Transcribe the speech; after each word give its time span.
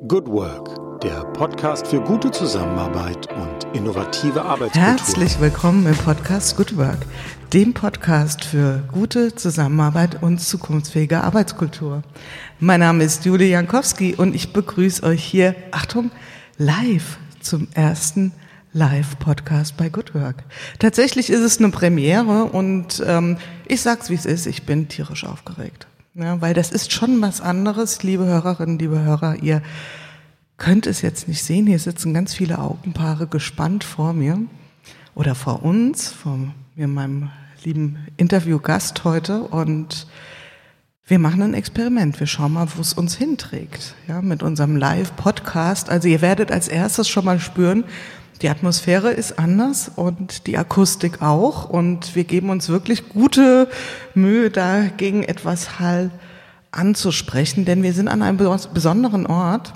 Good 0.00 0.26
Work, 0.26 1.02
der 1.02 1.22
Podcast 1.34 1.86
für 1.86 2.00
gute 2.00 2.30
Zusammenarbeit 2.30 3.30
und 3.34 3.76
innovative 3.76 4.40
Arbeitskultur. 4.40 4.82
Herzlich 4.82 5.38
willkommen 5.38 5.86
im 5.86 5.94
Podcast 5.94 6.56
Good 6.56 6.78
Work, 6.78 7.04
dem 7.52 7.74
Podcast 7.74 8.42
für 8.42 8.82
gute 8.90 9.34
Zusammenarbeit 9.34 10.22
und 10.22 10.38
zukunftsfähige 10.38 11.20
Arbeitskultur. 11.20 12.02
Mein 12.58 12.80
Name 12.80 13.04
ist 13.04 13.26
Julie 13.26 13.50
Jankowski 13.50 14.14
und 14.14 14.34
ich 14.34 14.54
begrüße 14.54 15.02
euch 15.02 15.22
hier, 15.22 15.54
Achtung, 15.72 16.10
live 16.56 17.18
zum 17.42 17.68
ersten 17.74 18.32
Live-Podcast 18.72 19.76
bei 19.76 19.90
Good 19.90 20.14
Work. 20.14 20.44
Tatsächlich 20.78 21.28
ist 21.28 21.40
es 21.40 21.58
eine 21.58 21.68
Premiere 21.68 22.44
und 22.44 23.02
ähm, 23.06 23.36
ich 23.68 23.82
sag's 23.82 24.08
wie 24.08 24.14
es 24.14 24.24
ist, 24.24 24.46
ich 24.46 24.62
bin 24.62 24.88
tierisch 24.88 25.26
aufgeregt. 25.26 25.86
Ja, 26.14 26.42
weil 26.42 26.52
das 26.52 26.70
ist 26.70 26.92
schon 26.92 27.22
was 27.22 27.40
anderes, 27.40 28.02
liebe 28.02 28.26
Hörerinnen, 28.26 28.78
liebe 28.78 29.00
Hörer. 29.00 29.36
Ihr 29.36 29.62
könnt 30.58 30.86
es 30.86 31.00
jetzt 31.00 31.26
nicht 31.26 31.42
sehen. 31.42 31.66
Hier 31.66 31.78
sitzen 31.78 32.12
ganz 32.12 32.34
viele 32.34 32.58
Augenpaare 32.58 33.26
gespannt 33.26 33.82
vor 33.82 34.12
mir 34.12 34.38
oder 35.14 35.34
vor 35.34 35.62
uns, 35.62 36.10
vor 36.10 36.38
mir, 36.74 36.86
meinem 36.86 37.30
lieben 37.64 37.96
Interviewgast 38.18 39.04
heute. 39.04 39.44
Und 39.44 40.06
wir 41.06 41.18
machen 41.18 41.40
ein 41.40 41.54
Experiment. 41.54 42.20
Wir 42.20 42.26
schauen 42.26 42.52
mal, 42.52 42.68
wo 42.76 42.82
es 42.82 42.92
uns 42.92 43.14
hinträgt. 43.16 43.94
Ja, 44.06 44.20
mit 44.20 44.42
unserem 44.42 44.76
Live-Podcast. 44.76 45.88
Also 45.88 46.08
ihr 46.08 46.20
werdet 46.20 46.52
als 46.52 46.68
erstes 46.68 47.08
schon 47.08 47.24
mal 47.24 47.40
spüren, 47.40 47.84
die 48.42 48.48
Atmosphäre 48.48 49.12
ist 49.12 49.38
anders 49.38 49.90
und 49.94 50.46
die 50.46 50.58
Akustik 50.58 51.22
auch. 51.22 51.68
Und 51.68 52.16
wir 52.16 52.24
geben 52.24 52.50
uns 52.50 52.68
wirklich 52.68 53.08
gute 53.08 53.68
Mühe, 54.14 54.50
dagegen 54.50 55.22
etwas 55.22 55.78
Hall 55.78 56.10
anzusprechen, 56.72 57.64
denn 57.64 57.82
wir 57.82 57.92
sind 57.92 58.08
an 58.08 58.22
einem 58.22 58.36
besonderen 58.36 59.26
Ort. 59.26 59.72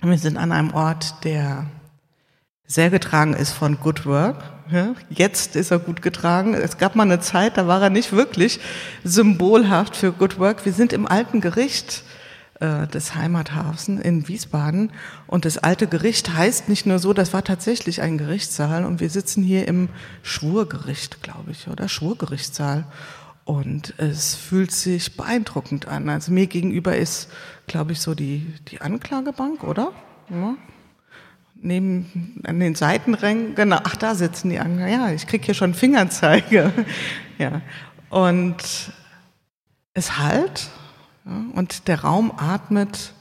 Wir 0.00 0.18
sind 0.18 0.36
an 0.36 0.52
einem 0.52 0.74
Ort, 0.74 1.24
der 1.24 1.66
sehr 2.66 2.90
getragen 2.90 3.32
ist 3.32 3.52
von 3.52 3.78
Good 3.80 4.06
Work. 4.06 4.36
Jetzt 5.08 5.54
ist 5.54 5.70
er 5.70 5.78
gut 5.78 6.02
getragen. 6.02 6.52
Es 6.54 6.76
gab 6.76 6.96
mal 6.96 7.04
eine 7.04 7.20
Zeit, 7.20 7.56
da 7.56 7.68
war 7.68 7.80
er 7.80 7.90
nicht 7.90 8.12
wirklich 8.12 8.58
symbolhaft 9.04 9.94
für 9.94 10.12
Good 10.12 10.38
Work. 10.40 10.64
Wir 10.64 10.72
sind 10.72 10.92
im 10.92 11.06
alten 11.06 11.40
Gericht 11.40 12.02
äh, 12.60 12.86
des 12.86 13.14
Heimathafens 13.14 14.00
in 14.02 14.28
Wiesbaden. 14.28 14.90
Und 15.26 15.44
das 15.44 15.58
alte 15.58 15.86
Gericht 15.86 16.34
heißt 16.34 16.70
nicht 16.70 16.86
nur 16.86 16.98
so, 16.98 17.12
das 17.12 17.34
war 17.34 17.44
tatsächlich 17.44 18.00
ein 18.00 18.16
Gerichtssaal 18.16 18.86
und 18.86 19.00
wir 19.00 19.10
sitzen 19.10 19.42
hier 19.42 19.68
im 19.68 19.90
Schwurgericht, 20.22 21.22
glaube 21.22 21.50
ich, 21.50 21.68
oder 21.68 21.88
Schwurgerichtssaal. 21.88 22.86
Und 23.44 23.92
es 23.98 24.34
fühlt 24.34 24.72
sich 24.72 25.16
beeindruckend 25.16 25.86
an. 25.86 26.08
Also 26.08 26.32
mir 26.32 26.46
gegenüber 26.46 26.96
ist, 26.96 27.30
glaube 27.66 27.92
ich, 27.92 28.00
so 28.00 28.14
die, 28.14 28.46
die 28.68 28.80
Anklagebank, 28.80 29.62
oder? 29.62 29.92
Ja. 30.30 30.54
Neben, 31.54 32.40
an 32.44 32.58
den 32.58 32.74
Seitenrängen, 32.74 33.54
genau, 33.54 33.80
ach, 33.84 33.96
da 33.96 34.14
sitzen 34.14 34.50
die 34.50 34.58
Anklager. 34.58 34.90
Ja, 34.90 35.10
ich 35.10 35.26
krieg 35.26 35.44
hier 35.44 35.54
schon 35.54 35.74
Fingerzeige. 35.74 36.72
ja. 37.38 37.60
Und 38.08 38.56
es 39.94 40.18
halt, 40.18 40.70
und 41.54 41.88
der 41.88 42.02
Raum 42.02 42.32
atmet, 42.36 43.12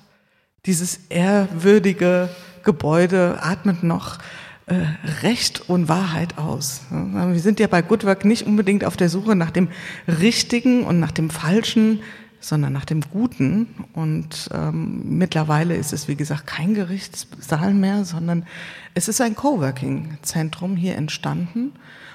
dieses 0.65 0.99
ehrwürdige 1.09 2.29
Gebäude 2.63 3.39
atmet 3.41 3.83
noch 3.83 4.19
äh, 4.67 4.75
Recht 5.21 5.69
und 5.69 5.89
Wahrheit 5.89 6.37
aus. 6.37 6.81
Wir 6.89 7.39
sind 7.39 7.59
ja 7.59 7.67
bei 7.67 7.81
Good 7.81 8.03
Work 8.03 8.25
nicht 8.25 8.47
unbedingt 8.47 8.83
auf 8.83 8.97
der 8.97 9.09
Suche 9.09 9.35
nach 9.35 9.51
dem 9.51 9.69
Richtigen 10.07 10.83
und 10.83 10.99
nach 10.99 11.11
dem 11.11 11.29
Falschen, 11.29 12.01
sondern 12.39 12.73
nach 12.73 12.85
dem 12.85 13.01
Guten. 13.01 13.67
Und 13.93 14.49
ähm, 14.53 15.17
mittlerweile 15.17 15.75
ist 15.75 15.93
es, 15.93 16.07
wie 16.07 16.15
gesagt, 16.15 16.47
kein 16.47 16.73
Gerichtssaal 16.73 17.73
mehr, 17.73 18.05
sondern 18.05 18.45
es 18.93 19.07
ist 19.07 19.21
ein 19.21 19.35
Coworking-Zentrum 19.35 20.75
hier 20.75 20.95
entstanden. 20.95 21.73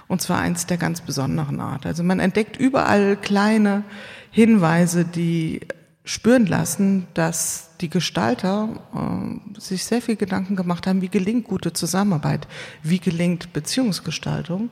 Und 0.09 0.21
zwar 0.21 0.41
eins 0.41 0.67
der 0.67 0.77
ganz 0.77 1.01
besonderen 1.01 1.61
Art. 1.61 1.87
Also 1.87 2.03
man 2.03 2.19
entdeckt 2.19 2.57
überall 2.57 3.17
kleine 3.17 3.85
Hinweise, 4.33 5.05
die 5.05 5.61
spüren 6.05 6.47
lassen, 6.47 7.07
dass 7.15 7.71
die 7.81 7.91
Gestalter 7.91 8.69
äh, 8.95 9.61
sich 9.61 9.85
sehr 9.85 10.03
viel 10.03 10.17
Gedanken 10.17 10.57
gemacht 10.57 10.87
haben, 10.87 11.03
wie 11.03 11.09
gelingt 11.09 11.45
gute 11.45 11.73
Zusammenarbeit, 11.73 12.49
wie 12.83 12.99
gelingt 12.99 13.53
Beziehungsgestaltung 13.53 14.71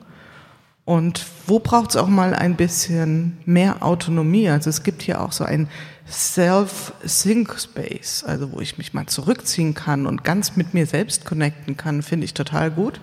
und 0.85 1.25
wo 1.45 1.59
braucht 1.59 1.91
es 1.91 1.97
auch 1.97 2.07
mal 2.07 2.33
ein 2.33 2.55
bisschen 2.55 3.37
mehr 3.45 3.83
Autonomie. 3.83 4.49
Also 4.49 4.71
es 4.71 4.81
gibt 4.81 5.03
hier 5.03 5.21
auch 5.21 5.31
so 5.31 5.43
ein 5.43 5.69
Self-Sync-Space, 6.07 8.23
also 8.23 8.51
wo 8.51 8.59
ich 8.59 8.79
mich 8.79 8.95
mal 8.95 9.05
zurückziehen 9.05 9.75
kann 9.75 10.07
und 10.07 10.23
ganz 10.23 10.55
mit 10.55 10.73
mir 10.73 10.87
selbst 10.87 11.25
connecten 11.25 11.77
kann, 11.77 12.01
finde 12.01 12.25
ich 12.25 12.33
total 12.33 12.71
gut. 12.71 12.99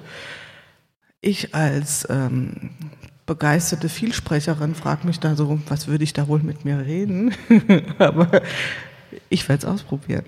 Ich 1.20 1.54
als 1.54 2.08
ähm, 2.10 2.70
begeisterte 3.26 3.88
Vielsprecherin 3.88 4.74
frage 4.74 5.06
mich 5.06 5.20
da 5.20 5.34
so, 5.34 5.58
was 5.68 5.88
würde 5.88 6.04
ich 6.04 6.12
da 6.12 6.28
wohl 6.28 6.40
mit 6.40 6.64
mir 6.64 6.78
reden? 6.78 7.34
Aber 7.98 8.42
ich 9.28 9.48
werde 9.48 9.66
es 9.66 9.72
ausprobieren. 9.72 10.24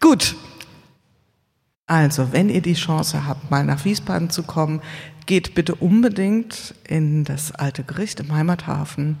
Gut. 0.00 0.34
Also, 1.86 2.32
wenn 2.32 2.48
ihr 2.48 2.62
die 2.62 2.74
Chance 2.74 3.26
habt, 3.26 3.50
mal 3.50 3.64
nach 3.64 3.84
Wiesbaden 3.84 4.30
zu 4.30 4.42
kommen, 4.42 4.80
geht 5.26 5.54
bitte 5.54 5.74
unbedingt 5.74 6.74
in 6.88 7.24
das 7.24 7.52
alte 7.52 7.84
Gericht 7.84 8.18
im 8.18 8.32
Heimathafen. 8.34 9.18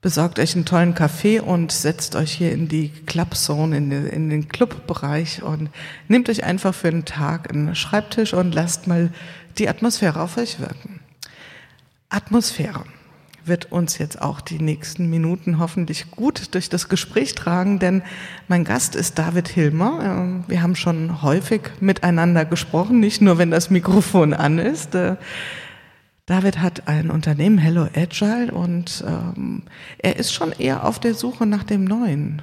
Besorgt 0.00 0.38
euch 0.38 0.54
einen 0.54 0.64
tollen 0.64 0.94
Kaffee 0.94 1.40
und 1.40 1.72
setzt 1.72 2.14
euch 2.14 2.32
hier 2.32 2.52
in 2.52 2.68
die 2.68 2.90
Clubzone, 2.90 3.76
in, 3.76 3.90
den, 3.90 4.06
in 4.06 4.30
den 4.30 4.48
Clubbereich 4.48 5.42
und 5.42 5.70
nehmt 6.06 6.30
euch 6.30 6.44
einfach 6.44 6.74
für 6.74 6.88
einen 6.88 7.04
Tag 7.04 7.50
einen 7.50 7.74
Schreibtisch 7.74 8.32
und 8.32 8.54
lasst 8.54 8.86
mal 8.86 9.10
die 9.58 9.68
Atmosphäre 9.68 10.22
auf 10.22 10.36
euch 10.36 10.60
wirken. 10.60 10.97
Atmosphäre 12.08 12.84
wird 13.44 13.72
uns 13.72 13.98
jetzt 13.98 14.20
auch 14.20 14.40
die 14.40 14.60
nächsten 14.60 15.10
Minuten 15.10 15.58
hoffentlich 15.58 16.10
gut 16.10 16.54
durch 16.54 16.68
das 16.68 16.88
Gespräch 16.88 17.34
tragen, 17.34 17.78
denn 17.78 18.02
mein 18.46 18.64
Gast 18.64 18.94
ist 18.94 19.18
David 19.18 19.48
Hilmer. 19.48 20.00
Ähm, 20.04 20.44
wir 20.46 20.62
haben 20.62 20.76
schon 20.76 21.22
häufig 21.22 21.62
miteinander 21.80 22.44
gesprochen, 22.44 23.00
nicht 23.00 23.20
nur 23.20 23.38
wenn 23.38 23.50
das 23.50 23.70
Mikrofon 23.70 24.34
an 24.34 24.58
ist. 24.58 24.94
Äh, 24.94 25.16
David 26.26 26.58
hat 26.58 26.88
ein 26.88 27.10
Unternehmen, 27.10 27.56
Hello 27.56 27.88
Agile, 27.94 28.52
und 28.52 29.02
ähm, 29.06 29.62
er 29.98 30.16
ist 30.16 30.32
schon 30.32 30.52
eher 30.52 30.86
auf 30.86 30.98
der 30.98 31.14
Suche 31.14 31.46
nach 31.46 31.64
dem 31.64 31.84
Neuen. 31.84 32.42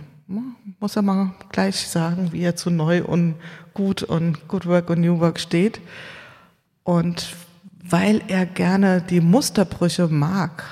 Muss 0.80 0.96
er 0.96 1.04
mal 1.04 1.34
gleich 1.52 1.88
sagen, 1.88 2.30
wie 2.32 2.42
er 2.42 2.56
zu 2.56 2.72
neu 2.72 3.04
und 3.04 3.36
gut 3.76 4.02
und 4.02 4.48
Good 4.48 4.66
Work 4.66 4.90
und 4.90 5.02
New 5.02 5.20
Work 5.20 5.40
steht. 5.40 5.82
Und 6.84 7.36
weil 7.90 8.22
er 8.28 8.46
gerne 8.46 9.02
die 9.02 9.22
Musterbrüche 9.22 10.08
mag, 10.08 10.64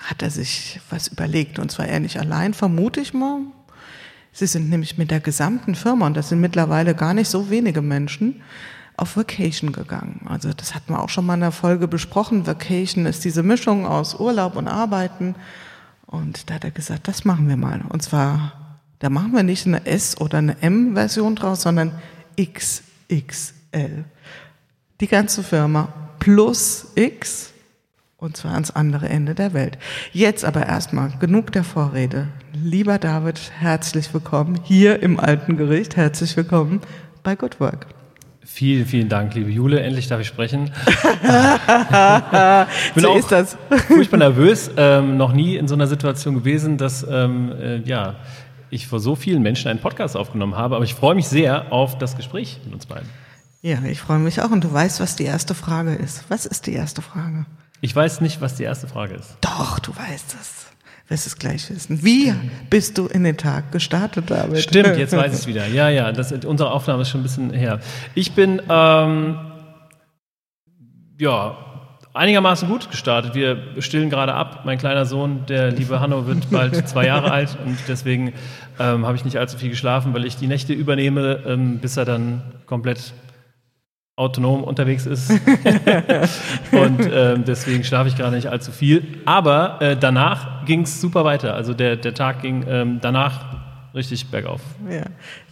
hat 0.00 0.22
er 0.22 0.30
sich 0.30 0.80
was 0.88 1.08
überlegt. 1.08 1.58
Und 1.58 1.70
zwar 1.70 1.86
er 1.86 2.00
nicht 2.00 2.18
allein, 2.18 2.54
vermute 2.54 3.00
ich 3.00 3.12
mal. 3.12 3.40
Sie 4.32 4.46
sind 4.46 4.70
nämlich 4.70 4.98
mit 4.98 5.10
der 5.10 5.20
gesamten 5.20 5.74
Firma, 5.74 6.06
und 6.06 6.16
das 6.16 6.28
sind 6.28 6.40
mittlerweile 6.40 6.94
gar 6.94 7.14
nicht 7.14 7.28
so 7.28 7.50
wenige 7.50 7.82
Menschen, 7.82 8.42
auf 8.96 9.16
Vacation 9.16 9.72
gegangen. 9.72 10.26
Also 10.28 10.52
das 10.52 10.74
hatten 10.74 10.92
wir 10.92 11.02
auch 11.02 11.08
schon 11.08 11.26
mal 11.26 11.34
in 11.34 11.40
der 11.40 11.52
Folge 11.52 11.88
besprochen. 11.88 12.46
Vacation 12.46 13.06
ist 13.06 13.24
diese 13.24 13.42
Mischung 13.42 13.86
aus 13.86 14.14
Urlaub 14.14 14.56
und 14.56 14.68
Arbeiten. 14.68 15.34
Und 16.06 16.48
da 16.50 16.54
hat 16.54 16.64
er 16.64 16.70
gesagt, 16.70 17.08
das 17.08 17.24
machen 17.24 17.48
wir 17.48 17.56
mal. 17.56 17.82
Und 17.88 18.02
zwar, 18.02 18.78
da 18.98 19.08
machen 19.08 19.32
wir 19.32 19.42
nicht 19.42 19.66
eine 19.66 19.86
S- 19.86 20.20
oder 20.20 20.38
eine 20.38 20.60
M-Version 20.60 21.34
draus, 21.34 21.62
sondern 21.62 21.92
XXL 22.38 24.04
die 25.00 25.08
ganze 25.08 25.42
Firma 25.42 25.88
plus 26.18 26.92
X 26.94 27.52
und 28.18 28.36
zwar 28.36 28.52
ans 28.52 28.70
andere 28.70 29.08
Ende 29.08 29.34
der 29.34 29.54
Welt. 29.54 29.78
Jetzt 30.12 30.44
aber 30.44 30.66
erstmal 30.66 31.10
genug 31.18 31.52
der 31.52 31.64
Vorrede. 31.64 32.28
Lieber 32.52 32.98
David, 32.98 33.40
herzlich 33.58 34.12
willkommen 34.12 34.60
hier 34.62 35.02
im 35.02 35.18
Alten 35.18 35.56
Gericht. 35.56 35.96
Herzlich 35.96 36.36
willkommen 36.36 36.82
bei 37.22 37.34
Good 37.34 37.60
Work. 37.60 37.86
Vielen, 38.44 38.84
vielen 38.84 39.08
Dank, 39.08 39.34
liebe 39.34 39.48
Jule. 39.50 39.80
Endlich 39.80 40.08
darf 40.08 40.20
ich 40.20 40.26
sprechen. 40.26 40.64
bin 42.94 43.02
so 43.02 43.10
auch 43.10 43.16
ist 43.16 43.32
das. 43.32 43.56
furchtbar 43.86 44.18
nervös. 44.18 44.70
Ähm, 44.76 45.16
noch 45.16 45.32
nie 45.32 45.56
in 45.56 45.66
so 45.66 45.74
einer 45.74 45.86
Situation 45.86 46.34
gewesen, 46.34 46.76
dass 46.76 47.06
ähm, 47.08 47.52
äh, 47.52 47.78
ja, 47.78 48.16
ich 48.68 48.86
vor 48.86 49.00
so 49.00 49.14
vielen 49.14 49.40
Menschen 49.40 49.68
einen 49.68 49.78
Podcast 49.78 50.16
aufgenommen 50.16 50.56
habe. 50.56 50.76
Aber 50.76 50.84
ich 50.84 50.94
freue 50.94 51.14
mich 51.14 51.28
sehr 51.28 51.72
auf 51.72 51.96
das 51.96 52.16
Gespräch 52.16 52.58
mit 52.64 52.74
uns 52.74 52.84
beiden. 52.86 53.08
Ja, 53.62 53.82
ich 53.84 54.00
freue 54.00 54.18
mich 54.18 54.40
auch. 54.40 54.50
Und 54.50 54.64
du 54.64 54.72
weißt, 54.72 55.00
was 55.00 55.16
die 55.16 55.24
erste 55.24 55.54
Frage 55.54 55.94
ist. 55.94 56.24
Was 56.28 56.46
ist 56.46 56.66
die 56.66 56.72
erste 56.72 57.02
Frage? 57.02 57.44
Ich 57.82 57.94
weiß 57.94 58.20
nicht, 58.20 58.40
was 58.40 58.56
die 58.56 58.64
erste 58.64 58.88
Frage 58.88 59.14
ist. 59.14 59.36
Doch, 59.40 59.78
du 59.78 59.94
weißt 59.94 60.36
es. 60.40 60.66
Wirst 61.08 61.26
es 61.26 61.38
gleich 61.38 61.68
wissen. 61.70 62.04
Wie 62.04 62.32
bist 62.70 62.96
du 62.96 63.06
in 63.06 63.24
den 63.24 63.36
Tag 63.36 63.72
gestartet 63.72 64.30
damit? 64.30 64.60
Stimmt, 64.60 64.96
jetzt 64.96 65.14
weiß 65.14 65.32
ich 65.32 65.40
es 65.40 65.46
wieder. 65.46 65.66
Ja, 65.66 65.88
ja, 65.88 66.12
das, 66.12 66.32
unsere 66.32 66.70
Aufnahme 66.70 67.02
ist 67.02 67.10
schon 67.10 67.20
ein 67.20 67.24
bisschen 67.24 67.50
her. 67.52 67.80
Ich 68.14 68.32
bin, 68.32 68.62
ähm, 68.68 69.38
ja, 71.18 71.58
einigermaßen 72.14 72.68
gut 72.68 72.90
gestartet. 72.90 73.34
Wir 73.34 73.58
stillen 73.80 74.08
gerade 74.08 74.34
ab. 74.34 74.62
Mein 74.64 74.78
kleiner 74.78 75.04
Sohn, 75.04 75.46
der 75.46 75.70
liebe 75.70 76.00
Hanno, 76.00 76.26
wird 76.26 76.50
bald 76.50 76.88
zwei 76.88 77.06
Jahre 77.06 77.30
alt 77.30 77.58
und 77.64 77.76
deswegen 77.88 78.32
ähm, 78.78 79.04
habe 79.04 79.16
ich 79.16 79.24
nicht 79.24 79.36
allzu 79.36 79.58
viel 79.58 79.70
geschlafen, 79.70 80.14
weil 80.14 80.24
ich 80.24 80.36
die 80.36 80.46
Nächte 80.46 80.72
übernehme, 80.72 81.42
ähm, 81.46 81.78
bis 81.78 81.96
er 81.96 82.04
dann 82.04 82.42
komplett 82.66 83.12
autonom 84.20 84.62
unterwegs 84.62 85.06
ist. 85.06 85.30
und 86.72 87.08
ähm, 87.12 87.44
deswegen 87.44 87.82
schlafe 87.82 88.08
ich 88.08 88.16
gerade 88.16 88.36
nicht 88.36 88.48
allzu 88.48 88.70
viel. 88.70 89.02
Aber 89.24 89.80
äh, 89.80 89.96
danach 89.96 90.64
ging 90.66 90.82
es 90.82 91.00
super 91.00 91.24
weiter. 91.24 91.54
Also 91.54 91.74
der, 91.74 91.96
der 91.96 92.14
Tag 92.14 92.42
ging 92.42 92.64
ähm, 92.68 92.98
danach 93.00 93.60
richtig 93.94 94.30
bergauf. 94.30 94.60
Ja. 94.88 95.04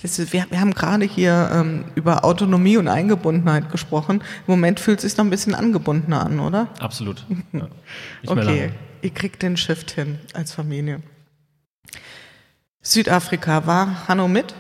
Ist, 0.03 0.33
wir, 0.33 0.47
wir, 0.51 0.61
haben 0.61 0.75
gerade 0.75 1.05
hier 1.05 1.51
ähm, 1.53 1.87
über 1.95 2.25
Autonomie 2.25 2.77
und 2.77 2.89
Eingebundenheit 2.89 3.71
gesprochen. 3.71 4.21
Im 4.47 4.53
Moment 4.53 4.81
fühlt 4.81 4.99
es 4.99 5.11
sich 5.11 5.17
noch 5.17 5.25
ein 5.25 5.31
bisschen 5.31 5.55
angebundener 5.55 6.25
an, 6.25 6.39
oder? 6.39 6.69
Absolut. 6.79 7.25
Ja. 7.53 7.67
okay, 8.27 8.71
ihr 9.01 9.11
kriegt 9.11 9.43
den 9.43 9.57
Shift 9.57 9.93
hin 9.93 10.19
als 10.35 10.53
Familie. 10.53 11.01
Südafrika, 12.83 13.67
war 13.67 14.07
Hanno 14.07 14.29
mit? 14.29 14.55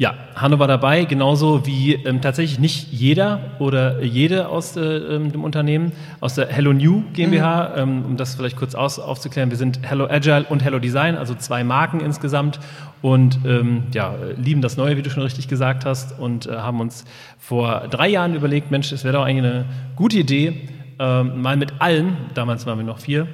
Ja, 0.00 0.14
Hanno 0.36 0.60
war 0.60 0.68
dabei, 0.68 1.06
genauso 1.06 1.66
wie 1.66 1.94
ähm, 1.94 2.20
tatsächlich 2.20 2.60
nicht 2.60 2.92
jeder 2.92 3.40
oder 3.58 4.00
jede 4.00 4.46
aus 4.48 4.76
äh, 4.76 4.80
ähm, 4.80 5.32
dem 5.32 5.42
Unternehmen, 5.42 5.90
aus 6.20 6.36
der 6.36 6.46
Hello 6.46 6.72
New 6.72 7.02
GmbH, 7.14 7.70
mhm. 7.70 7.82
ähm, 7.82 8.04
um 8.06 8.16
das 8.16 8.36
vielleicht 8.36 8.56
kurz 8.56 8.76
aus, 8.76 9.00
aufzuklären. 9.00 9.50
Wir 9.50 9.56
sind 9.56 9.80
Hello 9.82 10.06
Agile 10.08 10.46
und 10.48 10.62
Hello 10.62 10.78
Design, 10.78 11.16
also 11.16 11.34
zwei 11.34 11.64
Marken 11.64 11.98
insgesamt 11.98 12.60
und 13.02 13.40
ähm, 13.44 13.88
ja, 13.92 14.14
lieben 14.36 14.62
das 14.62 14.76
Neue, 14.76 14.96
wie 14.96 15.02
du 15.02 15.10
schon 15.10 15.24
richtig 15.24 15.48
gesagt 15.48 15.84
hast, 15.84 16.16
und 16.16 16.46
äh, 16.46 16.52
haben 16.52 16.78
uns 16.78 17.04
vor 17.40 17.88
drei 17.90 18.06
Jahren 18.06 18.36
überlegt, 18.36 18.70
Mensch, 18.70 18.92
es 18.92 19.02
wäre 19.02 19.14
doch 19.14 19.24
eigentlich 19.24 19.52
eine 19.52 19.64
gute 19.96 20.18
Idee, 20.18 20.68
ähm, 20.98 21.42
mal 21.42 21.56
mit 21.56 21.80
allen, 21.80 22.16
damals 22.34 22.66
waren 22.66 22.78
wir 22.78 22.84
noch 22.84 22.98
vier, 22.98 23.28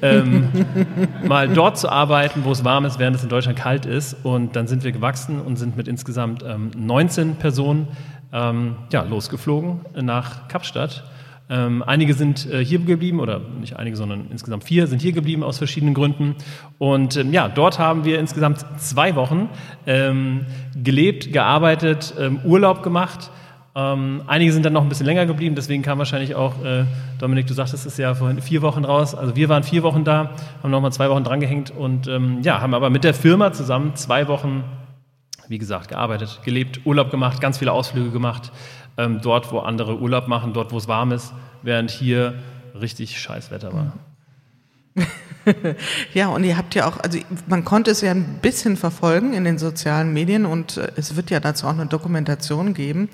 ähm, 0.00 0.48
mal 1.26 1.48
dort 1.48 1.78
zu 1.78 1.90
arbeiten, 1.90 2.44
wo 2.44 2.52
es 2.52 2.64
warm 2.64 2.84
ist, 2.84 2.98
während 2.98 3.16
es 3.16 3.22
in 3.22 3.28
Deutschland 3.28 3.58
kalt 3.58 3.86
ist. 3.86 4.16
Und 4.22 4.56
dann 4.56 4.66
sind 4.66 4.84
wir 4.84 4.92
gewachsen 4.92 5.40
und 5.40 5.56
sind 5.56 5.76
mit 5.76 5.88
insgesamt 5.88 6.42
ähm, 6.42 6.70
19 6.76 7.36
Personen 7.36 7.88
ähm, 8.32 8.76
ja, 8.92 9.02
losgeflogen 9.02 9.80
nach 10.00 10.48
Kapstadt. 10.48 11.04
Ähm, 11.50 11.82
einige 11.82 12.14
sind 12.14 12.50
äh, 12.50 12.64
hier 12.64 12.78
geblieben, 12.78 13.20
oder 13.20 13.40
nicht 13.60 13.76
einige, 13.76 13.96
sondern 13.96 14.28
insgesamt 14.30 14.64
vier 14.64 14.86
sind 14.86 15.02
hier 15.02 15.12
geblieben 15.12 15.42
aus 15.42 15.58
verschiedenen 15.58 15.92
Gründen. 15.92 16.36
Und 16.78 17.16
ähm, 17.16 17.32
ja, 17.32 17.48
dort 17.48 17.78
haben 17.78 18.06
wir 18.06 18.18
insgesamt 18.18 18.64
zwei 18.78 19.14
Wochen 19.16 19.50
gelebt, 20.74 21.32
gearbeitet, 21.32 22.14
Urlaub 22.44 22.82
gemacht 22.82 23.30
ähm, 23.74 24.22
einige 24.26 24.52
sind 24.52 24.66
dann 24.66 24.74
noch 24.74 24.82
ein 24.82 24.88
bisschen 24.90 25.06
länger 25.06 25.24
geblieben, 25.24 25.54
deswegen 25.54 25.82
kam 25.82 25.98
wahrscheinlich 25.98 26.34
auch, 26.34 26.62
äh, 26.62 26.84
Dominik, 27.18 27.46
du 27.46 27.54
sagtest 27.54 27.86
es 27.86 27.96
ja 27.96 28.14
vorhin, 28.14 28.42
vier 28.42 28.60
Wochen 28.60 28.84
raus. 28.84 29.14
Also 29.14 29.34
wir 29.34 29.48
waren 29.48 29.62
vier 29.62 29.82
Wochen 29.82 30.04
da, 30.04 30.32
haben 30.62 30.70
nochmal 30.70 30.92
zwei 30.92 31.08
Wochen 31.08 31.24
drangehängt 31.24 31.70
und 31.70 32.06
ähm, 32.06 32.42
ja, 32.42 32.60
haben 32.60 32.74
aber 32.74 32.90
mit 32.90 33.02
der 33.02 33.14
Firma 33.14 33.52
zusammen 33.52 33.96
zwei 33.96 34.28
Wochen, 34.28 34.62
wie 35.48 35.56
gesagt, 35.56 35.88
gearbeitet, 35.88 36.40
gelebt, 36.44 36.80
Urlaub 36.84 37.10
gemacht, 37.10 37.40
ganz 37.40 37.58
viele 37.58 37.72
Ausflüge 37.72 38.10
gemacht, 38.10 38.52
ähm, 38.98 39.20
dort, 39.22 39.50
wo 39.52 39.60
andere 39.60 39.98
Urlaub 39.98 40.28
machen, 40.28 40.52
dort, 40.52 40.70
wo 40.72 40.76
es 40.76 40.86
warm 40.86 41.10
ist, 41.12 41.32
während 41.62 41.90
hier 41.90 42.34
richtig 42.78 43.18
Scheißwetter 43.18 43.72
war. 43.72 43.92
ja, 46.14 46.28
und 46.28 46.44
ihr 46.44 46.58
habt 46.58 46.74
ja 46.74 46.86
auch, 46.86 47.00
also 47.00 47.18
man 47.46 47.64
konnte 47.64 47.90
es 47.90 48.02
ja 48.02 48.10
ein 48.10 48.40
bisschen 48.42 48.76
verfolgen 48.76 49.32
in 49.32 49.44
den 49.44 49.56
sozialen 49.56 50.12
Medien 50.12 50.44
und 50.44 50.76
äh, 50.76 50.92
es 50.96 51.16
wird 51.16 51.30
ja 51.30 51.40
dazu 51.40 51.66
auch 51.66 51.72
eine 51.72 51.86
Dokumentation 51.86 52.74
geben. 52.74 53.08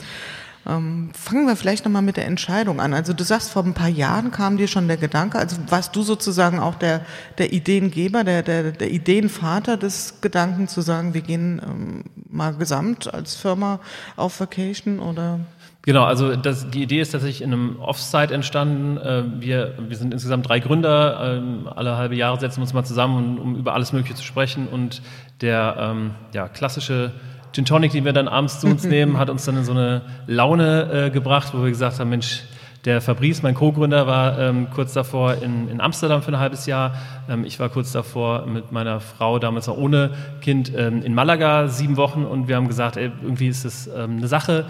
Ähm, 0.66 1.10
fangen 1.14 1.46
wir 1.46 1.56
vielleicht 1.56 1.84
nochmal 1.84 2.02
mit 2.02 2.16
der 2.16 2.26
Entscheidung 2.26 2.81
an. 2.81 2.93
Also 2.93 3.12
du 3.12 3.25
sagst, 3.25 3.50
vor 3.50 3.64
ein 3.64 3.75
paar 3.75 3.88
Jahren 3.88 4.31
kam 4.31 4.56
dir 4.56 4.69
schon 4.69 4.88
der 4.88 4.96
Gedanke, 4.96 5.38
also 5.38 5.56
warst 5.69 5.96
du 5.96 6.02
sozusagen 6.02 6.58
auch 6.58 6.75
der, 6.75 7.00
der 7.38 7.52
Ideengeber, 7.52 8.25
der, 8.25 8.43
der, 8.43 8.72
der 8.72 8.90
Ideenvater 8.90 9.76
des 9.76 10.20
Gedanken 10.20 10.69
zu 10.69 10.81
sagen, 10.81 11.14
wir 11.14 11.22
gehen 11.22 11.62
ähm, 11.64 12.05
mal 12.28 12.55
gesamt 12.55 13.12
als 13.12 13.34
Firma 13.34 13.81
auf 14.16 14.40
Vacation 14.40 14.99
oder? 14.99 15.40
Genau, 15.88 16.05
also 16.05 16.37
das, 16.37 16.69
die 16.69 16.82
Idee 16.82 17.00
ist 17.00 17.12
tatsächlich 17.12 17.40
in 17.40 17.50
einem 17.50 17.81
Offsite 17.81 18.34
entstanden. 18.34 18.99
Äh, 18.99 19.40
wir, 19.40 19.75
wir 19.78 19.96
sind 19.96 20.12
insgesamt 20.12 20.46
drei 20.46 20.61
Gründer. 20.61 21.38
Ähm, 21.38 21.66
alle 21.75 21.96
halbe 21.96 22.14
Jahre 22.14 22.38
setzen 22.38 22.58
wir 22.58 22.64
uns 22.64 22.75
mal 22.75 22.84
zusammen, 22.84 23.38
um 23.38 23.56
über 23.56 23.72
alles 23.72 23.94
Mögliche 23.94 24.14
zu 24.14 24.22
sprechen. 24.22 24.69
Und 24.69 25.00
der 25.40 25.76
ähm, 25.78 26.11
ja, 26.34 26.49
klassische 26.49 27.12
Gin 27.58 27.64
Tonic, 27.64 27.90
den 27.90 28.05
wir 28.05 28.12
dann 28.12 28.28
abends 28.28 28.60
zu 28.60 28.69
uns 28.69 28.84
nehmen, 28.96 29.19
hat 29.19 29.28
uns 29.31 29.44
dann 29.44 29.56
in 29.56 29.64
so 29.64 29.72
eine 29.72 30.02
Laune 30.28 31.06
äh, 31.06 31.10
gebracht, 31.10 31.52
wo 31.52 31.60
wir 31.64 31.70
gesagt 31.70 31.99
haben, 31.99 32.08
Mensch, 32.08 32.44
der 32.84 33.00
Fabrice, 33.00 33.43
mein 33.43 33.56
Co-Gründer, 33.56 34.06
war 34.06 34.38
ähm, 34.38 34.69
kurz 34.72 34.93
davor 34.93 35.34
in, 35.43 35.69
in, 35.69 35.81
Amsterdam 35.81 36.22
für 36.22 36.31
ein 36.31 36.38
halbes 36.38 36.66
Jahr. 36.66 36.94
Ähm, 37.28 37.44
ich 37.44 37.58
war 37.58 37.69
kurz 37.69 37.90
davor 37.90 38.46
mit 38.46 38.70
meiner 38.70 39.00
Frau, 39.00 39.40
damals 39.40 39.66
noch 39.66 39.76
ohne 39.76 40.12
Kind, 40.40 40.72
ähm, 40.72 41.02
in 41.02 41.14
Malaga 41.14 41.66
sieben 41.66 41.96
Wochen 41.96 42.25
und 42.25 42.46
wir 42.46 42.55
haben 42.55 42.69
gesagt, 42.69 42.96
ey, 42.96 43.10
irgendwie 43.22 43.49
ist 43.49 43.64
das 43.64 43.88
ähm, 43.88 44.19
eine 44.19 44.28
Sache, 44.28 44.66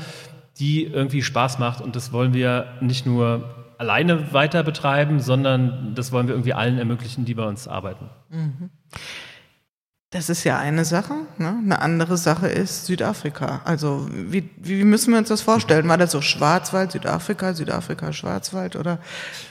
die 0.59 0.85
irgendwie 0.85 1.21
Spaß 1.21 1.59
macht 1.59 1.83
und 1.83 1.95
das 1.95 2.11
wollen 2.15 2.33
wir 2.33 2.69
nicht 2.81 3.05
nur 3.05 3.55
alleine 3.77 4.33
weiter 4.33 4.63
betreiben, 4.63 5.21
sondern 5.21 5.93
das 5.95 6.11
wollen 6.11 6.27
wir 6.27 6.35
irgendwie 6.35 6.55
allen 6.55 6.79
ermöglichen, 6.79 7.27
die 7.27 7.35
bei 7.35 7.45
uns 7.45 7.69
arbeiten. 7.69 8.09
Mhm. 8.31 8.71
Das 10.11 10.31
ist 10.31 10.43
ja 10.45 10.59
eine 10.59 10.87
Sache. 10.87 11.13
Ne? 11.37 11.55
Eine 11.63 11.83
andere 11.83 12.17
Sache 12.17 12.49
ist 12.49 12.87
Südafrika. 12.87 13.61
Also 13.67 14.09
wie, 14.11 14.49
wie 14.57 14.83
müssen 14.85 15.11
wir 15.11 15.19
uns 15.19 15.29
das 15.29 15.43
vorstellen? 15.43 15.87
War 15.87 15.99
das 15.99 16.13
so 16.13 16.23
Schwarzwald, 16.23 16.93
Südafrika, 16.93 17.53
Südafrika, 17.53 18.15
Schwarzwald 18.15 18.75
oder 18.77 19.01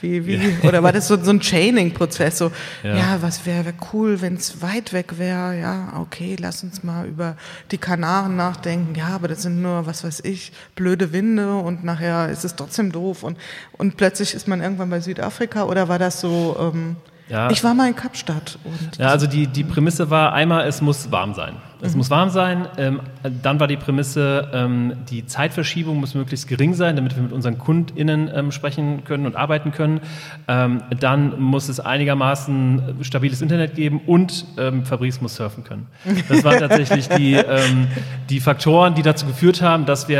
wie, 0.00 0.26
wie 0.26 0.34
ja. 0.34 0.48
oder 0.68 0.82
war 0.82 0.90
das 0.90 1.06
so, 1.06 1.16
so 1.22 1.30
ein 1.30 1.38
Chaining-Prozess? 1.38 2.38
So 2.38 2.50
ja. 2.82 2.96
ja, 2.96 3.18
was 3.22 3.46
wäre 3.46 3.66
wär 3.66 3.74
cool, 3.92 4.20
wenn 4.20 4.34
es 4.34 4.60
weit 4.60 4.92
weg 4.92 5.16
wäre? 5.18 5.56
Ja, 5.60 5.92
okay, 6.00 6.34
lass 6.36 6.64
uns 6.64 6.82
mal 6.82 7.06
über 7.06 7.36
die 7.70 7.78
Kanaren 7.78 8.34
nachdenken. 8.34 8.96
Ja, 8.96 9.10
aber 9.10 9.28
das 9.28 9.42
sind 9.42 9.62
nur 9.62 9.86
was 9.86 10.02
weiß 10.02 10.24
ich 10.24 10.50
blöde 10.74 11.12
Winde 11.12 11.54
und 11.54 11.84
nachher 11.84 12.30
ist 12.30 12.44
es 12.44 12.56
trotzdem 12.56 12.90
doof 12.90 13.22
und 13.22 13.38
und 13.76 13.96
plötzlich 13.96 14.34
ist 14.34 14.48
man 14.48 14.60
irgendwann 14.60 14.90
bei 14.90 14.98
Südafrika 14.98 15.66
oder 15.66 15.88
war 15.88 16.00
das 16.00 16.20
so? 16.20 16.56
Ähm, 16.58 16.96
ja. 17.28 17.50
Ich 17.50 17.62
war 17.64 17.74
mal 17.74 17.88
in 17.88 17.96
Kapstadt. 17.96 18.58
ja, 18.98 19.08
also 19.08 19.26
die, 19.26 19.46
die 19.46 19.64
Prämisse 19.64 20.10
war 20.10 20.32
einmal, 20.32 20.66
es 20.66 20.80
muss 20.80 21.10
warm 21.10 21.34
sein. 21.34 21.56
Es 21.80 21.92
mhm. 21.92 21.98
muss 21.98 22.10
warm 22.10 22.30
sein. 22.30 22.66
Ähm, 22.76 23.00
dann 23.42 23.60
war 23.60 23.68
die 23.68 23.76
Prämisse, 23.76 24.48
ähm, 24.52 24.94
die 25.10 25.26
Zeitverschiebung 25.26 26.00
muss 26.00 26.14
möglichst 26.14 26.48
gering 26.48 26.74
sein, 26.74 26.96
damit 26.96 27.14
wir 27.14 27.22
mit 27.22 27.32
unseren 27.32 27.58
KundInnen 27.58 28.30
ähm, 28.34 28.52
sprechen 28.52 29.04
können 29.04 29.26
und 29.26 29.36
arbeiten 29.36 29.70
können. 29.70 30.00
Ähm, 30.48 30.82
dann 30.98 31.40
muss 31.40 31.68
es 31.68 31.78
einigermaßen 31.78 32.96
stabiles 33.02 33.42
Internet 33.42 33.74
geben 33.74 34.00
und 34.06 34.46
ähm, 34.56 34.84
Fabrice 34.84 35.20
muss 35.20 35.36
surfen 35.36 35.62
können. 35.64 35.86
Das 36.28 36.42
waren 36.42 36.58
tatsächlich 36.58 37.08
die, 37.08 37.34
ähm, 37.34 37.86
die 38.28 38.40
Faktoren, 38.40 38.94
die 38.94 39.02
dazu 39.02 39.26
geführt 39.26 39.62
haben, 39.62 39.86
dass 39.86 40.08
wir 40.08 40.18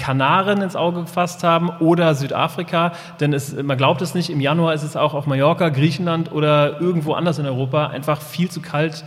Kanaren 0.00 0.62
ins 0.62 0.76
Auge 0.76 1.02
gefasst 1.02 1.42
haben 1.44 1.70
oder 1.80 2.14
Südafrika. 2.14 2.92
Denn 3.20 3.32
es, 3.32 3.54
man 3.54 3.76
glaubt 3.76 4.02
es 4.02 4.14
nicht, 4.14 4.30
im 4.30 4.40
Januar 4.40 4.74
ist 4.74 4.82
es 4.82 4.96
auch 4.96 5.14
auf 5.14 5.26
Mallorca, 5.26 5.68
Griechenland 5.68 6.32
oder 6.32 6.80
irgendwo 6.80 7.14
anders 7.14 7.38
in 7.38 7.46
Europa 7.46 7.88
einfach 7.88 8.20
viel 8.20 8.50
zu 8.50 8.60
kalt 8.60 9.04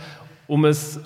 um 0.50 0.64
es 0.64 0.96
äh, 0.96 1.00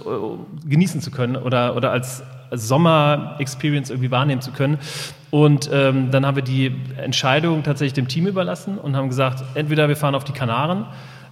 genießen 0.66 1.02
zu 1.02 1.10
können 1.10 1.36
oder, 1.36 1.76
oder 1.76 1.90
als 1.90 2.22
Sommer-Experience 2.50 3.90
irgendwie 3.90 4.10
wahrnehmen 4.10 4.40
zu 4.40 4.52
können. 4.52 4.78
Und 5.30 5.68
ähm, 5.70 6.10
dann 6.10 6.24
haben 6.24 6.36
wir 6.36 6.42
die 6.42 6.74
Entscheidung 6.96 7.62
tatsächlich 7.62 7.92
dem 7.92 8.08
Team 8.08 8.26
überlassen 8.26 8.78
und 8.78 8.96
haben 8.96 9.08
gesagt, 9.08 9.44
entweder 9.54 9.88
wir 9.88 9.96
fahren 9.96 10.14
auf 10.14 10.24
die 10.24 10.32
Kanaren 10.32 10.86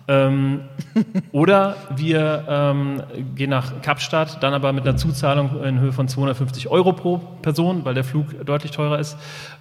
ähm, 0.08 0.60
oder 1.32 1.76
wir 1.96 2.44
ähm, 2.48 3.02
gehen 3.34 3.48
nach 3.48 3.80
Kapstadt, 3.80 4.42
dann 4.42 4.52
aber 4.52 4.74
mit 4.74 4.86
einer 4.86 4.98
Zuzahlung 4.98 5.64
in 5.64 5.80
Höhe 5.80 5.92
von 5.92 6.06
250 6.06 6.68
Euro 6.68 6.92
pro 6.92 7.18
Person, 7.40 7.86
weil 7.86 7.94
der 7.94 8.04
Flug 8.04 8.44
deutlich 8.44 8.72
teurer 8.72 8.98
ist. 8.98 9.16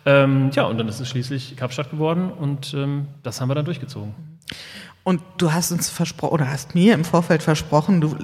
Ähm, 0.05 0.50
ja, 0.53 0.63
und 0.63 0.77
dann 0.77 0.89
ist 0.89 1.00
es 1.00 1.08
schließlich 1.08 1.55
Kapstadt 1.55 1.89
geworden 1.89 2.31
und 2.31 2.74
ähm, 2.74 3.08
das 3.24 3.39
haben 3.39 3.50
wir 3.50 3.55
dann 3.55 3.65
durchgezogen. 3.65 4.13
Und 5.03 5.22
du 5.38 5.51
hast 5.51 5.72
uns 5.72 5.89
versprochen, 5.89 6.34
oder 6.34 6.51
hast 6.51 6.75
mir 6.75 6.93
im 6.93 7.05
Vorfeld 7.05 7.41
versprochen, 7.41 8.01
du 8.01 8.15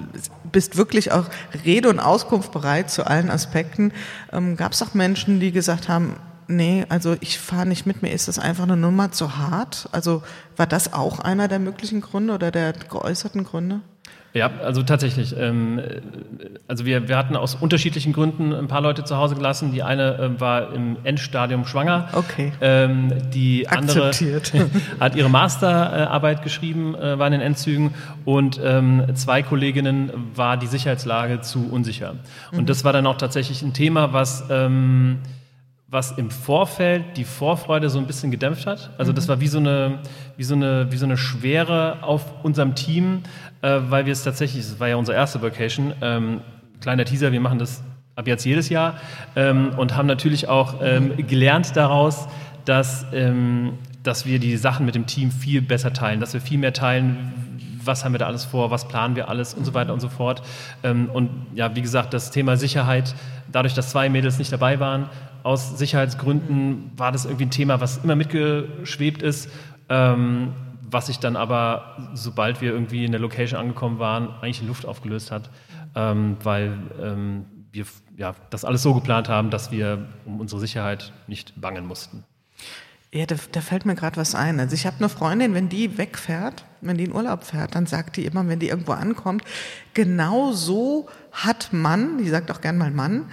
bist 0.52 0.78
wirklich 0.78 1.12
auch 1.12 1.26
Rede 1.66 1.90
und 1.90 2.00
Auskunft 2.00 2.52
bereit 2.52 2.92
zu 2.92 3.06
allen 3.06 3.32
Aspekten. 3.32 3.92
Ähm, 4.32 4.56
Gab 4.56 4.74
es 4.74 4.84
auch 4.84 4.94
Menschen, 4.94 5.40
die 5.40 5.52
gesagt 5.52 5.90
haben, 5.90 6.18
nee, 6.48 6.86
also 6.90 7.16
ich 7.20 7.40
fahre 7.40 7.66
nicht 7.66 7.86
mit, 7.86 8.02
mir 8.02 8.12
ist 8.12 8.28
das 8.28 8.38
einfach 8.38 8.64
eine 8.64 8.78
Nummer 8.78 9.12
zu 9.12 9.38
hart? 9.38 9.90
Also 9.92 10.22
war 10.56 10.68
das 10.68 10.94
auch 10.94 11.20
einer 11.20 11.48
der 11.48 11.60
möglichen 11.60 12.02
Gründe 12.02 12.34
oder 12.34 12.52
der 12.52 12.74
geäußerten 12.74 13.44
Gründe? 13.44 13.82
Ja, 14.38 14.52
also 14.64 14.84
tatsächlich. 14.84 15.36
Ähm, 15.38 15.82
also 16.68 16.86
wir, 16.86 17.08
wir 17.08 17.18
hatten 17.18 17.36
aus 17.36 17.56
unterschiedlichen 17.56 18.14
Gründen 18.14 18.54
ein 18.54 18.68
paar 18.68 18.82
Leute 18.82 19.04
zu 19.04 19.18
Hause 19.18 19.36
gelassen. 19.36 19.72
Die 19.72 19.84
eine 19.84 20.20
ähm, 20.20 20.40
war 20.40 20.74
im 20.74 20.98
Endstadium 21.04 21.66
schwanger. 21.66 22.10
Okay. 22.14 22.52
Ähm, 22.62 23.12
die 23.34 23.68
andere 23.68 24.12
hat 25.00 25.16
ihre 25.16 25.30
Masterarbeit 25.30 26.44
geschrieben, 26.44 26.94
äh, 26.96 27.18
war 27.18 27.28
in 27.28 27.34
den 27.34 27.42
Endzügen. 27.42 27.96
Und 28.26 28.60
ähm, 28.64 29.04
zwei 29.16 29.42
Kolleginnen 29.42 30.12
war 30.36 30.58
die 30.58 30.68
Sicherheitslage 30.68 31.42
zu 31.42 31.68
unsicher. 31.70 32.16
Und 32.52 32.62
mhm. 32.62 32.66
das 32.68 32.84
war 32.84 32.94
dann 32.94 33.08
auch 33.08 33.18
tatsächlich 33.18 33.64
ein 33.64 33.74
Thema, 33.74 34.14
was 34.14 34.46
ähm, 34.50 35.20
was 35.90 36.12
im 36.12 36.30
Vorfeld 36.32 37.16
die 37.16 37.24
Vorfreude 37.24 37.90
so 37.90 37.98
ein 37.98 38.08
bisschen 38.08 38.30
gedämpft 38.30 38.66
hat. 38.68 38.92
Also 38.98 39.14
das 39.14 39.30
war 39.30 39.40
wie 39.40 39.48
so 39.48 39.58
eine, 39.58 40.00
wie 40.36 40.44
so 40.44 40.54
eine, 40.54 40.92
wie 40.92 40.98
so 40.98 41.06
eine 41.06 41.16
Schwere 41.16 42.04
auf 42.04 42.44
unserem 42.44 42.76
Team, 42.76 43.24
äh, 43.62 43.80
weil 43.90 44.06
wir 44.06 44.14
es 44.14 44.24
tatsächlich, 44.24 44.62
es 44.66 44.80
war 44.80 44.88
ja 44.88 44.96
unsere 44.96 45.18
erste 45.18 45.42
Vacation, 45.42 45.94
ähm, 46.02 46.42
kleiner 46.82 47.06
Teaser, 47.06 47.32
wir 47.32 47.40
machen 47.42 47.60
das 47.60 47.84
ab 48.16 48.28
jetzt 48.28 48.46
jedes 48.46 48.70
Jahr 48.70 48.96
ähm, 49.36 49.74
und 49.78 49.96
haben 49.96 50.08
natürlich 50.08 50.48
auch 50.50 50.76
ähm, 50.82 51.14
gelernt 51.28 51.76
daraus, 51.76 52.28
dass, 52.66 53.06
ähm, 53.14 53.74
dass 54.04 54.26
wir 54.26 54.40
die 54.40 54.58
Sachen 54.58 54.86
mit 54.86 54.96
dem 54.96 55.06
Team 55.06 55.32
viel 55.32 55.62
besser 55.62 55.94
teilen, 55.94 56.20
dass 56.20 56.34
wir 56.34 56.42
viel 56.42 56.58
mehr 56.58 56.74
teilen, 56.74 57.34
was 57.84 58.04
haben 58.04 58.14
wir 58.14 58.20
da 58.20 58.26
alles 58.26 58.44
vor, 58.44 58.70
was 58.72 58.88
planen 58.88 59.16
wir 59.16 59.30
alles 59.30 59.54
und 59.54 59.66
so 59.66 59.74
weiter 59.74 59.94
und 59.94 60.02
so 60.02 60.10
fort. 60.10 60.42
Ähm, 60.84 61.10
und 61.12 61.30
ja, 61.56 61.76
wie 61.76 61.82
gesagt, 61.82 62.14
das 62.14 62.32
Thema 62.32 62.58
Sicherheit, 62.58 63.16
dadurch, 63.52 63.74
dass 63.74 63.92
zwei 63.92 64.10
Mädels 64.10 64.40
nicht 64.40 64.52
dabei 64.52 64.80
waren, 64.80 65.10
aus 65.44 65.78
Sicherheitsgründen 65.78 66.92
war 66.98 67.12
das 67.12 67.26
irgendwie 67.26 67.46
ein 67.46 67.52
Thema, 67.52 67.80
was 67.80 68.04
immer 68.04 68.16
mitgeschwebt 68.16 69.22
ist, 69.22 69.50
ähm, 69.90 70.50
was 70.90 71.08
sich 71.08 71.20
dann 71.20 71.36
aber, 71.36 71.98
sobald 72.14 72.62
wir 72.62 72.72
irgendwie 72.72 73.06
in 73.06 73.12
der 73.12 73.20
Location 73.22 73.60
angekommen 73.60 74.00
waren, 74.00 74.30
eigentlich 74.42 74.62
in 74.62 74.68
Luft 74.68 74.86
aufgelöst 74.86 75.32
hat, 75.32 75.50
ähm, 75.96 76.38
weil 76.44 76.78
ähm, 77.02 77.46
wir 77.72 77.86
ja, 78.16 78.36
das 78.50 78.66
alles 78.66 78.82
so 78.82 78.94
geplant 78.94 79.30
haben, 79.30 79.50
dass 79.50 79.72
wir 79.72 80.08
um 80.26 80.40
unsere 80.40 80.60
Sicherheit 80.60 81.12
nicht 81.28 81.60
bangen 81.60 81.86
mussten. 81.86 82.24
Ja, 83.14 83.26
da, 83.26 83.36
da 83.52 83.62
fällt 83.62 83.86
mir 83.86 83.96
gerade 83.96 84.18
was 84.18 84.36
ein. 84.36 84.60
Also 84.60 84.76
ich 84.76 84.86
habe 84.86 84.98
eine 84.98 85.08
Freundin, 85.08 85.54
wenn 85.54 85.70
die 85.70 85.98
wegfährt, 85.98 86.66
wenn 86.82 86.98
die 86.98 87.06
in 87.06 87.14
Urlaub 87.14 87.44
fährt, 87.44 87.76
dann 87.76 87.86
sagt 87.86 88.18
die 88.18 88.26
immer, 88.26 88.48
wenn 88.48 88.60
die 88.60 88.68
irgendwo 88.68 88.92
ankommt, 88.94 89.44
genau 89.94 90.52
so 90.52 91.08
hat 91.32 91.70
man, 91.72 92.18
die 92.18 92.28
sagt 92.28 92.52
auch 92.52 92.60
gern 92.60 92.78
mal 92.78 92.92
Mann, 92.92 93.26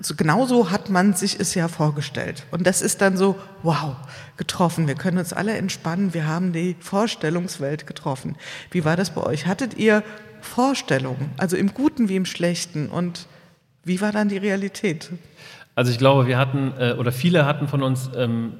so 0.00 0.14
genau 0.14 0.46
so 0.46 0.70
hat 0.70 0.88
man 0.88 1.14
sich 1.14 1.38
es 1.38 1.54
ja 1.54 1.68
vorgestellt. 1.68 2.44
Und 2.50 2.66
das 2.66 2.80
ist 2.80 3.00
dann 3.00 3.16
so, 3.16 3.36
wow, 3.62 3.96
getroffen. 4.36 4.86
Wir 4.86 4.94
können 4.94 5.18
uns 5.18 5.32
alle 5.32 5.56
entspannen. 5.56 6.14
Wir 6.14 6.26
haben 6.26 6.52
die 6.52 6.76
Vorstellungswelt 6.80 7.86
getroffen. 7.86 8.36
Wie 8.70 8.84
war 8.84 8.96
das 8.96 9.10
bei 9.10 9.22
euch? 9.22 9.46
Hattet 9.46 9.74
ihr 9.74 10.02
Vorstellungen, 10.40 11.30
also 11.36 11.56
im 11.56 11.74
Guten 11.74 12.08
wie 12.08 12.16
im 12.16 12.24
Schlechten? 12.24 12.88
Und 12.88 13.26
wie 13.84 14.00
war 14.00 14.12
dann 14.12 14.28
die 14.28 14.38
Realität? 14.38 15.10
Also 15.74 15.90
ich 15.90 15.98
glaube, 15.98 16.26
wir 16.26 16.38
hatten, 16.38 16.72
äh, 16.78 16.94
oder 16.94 17.12
viele 17.12 17.44
hatten 17.44 17.68
von 17.68 17.82
uns 17.82 18.10
ähm, 18.16 18.54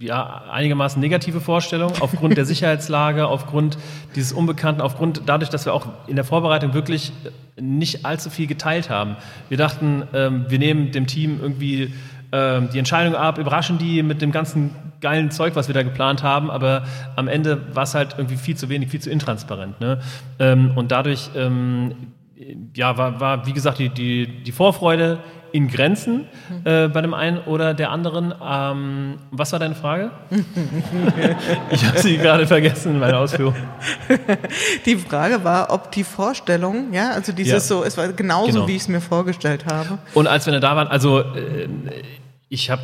ja, 0.00 0.44
einigermaßen 0.50 0.98
negative 0.98 1.40
Vorstellungen 1.40 1.94
aufgrund 2.00 2.36
der 2.36 2.46
Sicherheitslage, 2.46 3.26
aufgrund 3.26 3.76
dieses 4.14 4.32
Unbekannten, 4.32 4.80
aufgrund 4.80 5.22
dadurch, 5.26 5.50
dass 5.50 5.66
wir 5.66 5.74
auch 5.74 5.86
in 6.06 6.16
der 6.16 6.24
Vorbereitung 6.24 6.72
wirklich 6.72 7.12
nicht 7.60 8.06
allzu 8.06 8.30
viel 8.30 8.46
geteilt 8.46 8.88
haben. 8.88 9.16
Wir 9.50 9.58
dachten, 9.58 10.04
ähm, 10.14 10.46
wir 10.48 10.58
nehmen 10.58 10.90
dem 10.90 11.06
Team 11.06 11.38
irgendwie 11.40 11.92
ähm, 12.32 12.70
die 12.72 12.78
Entscheidung 12.78 13.14
ab, 13.14 13.38
überraschen 13.38 13.76
die 13.76 14.02
mit 14.02 14.22
dem 14.22 14.32
ganzen 14.32 14.70
geilen 15.02 15.30
Zeug, 15.30 15.54
was 15.54 15.68
wir 15.68 15.74
da 15.74 15.82
geplant 15.82 16.22
haben, 16.22 16.50
aber 16.50 16.84
am 17.16 17.28
Ende 17.28 17.74
war 17.74 17.82
es 17.82 17.94
halt 17.94 18.14
irgendwie 18.16 18.36
viel 18.36 18.56
zu 18.56 18.68
wenig, 18.70 18.88
viel 18.88 19.00
zu 19.00 19.10
intransparent. 19.10 19.80
Ne? 19.80 20.00
Ähm, 20.38 20.72
und 20.76 20.92
dadurch 20.92 21.30
ähm, 21.36 21.94
ja, 22.74 22.96
war, 22.96 23.20
war, 23.20 23.46
wie 23.46 23.52
gesagt, 23.52 23.78
die, 23.78 23.90
die, 23.90 24.26
die 24.26 24.52
Vorfreude 24.52 25.18
in 25.52 25.68
Grenzen 25.68 26.26
äh, 26.64 26.88
bei 26.88 27.00
dem 27.00 27.14
einen 27.14 27.38
oder 27.38 27.74
der 27.74 27.90
anderen. 27.90 28.34
Ähm, 28.42 29.18
was 29.30 29.52
war 29.52 29.58
deine 29.58 29.74
Frage? 29.74 30.10
ich 31.70 31.84
habe 31.84 31.98
sie 31.98 32.16
gerade 32.16 32.46
vergessen 32.46 32.92
in 32.92 32.98
meiner 32.98 33.18
Ausführung. 33.18 33.54
Die 34.86 34.96
Frage 34.96 35.44
war, 35.44 35.72
ob 35.72 35.90
die 35.92 36.04
Vorstellung, 36.04 36.92
ja, 36.92 37.10
also 37.10 37.32
dieses 37.32 37.52
ja. 37.52 37.60
so, 37.60 37.84
es 37.84 37.96
war 37.96 38.08
genauso, 38.08 38.52
genau. 38.52 38.68
wie 38.68 38.76
ich 38.76 38.82
es 38.82 38.88
mir 38.88 39.00
vorgestellt 39.00 39.66
habe. 39.66 39.98
Und 40.14 40.26
als 40.26 40.46
wir 40.46 40.58
da 40.58 40.76
waren, 40.76 40.88
also 40.88 41.20
äh, 41.20 41.68
ich 42.48 42.70
habe, 42.70 42.82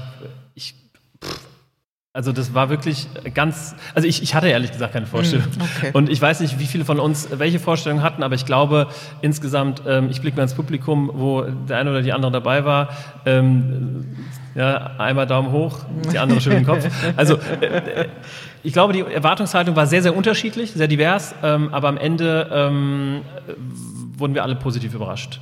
also 2.17 2.33
das 2.33 2.55
war 2.55 2.71
wirklich 2.71 3.09
ganz, 3.35 3.77
also 3.95 4.09
ich, 4.09 4.23
ich 4.23 4.35
hatte 4.35 4.49
ehrlich 4.49 4.73
gesagt 4.73 4.95
keine 4.95 5.05
Vorstellung. 5.05 5.45
Hm, 5.45 5.63
okay. 5.63 5.91
Und 5.93 6.09
ich 6.09 6.21
weiß 6.21 6.41
nicht, 6.41 6.59
wie 6.59 6.65
viele 6.65 6.87
von 6.87 6.99
uns 6.99 7.29
welche 7.31 7.59
Vorstellungen 7.59 8.03
hatten, 8.03 8.23
aber 8.23 8.35
ich 8.35 8.47
glaube 8.47 8.89
insgesamt, 9.21 9.83
ähm, 9.87 10.09
ich 10.11 10.23
blicke 10.23 10.39
mal 10.39 10.45
ins 10.45 10.55
Publikum, 10.55 11.11
wo 11.13 11.43
der 11.43 11.77
eine 11.77 11.91
oder 11.91 12.01
die 12.01 12.15
andere 12.15 12.33
dabei 12.33 12.65
war, 12.65 12.89
ähm, 13.27 14.17
ja, 14.55 14.93
einmal 14.97 15.27
Daumen 15.27 15.53
hoch, 15.53 15.81
die 16.11 16.19
andere 16.19 16.41
schüttelt 16.41 16.61
den 16.61 16.67
Kopf. 16.67 16.87
Also 17.17 17.35
äh, 17.61 18.07
ich 18.63 18.73
glaube, 18.73 18.95
die 18.95 19.01
Erwartungshaltung 19.01 19.77
war 19.77 19.87
sehr, 19.87 20.01
sehr 20.01 20.17
unterschiedlich, 20.17 20.73
sehr 20.73 20.89
divers, 20.89 21.35
ähm, 21.43 21.69
aber 21.73 21.89
am 21.89 21.99
Ende 21.99 22.49
ähm, 22.51 23.21
wurden 24.17 24.35
wir 24.35 24.43
alle 24.43 24.57
positiv 24.57 24.95
überrascht. 24.95 25.39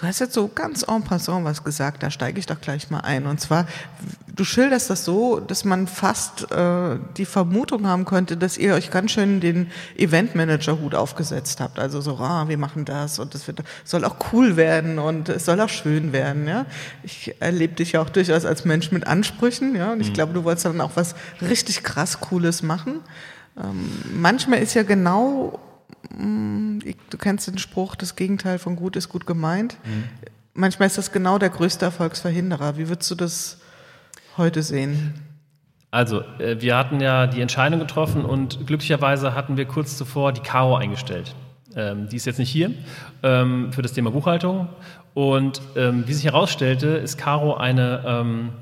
Du 0.00 0.06
hast 0.06 0.20
jetzt 0.20 0.34
so 0.34 0.46
ganz 0.46 0.84
en 0.84 1.02
passant 1.02 1.44
was 1.44 1.64
gesagt, 1.64 2.04
da 2.04 2.10
steige 2.12 2.38
ich 2.38 2.46
doch 2.46 2.60
gleich 2.60 2.88
mal 2.88 3.00
ein. 3.00 3.26
Und 3.26 3.40
zwar, 3.40 3.66
du 4.28 4.44
schilderst 4.44 4.90
das 4.90 5.04
so, 5.04 5.40
dass 5.40 5.64
man 5.64 5.88
fast 5.88 6.52
äh, 6.52 6.98
die 7.16 7.24
Vermutung 7.24 7.84
haben 7.84 8.04
könnte, 8.04 8.36
dass 8.36 8.56
ihr 8.58 8.74
euch 8.74 8.92
ganz 8.92 9.10
schön 9.10 9.40
den 9.40 9.72
Eventmanager-Hut 9.96 10.94
aufgesetzt 10.94 11.60
habt. 11.60 11.80
Also 11.80 12.00
so, 12.00 12.16
ah, 12.18 12.46
wir 12.46 12.58
machen 12.58 12.84
das 12.84 13.18
und 13.18 13.34
das 13.34 13.48
wird, 13.48 13.64
soll 13.82 14.04
auch 14.04 14.14
cool 14.32 14.56
werden 14.56 15.00
und 15.00 15.30
es 15.30 15.46
soll 15.46 15.60
auch 15.60 15.68
schön 15.68 16.12
werden. 16.12 16.46
Ja? 16.46 16.66
Ich 17.02 17.34
erlebe 17.40 17.74
dich 17.74 17.92
ja 17.92 18.00
auch 18.00 18.10
durchaus 18.10 18.44
als 18.44 18.64
Mensch 18.64 18.92
mit 18.92 19.04
Ansprüchen. 19.04 19.74
Ja? 19.74 19.92
Und 19.92 20.00
ich 20.00 20.10
mhm. 20.10 20.14
glaube, 20.14 20.32
du 20.32 20.44
wolltest 20.44 20.66
dann 20.66 20.80
auch 20.80 20.92
was 20.94 21.16
richtig 21.42 21.82
krass 21.82 22.20
Cooles 22.20 22.62
machen. 22.62 23.00
Ähm, 23.60 23.90
manchmal 24.14 24.60
ist 24.60 24.74
ja 24.74 24.84
genau 24.84 25.58
du 26.10 27.18
kennst 27.18 27.48
den 27.48 27.58
Spruch, 27.58 27.94
das 27.94 28.16
Gegenteil 28.16 28.58
von 28.58 28.76
gut 28.76 28.96
ist 28.96 29.08
gut 29.08 29.26
gemeint. 29.26 29.76
Mhm. 29.84 30.04
Manchmal 30.54 30.86
ist 30.86 30.98
das 30.98 31.12
genau 31.12 31.38
der 31.38 31.50
größte 31.50 31.84
Erfolgsverhinderer. 31.84 32.76
Wie 32.76 32.88
würdest 32.88 33.10
du 33.10 33.14
das 33.14 33.58
heute 34.36 34.62
sehen? 34.62 35.14
Also, 35.90 36.20
äh, 36.38 36.60
wir 36.60 36.76
hatten 36.76 37.00
ja 37.00 37.26
die 37.26 37.40
Entscheidung 37.40 37.80
getroffen 37.80 38.24
und 38.24 38.66
glücklicherweise 38.66 39.34
hatten 39.34 39.56
wir 39.56 39.64
kurz 39.64 39.96
zuvor 39.96 40.32
die 40.32 40.40
Caro 40.40 40.76
eingestellt. 40.76 41.34
Ähm, 41.74 42.08
die 42.08 42.16
ist 42.16 42.26
jetzt 42.26 42.38
nicht 42.38 42.50
hier 42.50 42.72
ähm, 43.22 43.72
für 43.72 43.82
das 43.82 43.92
Thema 43.92 44.10
Buchhaltung. 44.10 44.68
Und 45.14 45.62
ähm, 45.76 46.04
wie 46.06 46.12
sich 46.12 46.24
herausstellte, 46.24 46.88
ist 46.88 47.18
Caro 47.18 47.54
eine 47.54 48.54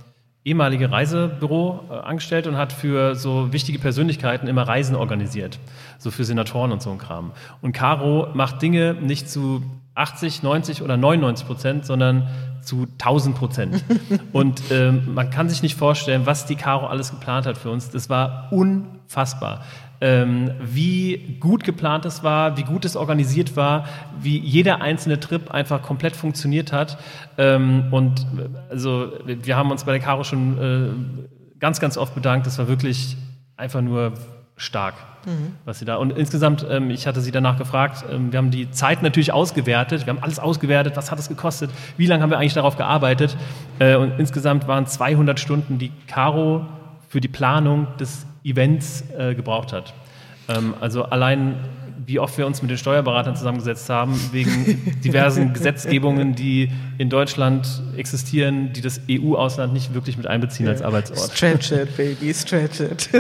ehemalige 0.47 0.91
Reisebüro-Angestellte 0.91 2.49
und 2.49 2.57
hat 2.57 2.73
für 2.73 3.17
so 3.17 3.53
wichtige 3.53 3.79
Persönlichkeiten 3.79 4.47
immer 4.47 4.63
Reisen 4.63 4.97
organisiert 4.97 5.59
so 5.99 6.11
für 6.11 6.25
Senatoren 6.25 6.73
und 6.73 6.83
so 6.83 6.91
ein 6.91 6.99
Kram. 6.99 7.33
Und 7.63 7.73
Caro 7.73 8.29
macht 8.35 8.63
Dinge 8.63 8.95
nicht 8.95 9.29
zu 9.31 9.63
80, 9.95 10.43
90 10.43 10.83
oder 10.83 10.97
99 10.97 11.47
Prozent, 11.47 11.87
sondern 11.87 12.29
zu 12.63 12.87
1000 13.01 13.37
Prozent. 13.37 13.85
und 14.33 14.63
ähm, 14.71 15.15
man 15.15 15.31
kann 15.31 15.49
sich 15.49 15.63
nicht 15.63 15.77
vorstellen, 15.77 16.27
was 16.27 16.47
die 16.47 16.57
Caro 16.57 16.87
alles 16.87 17.11
geplant 17.11 17.47
hat 17.47 17.57
für 17.57 17.71
uns. 17.71 17.91
Das 17.91 18.11
war 18.11 18.49
unfassbar. 18.51 19.65
Ähm, 20.01 20.51
wie 20.61 21.39
gut 21.41 21.65
geplant 21.65 22.05
es 22.05 22.23
war, 22.23 22.57
wie 22.57 22.65
gut 22.65 22.85
es 22.85 22.97
organisiert 22.97 23.57
war, 23.57 23.87
wie 24.21 24.39
jeder 24.39 24.83
einzelne 24.83 25.21
Trip 25.21 25.51
einfach 25.51 25.83
komplett 25.83 26.15
funktioniert 26.17 26.73
hat. 26.73 26.99
Ähm, 27.39 27.85
und 27.91 28.27
also 28.69 29.13
wir 29.25 29.57
haben 29.57 29.71
uns 29.71 29.85
bei 29.85 29.93
der 29.93 30.01
Caro 30.01 30.25
schon 30.25 30.59
äh, 30.59 31.59
ganz, 31.59 31.81
ganz 31.81 31.97
oft 31.97 32.15
bedankt. 32.15 32.47
Das 32.47 32.59
war 32.59 32.69
wirklich 32.69 33.17
einfach 33.57 33.81
nur 33.81 34.13
stark, 34.57 34.95
mhm. 35.27 35.55
was 35.65 35.79
sie 35.79 35.85
da. 35.85 35.97
Und 35.97 36.11
insgesamt, 36.11 36.67
ähm, 36.69 36.91
ich 36.91 37.07
hatte 37.07 37.21
sie 37.21 37.31
danach 37.31 37.59
gefragt, 37.59 38.05
ähm, 38.11 38.33
wir 38.33 38.39
haben 38.39 38.51
die 38.51 38.71
Zeit 38.71 39.03
natürlich 39.03 39.33
ausgewertet, 39.33 40.07
wir 40.07 40.15
haben 40.15 40.23
alles 40.23 40.39
ausgewertet, 40.39 40.97
was 40.97 41.11
hat 41.11 41.19
es 41.19 41.29
gekostet, 41.29 41.71
wie 41.97 42.07
lange 42.07 42.23
haben 42.23 42.31
wir 42.31 42.39
eigentlich 42.39 42.55
darauf 42.55 42.77
gearbeitet. 42.77 43.37
Äh, 43.79 43.97
und 43.97 44.19
insgesamt 44.19 44.67
waren 44.67 44.87
200 44.87 45.39
Stunden, 45.39 45.79
die 45.79 45.93
Caro 46.07 46.67
für 47.09 47.21
die 47.21 47.29
Planung 47.29 47.87
des 47.99 48.27
Events 48.47 49.05
äh, 49.17 49.35
gebraucht 49.35 49.73
hat. 49.73 49.93
Ähm, 50.49 50.75
also 50.81 51.05
allein 51.05 51.57
wie 52.07 52.21
oft 52.21 52.39
wir 52.39 52.47
uns 52.47 52.63
mit 52.63 52.71
den 52.71 52.79
Steuerberatern 52.79 53.35
zusammengesetzt 53.35 53.89
haben, 53.91 54.19
wegen 54.31 55.01
diversen 55.05 55.53
Gesetzgebungen, 55.53 56.37
die 56.37 56.71
in 56.99 57.11
Deutschland 57.11 57.83
existieren, 57.97 58.73
die 58.73 58.81
das 58.81 59.01
EU-Ausland 59.11 59.73
nicht 59.73 59.93
wirklich 59.93 60.17
mit 60.17 60.27
einbeziehen 60.27 60.69
als 60.69 60.83
Arbeitsort. 60.83 61.33
Stretch 61.33 61.73
it, 61.73 61.97
baby, 61.97 62.33
stretch 62.33 62.81
it. 62.81 63.11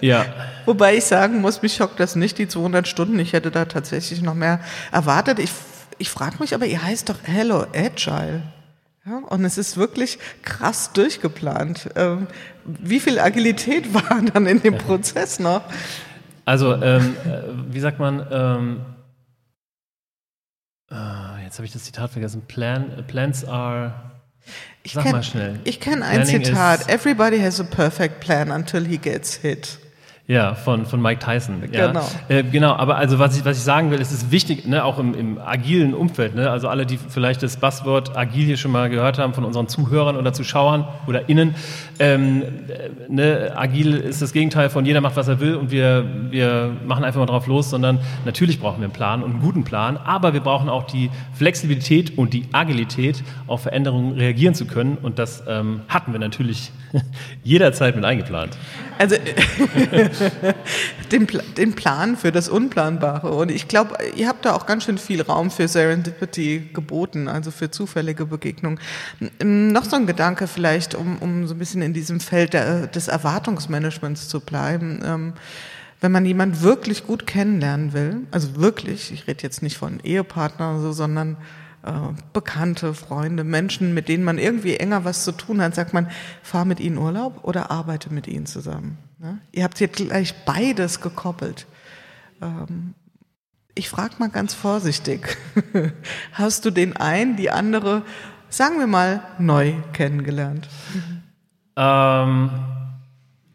ja. 0.00 0.24
Wobei 0.66 0.96
ich 0.96 1.04
sagen 1.04 1.40
muss, 1.40 1.62
mich 1.62 1.74
schockt 1.74 1.98
das 1.98 2.14
nicht, 2.14 2.38
die 2.38 2.46
200 2.46 2.86
Stunden. 2.86 3.18
Ich 3.18 3.32
hätte 3.32 3.50
da 3.50 3.64
tatsächlich 3.64 4.22
noch 4.22 4.34
mehr 4.34 4.60
erwartet. 4.92 5.40
Ich, 5.40 5.50
ich 5.98 6.08
frage 6.08 6.36
mich 6.38 6.54
aber, 6.54 6.66
ihr 6.66 6.82
heißt 6.82 7.08
doch 7.08 7.16
Hello 7.24 7.64
Agile. 7.74 8.42
Ja, 9.08 9.18
und 9.28 9.44
es 9.44 9.56
ist 9.56 9.76
wirklich 9.76 10.18
krass 10.42 10.92
durchgeplant. 10.92 11.90
Ähm, 11.96 12.26
wie 12.64 13.00
viel 13.00 13.18
Agilität 13.18 13.94
war 14.10 14.20
dann 14.32 14.46
in 14.46 14.60
dem 14.60 14.76
Prozess 14.76 15.38
noch? 15.38 15.62
Also, 16.44 16.74
ähm, 16.74 17.16
äh, 17.24 17.72
wie 17.72 17.80
sagt 17.80 17.98
man, 17.98 18.26
ähm, 18.30 18.80
äh, 20.90 21.44
jetzt 21.44 21.58
habe 21.58 21.64
ich 21.64 21.72
das 21.72 21.84
Zitat 21.84 22.10
vergessen, 22.10 22.42
Plan, 22.46 23.04
Plans 23.06 23.44
are, 23.44 23.92
ich 24.82 24.92
sag 24.92 25.10
mal 25.10 25.22
schnell. 25.22 25.58
Ich 25.64 25.80
kenne 25.80 26.04
ein 26.04 26.26
Zitat, 26.26 26.88
everybody 26.88 27.38
has 27.38 27.60
a 27.60 27.64
perfect 27.64 28.20
plan 28.20 28.50
until 28.50 28.84
he 28.86 28.98
gets 28.98 29.36
hit. 29.36 29.78
Ja, 30.30 30.54
von, 30.54 30.84
von 30.84 31.00
Mike 31.00 31.24
Tyson. 31.24 31.62
Ja. 31.72 31.86
Genau. 31.86 32.06
Äh, 32.28 32.42
genau, 32.42 32.74
aber 32.74 32.96
also 32.96 33.18
was 33.18 33.38
ich, 33.38 33.46
was 33.46 33.56
ich 33.56 33.62
sagen 33.62 33.90
will, 33.90 33.98
es 33.98 34.12
ist 34.12 34.30
wichtig, 34.30 34.66
ne, 34.66 34.84
auch 34.84 34.98
im, 34.98 35.14
im 35.14 35.38
agilen 35.38 35.94
Umfeld, 35.94 36.34
ne, 36.34 36.50
also 36.50 36.68
alle, 36.68 36.84
die 36.84 36.98
vielleicht 36.98 37.42
das 37.42 37.56
Buzzword 37.56 38.14
agil 38.14 38.44
hier 38.44 38.58
schon 38.58 38.70
mal 38.70 38.90
gehört 38.90 39.16
haben 39.16 39.32
von 39.32 39.46
unseren 39.46 39.68
Zuhörern 39.68 40.18
oder 40.18 40.34
Zuschauern 40.34 40.86
oder 41.06 41.30
innen, 41.30 41.54
ähm, 41.98 42.42
ne, 43.08 43.54
agil 43.56 43.94
ist 43.94 44.20
das 44.20 44.34
Gegenteil 44.34 44.68
von 44.68 44.84
jeder 44.84 45.00
macht, 45.00 45.16
was 45.16 45.28
er 45.28 45.40
will 45.40 45.54
und 45.54 45.70
wir, 45.70 46.04
wir 46.28 46.76
machen 46.86 47.04
einfach 47.04 47.20
mal 47.20 47.26
drauf 47.26 47.46
los, 47.46 47.70
sondern 47.70 47.98
natürlich 48.26 48.60
brauchen 48.60 48.80
wir 48.80 48.84
einen 48.84 48.92
Plan 48.92 49.22
und 49.22 49.30
einen 49.30 49.40
guten 49.40 49.64
Plan, 49.64 49.96
aber 49.96 50.34
wir 50.34 50.40
brauchen 50.40 50.68
auch 50.68 50.84
die 50.84 51.08
Flexibilität 51.32 52.18
und 52.18 52.34
die 52.34 52.44
Agilität, 52.52 53.24
auf 53.46 53.62
Veränderungen 53.62 54.12
reagieren 54.12 54.52
zu 54.52 54.66
können 54.66 54.98
und 55.00 55.18
das 55.18 55.42
ähm, 55.48 55.80
hatten 55.88 56.12
wir 56.12 56.20
natürlich 56.20 56.70
jederzeit 57.44 57.96
mit 57.96 58.04
eingeplant. 58.04 58.58
Also 58.98 59.16
den, 61.12 61.26
den 61.56 61.72
Plan 61.74 62.16
für 62.16 62.32
das 62.32 62.48
Unplanbare. 62.48 63.30
Und 63.30 63.50
ich 63.50 63.68
glaube, 63.68 63.96
ihr 64.16 64.28
habt 64.28 64.44
da 64.44 64.54
auch 64.54 64.66
ganz 64.66 64.84
schön 64.84 64.98
viel 64.98 65.22
Raum 65.22 65.50
für 65.50 65.68
Serendipity 65.68 66.70
geboten, 66.72 67.28
also 67.28 67.50
für 67.50 67.70
zufällige 67.70 68.26
Begegnungen. 68.26 68.80
Noch 69.42 69.84
so 69.84 69.96
ein 69.96 70.06
Gedanke 70.06 70.48
vielleicht, 70.48 70.94
um, 70.94 71.18
um 71.18 71.46
so 71.46 71.54
ein 71.54 71.58
bisschen 71.58 71.80
in 71.82 71.92
diesem 71.92 72.20
Feld 72.20 72.54
der, 72.54 72.88
des 72.88 73.08
Erwartungsmanagements 73.08 74.28
zu 74.28 74.40
bleiben. 74.40 75.00
Ähm, 75.04 75.32
wenn 76.00 76.12
man 76.12 76.24
jemand 76.26 76.62
wirklich 76.62 77.06
gut 77.06 77.26
kennenlernen 77.26 77.92
will, 77.92 78.26
also 78.30 78.56
wirklich, 78.56 79.12
ich 79.12 79.26
rede 79.26 79.42
jetzt 79.42 79.62
nicht 79.62 79.76
von 79.76 80.00
Ehepartner 80.00 80.72
oder 80.72 80.80
so, 80.80 80.92
sondern 80.92 81.36
Bekannte, 82.32 82.92
Freunde, 82.92 83.44
Menschen, 83.44 83.94
mit 83.94 84.08
denen 84.08 84.24
man 84.24 84.38
irgendwie 84.38 84.76
enger 84.76 85.04
was 85.04 85.24
zu 85.24 85.32
tun 85.32 85.62
hat, 85.62 85.74
sagt 85.74 85.94
man, 85.94 86.10
fahr 86.42 86.64
mit 86.64 86.80
ihnen 86.80 86.98
Urlaub 86.98 87.44
oder 87.44 87.70
arbeite 87.70 88.12
mit 88.12 88.26
ihnen 88.26 88.46
zusammen. 88.46 88.98
Ne? 89.18 89.38
Ihr 89.52 89.64
habt 89.64 89.78
jetzt 89.80 89.96
gleich 89.96 90.34
beides 90.44 91.00
gekoppelt. 91.00 91.66
Ähm, 92.42 92.94
ich 93.74 93.88
frage 93.88 94.14
mal 94.18 94.28
ganz 94.28 94.54
vorsichtig, 94.54 95.36
hast 96.32 96.64
du 96.64 96.70
den 96.70 96.96
einen, 96.96 97.36
die 97.36 97.50
andere, 97.50 98.02
sagen 98.48 98.80
wir 98.80 98.88
mal, 98.88 99.22
neu 99.38 99.74
kennengelernt? 99.92 100.68
Ähm, 101.76 102.50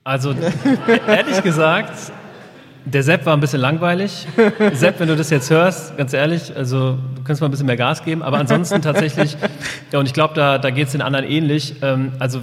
also 0.04 0.34
ehrlich 1.08 1.44
gesagt, 1.44 2.12
der 2.86 3.04
Sepp 3.04 3.26
war 3.26 3.34
ein 3.36 3.40
bisschen 3.40 3.62
langweilig. 3.62 4.28
Sepp, 4.74 5.00
wenn 5.00 5.08
du 5.08 5.16
das 5.16 5.30
jetzt 5.30 5.50
hörst, 5.50 5.98
ganz 5.98 6.14
ehrlich, 6.14 6.56
also 6.56 6.98
du 7.16 7.24
kannst 7.24 7.42
mal 7.42 7.48
ein 7.48 7.52
bisschen 7.52 7.68
mehr 7.68 7.78
Gas 7.78 8.04
geben, 8.04 8.24
aber 8.24 8.38
ansonsten 8.38 8.82
tatsächlich, 8.82 9.38
ja, 9.92 10.00
und 10.00 10.06
ich 10.06 10.14
glaube, 10.14 10.34
da, 10.34 10.58
da 10.58 10.70
geht 10.70 10.88
es 10.88 10.92
den 10.92 11.02
anderen 11.02 11.26
ähnlich. 11.26 11.76
Ähm, 11.82 12.14
also 12.20 12.42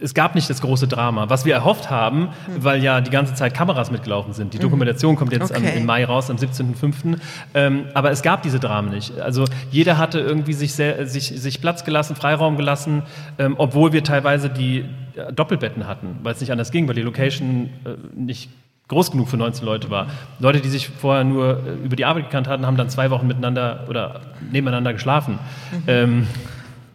es 0.00 0.14
gab 0.14 0.34
nicht 0.34 0.48
das 0.50 0.60
große 0.60 0.88
Drama. 0.88 1.28
Was 1.28 1.44
wir 1.44 1.54
erhofft 1.54 1.90
haben, 1.90 2.30
weil 2.58 2.82
ja 2.82 3.00
die 3.00 3.10
ganze 3.10 3.34
Zeit 3.34 3.54
Kameras 3.54 3.90
mitgelaufen 3.90 4.32
sind. 4.32 4.54
Die 4.54 4.58
Dokumentation 4.58 5.16
kommt 5.16 5.32
jetzt 5.32 5.50
okay. 5.50 5.70
am, 5.70 5.76
im 5.76 5.86
Mai 5.86 6.04
raus, 6.04 6.30
am 6.30 6.36
17.05. 6.36 7.18
Ähm, 7.54 7.84
aber 7.94 8.10
es 8.10 8.22
gab 8.22 8.42
diese 8.42 8.58
Dramen 8.58 8.90
nicht. 8.90 9.20
Also 9.20 9.44
jeder 9.70 9.98
hatte 9.98 10.18
irgendwie 10.18 10.54
sich, 10.54 10.74
sehr, 10.74 11.06
sich, 11.06 11.28
sich 11.28 11.60
Platz 11.60 11.84
gelassen, 11.84 12.16
Freiraum 12.16 12.56
gelassen, 12.56 13.02
ähm, 13.38 13.54
obwohl 13.58 13.92
wir 13.92 14.02
teilweise 14.02 14.48
die 14.48 14.84
äh, 15.14 15.32
Doppelbetten 15.32 15.86
hatten, 15.86 16.18
weil 16.22 16.34
es 16.34 16.40
nicht 16.40 16.50
anders 16.50 16.70
ging, 16.70 16.88
weil 16.88 16.94
die 16.94 17.02
Location 17.02 17.70
äh, 17.84 17.90
nicht 18.14 18.50
groß 18.88 19.10
genug 19.10 19.28
für 19.28 19.36
19 19.36 19.64
Leute 19.64 19.90
war. 19.90 20.06
Leute, 20.38 20.60
die 20.60 20.68
sich 20.68 20.88
vorher 20.88 21.24
nur 21.24 21.62
äh, 21.66 21.84
über 21.84 21.96
die 21.96 22.04
Arbeit 22.04 22.24
gekannt 22.24 22.48
hatten, 22.48 22.66
haben 22.66 22.76
dann 22.76 22.88
zwei 22.88 23.10
Wochen 23.10 23.26
miteinander 23.26 23.84
oder 23.88 24.20
nebeneinander 24.50 24.92
geschlafen. 24.92 25.38
Mhm. 25.72 25.82
Ähm, 25.86 26.26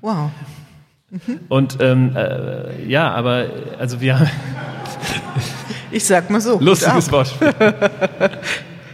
wow. 0.01 0.31
Mhm. 1.09 1.39
Und 1.49 1.77
ähm, 1.81 2.15
äh, 2.15 2.85
ja, 2.85 3.11
aber 3.11 3.45
also 3.77 3.99
wir. 3.99 4.29
ich 5.91 6.05
sag 6.05 6.29
mal 6.29 6.39
so. 6.39 6.59
Lustiges 6.59 7.11
Wortspiel. 7.11 7.53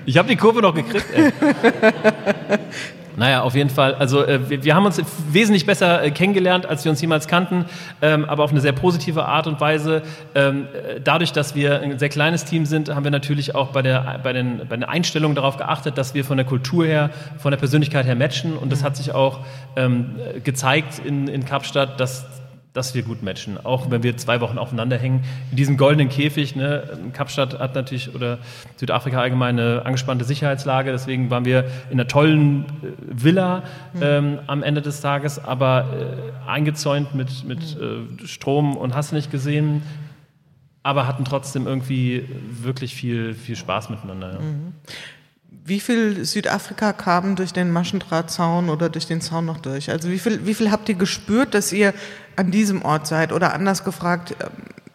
Ich 0.08 0.18
habe 0.18 0.30
die 0.30 0.38
Kurve 0.38 0.62
noch 0.62 0.74
gekriegt. 0.74 1.06
Ey. 1.14 1.34
Naja, 3.18 3.42
auf 3.42 3.56
jeden 3.56 3.72
Fall. 3.72 3.96
Also 3.96 4.24
äh, 4.24 4.48
wir, 4.48 4.64
wir, 4.64 4.76
haben 4.76 4.86
uns 4.86 5.02
wesentlich 5.32 5.66
besser 5.66 6.04
äh, 6.04 6.12
kennengelernt, 6.12 6.68
als 6.68 6.86
wir 6.86 6.92
uns 6.92 7.02
jemals 7.02 7.28
kannten, 7.28 7.66
ähm, 8.00 8.26
aber 8.26 8.44
auf 8.44 8.52
eine 8.52 8.62
sehr 8.62 8.74
positive 8.74 9.26
Art 9.26 9.48
und 9.48 9.60
Weise. 9.60 10.04
Ähm, 10.36 10.68
äh, 10.72 11.02
dadurch, 11.04 11.32
dass 11.32 11.56
wir 11.56 11.82
ein 11.82 11.98
sehr 11.98 12.10
kleines 12.10 12.46
Team 12.46 12.68
sind, 12.68 12.94
haben 12.94 13.04
wir 13.04 13.10
natürlich 13.10 13.56
auch 13.56 13.70
bei 13.70 13.82
der, 13.82 14.20
bei, 14.22 14.34
den, 14.34 14.62
bei 14.70 14.76
den 14.76 14.84
Einstellungen 14.84 15.34
darauf 15.34 15.58
geachtet, 15.58 15.98
dass 15.98 16.14
wir 16.14 16.24
von 16.24 16.38
der 16.38 16.46
Kultur 16.46 16.86
her, 16.86 17.10
von 17.40 17.50
der 17.50 17.58
Persönlichkeit 17.58 18.06
her 18.06 18.16
matchen. 18.16 18.56
Und 18.56 18.72
das 18.72 18.84
hat 18.84 18.96
sich 18.96 19.12
auch 19.16 19.40
ähm, 19.76 20.12
gezeigt 20.44 21.02
in, 21.04 21.28
in 21.28 21.44
Kapstadt, 21.44 22.00
dass 22.00 22.28
dass 22.78 22.94
wir 22.94 23.02
gut 23.02 23.24
matchen. 23.24 23.58
Auch 23.66 23.90
wenn 23.90 24.04
wir 24.04 24.16
zwei 24.18 24.40
Wochen 24.40 24.60
aufeinander 24.60 24.98
hängen. 24.98 25.24
In 25.50 25.58
diesem 25.58 25.78
goldenen 25.78 26.10
Käfig, 26.10 26.56
ne, 26.56 27.00
Kapstadt 27.12 27.58
hat 27.58 27.74
natürlich, 27.74 28.14
oder 28.14 28.38
Südafrika 28.76 29.20
allgemein 29.20 29.60
eine 29.60 29.84
angespannte 29.84 30.26
Sicherheitslage, 30.26 30.92
deswegen 30.92 31.32
waren 31.32 31.44
wir 31.44 31.66
in 31.90 32.00
einer 32.00 32.08
tollen 32.08 32.66
äh, 32.66 32.92
Villa 33.00 33.64
mhm. 33.94 34.00
ähm, 34.02 34.40
am 34.46 34.62
Ende 34.62 34.84
des 34.84 35.02
Tages, 35.02 35.44
aber 35.44 35.86
äh, 36.46 36.50
eingezäunt 36.50 37.16
mit, 37.16 37.46
mit 37.46 37.78
äh, 37.78 38.28
Strom 38.28 38.78
und 38.78 38.94
hast 38.94 39.12
nicht 39.12 39.32
gesehen, 39.32 39.82
aber 40.84 41.08
hatten 41.08 41.26
trotzdem 41.26 41.66
irgendwie 41.66 42.30
wirklich 42.52 42.94
viel, 42.94 43.34
viel 43.34 43.56
Spaß 43.56 43.90
miteinander. 43.90 44.34
Ja. 44.34 44.40
Mhm. 44.40 44.74
Wie 45.66 45.80
viel 45.80 46.24
Südafrika 46.24 46.94
kam 46.94 47.36
durch 47.36 47.54
den 47.54 47.72
Maschendrahtzaun 47.72 48.70
oder 48.70 48.88
durch 48.88 49.08
den 49.08 49.20
Zaun 49.20 49.46
noch 49.46 49.58
durch? 49.58 49.90
Also 49.90 50.10
wie 50.10 50.20
viel, 50.20 50.46
wie 50.46 50.54
viel 50.54 50.72
habt 50.72 50.88
ihr 50.88 50.96
gespürt, 50.96 51.54
dass 51.54 51.74
ihr 51.74 51.94
an 52.38 52.52
diesem 52.52 52.84
Ort 52.84 53.08
seid? 53.08 53.34
Oder 53.34 53.54
anders 53.54 53.84
gefragt, 53.84 54.36
ähm, 54.40 54.48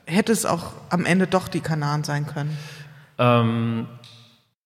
hätte 0.07 0.33
es 0.33 0.47
auch 0.47 0.73
am 0.89 1.05
Ende 1.05 1.27
doch 1.27 1.49
die 1.49 1.61
Kanaren 1.61 2.05
sein 2.05 2.27
können? 2.27 2.57
Ähm, 3.19 3.87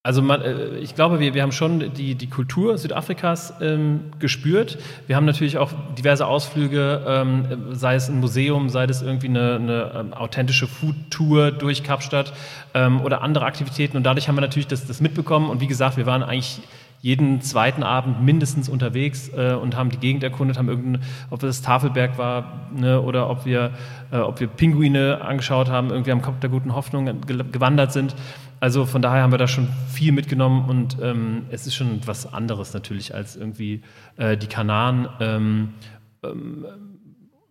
also 0.06 0.22
man, 0.22 0.40
äh, 0.40 0.78
ich 0.78 0.94
glaube, 0.94 1.18
wir, 1.18 1.34
wir 1.34 1.42
haben 1.42 1.50
schon 1.50 1.92
die, 1.94 2.14
die 2.14 2.28
Kultur 2.28 2.78
Südafrikas 2.78 3.54
ähm, 3.60 4.12
gespürt. 4.20 4.78
Wir 5.08 5.16
haben 5.16 5.24
natürlich 5.24 5.58
auch 5.58 5.72
diverse 5.98 6.26
Ausflüge, 6.28 7.02
ähm, 7.08 7.74
sei 7.74 7.96
es 7.96 8.08
ein 8.08 8.20
Museum, 8.20 8.68
sei 8.68 8.84
es 8.84 9.02
irgendwie 9.02 9.26
eine, 9.26 9.56
eine 9.56 9.92
ähm, 9.96 10.14
authentische 10.14 10.68
Food-Tour 10.68 11.50
durch 11.50 11.82
Kapstadt 11.82 12.32
ähm, 12.74 13.00
oder 13.00 13.22
andere 13.22 13.46
Aktivitäten. 13.46 13.96
Und 13.96 14.04
dadurch 14.04 14.28
haben 14.28 14.36
wir 14.36 14.42
natürlich 14.42 14.68
das, 14.68 14.86
das 14.86 15.00
mitbekommen. 15.00 15.50
Und 15.50 15.60
wie 15.60 15.66
gesagt, 15.66 15.96
wir 15.96 16.06
waren 16.06 16.22
eigentlich 16.22 16.60
jeden 17.00 17.40
zweiten 17.40 17.82
Abend 17.82 18.22
mindestens 18.22 18.68
unterwegs 18.68 19.30
äh, 19.36 19.54
und 19.54 19.76
haben 19.76 19.90
die 19.90 19.98
Gegend 19.98 20.24
erkundet, 20.24 20.58
haben 20.58 20.68
irgendein, 20.68 21.02
ob 21.30 21.40
das 21.40 21.62
Tafelberg 21.62 22.18
war 22.18 22.68
ne, 22.74 23.00
oder 23.00 23.30
ob 23.30 23.46
wir, 23.46 23.72
äh, 24.10 24.18
ob 24.18 24.40
wir 24.40 24.48
Pinguine 24.48 25.20
angeschaut 25.20 25.68
haben, 25.68 25.90
irgendwie 25.90 26.12
am 26.12 26.22
Kopf 26.22 26.40
der 26.40 26.50
guten 26.50 26.74
Hoffnung 26.74 27.20
gewandert 27.52 27.92
sind. 27.92 28.14
Also 28.58 28.86
von 28.86 29.02
daher 29.02 29.22
haben 29.22 29.32
wir 29.32 29.38
da 29.38 29.48
schon 29.48 29.68
viel 29.88 30.12
mitgenommen 30.12 30.68
und 30.68 30.96
ähm, 31.02 31.46
es 31.50 31.66
ist 31.66 31.74
schon 31.74 32.00
was 32.06 32.32
anderes 32.32 32.72
natürlich 32.72 33.14
als 33.14 33.36
irgendwie 33.36 33.82
äh, 34.16 34.36
die 34.36 34.46
Kanaren. 34.46 35.08
Ähm, 35.20 35.74
ähm, 36.22 36.66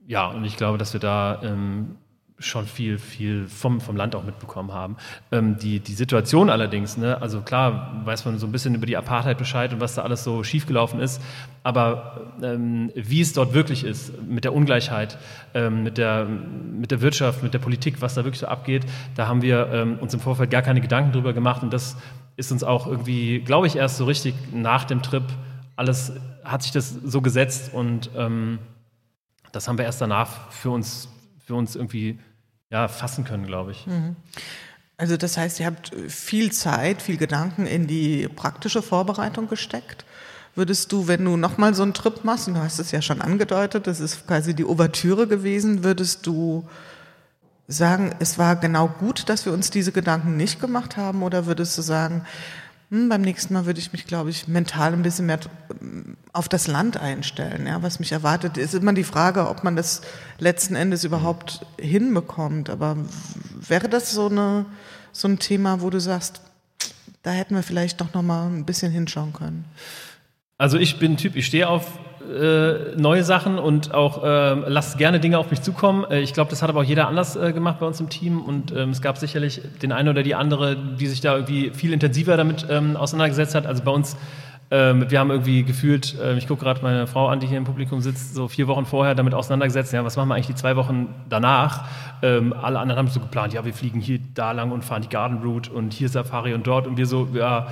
ja, 0.08 0.28
und 0.28 0.46
ich 0.46 0.58
glaube, 0.58 0.78
dass 0.78 0.94
wir 0.94 1.00
da 1.00 1.42
ähm, 1.44 1.96
schon 2.38 2.66
viel, 2.66 2.98
viel 2.98 3.48
vom, 3.48 3.80
vom 3.80 3.96
Land 3.96 4.14
auch 4.14 4.24
mitbekommen 4.24 4.74
haben. 4.74 4.98
Ähm, 5.32 5.58
die, 5.58 5.80
die 5.80 5.94
Situation 5.94 6.50
allerdings, 6.50 6.98
ne, 6.98 7.22
also 7.22 7.42
klar 7.42 8.02
weiß 8.04 8.26
man 8.26 8.38
so 8.40 8.46
ein 8.46 8.52
bisschen 8.52 8.76
über 8.76 8.86
die 8.86 8.98
Apartheid 8.98 9.38
Bescheid 9.38 9.72
und 9.72 9.80
was 9.80 9.96
da 9.96 10.04
alles 10.04 10.24
so 10.26 10.44
schiefgelaufen 10.44 11.00
ist, 11.00 11.22
aber 11.64 12.34
ähm, 12.44 12.92
wie 12.94 13.22
es 13.22 13.32
dort 13.32 13.54
wirklich 13.54 13.86
ist, 13.86 14.22
mit 14.22 14.44
der 14.44 14.54
Ungleichheit, 14.54 15.18
ähm, 15.54 15.84
mit, 15.84 15.98
der, 15.98 16.26
mit 16.26 16.92
der 16.92 17.00
Wirtschaft, 17.00 17.42
mit 17.42 17.54
der 17.54 17.60
Politik, 17.60 18.02
was 18.02 18.16
da 18.16 18.26
wirklich 18.26 18.42
so 18.42 18.48
abgeht, 18.48 18.86
da 19.16 19.28
haben 19.28 19.42
wir 19.42 19.70
ähm, 19.72 19.98
uns 20.00 20.14
im 20.14 20.20
Vorfeld 20.20 20.52
gar 20.52 20.62
keine 20.62 20.82
Gedanken 20.82 21.14
drüber 21.14 21.32
gemacht 21.32 21.64
und 21.64 21.72
das 21.72 21.96
ist 22.36 22.52
uns 22.52 22.66
auch 22.66 22.86
irgendwie, 22.86 23.40
glaube 23.40 23.68
ich, 23.68 23.78
erst 23.78 23.96
so 23.96 24.04
richtig 24.04 24.36
nach 24.52 24.84
dem 24.84 25.02
Trip 25.02 25.24
alles, 25.78 26.12
hat 26.44 26.64
sich 26.64 26.72
das 26.72 26.90
so 26.90 27.22
gesetzt 27.22 27.74
und 27.74 28.10
ähm, 28.18 28.60
das 29.54 29.70
haben 29.70 29.78
wir 29.78 29.86
erst 29.86 30.02
danach 30.02 30.52
für 30.52 30.70
uns 30.70 31.08
wir 31.48 31.56
uns 31.56 31.76
irgendwie 31.76 32.20
ja, 32.70 32.88
fassen 32.88 33.26
können, 33.26 33.46
glaube 33.46 33.72
ich. 33.72 33.86
Mhm. 33.88 34.16
Also 34.98 35.18
das 35.18 35.38
heißt, 35.38 35.60
ihr 35.60 35.66
habt 35.66 35.92
viel 36.08 36.52
Zeit, 36.52 37.02
viel 37.02 37.18
Gedanken 37.18 37.66
in 37.66 37.88
die 37.88 38.28
praktische 38.30 38.82
Vorbereitung 38.82 39.50
gesteckt. 39.50 40.06
Würdest 40.56 40.94
du, 40.94 41.10
wenn 41.10 41.26
du 41.26 41.36
nochmal 41.36 41.74
so 41.74 41.84
einen 41.84 41.94
Trip 41.94 42.24
machst, 42.24 42.48
und 42.48 42.54
du 42.54 42.62
hast 42.62 42.80
es 42.80 42.92
ja 42.92 43.02
schon 43.02 43.22
angedeutet, 43.22 43.88
das 43.88 44.00
ist 44.00 44.26
quasi 44.26 44.54
die 44.54 44.64
Ouvertüre 44.64 45.28
gewesen, 45.28 45.84
würdest 45.84 46.26
du 46.26 46.66
sagen, 47.68 48.16
es 48.20 48.38
war 48.38 48.56
genau 48.56 48.88
gut, 48.88 49.28
dass 49.28 49.46
wir 49.46 49.52
uns 49.52 49.70
diese 49.70 49.92
Gedanken 49.92 50.38
nicht 50.38 50.62
gemacht 50.62 50.96
haben, 50.96 51.24
oder 51.24 51.46
würdest 51.46 51.78
du 51.78 51.82
sagen, 51.82 52.26
hm, 52.92 53.10
beim 53.10 53.22
nächsten 53.22 53.54
Mal 53.54 53.66
würde 53.66 53.80
ich 53.80 53.92
mich, 53.92 54.06
glaube 54.06 54.30
ich, 54.30 54.48
mental 54.48 54.94
ein 54.94 55.02
bisschen 55.02 55.26
mehr 55.26 55.40
auf 56.34 56.48
das 56.48 56.68
Land 56.68 56.98
einstellen. 56.98 57.66
Ja, 57.66 57.82
was 57.82 58.00
mich 58.00 58.12
erwartet, 58.12 58.58
ist 58.58 58.76
immer 58.76 58.94
die 58.94 59.04
Frage, 59.04 59.50
ob 59.50 59.64
man 59.64 59.76
das 59.76 60.02
letzten 60.38 60.76
Endes 60.76 61.04
überhaupt 61.04 61.66
hinbekommt. 61.80 62.70
Aber 62.70 62.98
wäre 63.68 63.90
das 63.90 64.12
so, 64.12 64.28
eine, 64.28 64.66
so 65.12 65.28
ein 65.28 65.40
Thema, 65.40 65.82
wo 65.82 65.90
du 65.90 66.00
sagst, 66.00 66.42
da 67.24 67.32
hätten 67.32 67.56
wir 67.56 67.64
vielleicht 67.64 68.02
doch 68.02 68.14
noch 68.14 68.22
mal 68.22 68.48
ein 68.48 68.66
bisschen 68.66 68.92
hinschauen 68.92 69.34
können? 69.34 69.66
Also 70.58 70.78
ich 70.78 71.00
bin 71.00 71.18
Typ, 71.18 71.36
ich 71.36 71.48
stehe 71.48 71.68
auf 71.68 72.00
äh, 72.24 72.96
neue 72.96 73.26
Sachen 73.26 73.60
und 73.60 73.94
auch 73.94 74.24
äh, 74.24 74.54
lasst 74.70 74.98
gerne 74.98 75.20
Dinge 75.20 75.38
auf 75.38 75.52
mich 75.52 75.62
zukommen. 75.62 76.06
Äh, 76.10 76.22
ich 76.22 76.34
glaube, 76.34 76.50
das 76.50 76.62
hat 76.62 76.70
aber 76.70 76.80
auch 76.80 76.86
jeder 76.86 77.10
anders 77.10 77.36
äh, 77.36 77.52
gemacht 77.52 77.80
bei 77.82 77.86
uns 77.86 78.00
im 78.00 78.08
Team 78.08 78.42
und 78.42 78.72
ähm, 78.72 78.92
es 78.92 79.02
gab 79.02 79.18
sicherlich 79.18 79.62
den 79.82 79.92
einen 79.92 80.08
oder 80.08 80.24
die 80.24 80.34
andere, 80.34 80.78
die 80.78 81.08
sich 81.08 81.20
da 81.20 81.34
irgendwie 81.36 81.72
viel 81.72 81.92
intensiver 81.92 82.38
damit 82.38 82.68
ähm, 82.70 82.96
auseinandergesetzt 82.96 83.54
hat. 83.54 83.68
Also 83.68 83.84
bei 83.84 83.92
uns, 83.92 84.16
ähm, 84.72 85.10
wir 85.10 85.20
haben 85.20 85.30
irgendwie 85.30 85.64
gefühlt, 85.64 86.18
äh, 86.20 86.38
ich 86.38 86.48
gucke 86.48 86.64
gerade 86.64 86.82
meine 86.82 87.06
Frau 87.06 87.28
an, 87.28 87.40
die 87.40 87.48
hier 87.48 87.58
im 87.58 87.66
Publikum 87.66 88.02
sitzt, 88.02 88.34
so 88.34 88.48
vier 88.48 88.68
Wochen 88.68 88.86
vorher 88.86 89.14
damit 89.14 89.34
auseinandergesetzt, 89.36 89.94
ja, 89.94 90.04
was 90.04 90.18
machen 90.18 90.30
wir 90.30 90.36
eigentlich 90.36 90.48
die 90.48 90.56
zwei 90.56 90.76
Wochen 90.76 91.14
danach? 91.30 91.88
Ähm, 92.24 92.52
alle 92.54 92.80
anderen 92.80 93.00
haben 93.00 93.08
so 93.08 93.20
geplant, 93.20 93.54
ja, 93.54 93.64
wir 93.64 93.74
fliegen 93.74 94.00
hier 94.00 94.20
da 94.34 94.54
lang 94.54 94.72
und 94.72 94.84
fahren 94.84 95.04
die 95.04 95.10
Garden 95.10 95.44
Route 95.44 95.72
und 95.72 95.94
hier 95.94 96.10
Safari 96.10 96.54
und 96.56 96.66
dort 96.66 96.88
und 96.88 96.98
wir 96.98 97.06
so, 97.06 97.28
ja, 97.34 97.68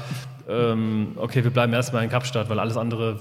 ähm, 0.47 1.13
okay, 1.15 1.43
wir 1.43 1.51
bleiben 1.51 1.73
erstmal 1.73 2.03
in 2.03 2.09
Kapstadt, 2.09 2.49
weil 2.49 2.59
alles 2.59 2.77
andere 2.77 3.19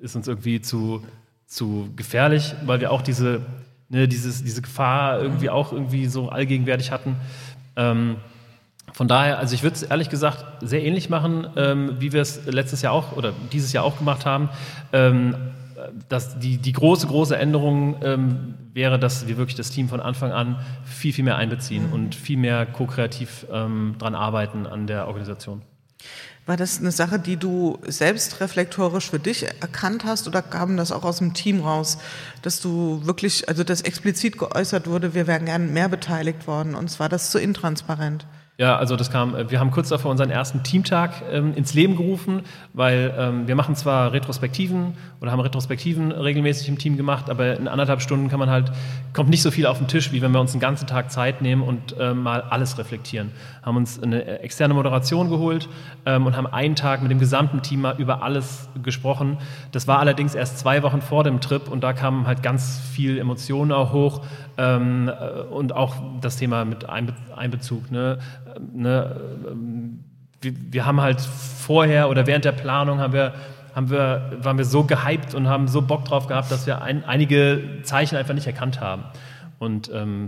ist 0.00 0.14
uns 0.14 0.28
irgendwie 0.28 0.60
zu, 0.60 1.04
zu 1.46 1.90
gefährlich, 1.96 2.54
weil 2.64 2.80
wir 2.80 2.92
auch 2.92 3.02
diese, 3.02 3.40
ne, 3.88 4.06
dieses, 4.06 4.44
diese 4.44 4.62
Gefahr 4.62 5.20
irgendwie 5.20 5.50
auch 5.50 5.72
irgendwie 5.72 6.06
so 6.06 6.28
allgegenwärtig 6.28 6.92
hatten. 6.92 7.16
Von 8.94 9.08
daher, 9.08 9.38
also 9.38 9.54
ich 9.54 9.62
würde 9.62 9.74
es 9.74 9.82
ehrlich 9.82 10.08
gesagt 10.08 10.44
sehr 10.60 10.82
ähnlich 10.82 11.10
machen, 11.10 11.48
ähm, 11.56 11.96
wie 11.98 12.12
wir 12.12 12.22
es 12.22 12.46
letztes 12.46 12.80
Jahr 12.80 12.92
auch 12.92 13.16
oder 13.16 13.32
dieses 13.52 13.72
Jahr 13.72 13.84
auch 13.84 13.98
gemacht 13.98 14.24
haben. 14.24 14.48
Ähm, 14.92 15.34
dass 16.08 16.38
die, 16.38 16.58
die 16.58 16.72
große, 16.72 17.06
große 17.06 17.36
Änderung 17.36 17.96
ähm, 18.02 18.54
wäre, 18.72 18.98
dass 18.98 19.26
wir 19.26 19.36
wirklich 19.36 19.56
das 19.56 19.70
Team 19.70 19.88
von 19.88 20.00
Anfang 20.00 20.32
an 20.32 20.64
viel, 20.84 21.12
viel 21.12 21.24
mehr 21.24 21.36
einbeziehen 21.36 21.88
mhm. 21.88 21.92
und 21.92 22.14
viel 22.14 22.38
mehr 22.38 22.64
ko-kreativ 22.66 23.46
ähm, 23.52 23.96
dran 23.98 24.14
arbeiten 24.14 24.66
an 24.66 24.86
der 24.86 25.08
Organisation. 25.08 25.62
War 26.46 26.56
das 26.56 26.78
eine 26.78 26.92
Sache, 26.92 27.18
die 27.18 27.36
du 27.36 27.78
selbst 27.86 28.40
reflektorisch 28.40 29.10
für 29.10 29.18
dich 29.18 29.46
erkannt 29.60 30.04
hast 30.04 30.28
oder 30.28 30.42
kam 30.42 30.76
das 30.76 30.92
auch 30.92 31.04
aus 31.04 31.18
dem 31.18 31.32
Team 31.32 31.60
raus, 31.60 31.98
dass 32.42 32.60
du 32.60 33.00
wirklich, 33.04 33.48
also 33.48 33.64
dass 33.64 33.80
explizit 33.80 34.38
geäußert 34.38 34.86
wurde, 34.86 35.14
wir 35.14 35.26
wären 35.26 35.46
gern 35.46 35.72
mehr 35.72 35.88
beteiligt 35.88 36.46
worden 36.46 36.74
und 36.74 36.90
zwar 36.90 37.08
das 37.08 37.30
zu 37.30 37.38
intransparent? 37.38 38.26
Ja, 38.56 38.76
also 38.76 38.94
das 38.94 39.10
kam, 39.10 39.34
äh, 39.34 39.50
wir 39.50 39.58
haben 39.58 39.72
kurz 39.72 39.88
davor 39.88 40.12
unseren 40.12 40.30
ersten 40.30 40.62
Teamtag 40.62 41.24
ähm, 41.28 41.54
ins 41.56 41.74
Leben 41.74 41.96
gerufen, 41.96 42.42
weil 42.72 43.12
ähm, 43.18 43.48
wir 43.48 43.56
machen 43.56 43.74
zwar 43.74 44.12
Retrospektiven 44.12 44.94
oder 45.20 45.32
haben 45.32 45.40
Retrospektiven 45.40 46.12
regelmäßig 46.12 46.68
im 46.68 46.78
Team 46.78 46.96
gemacht, 46.96 47.30
aber 47.30 47.56
in 47.56 47.66
anderthalb 47.66 48.00
Stunden 48.00 48.28
kann 48.28 48.38
man 48.38 48.50
halt, 48.50 48.70
kommt 49.12 49.28
nicht 49.28 49.42
so 49.42 49.50
viel 49.50 49.66
auf 49.66 49.78
den 49.78 49.88
Tisch, 49.88 50.12
wie 50.12 50.22
wenn 50.22 50.30
wir 50.30 50.40
uns 50.40 50.52
einen 50.52 50.60
ganzen 50.60 50.86
Tag 50.86 51.10
Zeit 51.10 51.42
nehmen 51.42 51.62
und 51.62 51.96
ähm, 51.98 52.22
mal 52.22 52.42
alles 52.42 52.78
reflektieren. 52.78 53.32
Haben 53.64 53.76
uns 53.76 54.00
eine 54.00 54.38
externe 54.38 54.72
Moderation 54.74 55.30
geholt 55.30 55.68
ähm, 56.06 56.24
und 56.24 56.36
haben 56.36 56.46
einen 56.46 56.76
Tag 56.76 57.02
mit 57.02 57.10
dem 57.10 57.18
gesamten 57.18 57.60
Team 57.60 57.80
mal 57.80 57.96
über 57.98 58.22
alles 58.22 58.68
gesprochen. 58.84 59.38
Das 59.72 59.88
war 59.88 59.98
allerdings 59.98 60.36
erst 60.36 60.60
zwei 60.60 60.84
Wochen 60.84 61.02
vor 61.02 61.24
dem 61.24 61.40
Trip 61.40 61.66
und 61.68 61.82
da 61.82 61.92
kamen 61.92 62.28
halt 62.28 62.44
ganz 62.44 62.78
viel 62.92 63.18
Emotionen 63.18 63.72
auch 63.72 63.92
hoch 63.92 64.20
ähm, 64.56 65.08
äh, 65.08 65.40
und 65.42 65.72
auch 65.72 65.96
das 66.20 66.36
Thema 66.36 66.64
mit 66.64 66.88
Einbezug. 66.88 67.90
Ne? 67.90 68.18
ne, 68.72 69.16
wir, 70.40 70.52
wir, 70.70 70.86
haben 70.86 71.00
halt 71.00 71.20
vorher 71.20 72.08
oder 72.08 72.26
während 72.26 72.44
der 72.44 72.52
Planung 72.52 72.98
haben 73.00 73.12
wir, 73.12 73.34
haben 73.74 73.90
wir, 73.90 74.38
waren 74.40 74.58
wir 74.58 74.64
so 74.64 74.84
gehypt 74.84 75.34
und 75.34 75.48
haben 75.48 75.68
so 75.68 75.82
Bock 75.82 76.04
drauf 76.04 76.26
gehabt, 76.26 76.50
dass 76.50 76.66
wir 76.66 76.82
ein, 76.82 77.04
einige 77.04 77.80
Zeichen 77.82 78.16
einfach 78.16 78.34
nicht 78.34 78.46
erkannt 78.46 78.80
haben. 78.80 79.04
Und 79.58 79.90
ähm, 79.92 80.26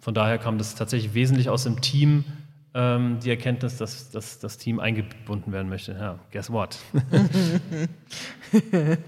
von 0.00 0.14
daher 0.14 0.38
kam 0.38 0.58
das 0.58 0.74
tatsächlich 0.74 1.14
wesentlich 1.14 1.48
aus 1.48 1.64
dem 1.64 1.80
Team, 1.80 2.24
ähm, 2.74 3.18
die 3.22 3.30
Erkenntnis, 3.30 3.76
dass, 3.76 4.10
dass 4.10 4.38
das 4.38 4.58
Team 4.58 4.80
eingebunden 4.80 5.52
werden 5.52 5.68
möchte. 5.68 5.92
Ja, 5.92 6.18
guess 6.32 6.50
what? 6.50 6.78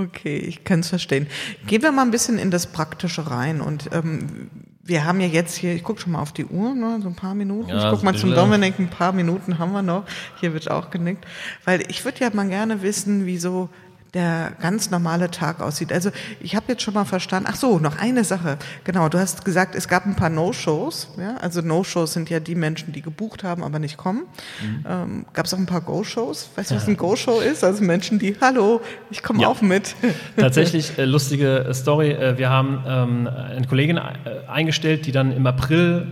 okay, 0.00 0.36
ich 0.36 0.64
kann 0.64 0.80
es 0.80 0.88
verstehen. 0.88 1.26
Gehen 1.66 1.82
wir 1.82 1.92
mal 1.92 2.02
ein 2.02 2.10
bisschen 2.10 2.38
in 2.38 2.50
das 2.50 2.66
Praktische 2.66 3.30
rein 3.30 3.60
und 3.60 3.90
ähm, 3.92 4.50
wir 4.82 5.04
haben 5.04 5.20
ja 5.20 5.26
jetzt 5.26 5.56
hier, 5.56 5.74
ich 5.74 5.84
gucke 5.84 6.00
schon 6.00 6.12
mal 6.12 6.20
auf 6.20 6.32
die 6.32 6.46
Uhr, 6.46 6.74
ne, 6.74 6.98
so 7.02 7.08
ein 7.08 7.14
paar 7.14 7.34
Minuten. 7.34 7.68
Ja, 7.68 7.84
ich 7.84 7.90
gucke 7.90 8.04
mal 8.04 8.16
zum 8.16 8.34
Dominik, 8.34 8.78
ein 8.78 8.90
paar 8.90 9.12
Minuten 9.12 9.58
haben 9.58 9.72
wir 9.72 9.82
noch. 9.82 10.04
Hier 10.40 10.52
wird 10.52 10.70
auch 10.70 10.90
genickt. 10.90 11.26
Weil 11.64 11.82
ich 11.88 12.04
würde 12.04 12.20
ja 12.20 12.30
mal 12.32 12.48
gerne 12.48 12.82
wissen, 12.82 13.24
wieso 13.26 13.68
der 14.14 14.52
ganz 14.60 14.90
normale 14.90 15.30
Tag 15.30 15.60
aussieht. 15.60 15.92
Also 15.92 16.10
ich 16.40 16.56
habe 16.56 16.66
jetzt 16.68 16.82
schon 16.82 16.94
mal 16.94 17.04
verstanden, 17.04 17.48
ach 17.50 17.56
so, 17.56 17.78
noch 17.78 17.98
eine 17.98 18.24
Sache. 18.24 18.58
Genau, 18.84 19.08
du 19.08 19.18
hast 19.18 19.44
gesagt, 19.44 19.74
es 19.74 19.88
gab 19.88 20.06
ein 20.06 20.16
paar 20.16 20.30
No-Shows. 20.30 21.08
Ja? 21.16 21.36
Also 21.36 21.60
No-Shows 21.60 22.12
sind 22.12 22.30
ja 22.30 22.40
die 22.40 22.54
Menschen, 22.54 22.92
die 22.92 23.02
gebucht 23.02 23.44
haben, 23.44 23.62
aber 23.62 23.78
nicht 23.78 23.96
kommen. 23.96 24.24
Mhm. 24.62 24.84
Ähm, 24.88 25.26
gab 25.32 25.46
es 25.46 25.54
auch 25.54 25.58
ein 25.58 25.66
paar 25.66 25.80
Go-Shows? 25.80 26.50
Weißt 26.56 26.70
du, 26.70 26.74
was 26.76 26.88
ein 26.88 26.96
Go-Show 26.96 27.40
ist? 27.40 27.62
Also 27.62 27.84
Menschen, 27.84 28.18
die, 28.18 28.36
hallo, 28.40 28.80
ich 29.10 29.22
komme 29.22 29.42
ja. 29.42 29.48
auch 29.48 29.62
mit. 29.62 29.94
Tatsächlich 30.36 30.98
äh, 30.98 31.04
lustige 31.04 31.66
äh, 31.66 31.74
Story. 31.74 32.10
Äh, 32.10 32.36
wir 32.38 32.50
haben 32.50 32.82
ähm, 32.86 33.26
eine 33.28 33.66
Kollegin 33.66 33.96
äh, 33.96 34.02
eingestellt, 34.48 35.06
die 35.06 35.12
dann 35.12 35.32
im 35.32 35.46
April 35.46 36.06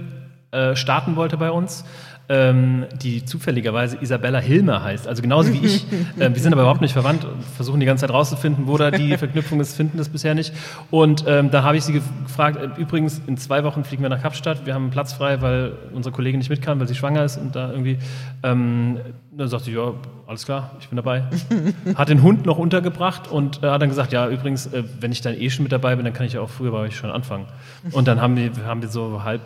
äh, 0.51 0.77
starten 0.77 1.17
wollte 1.17 1.37
bei 1.37 1.51
uns 1.51 1.85
ähm, 2.29 2.85
die 3.01 3.25
zufälligerweise 3.25 3.97
Isabella 4.01 4.39
Hilmer 4.39 4.83
heißt, 4.83 5.09
also 5.09 5.23
genauso 5.23 5.53
wie 5.53 5.65
ich. 5.65 5.87
äh, 6.19 6.33
wir 6.33 6.41
sind 6.41 6.53
aber 6.53 6.63
überhaupt 6.63 6.83
nicht 6.83 6.93
verwandt 6.93 7.25
und 7.25 7.43
versuchen 7.43 7.81
die 7.81 7.87
ganze 7.87 8.07
Zeit 8.07 8.15
rauszufinden, 8.15 8.67
wo 8.67 8.77
da 8.77 8.91
die 8.91 9.17
Verknüpfung 9.19 9.61
ist, 9.61 9.75
finden 9.77 9.97
das 9.97 10.09
bisher 10.09 10.35
nicht. 10.35 10.53
Und 10.91 11.25
ähm, 11.27 11.51
da 11.51 11.63
habe 11.63 11.77
ich 11.77 11.85
sie 11.85 11.95
gefragt, 11.95 12.59
äh, 12.59 12.81
übrigens, 12.81 13.21
in 13.27 13.39
zwei 13.39 13.65
Wochen 13.65 13.85
fliegen 13.85 14.03
wir 14.03 14.11
nach 14.11 14.23
Kapstadt, 14.23 14.67
wir 14.67 14.75
haben 14.75 14.85
einen 14.85 14.91
Platz 14.91 15.15
frei, 15.15 15.41
weil 15.41 15.73
unsere 15.93 16.15
Kollegin 16.15 16.39
nicht 16.39 16.51
mit 16.51 16.61
kann, 16.61 16.79
weil 16.81 16.89
sie 16.89 16.95
schwanger 16.95 17.25
ist 17.25 17.39
und 17.39 17.57
da 17.57 17.71
irgendwie, 17.71 17.99
ähm, 18.43 18.99
dann 19.33 19.49
sagte 19.49 19.67
sie, 19.67 19.73
ja, 19.73 19.95
alles 20.27 20.45
klar, 20.45 20.73
ich 20.81 20.89
bin 20.89 20.97
dabei. 20.97 21.25
Hat 21.95 22.11
den 22.11 22.23
Hund 22.23 22.45
noch 22.45 22.59
untergebracht 22.59 23.31
und 23.31 23.63
äh, 23.63 23.69
hat 23.69 23.81
dann 23.81 23.89
gesagt, 23.89 24.13
ja, 24.13 24.29
übrigens, 24.29 24.67
äh, 24.67 24.85
wenn 25.01 25.13
ich 25.13 25.23
dann 25.23 25.35
eh 25.35 25.49
schon 25.49 25.63
mit 25.63 25.73
dabei 25.73 25.97
bin, 25.97 26.05
dann 26.05 26.13
kann 26.13 26.27
ich 26.27 26.35
ja 26.35 26.43
auch 26.43 26.51
früher 26.51 26.73
bei 26.73 26.79
euch 26.79 26.97
schon 26.97 27.11
anfangen. 27.11 27.47
Und 27.93 28.07
dann 28.07 28.21
haben 28.21 28.37
wir, 28.37 28.51
haben 28.67 28.83
wir 28.83 28.89
so 28.89 29.23
halb 29.25 29.41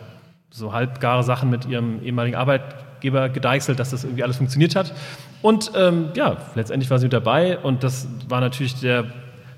so 0.53 0.71
halbgare 0.71 1.23
Sachen 1.23 1.49
mit 1.49 1.65
ihrem 1.65 2.03
ehemaligen 2.03 2.35
Arbeitgeber 2.35 3.27
gedeichselt, 3.29 3.79
dass 3.79 3.89
das 3.89 4.03
irgendwie 4.03 4.23
alles 4.23 4.37
funktioniert 4.37 4.75
hat. 4.75 4.93
Und 5.41 5.71
ähm, 5.75 6.09
ja, 6.15 6.37
letztendlich 6.53 6.91
war 6.91 6.99
sie 6.99 7.05
mit 7.05 7.13
dabei 7.13 7.57
und 7.57 7.83
das 7.83 8.07
war 8.29 8.39
natürlich 8.39 8.79
der 8.79 9.05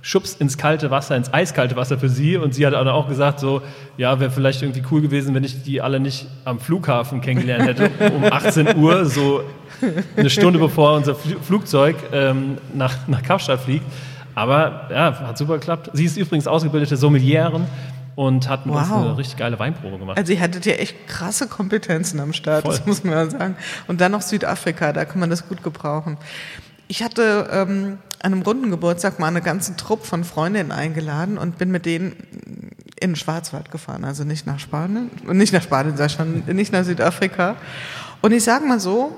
Schubs 0.02 0.36
ins 0.36 0.58
kalte 0.58 0.92
Wasser, 0.92 1.18
ins 1.18 1.34
eiskalte 1.34 1.76
Wasser 1.76 1.98
für 1.98 2.08
sie. 2.08 2.38
Und 2.38 2.54
sie 2.54 2.66
hat 2.66 2.74
auch 2.76 3.10
gesagt, 3.10 3.40
so, 3.40 3.62
ja, 3.98 4.20
wäre 4.20 4.32
vielleicht 4.32 4.62
irgendwie 4.62 4.84
cool 4.90 5.02
gewesen, 5.02 5.36
wenn 5.36 5.44
ich 5.44 5.64
die 5.64 5.82
alle 5.82 6.00
nicht 6.00 6.28
am 6.46 6.60
Flughafen 6.60 7.20
kennengelernt 7.20 7.68
hätte, 7.68 7.92
um 8.16 8.24
18 8.32 8.78
Uhr, 8.78 9.06
so 9.06 9.42
eine 10.16 10.30
Stunde 10.30 10.60
bevor 10.60 10.96
unser 10.96 11.16
Flugzeug 11.16 11.98
ähm, 12.14 12.58
nach, 12.74 13.08
nach 13.08 13.22
Kapstadt 13.22 13.60
fliegt. 13.60 13.86
Aber 14.34 14.88
ja, 14.92 15.20
hat 15.28 15.38
super 15.38 15.56
geklappt. 15.56 15.90
Sie 15.94 16.06
ist 16.06 16.18
übrigens 16.18 16.48
ausgebildete 16.48 16.96
Sommelieren 16.96 17.66
und 18.16 18.48
hat 18.50 18.66
mit 18.66 18.76
wow. 18.76 18.82
uns 18.82 18.92
eine 18.92 19.18
richtig 19.18 19.38
geile 19.38 19.60
Weinprobe 19.60 20.00
gemacht. 20.00 20.18
Also 20.18 20.34
ihr 20.34 20.40
hattet 20.40 20.66
ja 20.66 20.74
echt 20.74 21.08
krasse 21.08 21.48
Kompetenzen 21.48 22.20
am 22.20 22.34
Start, 22.34 22.64
Voll. 22.64 22.76
das 22.76 22.86
muss 22.86 23.04
man 23.04 23.30
sagen. 23.30 23.56
Und 23.88 24.02
dann 24.02 24.12
noch 24.12 24.22
Südafrika, 24.22 24.94
da 24.94 25.06
kann 25.06 25.20
man 25.20 25.30
das 25.30 25.48
gut 25.48 25.64
gebrauchen. 25.64 26.18
Ich 26.88 27.04
hatte 27.04 27.50
ähm, 27.52 27.98
an 28.22 28.34
einem 28.34 28.42
runden 28.42 28.72
Geburtstag 28.72 29.20
mal 29.20 29.28
eine 29.28 29.42
ganze 29.42 29.76
Truppe 29.76 30.06
von 30.06 30.24
Freundinnen 30.24 30.72
eingeladen 30.72 31.38
und 31.38 31.58
bin 31.58 31.72
mit 31.72 31.86
denen 31.86 32.16
in 33.00 33.12
den 33.12 33.16
Schwarzwald 33.16 33.72
gefahren, 33.72 34.06
also 34.06 34.24
nicht 34.24 34.48
nach 34.48 34.60
Spanien, 34.60 35.12
nicht 35.32 35.52
nach 35.52 35.62
Spanien, 35.62 35.98
sag 35.98 36.08
ich 36.08 36.14
schon, 36.14 36.44
nicht 36.46 36.72
nach 36.72 36.84
Südafrika. 36.84 37.56
Und 38.22 38.32
ich 38.32 38.44
sage 38.44 38.66
mal 38.66 38.80
so, 38.80 39.16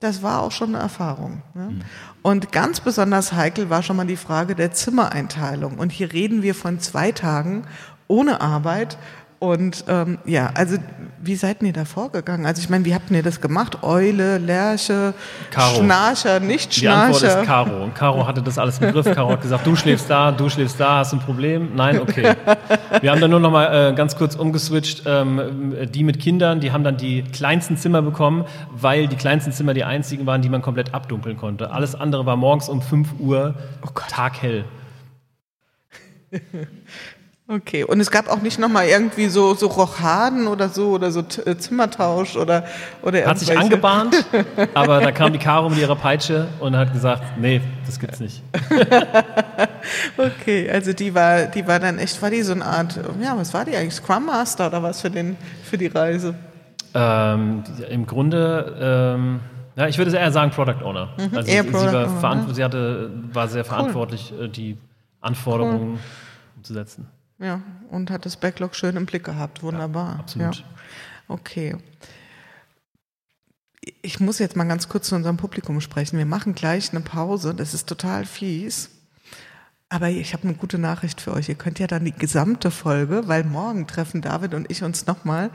das 0.00 0.22
war 0.22 0.42
auch 0.42 0.50
schon 0.50 0.74
eine 0.74 0.82
Erfahrung. 0.82 1.42
Ne? 1.54 1.70
Mhm. 1.70 1.80
Und 2.22 2.52
ganz 2.52 2.80
besonders 2.80 3.32
heikel 3.32 3.70
war 3.70 3.82
schon 3.82 3.96
mal 3.96 4.06
die 4.06 4.16
Frage 4.16 4.54
der 4.54 4.72
Zimmereinteilung. 4.72 5.78
Und 5.78 5.92
hier 5.92 6.12
reden 6.12 6.42
wir 6.42 6.54
von 6.54 6.80
zwei 6.80 7.12
Tagen 7.12 7.64
ohne 8.10 8.40
Arbeit. 8.40 8.98
Und 9.38 9.86
ähm, 9.88 10.18
ja, 10.26 10.50
also 10.52 10.76
wie 11.22 11.34
seid 11.34 11.62
ihr 11.62 11.72
da 11.72 11.86
vorgegangen? 11.86 12.44
Also 12.44 12.60
ich 12.60 12.68
meine, 12.68 12.84
wie 12.84 12.94
habt 12.94 13.10
ihr 13.10 13.22
das 13.22 13.40
gemacht? 13.40 13.82
Eule, 13.82 14.36
Lerche, 14.36 15.14
Caro. 15.50 15.76
Schnarcher, 15.76 16.40
nicht 16.40 16.74
Schnarcher? 16.74 17.18
Die 17.18 17.26
Antwort 17.26 17.40
ist 17.40 17.46
Caro. 17.46 17.84
Und 17.84 17.94
Caro 17.94 18.26
hatte 18.26 18.42
das 18.42 18.58
alles 18.58 18.78
im 18.80 18.92
Griff. 18.92 19.06
Caro 19.14 19.30
hat 19.30 19.40
gesagt, 19.40 19.66
du 19.66 19.74
schläfst 19.76 20.10
da, 20.10 20.30
du 20.30 20.50
schläfst 20.50 20.78
da, 20.78 20.98
hast 20.98 21.14
ein 21.14 21.20
Problem? 21.20 21.70
Nein, 21.74 22.00
okay. 22.00 22.34
Wir 23.00 23.10
haben 23.10 23.20
dann 23.22 23.30
nur 23.30 23.40
noch 23.40 23.50
mal 23.50 23.92
äh, 23.92 23.94
ganz 23.94 24.14
kurz 24.14 24.34
umgeswitcht. 24.34 25.04
Ähm, 25.06 25.74
die 25.90 26.04
mit 26.04 26.20
Kindern, 26.20 26.60
die 26.60 26.72
haben 26.72 26.84
dann 26.84 26.98
die 26.98 27.22
kleinsten 27.22 27.78
Zimmer 27.78 28.02
bekommen, 28.02 28.44
weil 28.70 29.08
die 29.08 29.16
kleinsten 29.16 29.52
Zimmer 29.52 29.72
die 29.72 29.84
einzigen 29.84 30.26
waren, 30.26 30.42
die 30.42 30.50
man 30.50 30.60
komplett 30.60 30.92
abdunkeln 30.92 31.38
konnte. 31.38 31.70
Alles 31.70 31.94
andere 31.94 32.26
war 32.26 32.36
morgens 32.36 32.68
um 32.68 32.82
5 32.82 33.14
Uhr 33.20 33.54
oh 33.82 33.88
taghell. 34.08 34.66
Okay, 37.52 37.82
und 37.82 37.98
es 37.98 38.12
gab 38.12 38.28
auch 38.28 38.42
nicht 38.42 38.60
nochmal 38.60 38.86
irgendwie 38.86 39.26
so, 39.26 39.54
so 39.54 39.66
Rochaden 39.66 40.46
oder 40.46 40.68
so 40.68 40.90
oder 40.90 41.10
so 41.10 41.24
äh, 41.44 41.56
Zimmertausch 41.58 42.36
oder, 42.36 42.62
oder 43.02 43.26
Hat 43.26 43.40
sich 43.40 43.58
angebahnt, 43.58 44.24
aber 44.74 45.00
da 45.00 45.10
kam 45.10 45.32
die 45.32 45.40
Caro 45.40 45.68
mit 45.68 45.80
ihrer 45.80 45.96
Peitsche 45.96 46.46
und 46.60 46.76
hat 46.76 46.92
gesagt, 46.92 47.24
nee, 47.40 47.60
das 47.84 47.98
gibt's 47.98 48.20
nicht. 48.20 48.44
okay, 50.16 50.70
also 50.70 50.92
die 50.92 51.12
war, 51.12 51.46
die 51.46 51.66
war 51.66 51.80
dann 51.80 51.98
echt, 51.98 52.22
war 52.22 52.30
die 52.30 52.42
so 52.42 52.52
eine 52.52 52.64
Art, 52.64 53.00
ja, 53.20 53.36
was 53.36 53.52
war 53.52 53.64
die 53.64 53.74
eigentlich? 53.74 53.94
Scrum 53.94 54.26
Master 54.26 54.68
oder 54.68 54.84
was 54.84 55.00
für, 55.00 55.10
den, 55.10 55.36
für 55.64 55.76
die 55.76 55.88
Reise? 55.88 56.36
Ähm, 56.94 57.64
Im 57.88 58.06
Grunde, 58.06 58.76
ähm, 58.80 59.40
Ja, 59.74 59.88
ich 59.88 59.98
würde 59.98 60.16
eher 60.16 60.30
sagen 60.30 60.52
Product 60.52 60.84
Owner. 60.84 61.08
Mhm, 61.18 61.36
Also 61.36 61.50
eher 61.50 61.64
sie, 61.64 61.70
Product 61.70 62.22
war, 62.22 62.30
Owner, 62.30 62.46
ne? 62.46 62.54
sie 62.54 62.62
hatte, 62.62 63.10
war 63.32 63.48
sehr 63.48 63.64
verantwortlich, 63.64 64.32
äh, 64.40 64.46
die 64.46 64.78
Anforderungen 65.20 65.98
umzusetzen. 66.56 67.08
Ja, 67.40 67.62
und 67.90 68.10
hat 68.10 68.26
das 68.26 68.36
Backlog 68.36 68.76
schön 68.76 68.96
im 68.96 69.06
Blick 69.06 69.24
gehabt. 69.24 69.62
Wunderbar. 69.62 70.20
absolut. 70.20 70.56
Ja. 70.56 70.64
Okay. 71.26 71.76
Ich 74.02 74.20
muss 74.20 74.38
jetzt 74.38 74.56
mal 74.56 74.64
ganz 74.64 74.88
kurz 74.88 75.08
zu 75.08 75.14
unserem 75.14 75.38
Publikum 75.38 75.80
sprechen. 75.80 76.18
Wir 76.18 76.26
machen 76.26 76.54
gleich 76.54 76.90
eine 76.90 77.00
Pause. 77.00 77.54
Das 77.54 77.72
ist 77.72 77.88
total 77.88 78.26
fies. 78.26 78.90
Aber 79.88 80.08
ich 80.08 80.34
habe 80.34 80.44
eine 80.44 80.54
gute 80.54 80.78
Nachricht 80.78 81.20
für 81.20 81.32
euch. 81.32 81.48
Ihr 81.48 81.54
könnt 81.54 81.78
ja 81.78 81.86
dann 81.86 82.04
die 82.04 82.12
gesamte 82.12 82.70
Folge, 82.70 83.26
weil 83.26 83.42
morgen 83.42 83.86
treffen 83.86 84.20
David 84.20 84.54
und 84.54 84.70
ich 84.70 84.84
uns 84.84 85.06
nochmal 85.06 85.50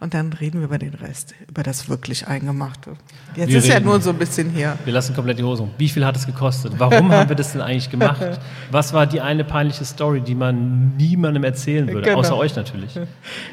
und 0.00 0.14
dann 0.14 0.32
reden 0.32 0.60
wir 0.60 0.64
über 0.64 0.78
den 0.78 0.94
Rest, 0.94 1.34
über 1.48 1.62
das 1.62 1.88
wirklich 1.88 2.26
Eingemachte. 2.26 2.92
Jetzt 3.36 3.48
Wir 3.50 3.58
ist 3.58 3.68
ja 3.68 3.74
reden. 3.74 3.86
nur 3.86 4.00
so 4.00 4.10
ein 4.10 4.16
bisschen 4.16 4.50
hier. 4.50 4.76
Wir 4.84 4.92
lassen 4.94 5.14
komplett 5.14 5.38
die 5.38 5.42
Hose 5.42 5.62
um. 5.64 5.70
Wie 5.78 5.88
viel 5.88 6.04
hat 6.06 6.16
es 6.16 6.26
gekostet? 6.26 6.72
Warum 6.78 7.12
haben 7.12 7.28
wir 7.28 7.36
das 7.36 7.52
denn 7.52 7.60
eigentlich 7.60 7.90
gemacht? 7.90 8.20
Was 8.70 8.92
war 8.92 9.06
die 9.06 9.20
eine 9.20 9.44
peinliche 9.44 9.84
Story, 9.84 10.20
die 10.22 10.34
man 10.34 10.96
niemandem 10.96 11.44
erzählen 11.44 11.86
würde? 11.88 12.02
Genau. 12.08 12.18
Außer 12.18 12.36
euch 12.36 12.56
natürlich. 12.56 12.98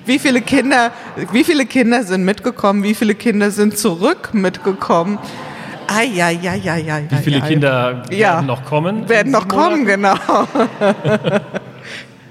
Wie 0.05 0.19
viele 0.19 0.41
Kinder, 0.41 0.91
wie 1.33 1.43
viele 1.43 1.65
Kinder 1.65 2.03
sind 2.03 2.23
mitgekommen? 2.23 2.81
Wie 2.83 2.93
viele 2.95 3.13
Kinder 3.15 3.51
sind 3.51 3.77
zurück 3.77 4.29
mitgekommen? 4.33 5.19
Ai, 5.89 6.09
ai, 6.21 6.37
ai, 6.43 6.61
ai, 6.69 6.91
ai, 6.91 7.03
Wie 7.09 7.15
viele 7.17 7.37
ai, 7.37 7.43
ai. 7.43 7.47
Kinder 7.49 8.03
Ja. 8.09 8.33
werden 8.35 8.45
noch 8.47 8.65
kommen? 8.65 9.07
werden 9.09 9.31
noch 9.31 9.47
kommen, 9.47 9.85
genau. 9.85 10.15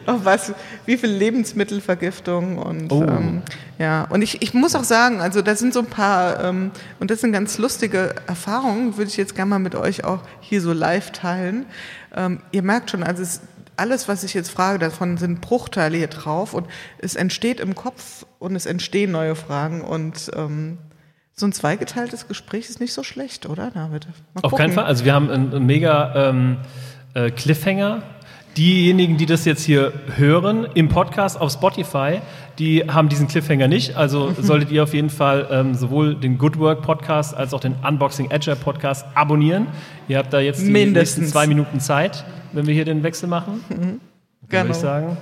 Oh, 0.08 0.20
was, 0.22 0.52
wie 0.84 0.96
viel 0.96 1.10
Lebensmittelvergiftung 1.10 2.58
und 2.58 2.92
Oh. 2.92 3.02
ähm, 3.02 3.42
ja, 3.78 4.04
und 4.04 4.22
ich, 4.22 4.42
ich 4.42 4.54
muss 4.54 4.74
auch 4.74 4.84
sagen, 4.84 5.20
also 5.20 5.42
da 5.42 5.54
sind 5.54 5.74
so 5.74 5.80
ein 5.80 5.86
paar, 5.86 6.42
ähm, 6.42 6.70
und 6.98 7.10
das 7.10 7.20
sind 7.20 7.32
ganz 7.32 7.58
lustige 7.58 8.14
Erfahrungen, 8.26 8.96
würde 8.96 9.10
ich 9.10 9.16
jetzt 9.16 9.34
gerne 9.34 9.50
mal 9.50 9.58
mit 9.58 9.74
euch 9.74 10.04
auch 10.04 10.20
hier 10.40 10.62
so 10.62 10.72
live 10.72 11.12
teilen. 11.12 11.66
Ähm, 12.14 12.40
ihr 12.52 12.62
merkt 12.62 12.90
schon, 12.90 13.02
also 13.02 13.22
es, 13.22 13.42
alles, 13.76 14.08
was 14.08 14.24
ich 14.24 14.32
jetzt 14.32 14.50
frage, 14.50 14.78
davon 14.78 15.18
sind 15.18 15.42
Bruchteile 15.42 15.98
hier 15.98 16.06
drauf 16.08 16.54
und 16.54 16.66
es 16.98 17.14
entsteht 17.14 17.60
im 17.60 17.74
Kopf 17.74 18.24
und 18.38 18.56
es 18.56 18.64
entstehen 18.64 19.12
neue 19.12 19.34
Fragen 19.34 19.82
und 19.82 20.30
ähm, 20.34 20.78
so 21.34 21.46
ein 21.46 21.52
zweigeteiltes 21.52 22.28
Gespräch 22.28 22.70
ist 22.70 22.80
nicht 22.80 22.94
so 22.94 23.02
schlecht, 23.02 23.46
oder 23.46 23.70
David? 23.70 24.08
Mal 24.32 24.40
Auf 24.40 24.54
keinen. 24.54 24.72
Fall. 24.72 24.84
Also 24.84 25.04
wir 25.04 25.12
haben 25.12 25.30
einen, 25.30 25.52
einen 25.52 25.66
mega 25.66 26.30
ähm, 26.30 26.56
äh, 27.12 27.30
Cliffhanger. 27.30 28.02
Diejenigen, 28.56 29.18
die 29.18 29.26
das 29.26 29.44
jetzt 29.44 29.62
hier 29.62 29.92
hören 30.16 30.66
im 30.72 30.88
Podcast 30.88 31.38
auf 31.38 31.52
Spotify, 31.52 32.22
die 32.58 32.84
haben 32.88 33.08
diesen 33.08 33.28
Cliffhanger 33.28 33.68
nicht. 33.68 33.96
Also 33.96 34.32
solltet 34.40 34.70
ihr 34.70 34.82
auf 34.82 34.94
jeden 34.94 35.10
Fall 35.10 35.46
ähm, 35.50 35.74
sowohl 35.74 36.14
den 36.14 36.38
Good 36.38 36.58
Work 36.58 36.82
Podcast 36.82 37.34
als 37.34 37.52
auch 37.54 37.60
den 37.60 37.74
Unboxing 37.86 38.30
Agile 38.32 38.56
Podcast 38.56 39.04
abonnieren. 39.14 39.66
Ihr 40.08 40.18
habt 40.18 40.32
da 40.32 40.40
jetzt 40.40 40.60
die 40.62 40.70
Mindestens. 40.70 41.18
nächsten 41.18 41.32
zwei 41.32 41.46
Minuten 41.46 41.80
Zeit, 41.80 42.24
wenn 42.52 42.66
wir 42.66 42.74
hier 42.74 42.84
den 42.84 43.02
Wechsel 43.02 43.28
machen. 43.28 43.64
Würde 43.68 43.98
Genau. 44.48 44.70
ich 44.70 44.76
sagen. 44.76 45.16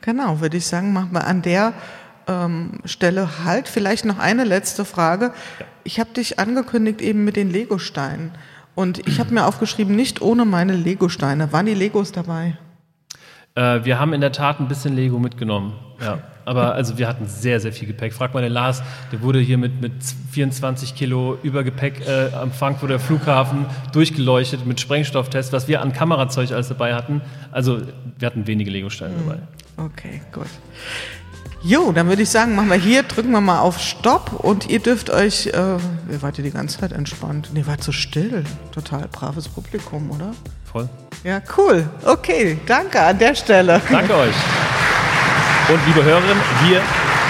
Genau, 0.00 0.40
würde 0.40 0.56
ich 0.56 0.66
sagen, 0.66 0.92
machen 0.92 1.10
wir 1.12 1.26
an 1.26 1.42
der 1.42 1.72
ähm, 2.28 2.80
Stelle 2.84 3.44
halt. 3.44 3.68
Vielleicht 3.68 4.04
noch 4.04 4.18
eine 4.18 4.44
letzte 4.44 4.84
Frage. 4.84 5.32
Ich 5.82 5.98
habe 6.00 6.10
dich 6.14 6.38
angekündigt 6.38 7.00
eben 7.00 7.24
mit 7.24 7.36
den 7.36 7.50
Legosteinen. 7.50 8.30
Und 8.74 9.06
ich 9.06 9.20
habe 9.20 9.32
mir 9.32 9.46
aufgeschrieben, 9.46 9.94
nicht 9.94 10.20
ohne 10.20 10.44
meine 10.44 10.74
Legosteine. 10.74 11.52
Waren 11.52 11.66
die 11.66 11.74
Legos 11.74 12.12
dabei? 12.12 12.56
Äh, 13.54 13.84
wir 13.84 14.00
haben 14.00 14.12
in 14.12 14.20
der 14.20 14.32
Tat 14.32 14.60
ein 14.60 14.68
bisschen 14.68 14.94
Lego 14.96 15.18
mitgenommen. 15.18 15.74
Ja. 16.00 16.18
Aber 16.44 16.74
also 16.74 16.98
wir 16.98 17.08
hatten 17.08 17.26
sehr, 17.26 17.60
sehr 17.60 17.72
viel 17.72 17.88
Gepäck. 17.88 18.12
Frag 18.12 18.34
mal 18.34 18.42
den 18.42 18.52
Lars, 18.52 18.82
der 19.12 19.22
wurde 19.22 19.38
hier 19.38 19.56
mit, 19.56 19.80
mit 19.80 19.92
24 20.32 20.94
Kilo 20.94 21.38
Übergepäck 21.42 22.06
äh, 22.06 22.34
am 22.34 22.52
Frankfurter 22.52 22.98
Flughafen 22.98 23.64
durchgeleuchtet 23.92 24.66
mit 24.66 24.78
Sprengstofftest, 24.80 25.52
was 25.52 25.68
wir 25.68 25.80
an 25.80 25.92
Kamerazeug 25.92 26.50
alles 26.52 26.68
dabei 26.68 26.94
hatten. 26.94 27.22
Also 27.50 27.80
wir 28.18 28.26
hatten 28.26 28.46
wenige 28.46 28.70
Lego-Steine 28.70 29.14
dabei. 29.24 29.38
Okay, 29.76 30.20
gut. 30.32 30.48
Jo, 31.62 31.92
dann 31.92 32.08
würde 32.08 32.20
ich 32.20 32.28
sagen, 32.28 32.54
machen 32.56 32.68
wir 32.68 32.76
hier, 32.76 33.04
drücken 33.04 33.30
wir 33.30 33.40
mal 33.40 33.60
auf 33.60 33.80
Stopp 33.80 34.34
und 34.34 34.68
ihr 34.68 34.80
dürft 34.80 35.08
euch, 35.08 35.46
äh, 35.46 35.52
ihr 36.10 36.20
wart 36.20 36.36
ja 36.36 36.44
die 36.44 36.50
ganze 36.50 36.78
Zeit 36.78 36.92
entspannt. 36.92 37.48
Ihr 37.54 37.66
wart 37.66 37.82
so 37.82 37.90
still. 37.90 38.44
Total 38.72 39.08
braves 39.08 39.48
Publikum, 39.48 40.10
oder? 40.10 40.34
Voll. 40.74 40.88
Ja, 41.22 41.40
cool. 41.56 41.88
Okay, 42.04 42.58
danke 42.66 43.00
an 43.00 43.16
der 43.16 43.36
Stelle. 43.36 43.80
Danke 43.88 44.12
euch. 44.12 44.34
Und 45.68 45.86
liebe 45.86 46.02
Hörerinnen, 46.02 46.42
wir 46.64 46.82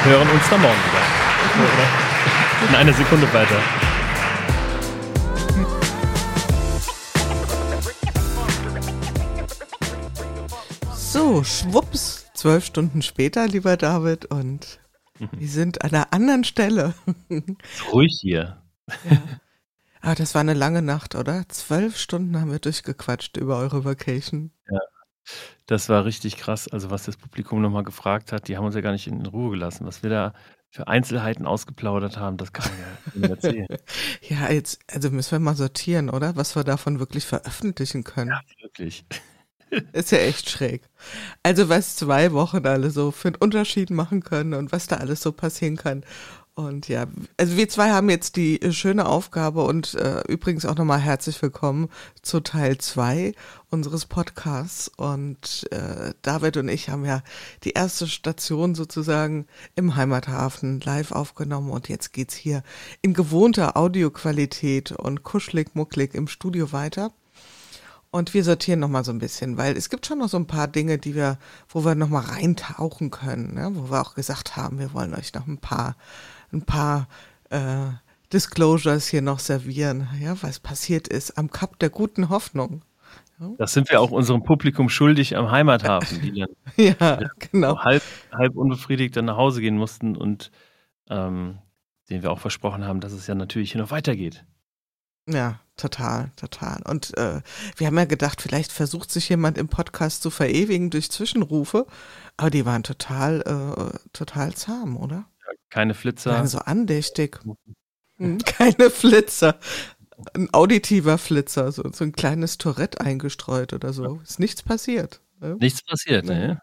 hören 0.04 0.30
uns 0.30 0.48
dann 0.48 0.62
morgen 0.62 0.78
wieder. 0.78 2.68
In 2.70 2.74
einer 2.74 2.94
Sekunde 2.94 3.30
weiter. 3.34 3.58
So, 10.94 11.44
schwupps, 11.44 12.24
zwölf 12.32 12.64
Stunden 12.64 13.02
später, 13.02 13.46
lieber 13.46 13.76
David, 13.76 14.24
und 14.24 14.80
wir 15.32 15.48
sind 15.48 15.84
an 15.84 15.90
einer 15.90 16.14
anderen 16.14 16.44
Stelle. 16.44 16.94
Ruhig 17.92 18.18
hier. 18.22 18.56
Ah, 20.04 20.14
das 20.14 20.34
war 20.34 20.42
eine 20.42 20.54
lange 20.54 20.82
Nacht, 20.82 21.14
oder? 21.14 21.48
Zwölf 21.48 21.96
Stunden 21.96 22.38
haben 22.38 22.52
wir 22.52 22.58
durchgequatscht 22.58 23.38
über 23.38 23.56
eure 23.58 23.84
Vacation. 23.84 24.50
Das 25.66 25.88
war 25.88 26.04
richtig 26.04 26.36
krass. 26.36 26.68
Also, 26.68 26.90
was 26.90 27.04
das 27.04 27.16
Publikum 27.16 27.62
nochmal 27.62 27.84
gefragt 27.84 28.30
hat, 28.30 28.48
die 28.48 28.56
haben 28.58 28.66
uns 28.66 28.74
ja 28.74 28.82
gar 28.82 28.92
nicht 28.92 29.06
in 29.06 29.24
Ruhe 29.24 29.52
gelassen. 29.52 29.86
Was 29.86 30.02
wir 30.02 30.10
da 30.10 30.34
für 30.68 30.88
Einzelheiten 30.88 31.46
ausgeplaudert 31.46 32.18
haben, 32.18 32.36
das 32.36 32.52
kann 32.52 32.70
ich 32.70 32.78
ja 32.80 33.20
nicht 33.20 33.30
erzählen. 33.30 33.66
Ja, 34.28 34.50
jetzt, 34.50 34.80
also 34.92 35.10
müssen 35.10 35.32
wir 35.32 35.38
mal 35.38 35.54
sortieren, 35.56 36.10
oder? 36.10 36.36
Was 36.36 36.54
wir 36.56 36.64
davon 36.64 36.98
wirklich 36.98 37.24
veröffentlichen 37.24 38.04
können. 38.04 38.30
ja, 38.30 38.40
wirklich. 38.60 39.06
Ist 39.92 40.12
ja 40.12 40.18
echt 40.18 40.50
schräg. 40.50 40.82
Also, 41.42 41.68
was 41.70 41.96
zwei 41.96 42.32
Wochen 42.32 42.66
alle 42.66 42.90
so 42.90 43.10
für 43.10 43.28
einen 43.28 43.36
Unterschied 43.36 43.90
machen 43.90 44.22
können 44.22 44.52
und 44.54 44.70
was 44.72 44.86
da 44.86 44.96
alles 44.96 45.22
so 45.22 45.32
passieren 45.32 45.76
kann. 45.76 46.04
Und 46.56 46.86
ja, 46.86 47.06
also 47.36 47.56
wir 47.56 47.68
zwei 47.68 47.90
haben 47.90 48.08
jetzt 48.08 48.36
die 48.36 48.62
äh, 48.62 48.70
schöne 48.70 49.06
Aufgabe 49.06 49.64
und 49.64 49.94
äh, 49.94 50.20
übrigens 50.28 50.64
auch 50.64 50.76
nochmal 50.76 51.00
herzlich 51.00 51.42
willkommen 51.42 51.88
zu 52.22 52.38
Teil 52.38 52.78
zwei 52.78 53.34
unseres 53.70 54.06
Podcasts. 54.06 54.86
Und 54.96 55.66
äh, 55.72 56.14
David 56.22 56.56
und 56.58 56.68
ich 56.68 56.90
haben 56.90 57.04
ja 57.04 57.24
die 57.64 57.72
erste 57.72 58.06
Station 58.06 58.76
sozusagen 58.76 59.48
im 59.74 59.96
Heimathafen 59.96 60.80
live 60.80 61.10
aufgenommen 61.10 61.70
und 61.70 61.88
jetzt 61.88 62.12
geht's 62.12 62.36
hier 62.36 62.62
in 63.02 63.14
gewohnter 63.14 63.76
Audioqualität 63.76 64.92
und 64.92 65.24
kuschelig 65.24 65.74
mucklig 65.74 66.14
im 66.14 66.28
Studio 66.28 66.70
weiter. 66.70 67.10
Und 68.14 68.32
wir 68.32 68.44
sortieren 68.44 68.78
noch 68.78 68.88
mal 68.88 69.02
so 69.02 69.10
ein 69.10 69.18
bisschen, 69.18 69.56
weil 69.56 69.76
es 69.76 69.90
gibt 69.90 70.06
schon 70.06 70.18
noch 70.20 70.28
so 70.28 70.36
ein 70.36 70.46
paar 70.46 70.68
Dinge, 70.68 70.98
die 70.98 71.16
wir, 71.16 71.36
wo 71.68 71.84
wir 71.84 71.96
noch 71.96 72.08
mal 72.08 72.20
reintauchen 72.20 73.10
können, 73.10 73.54
ne? 73.54 73.72
wo 73.74 73.90
wir 73.90 74.00
auch 74.00 74.14
gesagt 74.14 74.56
haben, 74.56 74.78
wir 74.78 74.92
wollen 74.92 75.14
euch 75.14 75.34
noch 75.34 75.48
ein 75.48 75.58
paar, 75.58 75.96
ein 76.54 76.62
paar 76.62 77.08
äh, 77.50 77.86
Disclosures 78.32 79.08
hier 79.08 79.22
noch 79.22 79.38
servieren, 79.38 80.08
ja, 80.20 80.40
was 80.42 80.60
passiert 80.60 81.08
ist 81.08 81.38
am 81.38 81.50
Kap 81.50 81.78
der 81.78 81.90
guten 81.90 82.28
Hoffnung. 82.30 82.82
Das 83.58 83.72
sind 83.72 83.90
wir 83.90 84.00
auch 84.00 84.10
unserem 84.10 84.42
Publikum 84.42 84.88
schuldig 84.88 85.36
am 85.36 85.50
Heimathafen, 85.50 86.20
die 86.20 86.40
dann 86.40 86.48
Ja, 86.76 87.20
genau. 87.38 87.78
halb, 87.84 88.02
halb 88.32 88.56
unbefriedigt 88.56 89.16
dann 89.16 89.24
nach 89.26 89.36
Hause 89.36 89.60
gehen 89.60 89.76
mussten 89.76 90.16
und 90.16 90.50
ähm, 91.10 91.58
denen 92.08 92.22
wir 92.22 92.30
auch 92.30 92.38
versprochen 92.38 92.84
haben, 92.84 93.00
dass 93.00 93.12
es 93.12 93.26
ja 93.26 93.34
natürlich 93.34 93.72
hier 93.72 93.80
noch 93.80 93.90
weitergeht. 93.90 94.44
Ja, 95.26 95.60
total, 95.76 96.32
total. 96.36 96.82
Und 96.88 97.16
äh, 97.16 97.40
wir 97.76 97.86
haben 97.86 97.96
ja 97.96 98.04
gedacht, 98.04 98.42
vielleicht 98.42 98.72
versucht 98.72 99.10
sich 99.10 99.28
jemand 99.28 99.58
im 99.58 99.68
Podcast 99.68 100.22
zu 100.22 100.30
verewigen 100.30 100.90
durch 100.90 101.10
Zwischenrufe, 101.10 101.86
aber 102.36 102.50
die 102.50 102.66
waren 102.66 102.82
total, 102.82 103.40
äh, 103.40 103.98
total 104.12 104.54
zahm, 104.54 104.96
oder? 104.96 105.24
Keine 105.70 105.94
Flitzer. 105.94 106.32
waren 106.32 106.46
so 106.46 106.58
andächtig. 106.58 107.40
Hm, 108.16 108.38
Keine 108.44 108.90
Flitzer. 108.90 109.58
Ein 110.34 110.48
auditiver 110.52 111.18
Flitzer, 111.18 111.72
so, 111.72 111.82
so 111.92 112.04
ein 112.04 112.12
kleines 112.12 112.58
Tourette 112.58 113.00
eingestreut 113.00 113.72
oder 113.72 113.92
so. 113.92 114.20
Ist 114.22 114.38
nichts 114.38 114.62
passiert. 114.62 115.20
Ne? 115.40 115.56
Nichts 115.58 115.82
passiert, 115.82 116.24
ne? 116.24 116.60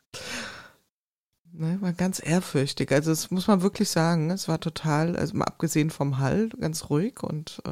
Ne, 1.53 1.77
war 1.81 1.91
ganz 1.91 2.21
ehrfürchtig. 2.25 2.91
Also 2.93 3.11
das 3.11 3.29
muss 3.29 3.47
man 3.47 3.61
wirklich 3.61 3.89
sagen. 3.89 4.31
Es 4.31 4.47
war 4.47 4.61
total, 4.61 5.17
also 5.17 5.35
mal 5.35 5.45
abgesehen 5.45 5.89
vom 5.89 6.17
Hall, 6.17 6.47
ganz 6.59 6.89
ruhig 6.89 7.21
und 7.23 7.61
äh, 7.65 7.71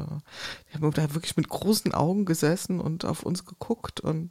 die 0.68 0.74
haben 0.74 0.90
da 0.92 1.14
wirklich 1.14 1.36
mit 1.38 1.48
großen 1.48 1.94
Augen 1.94 2.26
gesessen 2.26 2.78
und 2.78 3.06
auf 3.06 3.22
uns 3.22 3.46
geguckt 3.46 4.00
und 4.00 4.30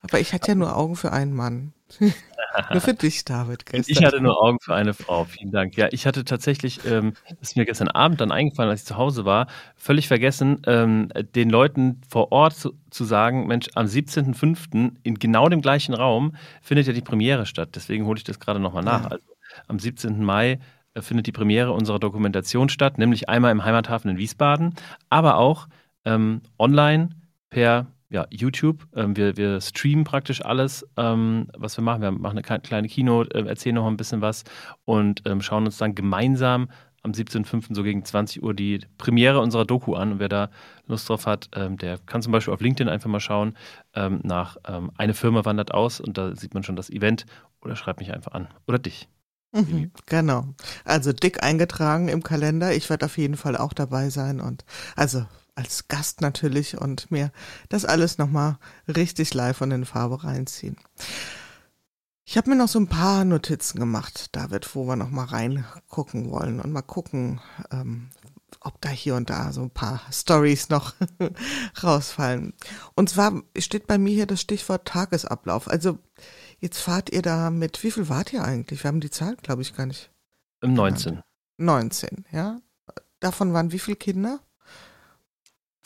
aber 0.00 0.20
ich 0.20 0.32
hatte 0.32 0.48
ja 0.48 0.54
nur 0.54 0.76
Augen 0.76 0.96
für 0.96 1.12
einen 1.12 1.34
Mann. 1.34 1.72
nur 2.72 2.80
für 2.80 2.94
dich, 2.94 3.24
David. 3.24 3.66
Gestern. 3.66 3.84
Ich 3.92 4.04
hatte 4.04 4.20
nur 4.20 4.42
Augen 4.42 4.58
für 4.60 4.74
eine 4.74 4.94
Frau. 4.94 5.24
Vielen 5.24 5.50
Dank. 5.50 5.76
Ja, 5.76 5.88
ich 5.90 6.06
hatte 6.06 6.24
tatsächlich, 6.24 6.84
ähm, 6.84 7.14
das 7.28 7.50
ist 7.50 7.56
mir 7.56 7.64
gestern 7.64 7.88
Abend 7.88 8.20
dann 8.20 8.30
eingefallen, 8.30 8.70
als 8.70 8.82
ich 8.82 8.86
zu 8.86 8.96
Hause 8.96 9.24
war, 9.24 9.46
völlig 9.76 10.08
vergessen, 10.08 10.62
ähm, 10.66 11.08
den 11.34 11.50
Leuten 11.50 12.00
vor 12.08 12.32
Ort 12.32 12.54
zu, 12.54 12.74
zu 12.90 13.04
sagen, 13.04 13.46
Mensch, 13.46 13.68
am 13.74 13.86
17.05. 13.86 14.92
in 15.02 15.18
genau 15.18 15.48
dem 15.48 15.62
gleichen 15.62 15.94
Raum 15.94 16.36
findet 16.62 16.86
ja 16.86 16.92
die 16.92 17.00
Premiere 17.00 17.46
statt. 17.46 17.70
Deswegen 17.74 18.06
hole 18.06 18.18
ich 18.18 18.24
das 18.24 18.38
gerade 18.38 18.60
nochmal 18.60 18.84
nach. 18.84 19.04
Ja. 19.04 19.08
Also 19.08 19.24
am 19.66 19.78
17. 19.78 20.22
Mai 20.22 20.58
äh, 20.94 21.02
findet 21.02 21.26
die 21.26 21.32
Premiere 21.32 21.72
unserer 21.72 21.98
Dokumentation 21.98 22.68
statt, 22.68 22.98
nämlich 22.98 23.28
einmal 23.28 23.52
im 23.52 23.64
Heimathafen 23.64 24.10
in 24.10 24.18
Wiesbaden, 24.18 24.74
aber 25.08 25.36
auch 25.36 25.68
ähm, 26.04 26.42
online 26.58 27.10
per 27.50 27.86
ja, 28.10 28.26
YouTube. 28.30 28.86
Ähm, 28.94 29.16
wir, 29.16 29.36
wir 29.36 29.60
streamen 29.60 30.04
praktisch 30.04 30.44
alles, 30.44 30.86
ähm, 30.96 31.48
was 31.56 31.76
wir 31.76 31.84
machen. 31.84 32.02
Wir 32.02 32.10
machen 32.10 32.38
eine 32.38 32.60
kleine 32.60 32.88
Kino, 32.88 33.22
äh, 33.22 33.46
erzählen 33.46 33.74
noch 33.74 33.86
ein 33.86 33.96
bisschen 33.96 34.20
was 34.20 34.44
und 34.84 35.22
ähm, 35.26 35.42
schauen 35.42 35.66
uns 35.66 35.78
dann 35.78 35.94
gemeinsam 35.94 36.68
am 37.02 37.12
17.05. 37.12 37.74
so 37.74 37.82
gegen 37.82 38.04
20 38.04 38.42
Uhr 38.42 38.54
die 38.54 38.80
Premiere 38.96 39.40
unserer 39.40 39.64
Doku 39.64 39.94
an. 39.94 40.12
Und 40.12 40.18
wer 40.20 40.28
da 40.28 40.50
Lust 40.86 41.08
drauf 41.08 41.26
hat, 41.26 41.48
ähm, 41.54 41.76
der 41.76 41.98
kann 41.98 42.22
zum 42.22 42.32
Beispiel 42.32 42.54
auf 42.54 42.60
LinkedIn 42.60 42.88
einfach 42.88 43.10
mal 43.10 43.20
schauen 43.20 43.56
ähm, 43.94 44.20
nach 44.22 44.56
ähm, 44.66 44.90
Eine 44.96 45.14
Firma 45.14 45.44
wandert 45.44 45.72
aus 45.72 46.00
und 46.00 46.18
da 46.18 46.34
sieht 46.34 46.54
man 46.54 46.62
schon 46.62 46.76
das 46.76 46.90
Event 46.90 47.26
oder 47.60 47.76
schreibt 47.76 48.00
mich 48.00 48.12
einfach 48.12 48.32
an. 48.32 48.48
Oder 48.66 48.78
dich. 48.78 49.08
Mhm, 49.52 49.92
genau. 50.06 50.46
Also 50.84 51.12
dick 51.12 51.42
eingetragen 51.42 52.08
im 52.08 52.22
Kalender. 52.22 52.74
Ich 52.74 52.90
werde 52.90 53.06
auf 53.06 53.16
jeden 53.16 53.36
Fall 53.36 53.56
auch 53.56 53.72
dabei 53.72 54.10
sein 54.10 54.40
und 54.40 54.64
also 54.94 55.24
als 55.58 55.88
Gast 55.88 56.20
natürlich 56.20 56.80
und 56.80 57.10
mir 57.10 57.32
das 57.68 57.84
alles 57.84 58.16
nochmal 58.16 58.58
richtig 58.86 59.34
live 59.34 59.60
und 59.60 59.72
in 59.72 59.84
Farbe 59.84 60.22
reinziehen. 60.22 60.76
Ich 62.24 62.36
habe 62.36 62.50
mir 62.50 62.56
noch 62.56 62.68
so 62.68 62.78
ein 62.78 62.86
paar 62.86 63.24
Notizen 63.24 63.80
gemacht, 63.80 64.36
David, 64.36 64.74
wo 64.76 64.86
wir 64.86 64.94
nochmal 64.94 65.26
reingucken 65.26 66.30
wollen 66.30 66.60
und 66.60 66.72
mal 66.72 66.82
gucken, 66.82 67.40
ähm, 67.72 68.10
ob 68.60 68.80
da 68.80 68.88
hier 68.88 69.16
und 69.16 69.30
da 69.30 69.52
so 69.52 69.62
ein 69.62 69.70
paar 69.70 70.00
Stories 70.12 70.68
noch 70.68 70.94
rausfallen. 71.82 72.54
Und 72.94 73.10
zwar 73.10 73.42
steht 73.58 73.88
bei 73.88 73.98
mir 73.98 74.14
hier 74.14 74.26
das 74.26 74.40
Stichwort 74.40 74.86
Tagesablauf. 74.86 75.68
Also 75.68 75.98
jetzt 76.60 76.78
fahrt 76.78 77.10
ihr 77.10 77.22
da 77.22 77.50
mit, 77.50 77.82
wie 77.82 77.90
viel 77.90 78.08
wart 78.08 78.32
ihr 78.32 78.44
eigentlich? 78.44 78.84
Wir 78.84 78.88
haben 78.88 79.00
die 79.00 79.10
Zahl, 79.10 79.34
glaube 79.36 79.62
ich, 79.62 79.74
gar 79.74 79.86
nicht. 79.86 80.12
Im 80.60 80.74
19. 80.74 81.20
19, 81.56 82.26
ja. 82.30 82.60
Davon 83.18 83.52
waren 83.52 83.72
wie 83.72 83.80
viele 83.80 83.96
Kinder? 83.96 84.40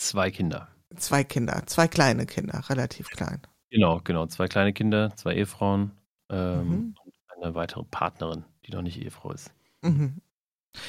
Zwei 0.03 0.31
Kinder. 0.33 0.69
Zwei 0.97 1.23
Kinder, 1.23 1.62
zwei 1.67 1.87
kleine 1.87 2.27
Kinder, 2.27 2.69
relativ 2.69 3.09
klein. 3.09 3.41
Genau, 3.71 4.01
genau. 4.03 4.27
Zwei 4.27 4.49
kleine 4.49 4.73
Kinder, 4.73 5.15
zwei 5.17 5.35
Ehefrauen 5.37 5.93
ähm, 6.29 6.69
mhm. 6.69 6.95
und 7.05 7.15
eine 7.43 7.55
weitere 7.55 7.85
Partnerin, 7.85 8.45
die 8.67 8.73
noch 8.73 8.83
nicht 8.83 9.01
Ehefrau 9.01 9.33
ist. 9.33 9.53
Mhm. 9.81 10.21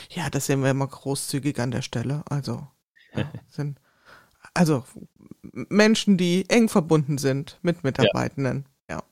Ja, 0.10 0.30
das 0.30 0.48
sehen 0.48 0.64
wir 0.64 0.72
immer 0.72 0.88
großzügig 0.88 1.60
an 1.60 1.72
der 1.72 1.84
Stelle. 1.84 2.24
Also 2.28 2.68
ja, 3.14 3.32
sind 3.50 3.80
also 4.56 4.84
Menschen, 5.54 6.18
die 6.18 6.50
eng 6.50 6.68
verbunden 6.68 7.20
sind 7.20 7.60
mit 7.62 7.84
Mitarbeitenden. 7.84 8.66
Ja. 8.90 8.98
ja. 8.98 9.04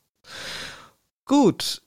Gut. 1.25 1.83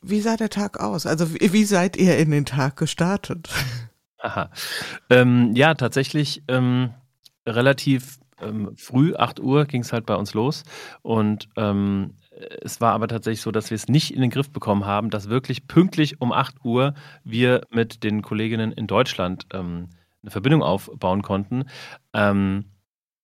Wie 0.00 0.20
sah 0.20 0.36
der 0.36 0.50
Tag 0.50 0.80
aus? 0.80 1.06
Also 1.06 1.34
wie, 1.34 1.52
wie 1.52 1.64
seid 1.64 1.96
ihr 1.96 2.16
in 2.18 2.30
den 2.30 2.46
Tag 2.46 2.76
gestartet? 2.76 3.50
Aha. 4.18 4.50
Ähm, 5.10 5.54
ja, 5.54 5.74
tatsächlich 5.74 6.42
ähm, 6.48 6.94
relativ 7.46 8.18
ähm, 8.40 8.72
früh, 8.76 9.14
8 9.14 9.40
Uhr, 9.40 9.64
ging 9.64 9.82
es 9.82 9.92
halt 9.92 10.06
bei 10.06 10.14
uns 10.14 10.34
los. 10.34 10.64
Und 11.02 11.48
ähm, 11.56 12.14
es 12.62 12.80
war 12.80 12.92
aber 12.92 13.08
tatsächlich 13.08 13.40
so, 13.40 13.50
dass 13.50 13.70
wir 13.70 13.76
es 13.76 13.88
nicht 13.88 14.12
in 14.12 14.20
den 14.20 14.30
Griff 14.30 14.50
bekommen 14.50 14.86
haben, 14.86 15.10
dass 15.10 15.28
wirklich 15.28 15.66
pünktlich 15.66 16.20
um 16.20 16.32
8 16.32 16.64
Uhr 16.64 16.94
wir 17.22 17.62
mit 17.70 18.02
den 18.02 18.22
Kolleginnen 18.22 18.72
in 18.72 18.86
Deutschland 18.86 19.46
ähm, 19.52 19.88
eine 20.22 20.30
Verbindung 20.30 20.62
aufbauen 20.62 21.22
konnten. 21.22 21.64
Ähm, 22.12 22.64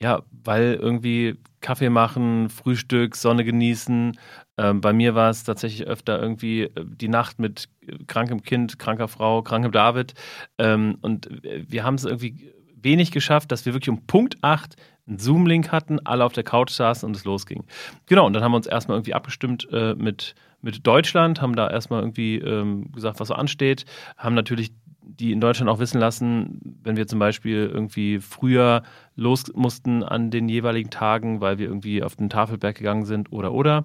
ja, 0.03 0.23
weil 0.31 0.79
irgendwie 0.81 1.37
Kaffee 1.61 1.91
machen, 1.91 2.49
Frühstück, 2.49 3.17
Sonne 3.17 3.45
genießen. 3.45 4.19
Ähm, 4.57 4.81
bei 4.81 4.95
mir 4.95 5.15
war 5.15 5.29
es 5.29 5.45
tatsächlich 5.45 5.87
öfter 5.87 6.21
irgendwie 6.21 6.63
äh, 6.63 6.85
die 6.87 7.09
Nacht 7.09 7.39
mit 7.39 7.69
krankem 8.07 8.43
Kind, 8.43 8.79
kranker 8.79 9.09
Frau, 9.09 9.43
krankem 9.43 9.73
David. 9.73 10.15
Ähm, 10.57 10.97
und 11.03 11.29
wir 11.43 11.85
haben 11.85 11.97
es 11.97 12.05
irgendwie 12.05 12.51
wenig 12.83 13.11
geschafft, 13.11 13.53
dass 13.53 13.66
wir 13.66 13.73
wirklich 13.75 13.90
um 13.90 14.07
Punkt 14.07 14.37
8 14.43 14.77
einen 15.07 15.19
Zoom-Link 15.19 15.73
hatten, 15.73 15.99
alle 16.07 16.25
auf 16.25 16.33
der 16.33 16.45
Couch 16.45 16.71
saßen 16.71 17.07
und 17.07 17.16
es 17.16 17.25
losging. 17.25 17.64
Genau, 18.07 18.27
und 18.27 18.33
dann 18.33 18.43
haben 18.43 18.53
wir 18.53 18.57
uns 18.57 18.66
erstmal 18.66 18.97
irgendwie 18.97 19.14
abgestimmt 19.14 19.69
äh, 19.73 19.95
mit, 19.95 20.35
mit 20.62 20.87
Deutschland, 20.87 21.40
haben 21.40 21.57
da 21.57 21.69
erstmal 21.69 22.01
irgendwie 22.01 22.37
ähm, 22.37 22.93
gesagt, 22.93 23.21
was 23.21 23.29
so 23.29 23.35
ansteht, 23.35 23.85
haben 24.16 24.35
natürlich 24.35 24.73
die 25.03 25.33
in 25.33 25.40
Deutschland 25.40 25.69
auch 25.69 25.81
wissen 25.81 26.01
lassen, 26.01 26.61
wenn 26.83 26.97
wir 26.97 27.07
zum 27.07 27.19
Beispiel 27.19 27.71
irgendwie 27.73 28.21
früher 28.21 28.83
los 29.16 29.53
mussten 29.55 30.03
an 30.03 30.31
den 30.31 30.49
jeweiligen 30.49 30.90
Tagen, 30.90 31.40
weil 31.40 31.59
wir 31.59 31.66
irgendwie 31.66 32.03
auf 32.03 32.16
den 32.16 32.31
Tafelberg 32.31 32.77
gegangen 32.77 33.05
sind 33.05 33.33
oder 33.33 33.53
oder. 33.53 33.85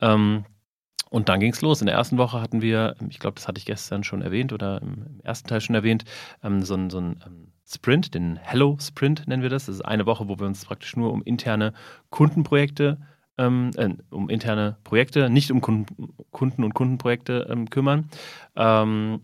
Ähm, 0.00 0.44
und 1.10 1.28
dann 1.28 1.38
ging 1.38 1.52
es 1.52 1.62
los. 1.62 1.80
In 1.80 1.86
der 1.86 1.94
ersten 1.94 2.18
Woche 2.18 2.40
hatten 2.40 2.60
wir, 2.60 2.96
ich 3.08 3.20
glaube, 3.20 3.36
das 3.36 3.46
hatte 3.46 3.58
ich 3.58 3.66
gestern 3.66 4.02
schon 4.02 4.20
erwähnt 4.20 4.52
oder 4.52 4.82
im 4.82 5.20
ersten 5.22 5.48
Teil 5.48 5.60
schon 5.60 5.76
erwähnt, 5.76 6.04
ähm, 6.42 6.62
so 6.62 6.74
ein, 6.74 6.90
so 6.90 6.98
ein 6.98 7.22
ähm, 7.24 7.52
Sprint, 7.66 8.14
den 8.14 8.36
Hello 8.36 8.76
Sprint 8.80 9.26
nennen 9.26 9.42
wir 9.42 9.50
das. 9.50 9.66
Das 9.66 9.76
ist 9.76 9.80
eine 9.84 10.06
Woche, 10.06 10.28
wo 10.28 10.38
wir 10.38 10.46
uns 10.46 10.64
praktisch 10.64 10.96
nur 10.96 11.12
um 11.12 11.22
interne 11.22 11.72
Kundenprojekte, 12.10 12.98
ähm, 13.38 13.70
äh, 13.76 13.90
um 14.10 14.28
interne 14.28 14.76
Projekte, 14.84 15.30
nicht 15.30 15.50
um 15.50 15.60
Kunden 15.60 16.64
und 16.64 16.74
Kundenprojekte 16.74 17.46
ähm, 17.50 17.70
kümmern. 17.70 18.10
Ähm, 18.54 19.22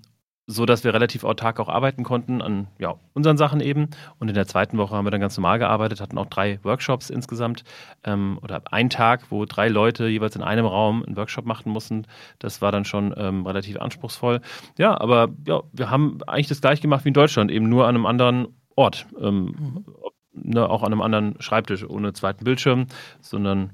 so 0.50 0.66
dass 0.66 0.82
wir 0.82 0.92
relativ 0.92 1.22
autark 1.22 1.60
auch 1.60 1.68
arbeiten 1.68 2.02
konnten 2.02 2.42
an 2.42 2.66
ja, 2.78 2.96
unseren 3.14 3.36
Sachen 3.36 3.60
eben. 3.60 3.88
Und 4.18 4.28
in 4.28 4.34
der 4.34 4.46
zweiten 4.46 4.78
Woche 4.78 4.96
haben 4.96 5.06
wir 5.06 5.12
dann 5.12 5.20
ganz 5.20 5.36
normal 5.36 5.60
gearbeitet, 5.60 6.00
hatten 6.00 6.18
auch 6.18 6.26
drei 6.26 6.58
Workshops 6.64 7.08
insgesamt 7.08 7.62
ähm, 8.04 8.38
oder 8.42 8.62
einen 8.72 8.90
Tag, 8.90 9.30
wo 9.30 9.44
drei 9.44 9.68
Leute 9.68 10.08
jeweils 10.08 10.34
in 10.34 10.42
einem 10.42 10.66
Raum 10.66 11.04
einen 11.06 11.16
Workshop 11.16 11.46
machen 11.46 11.70
mussten. 11.70 12.06
Das 12.40 12.60
war 12.60 12.72
dann 12.72 12.84
schon 12.84 13.14
ähm, 13.16 13.46
relativ 13.46 13.78
anspruchsvoll. 13.80 14.40
Ja, 14.76 15.00
aber 15.00 15.28
ja, 15.46 15.62
wir 15.72 15.88
haben 15.88 16.18
eigentlich 16.26 16.48
das 16.48 16.60
gleiche 16.60 16.82
gemacht 16.82 17.04
wie 17.04 17.08
in 17.08 17.14
Deutschland, 17.14 17.50
eben 17.50 17.68
nur 17.68 17.86
an 17.86 17.94
einem 17.94 18.06
anderen 18.06 18.48
Ort. 18.74 19.06
Ähm, 19.20 19.54
mhm. 19.56 19.84
ne, 20.32 20.68
auch 20.68 20.82
an 20.82 20.92
einem 20.92 21.02
anderen 21.02 21.40
Schreibtisch, 21.40 21.88
ohne 21.88 22.12
zweiten 22.12 22.44
Bildschirm, 22.44 22.86
sondern 23.20 23.72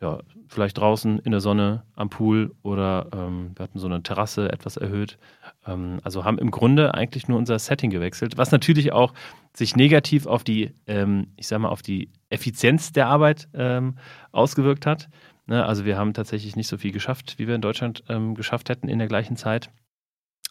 ja, 0.00 0.20
vielleicht 0.48 0.78
draußen 0.78 1.18
in 1.18 1.30
der 1.30 1.40
Sonne 1.40 1.84
am 1.94 2.08
Pool 2.08 2.54
oder 2.62 3.08
ähm, 3.12 3.52
wir 3.54 3.64
hatten 3.64 3.78
so 3.78 3.86
eine 3.86 4.02
Terrasse 4.02 4.50
etwas 4.50 4.78
erhöht. 4.78 5.18
Ähm, 5.66 6.00
also 6.02 6.24
haben 6.24 6.38
im 6.38 6.50
Grunde 6.50 6.94
eigentlich 6.94 7.28
nur 7.28 7.38
unser 7.38 7.58
Setting 7.58 7.90
gewechselt, 7.90 8.38
was 8.38 8.50
natürlich 8.50 8.92
auch 8.92 9.12
sich 9.54 9.76
negativ 9.76 10.26
auf 10.26 10.42
die, 10.42 10.72
ähm, 10.86 11.28
ich 11.36 11.48
sag 11.48 11.58
mal, 11.58 11.68
auf 11.68 11.82
die 11.82 12.10
Effizienz 12.30 12.92
der 12.92 13.08
Arbeit 13.08 13.48
ähm, 13.52 13.96
ausgewirkt 14.32 14.86
hat. 14.86 15.08
Ne, 15.46 15.66
also 15.66 15.84
wir 15.84 15.98
haben 15.98 16.14
tatsächlich 16.14 16.56
nicht 16.56 16.68
so 16.68 16.78
viel 16.78 16.92
geschafft, 16.92 17.38
wie 17.38 17.46
wir 17.46 17.54
in 17.54 17.60
Deutschland 17.60 18.02
ähm, 18.08 18.34
geschafft 18.34 18.70
hätten 18.70 18.88
in 18.88 18.98
der 18.98 19.08
gleichen 19.08 19.36
Zeit. 19.36 19.70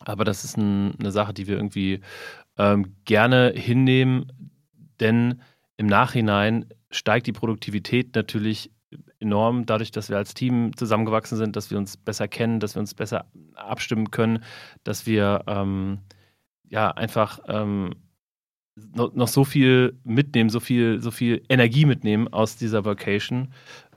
Aber 0.05 0.25
das 0.25 0.43
ist 0.43 0.57
ein, 0.57 0.93
eine 0.99 1.11
Sache, 1.11 1.33
die 1.33 1.47
wir 1.47 1.55
irgendwie 1.55 2.01
ähm, 2.57 2.95
gerne 3.05 3.51
hinnehmen, 3.55 4.31
denn 4.99 5.41
im 5.77 5.87
Nachhinein 5.87 6.65
steigt 6.91 7.27
die 7.27 7.31
Produktivität 7.31 8.15
natürlich 8.15 8.71
enorm, 9.19 9.65
dadurch, 9.65 9.91
dass 9.91 10.09
wir 10.09 10.17
als 10.17 10.33
Team 10.33 10.75
zusammengewachsen 10.75 11.37
sind, 11.37 11.55
dass 11.55 11.71
wir 11.71 11.77
uns 11.77 11.97
besser 11.97 12.27
kennen, 12.27 12.59
dass 12.59 12.75
wir 12.75 12.79
uns 12.79 12.93
besser 12.93 13.25
abstimmen 13.55 14.11
können, 14.11 14.43
dass 14.83 15.05
wir 15.05 15.43
ähm, 15.47 15.99
ja 16.69 16.91
einfach 16.91 17.39
ähm, 17.47 17.95
noch, 18.75 19.13
noch, 19.13 19.27
so 19.27 19.43
viel 19.43 19.99
mitnehmen, 20.03 20.49
so 20.49 20.59
viel, 20.59 21.01
so 21.01 21.11
viel 21.11 21.43
Energie 21.49 21.85
mitnehmen 21.85 22.27
aus 22.29 22.55
dieser 22.55 22.85
Vacation 22.85 23.53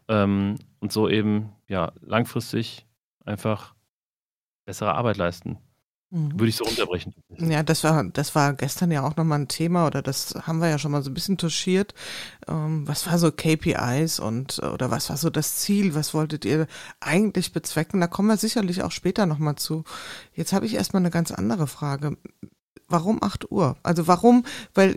ähm, 0.08 0.56
und 0.80 0.92
so 0.92 1.08
eben 1.08 1.50
ja 1.68 1.92
langfristig 2.00 2.86
einfach 3.24 3.74
bessere 4.64 4.94
Arbeit 4.94 5.16
leisten. 5.16 5.58
Mhm. 6.12 6.32
Würde 6.34 6.48
ich 6.48 6.56
so 6.56 6.64
unterbrechen. 6.64 7.14
Ja, 7.38 7.62
das 7.62 7.82
war, 7.84 8.04
das 8.04 8.34
war 8.34 8.52
gestern 8.52 8.90
ja 8.90 9.02
auch 9.02 9.16
nochmal 9.16 9.40
ein 9.40 9.48
Thema 9.48 9.86
oder 9.86 10.02
das 10.02 10.34
haben 10.42 10.58
wir 10.58 10.68
ja 10.68 10.78
schon 10.78 10.92
mal 10.92 11.02
so 11.02 11.10
ein 11.10 11.14
bisschen 11.14 11.38
touchiert. 11.38 11.94
Ähm, 12.46 12.86
was 12.86 13.06
war 13.06 13.18
so 13.18 13.32
KPIs 13.32 14.20
und 14.20 14.58
oder 14.58 14.90
was 14.90 15.08
war 15.08 15.16
so 15.16 15.30
das 15.30 15.56
Ziel? 15.56 15.94
Was 15.94 16.12
wolltet 16.12 16.44
ihr 16.44 16.66
eigentlich 17.00 17.52
bezwecken? 17.52 18.00
Da 18.00 18.08
kommen 18.08 18.28
wir 18.28 18.36
sicherlich 18.36 18.82
auch 18.82 18.92
später 18.92 19.24
nochmal 19.24 19.56
zu. 19.56 19.84
Jetzt 20.34 20.52
habe 20.52 20.66
ich 20.66 20.74
erstmal 20.74 21.00
eine 21.00 21.10
ganz 21.10 21.30
andere 21.30 21.66
Frage. 21.66 22.18
Warum 22.88 23.22
8 23.22 23.50
Uhr? 23.50 23.78
Also 23.82 24.06
warum? 24.06 24.44
Weil 24.74 24.96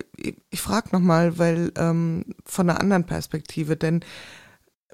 ich 0.49 0.59
frage 0.59 0.89
nochmal, 0.91 1.37
weil 1.37 1.71
ähm, 1.77 2.25
von 2.43 2.69
einer 2.69 2.81
anderen 2.81 3.05
Perspektive, 3.05 3.77
denn 3.77 4.03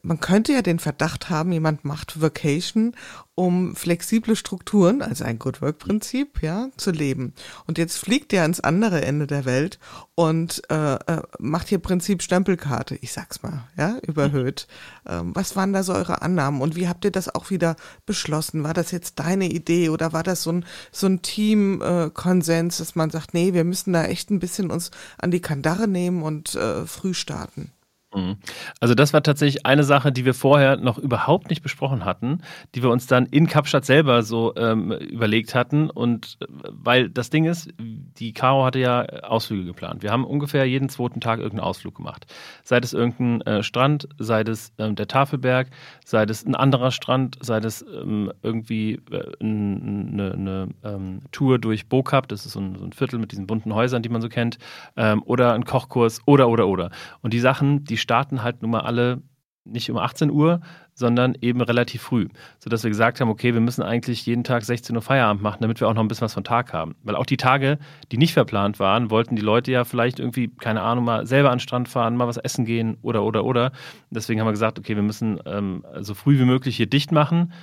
man 0.04 0.20
könnte 0.20 0.54
ja 0.54 0.62
den 0.62 0.80
Verdacht 0.80 1.30
haben, 1.30 1.52
jemand 1.52 1.86
macht 1.86 2.22
Vacation, 2.22 2.96
um 3.36 3.76
flexible 3.76 4.36
Strukturen, 4.36 5.02
also 5.02 5.24
ein 5.24 5.40
Good 5.40 5.62
Work 5.62 5.80
Prinzip, 5.80 6.42
ja, 6.44 6.70
zu 6.78 6.92
leben. 6.92 7.34
Und 7.66 7.78
jetzt 7.78 7.98
fliegt 7.98 8.34
er 8.34 8.44
ans 8.44 8.60
andere 8.60 9.04
Ende 9.04 9.26
der 9.26 9.46
Welt 9.46 9.80
und 10.16 10.62
äh, 10.70 10.96
äh, 10.96 11.22
macht 11.40 11.70
hier 11.70 11.80
Prinzip 11.80 12.22
Stempelkarte, 12.22 12.96
ich 12.96 13.14
sag's 13.14 13.42
mal, 13.42 13.64
ja, 13.78 13.98
überhöht. 14.06 14.68
Ähm, 15.08 15.32
was 15.34 15.56
waren 15.56 15.74
da 15.74 15.84
so 15.84 15.94
eure 15.94 16.22
Annahmen 16.22 16.62
und 16.62 16.76
wie 16.76 16.88
habt 16.88 17.06
ihr 17.06 17.12
das 17.12 17.34
auch 17.34 17.50
wieder 17.50 17.76
beschlossen? 18.06 18.64
War 18.64 18.74
das 18.74 18.92
jetzt 18.92 19.20
deine 19.20 19.50
Idee 19.50 19.90
oder 19.90 20.14
war 20.14 20.24
das 20.24 20.44
so 20.44 20.52
ein, 20.52 20.66
so 20.92 21.08
ein 21.08 21.22
Team-Konsens, 21.22 22.78
dass 22.78 22.96
man 22.96 23.10
sagt, 23.10 23.34
nee, 23.34 23.54
wir 23.54 23.64
müssen 23.64 23.94
da 23.94 24.06
echt 24.06 24.30
ein 24.30 24.40
bisschen 24.40 24.72
uns 24.72 24.92
an 25.18 25.32
die 25.32 25.42
Kandare 25.42 25.88
nehmen 25.88 26.22
und 26.22 26.56
äh, 26.56 26.86
früh 26.86 27.14
starten? 27.14 27.72
Mhm. 28.14 28.38
Also 28.80 28.94
das 28.94 29.14
war 29.14 29.24
tatsächlich 29.24 29.66
eine 29.66 29.84
Sache, 29.84 30.12
die 30.12 30.26
wir 30.26 30.34
vorher 30.34 30.76
noch 30.76 30.98
überhaupt 30.98 31.50
nicht 31.50 31.62
besprochen 31.62 32.04
hatten, 32.04 32.42
die 32.76 32.84
wir 32.84 32.90
uns 32.90 33.08
dann 33.08 33.26
in 33.26 33.48
Kapstadt 33.48 33.86
selber 33.86 34.24
so 34.24 34.54
ähm, 34.58 34.92
überlegt 34.92 35.56
hatten. 35.56 35.90
Und 35.90 36.38
äh, 36.42 36.46
weil 36.70 37.10
das 37.10 37.30
Ding 37.30 37.46
ist, 37.46 37.70
die 37.80 38.34
Caro 38.34 38.66
hatte 38.66 38.80
ja 38.80 39.04
Ausflüge 39.24 39.66
geplant. 39.66 40.04
Wir 40.04 40.12
haben 40.12 40.26
ungefähr 40.26 40.66
jeden 40.66 40.90
zweiten 40.90 41.22
Tag 41.22 41.40
irgendeinen 41.40 41.68
Ausflug 41.68 41.96
gemacht. 41.96 42.26
Sei 42.64 42.80
es 42.80 42.94
irgendein 42.94 43.42
äh, 43.42 43.64
Strand, 43.64 44.10
sei 44.18 44.42
es 44.42 44.74
ähm, 44.78 44.96
der 44.96 45.08
Tafelberg, 45.08 45.70
sei 46.04 46.24
es 46.24 46.46
ein 46.46 46.56
anderer 46.56 46.92
Strand, 46.92 47.38
sei 47.42 47.60
es 47.60 47.82
ähm, 47.82 48.32
irgendwie 48.42 49.00
äh, 49.12 49.32
eine, 49.40 50.34
eine 50.34 50.68
ähm, 50.84 51.22
Tour 51.32 51.60
durch 51.60 51.88
Bokap, 51.88 52.28
das 52.28 52.46
ist 52.46 52.54
so 52.54 52.60
ein, 52.60 52.76
so 52.78 52.84
ein, 52.84 52.92
Viertel 52.92 53.20
mit 53.20 53.32
diesen 53.32 53.48
bunten 53.48 53.74
Häusern, 53.74 54.04
die 54.04 54.10
man 54.10 54.22
so 54.22 54.28
kennt, 54.28 54.58
ähm, 54.98 55.24
oder 55.24 55.54
ein 55.54 55.64
Kochkurs 55.64 56.20
oder, 56.26 56.50
oder, 56.50 56.68
oder. 56.68 56.92
Und 57.22 57.34
die 57.34 57.40
Sachen, 57.40 57.86
die 57.86 58.01
starten 58.02 58.44
halt 58.44 58.62
nun 58.62 58.72
mal 58.72 58.82
alle 58.82 59.22
nicht 59.64 59.92
um 59.92 59.98
18 59.98 60.32
Uhr, 60.32 60.62
sondern 60.94 61.36
eben 61.40 61.62
relativ 61.62 62.02
früh, 62.02 62.28
sodass 62.60 62.84
wir 62.84 62.90
gesagt 62.90 63.22
haben, 63.22 63.30
okay, 63.30 63.54
wir 63.54 63.62
müssen 63.62 63.84
eigentlich 63.84 64.26
jeden 64.26 64.44
Tag 64.44 64.64
16 64.64 64.96
Uhr 64.96 65.02
Feierabend 65.02 65.42
machen, 65.42 65.60
damit 65.62 65.80
wir 65.80 65.88
auch 65.88 65.94
noch 65.94 66.02
ein 66.02 66.08
bisschen 66.08 66.26
was 66.26 66.34
von 66.34 66.44
Tag 66.44 66.74
haben. 66.74 66.96
Weil 67.04 67.16
auch 67.16 67.26
die 67.26 67.38
Tage, 67.38 67.78
die 68.12 68.18
nicht 68.18 68.34
verplant 68.34 68.80
waren, 68.80 69.10
wollten 69.10 69.36
die 69.36 69.42
Leute 69.42 69.72
ja 69.72 69.84
vielleicht 69.84 70.20
irgendwie, 70.20 70.48
keine 70.48 70.82
Ahnung, 70.82 71.06
mal 71.06 71.26
selber 71.28 71.52
an 71.52 71.58
den 71.58 71.62
Strand 71.62 71.90
fahren, 71.90 72.16
mal 72.16 72.28
was 72.28 72.38
essen 72.38 72.66
gehen 72.66 72.98
oder, 73.02 73.24
oder, 73.24 73.46
oder. 73.46 73.72
Deswegen 74.10 74.40
haben 74.40 74.48
wir 74.48 74.52
gesagt, 74.52 74.80
okay, 74.80 74.96
wir 74.96 75.04
müssen 75.04 75.40
ähm, 75.46 75.86
so 76.00 76.14
früh 76.14 76.40
wie 76.40 76.46
möglich 76.46 76.78
hier 76.78 76.88
dicht 76.88 77.12
machen, 77.12 77.54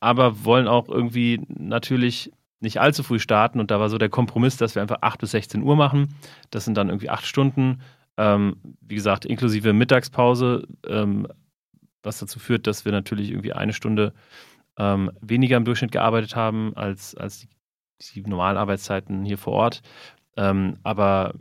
aber 0.00 0.44
wollen 0.44 0.68
auch 0.68 0.88
irgendwie 0.88 1.40
natürlich 1.48 2.32
nicht 2.60 2.80
allzu 2.80 3.02
früh 3.02 3.18
starten. 3.18 3.60
Und 3.60 3.70
da 3.70 3.78
war 3.78 3.88
so 3.88 3.98
der 3.98 4.08
Kompromiss, 4.08 4.56
dass 4.56 4.74
wir 4.74 4.82
einfach 4.82 4.98
8 5.02 5.20
bis 5.20 5.30
16 5.30 5.62
Uhr 5.62 5.76
machen. 5.76 6.14
Das 6.50 6.64
sind 6.64 6.76
dann 6.76 6.88
irgendwie 6.88 7.10
acht 7.10 7.26
Stunden 7.26 7.80
ähm, 8.16 8.56
wie 8.80 8.94
gesagt, 8.94 9.24
inklusive 9.24 9.72
Mittagspause, 9.72 10.66
ähm, 10.86 11.26
was 12.02 12.18
dazu 12.18 12.38
führt, 12.38 12.66
dass 12.66 12.84
wir 12.84 12.92
natürlich 12.92 13.30
irgendwie 13.30 13.52
eine 13.52 13.72
Stunde 13.72 14.12
ähm, 14.78 15.10
weniger 15.20 15.56
im 15.56 15.64
Durchschnitt 15.64 15.92
gearbeitet 15.92 16.36
haben 16.36 16.76
als, 16.76 17.14
als 17.14 17.40
die, 17.40 17.48
die 18.14 18.22
normalen 18.22 18.56
Arbeitszeiten 18.56 19.24
hier 19.24 19.38
vor 19.38 19.54
Ort. 19.54 19.82
Ähm, 20.36 20.78
aber 20.82 21.34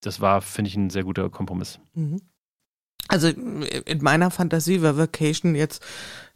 das 0.00 0.20
war, 0.20 0.40
finde 0.40 0.68
ich, 0.68 0.76
ein 0.76 0.90
sehr 0.90 1.04
guter 1.04 1.30
Kompromiss. 1.30 1.78
Mhm. 1.94 2.20
Also 3.08 3.28
in 3.28 4.02
meiner 4.02 4.30
Fantasie 4.30 4.82
war 4.82 4.96
Vacation 4.96 5.54
jetzt 5.56 5.84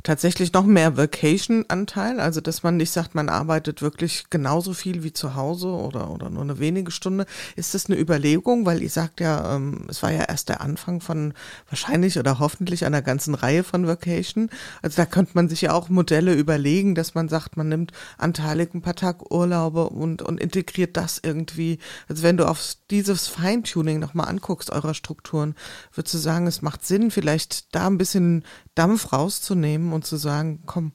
tatsächlich 0.05 0.53
noch 0.53 0.67
mehr 0.67 0.99
Vacation-Anteil, 0.99 2.21
also 2.21 2.43
dass 2.43 2.63
man 2.63 2.77
nicht 2.77 2.91
sagt, 2.91 3.15
man 3.15 3.31
arbeitet 3.31 3.81
wirklich 3.81 4.27
genauso 4.29 4.75
viel 4.75 5.03
wie 5.03 5.15
zu 5.15 5.35
Hause 5.35 5.69
oder, 5.69 6.11
oder 6.11 6.29
nur 6.29 6.43
eine 6.43 6.59
wenige 6.59 6.91
Stunde. 6.91 7.25
Ist 7.57 7.73
das 7.73 7.87
eine 7.87 7.99
Überlegung? 7.99 8.67
Weil 8.67 8.83
ihr 8.83 8.91
sagt 8.91 9.21
ja, 9.21 9.57
ähm, 9.57 9.87
es 9.89 10.03
war 10.03 10.13
ja 10.13 10.25
erst 10.25 10.51
der 10.51 10.61
Anfang 10.61 11.01
von 11.01 11.33
wahrscheinlich 11.71 12.19
oder 12.19 12.39
hoffentlich 12.39 12.85
einer 12.85 13.01
ganzen 13.01 13.35
Reihe 13.35 13.65
von 13.65 13.87
Vacation. 13.87 14.51
Also 14.83 14.97
da 14.97 15.07
könnte 15.07 15.33
man 15.35 15.49
sich 15.49 15.63
ja 15.63 15.73
auch 15.73 15.89
Modelle 15.89 16.35
überlegen, 16.35 16.95
dass 16.95 17.15
man 17.15 17.31
sagt, 17.31 17.57
man 17.57 17.71
nimmt 17.71 17.93
anteilig 18.19 18.75
ein 18.75 18.83
paar 18.83 18.97
Tag 18.97 19.33
Urlaube 19.33 19.89
und, 19.89 20.21
und 20.21 20.39
integriert 20.39 20.99
das 20.99 21.19
irgendwie. 21.23 21.79
Also 22.09 22.23
wenn 22.23 22.37
du 22.37 22.47
auf 22.47 22.75
dieses 22.91 23.29
Feintuning 23.29 24.01
nochmal 24.01 24.29
anguckst, 24.29 24.69
eurer 24.69 24.93
Strukturen, 24.93 25.55
würdest 25.95 26.13
du 26.13 26.19
sagen, 26.19 26.47
es 26.47 26.61
macht 26.61 26.85
Sinn, 26.85 27.11
vielleicht 27.11 27.75
da 27.75 27.87
ein 27.87 27.97
bisschen 27.97 28.45
Dampf 28.75 29.13
rauszunehmen 29.13 29.94
und 29.95 30.05
zu 30.05 30.17
sagen, 30.17 30.63
komm, 30.67 30.93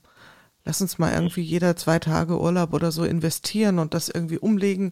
lass 0.66 0.82
uns 0.82 1.00
mal 1.00 1.14
irgendwie 1.14 1.42
jeder 1.42 1.76
zwei 1.76 2.00
Tage 2.00 2.40
Urlaub 2.40 2.74
oder 2.74 2.92
so 2.92 3.04
investieren 3.04 3.80
und 3.80 3.94
das 3.94 4.10
irgendwie 4.10 4.38
umlegen. 4.38 4.92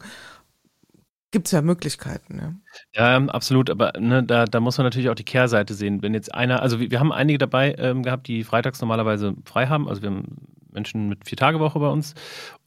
Gibt 1.32 1.47
es 1.47 1.51
ja 1.51 1.62
Möglichkeiten, 1.62 2.39
ja. 2.39 2.53
Ja, 2.93 3.28
absolut, 3.28 3.70
aber 3.70 3.91
ne, 3.99 4.24
da, 4.24 4.45
da 4.45 4.60
muss 4.62 4.78
man 4.78 4.86
natürlich 4.86 5.10
auch 5.10 5.16
die 5.16 5.26
Kehrseite 5.26 5.74
sehen. 5.74 6.01
Wenn 6.01 6.14
jetzt 6.14 6.34
einer, 6.34 6.62
also 6.62 6.80
wir, 6.80 6.89
wir 6.89 6.99
haben 6.99 7.12
einige 7.12 7.38
dabei 7.38 7.76
ähm, 7.78 8.01
gehabt, 8.01 8.28
die 8.28 8.45
freitags 8.45 8.80
normalerweise 8.80 9.36
frei 9.43 9.68
haben. 9.68 9.89
Also 9.89 10.01
wir 10.01 10.10
haben 10.10 10.38
Menschen 10.78 11.09
mit 11.09 11.28
vier 11.28 11.38
Tage 11.38 11.59
Woche 11.59 11.80
bei 11.80 11.89
uns 11.89 12.13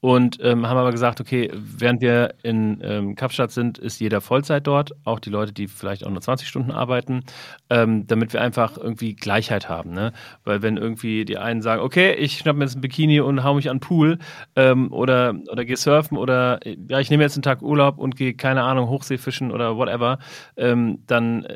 und 0.00 0.38
ähm, 0.42 0.66
haben 0.66 0.78
aber 0.78 0.90
gesagt, 0.90 1.20
okay, 1.20 1.50
während 1.54 2.00
wir 2.00 2.34
in 2.42 2.80
ähm, 2.82 3.14
Kapstadt 3.14 3.52
sind, 3.52 3.78
ist 3.78 4.00
jeder 4.00 4.20
Vollzeit 4.20 4.66
dort, 4.66 4.92
auch 5.04 5.20
die 5.20 5.30
Leute, 5.30 5.52
die 5.52 5.68
vielleicht 5.68 6.04
auch 6.04 6.11
nur 6.11 6.20
20 6.20 6.48
Stunden 6.48 6.72
arbeiten, 6.72 7.22
ähm, 7.68 8.06
damit 8.06 8.32
wir 8.32 8.40
einfach 8.40 8.76
irgendwie 8.76 9.14
Gleichheit 9.14 9.68
haben. 9.68 9.92
Ne? 9.92 10.12
Weil 10.44 10.62
wenn 10.62 10.76
irgendwie 10.76 11.24
die 11.24 11.38
einen 11.38 11.62
sagen, 11.62 11.82
okay, 11.82 12.14
ich 12.14 12.38
schnapp 12.38 12.56
mir 12.56 12.64
jetzt 12.64 12.76
ein 12.76 12.80
Bikini 12.80 13.20
und 13.20 13.44
hau 13.44 13.54
mich 13.54 13.70
an 13.70 13.76
den 13.76 13.80
Pool 13.80 14.18
ähm, 14.56 14.92
oder, 14.92 15.34
oder 15.52 15.64
gehe 15.64 15.76
surfen 15.76 16.16
oder 16.16 16.58
ja, 16.64 16.98
ich 16.98 17.11
nehme 17.11 17.22
jetzt 17.22 17.36
einen 17.36 17.42
Tag 17.42 17.62
Urlaub 17.62 17.98
und 17.98 18.16
gehe, 18.16 18.34
keine 18.34 18.64
Ahnung, 18.64 18.88
Hochseefischen 18.88 19.52
oder 19.52 19.76
whatever, 19.76 20.18
ähm, 20.56 21.04
dann 21.06 21.46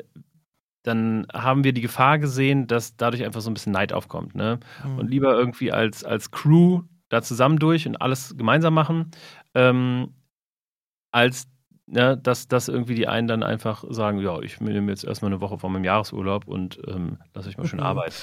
dann 0.85 1.27
haben 1.33 1.65
wir 1.65 1.73
die 1.73 1.81
Gefahr 1.81 2.19
gesehen, 2.19 2.67
dass 2.67 2.97
dadurch 2.97 3.25
einfach 3.25 3.41
so 3.41 3.51
ein 3.51 3.55
bisschen 3.55 3.73
Neid 3.73 3.93
aufkommt. 3.93 4.35
Ne? 4.35 4.61
Mhm. 4.85 4.99
Und 4.99 5.11
lieber 5.11 5.35
irgendwie 5.35 5.73
als, 5.73 6.05
als 6.05 6.31
Crew 6.31 6.83
da 7.09 7.23
zusammen 7.23 7.59
durch 7.59 7.89
und 7.89 7.97
alles 7.97 8.37
gemeinsam 8.37 8.75
machen, 8.75 9.11
ähm, 9.55 10.15
als 11.11 11.49
ne, 11.87 12.19
dass, 12.19 12.49
dass 12.49 12.69
irgendwie 12.69 12.95
die 12.95 13.09
einen 13.09 13.29
dann 13.29 13.43
einfach 13.43 13.85
sagen, 13.89 14.19
ja, 14.19 14.39
ich 14.41 14.61
nehme 14.61 14.91
jetzt 14.91 15.05
erstmal 15.05 15.33
eine 15.33 15.41
Woche 15.41 15.59
vor 15.59 15.71
meinem 15.71 15.85
Jahresurlaub 15.85 16.47
und 16.47 16.79
ähm, 16.87 17.19
lasse 17.33 17.49
ich 17.49 17.57
mal 17.57 17.67
schön 17.67 17.81
mhm. 17.81 17.87
arbeiten. 17.87 18.15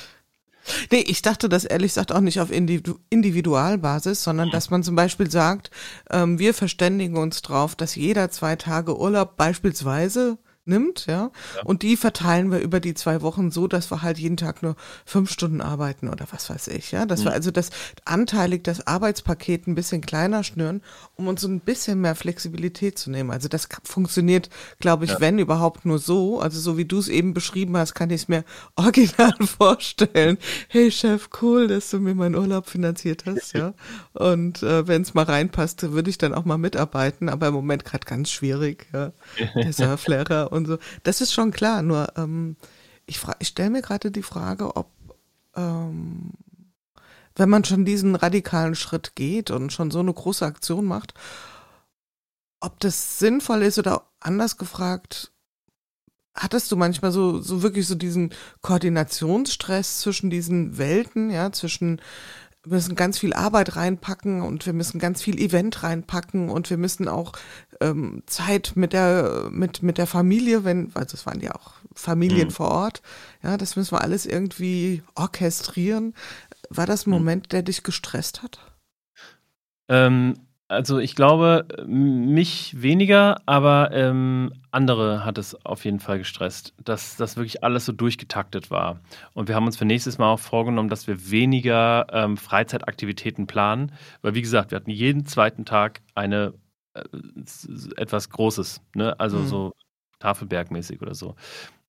Nee, 0.92 1.04
ich 1.08 1.24
dachte 1.24 1.50
das 1.50 1.66
ehrlich 1.66 1.90
gesagt 1.90 2.12
auch 2.12 2.20
nicht 2.20 2.40
auf 2.40 2.52
Individu 2.52 3.00
Individualbasis, 3.10 4.24
sondern 4.24 4.52
dass 4.52 4.70
man 4.70 4.84
zum 4.84 4.96
Beispiel 4.96 5.32
sagt, 5.32 5.72
ähm, 6.12 6.38
wir 6.38 6.54
verständigen 6.54 7.18
uns 7.18 7.42
drauf, 7.42 7.76
dass 7.76 7.96
jeder 7.96 8.30
zwei 8.30 8.56
Tage 8.56 9.00
Urlaub 9.00 9.38
beispielsweise 9.38 10.38
nimmt, 10.66 11.06
ja? 11.08 11.32
ja. 11.56 11.64
Und 11.64 11.82
die 11.82 11.98
verteilen 11.98 12.52
wir 12.52 12.60
über 12.60 12.80
die 12.80 12.94
zwei 12.94 13.22
Wochen 13.22 13.52
so, 13.52 13.68
dass 13.68 13.92
wir 13.92 14.02
halt 14.02 14.20
jeden 14.20 14.38
Tag 14.38 14.62
nur 14.62 14.76
fünf 15.06 15.32
Stunden 15.32 15.62
arbeiten 15.62 16.08
oder 16.08 16.26
was 16.32 16.50
weiß 16.50 16.68
ich, 16.70 16.92
ja. 16.92 17.06
Dass 17.06 17.22
mhm. 17.22 17.26
wir 17.26 17.32
also 17.34 17.52
das 17.52 17.72
anteilig 18.06 18.64
das 18.64 18.86
Arbeitspaket 18.86 19.68
ein 19.68 19.76
bisschen 19.76 20.02
kleiner 20.02 20.44
schnüren, 20.44 20.82
um 21.16 21.28
uns 21.28 21.42
so 21.42 21.48
ein 21.48 21.60
bisschen 21.60 22.02
mehr 22.02 22.16
Flexibilität 22.16 22.98
zu 22.98 23.10
nehmen. 23.10 23.32
Also 23.32 23.48
das 23.48 23.68
funktioniert, 23.84 24.50
glaube 24.80 25.06
ich, 25.06 25.12
ja. 25.12 25.20
wenn 25.20 25.40
überhaupt 25.40 25.86
nur 25.86 26.00
so. 26.00 26.40
Also 26.40 26.60
so 26.60 26.78
wie 26.78 26.86
du 26.86 27.00
es 27.00 27.08
eben 27.08 27.34
beschrieben 27.34 27.76
hast, 27.78 27.94
kann 27.96 28.10
ich 28.12 28.24
es 28.24 28.28
mir 28.28 28.44
original 28.76 29.34
vorstellen. 29.46 30.38
Hey 30.68 30.92
Chef, 30.92 31.30
cool, 31.42 31.68
dass 31.68 31.90
du 31.90 32.00
mir 32.00 32.14
meinen 32.14 32.36
Urlaub 32.36 32.68
finanziert 32.68 33.26
hast, 33.26 33.54
ja. 33.54 33.74
Und 34.14 34.62
äh, 34.62 34.88
wenn 34.88 35.02
es 35.02 35.14
mal 35.14 35.26
reinpasst, 35.26 35.92
würde 35.92 36.10
ich 36.10 36.18
dann 36.18 36.34
auch 36.34 36.46
mal 36.46 36.58
mitarbeiten, 36.58 37.30
aber 37.30 37.48
im 37.48 37.54
Moment 37.54 37.84
gerade 37.86 38.06
ganz 38.06 38.30
schwierig, 38.30 38.88
ja. 38.94 39.12
Der 39.56 39.74
Surflehrer 39.74 40.51
und 40.52 40.68
so. 40.68 40.78
Das 41.04 41.22
ist 41.22 41.34
schon 41.34 41.52
klar, 41.52 41.82
nur 41.82 42.14
ähm, 42.18 42.56
ich, 43.06 43.20
ich 43.40 43.50
stelle 43.50 43.70
mir 43.70 43.82
gerade 43.82 44.12
die 44.12 44.24
Frage, 44.24 44.76
ob 44.76 44.90
ähm, 45.56 46.32
wenn 47.36 47.50
man 47.50 47.64
schon 47.64 47.86
diesen 47.86 48.16
radikalen 48.16 48.76
Schritt 48.76 49.16
geht 49.16 49.52
und 49.52 49.72
schon 49.72 49.92
so 49.92 50.00
eine 50.00 50.14
große 50.14 50.46
Aktion 50.46 50.86
macht, 50.86 51.14
ob 52.60 52.80
das 52.80 53.20
sinnvoll 53.20 53.64
ist 53.64 53.80
oder 53.80 54.06
anders 54.20 54.58
gefragt, 54.58 55.32
hattest 56.34 56.72
du 56.72 56.76
manchmal 56.76 57.12
so, 57.12 57.42
so 57.42 57.64
wirklich 57.64 57.88
so 57.88 57.96
diesen 57.96 58.34
Koordinationsstress 58.62 60.00
zwischen 60.00 60.30
diesen 60.30 60.78
Welten, 60.78 61.30
ja, 61.30 61.52
zwischen 61.52 62.02
wir 62.64 62.74
müssen 62.74 62.96
ganz 62.96 63.18
viel 63.18 63.34
Arbeit 63.34 63.76
reinpacken 63.76 64.42
und 64.42 64.66
wir 64.66 64.74
müssen 64.74 65.00
ganz 65.00 65.22
viel 65.22 65.40
Event 65.40 65.82
reinpacken 65.82 66.50
und 66.50 66.70
wir 66.70 66.78
müssen 66.78 67.08
auch 67.08 67.34
ähm, 67.80 68.22
Zeit 68.28 68.74
mit 68.76 68.94
der 68.94 69.50
mit 69.52 69.82
mit 69.82 69.98
der 69.98 70.08
Familie, 70.08 70.64
wenn 70.64 70.92
also 70.94 71.16
es 71.16 71.26
waren 71.26 71.42
ja 71.42 71.56
auch 71.56 71.74
Familien 71.96 72.50
mhm. 72.50 72.52
vor 72.52 72.70
Ort, 72.70 73.02
ja, 73.42 73.58
das 73.58 73.76
müssen 73.76 73.94
wir 73.94 74.02
alles 74.02 74.26
irgendwie 74.26 75.02
orchestrieren. 75.16 76.14
War 76.70 76.86
das 76.86 77.06
ein 77.06 77.10
mhm. 77.10 77.18
Moment, 77.18 77.52
der 77.52 77.64
dich 77.64 77.84
gestresst 77.84 78.44
hat? 78.44 78.60
Ähm, 79.90 80.36
also 80.72 81.00
ich 81.00 81.16
glaube, 81.16 81.68
mich 81.86 82.82
weniger, 82.82 83.42
aber 83.46 83.92
ähm, 83.92 84.54
andere 84.72 85.26
hat 85.26 85.38
es 85.38 85.54
auf 85.66 85.84
jeden 85.84 86.00
Fall 86.00 86.20
gestresst, 86.20 86.74
dass 86.82 87.18
das 87.18 87.36
wirklich 87.36 87.62
alles 87.64 87.86
so 87.86 87.92
durchgetaktet 87.92 88.72
war. 88.72 89.02
Und 89.34 89.50
wir 89.50 89.56
haben 89.56 89.66
uns 89.66 89.76
für 89.76 89.84
nächstes 89.84 90.18
Mal 90.18 90.32
auch 90.32 90.40
vorgenommen, 90.40 90.88
dass 90.88 91.08
wir 91.08 91.30
weniger 91.30 92.08
ähm, 92.12 92.38
Freizeitaktivitäten 92.38 93.48
planen, 93.48 93.92
weil 94.22 94.34
wie 94.34 94.42
gesagt, 94.42 94.72
wir 94.72 94.78
hatten 94.78 94.92
jeden 94.92 95.26
zweiten 95.26 95.66
Tag 95.66 96.02
eine 96.16 96.54
äh, 96.94 97.04
etwas 97.98 98.30
Großes, 98.30 98.82
ne? 98.96 99.20
also 99.20 99.40
mhm. 99.40 99.48
so 99.48 99.72
Tafelbergmäßig 100.20 101.02
oder 101.02 101.16
so 101.16 101.36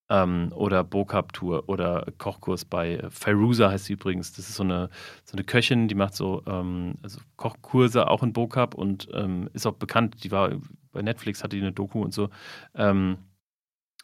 ähm, 0.09 0.51
oder 0.55 0.83
Bokap-Tour 0.83 1.67
oder 1.67 2.05
Kochkurs 2.17 2.65
bei 2.65 2.95
äh, 2.95 3.09
Fairuza 3.09 3.69
heißt 3.69 3.85
sie 3.85 3.93
übrigens. 3.93 4.33
Das 4.33 4.49
ist 4.49 4.55
so 4.55 4.63
eine, 4.63 4.89
so 5.23 5.33
eine 5.33 5.43
Köchin, 5.43 5.87
die 5.87 5.95
macht 5.95 6.15
so 6.15 6.43
ähm, 6.45 6.95
also 7.01 7.19
Kochkurse 7.37 8.09
auch 8.09 8.23
in 8.23 8.33
Bokap 8.33 8.75
und 8.75 9.07
ähm, 9.13 9.49
ist 9.53 9.65
auch 9.65 9.73
bekannt. 9.73 10.23
Die 10.23 10.31
war 10.31 10.51
bei 10.91 11.01
Netflix, 11.01 11.43
hatte 11.43 11.55
die 11.55 11.61
eine 11.61 11.71
Doku 11.71 12.01
und 12.01 12.13
so. 12.13 12.29
Ähm, 12.75 13.17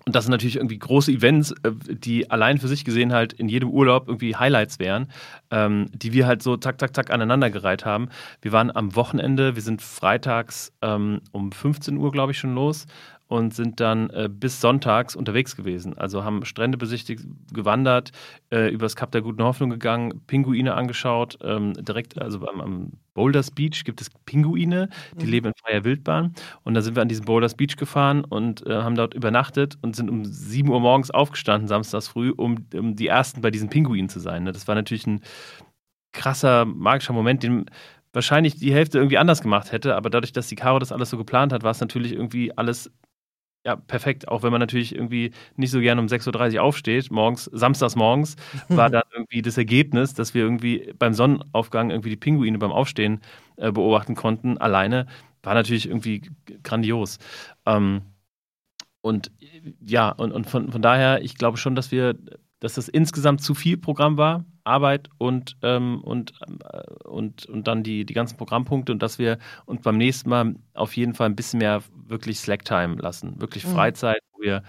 und 0.06 0.16
das 0.16 0.24
sind 0.24 0.32
natürlich 0.32 0.56
irgendwie 0.56 0.80
große 0.80 1.12
Events, 1.12 1.52
äh, 1.64 1.72
die 1.90 2.32
allein 2.32 2.58
für 2.58 2.68
sich 2.68 2.86
gesehen 2.86 3.14
halt 3.14 3.34
in 3.34 3.50
jedem 3.50 3.70
Urlaub 3.70 4.08
irgendwie 4.08 4.36
Highlights 4.36 4.80
wären, 4.80 5.12
ähm, 5.52 5.88
die 5.94 6.14
wir 6.14 6.26
halt 6.26 6.42
so 6.42 6.56
zack, 6.58 6.80
zack, 6.80 6.96
zack 6.96 7.12
aneinandergereiht 7.12 7.86
haben. 7.86 8.10
Wir 8.42 8.52
waren 8.52 8.74
am 8.76 8.96
Wochenende, 8.96 9.56
wir 9.56 9.62
sind 9.62 9.82
freitags 9.82 10.72
ähm, 10.82 11.22
um 11.32 11.52
15 11.52 11.98
Uhr, 11.98 12.12
glaube 12.12 12.32
ich, 12.32 12.40
schon 12.40 12.56
los 12.56 12.88
und 13.30 13.54
sind 13.54 13.80
dann 13.80 14.10
äh, 14.10 14.28
bis 14.28 14.60
sonntags 14.60 15.16
unterwegs 15.16 15.56
gewesen. 15.56 15.96
Also 15.96 16.24
haben 16.24 16.44
Strände 16.46 16.80
besichtigt, 16.80 17.24
gewandert, 17.54 18.12
äh, 18.52 18.70
übers 18.70 18.96
Kap 18.96 19.12
der 19.12 19.22
Guten 19.22 19.44
Hoffnung 19.44 19.70
gegangen, 19.70 20.22
Pinguine 20.26 20.74
angeschaut, 20.74 21.38
ähm, 21.44 21.74
direkt, 21.74 22.20
also 22.20 22.46
am, 22.48 22.60
am, 22.60 22.92
Boulders 23.14 23.52
Beach 23.52 23.84
gibt 23.84 24.00
es 24.02 24.10
Pinguine, 24.26 24.90
die 25.20 25.26
mhm. 25.26 25.32
leben 25.32 25.48
in 25.48 25.54
freier 25.62 25.84
Wildbahn. 25.84 26.34
Und 26.64 26.74
da 26.74 26.82
sind 26.82 26.96
wir 26.96 27.02
an 27.02 27.10
diesen 27.10 27.26
Boulders 27.26 27.54
Beach 27.54 27.76
gefahren 27.76 28.24
und 28.24 28.66
äh, 28.66 28.82
haben 28.82 28.96
dort 28.96 29.14
übernachtet 29.14 29.78
und 29.82 29.96
sind 29.96 30.10
um 30.10 30.24
7 30.26 30.70
Uhr 30.70 30.80
morgens 30.80 31.12
aufgestanden, 31.12 31.68
samstags 31.68 32.08
früh, 32.08 32.32
um, 32.32 32.66
um 32.74 32.96
die 32.96 33.08
ersten 33.08 33.42
bei 33.42 33.52
diesen 33.52 33.70
Pinguinen 33.70 34.10
zu 34.10 34.20
sein. 34.20 34.44
Ne? 34.44 34.54
Das 34.54 34.68
war 34.68 34.76
natürlich 34.76 35.06
ein 35.06 35.22
krasser, 36.14 36.66
magischer 36.66 37.14
Moment, 37.14 37.44
den 37.44 37.66
wahrscheinlich 38.14 38.56
die 38.56 38.74
Hälfte 38.74 38.98
irgendwie 38.98 39.18
anders 39.18 39.42
gemacht 39.42 39.72
hätte, 39.72 39.96
aber 39.96 40.10
dadurch, 40.10 40.34
dass 40.34 40.48
die 40.48 40.56
Caro 40.56 40.80
das 40.80 40.92
alles 40.92 41.10
so 41.10 41.18
geplant 41.18 41.54
hat, 41.54 41.64
war 41.64 41.72
es 41.72 41.80
natürlich 41.82 42.14
irgendwie 42.14 42.58
alles 42.58 42.90
ja, 43.66 43.76
perfekt. 43.76 44.28
Auch 44.28 44.44
wenn 44.44 44.52
man 44.52 44.60
natürlich 44.60 44.96
irgendwie 44.96 45.32
nicht 45.56 45.72
so 45.72 45.80
gerne 45.80 46.00
um 46.02 46.08
6.30 46.08 46.56
Uhr 46.56 46.64
aufsteht, 46.64 47.12
morgens, 47.12 47.46
samstags 47.46 47.96
morgens, 47.96 48.36
war 48.70 48.90
dann 48.90 49.04
irgendwie 49.14 49.42
das 49.42 49.58
Ergebnis, 49.58 50.14
dass 50.14 50.34
wir 50.34 50.44
irgendwie 50.44 50.94
beim 50.98 51.14
Sonnenaufgang 51.14 51.90
irgendwie 51.90 52.12
die 52.12 52.18
Pinguine 52.18 52.58
beim 52.58 52.72
Aufstehen 52.72 53.22
äh, 53.58 53.72
beobachten 53.72 54.16
konnten, 54.16 54.58
alleine, 54.58 55.08
war 55.44 55.54
natürlich 55.54 55.88
irgendwie 55.88 56.30
grandios. 56.64 57.20
Ähm, 57.66 58.02
und 59.02 59.32
ja, 59.82 60.10
und, 60.10 60.32
und 60.32 60.50
von, 60.50 60.72
von 60.72 60.82
daher, 60.82 61.22
ich 61.22 61.36
glaube 61.36 61.58
schon, 61.58 61.76
dass 61.76 61.92
wir, 61.92 62.16
dass 62.60 62.74
das 62.74 62.90
insgesamt 62.90 63.42
zu 63.42 63.54
viel 63.56 63.78
Programm 63.78 64.18
war, 64.18 64.46
Arbeit 64.70 65.10
und, 65.18 65.58
ähm, 65.64 66.02
und, 66.04 66.34
äh, 66.72 67.08
und, 67.08 67.46
und 67.46 67.68
dann 67.68 67.84
die, 67.84 68.06
die 68.06 68.14
ganzen 68.14 68.38
Programmpunkte 68.38 68.92
und 68.92 69.04
dass 69.04 69.20
wir 69.20 69.38
uns 69.66 69.82
beim 69.82 69.98
nächsten 69.98 70.30
Mal 70.30 70.56
auf 70.74 70.96
jeden 70.96 71.14
Fall 71.14 71.28
ein 71.28 71.36
bisschen 71.36 71.60
mehr 71.60 71.82
wirklich 72.08 72.40
Slacktime 72.40 72.96
lassen, 72.96 73.42
wirklich 73.42 73.66
mhm. 73.66 73.72
Freizeit, 73.72 74.22
wo 74.32 74.42
wir, 74.42 74.64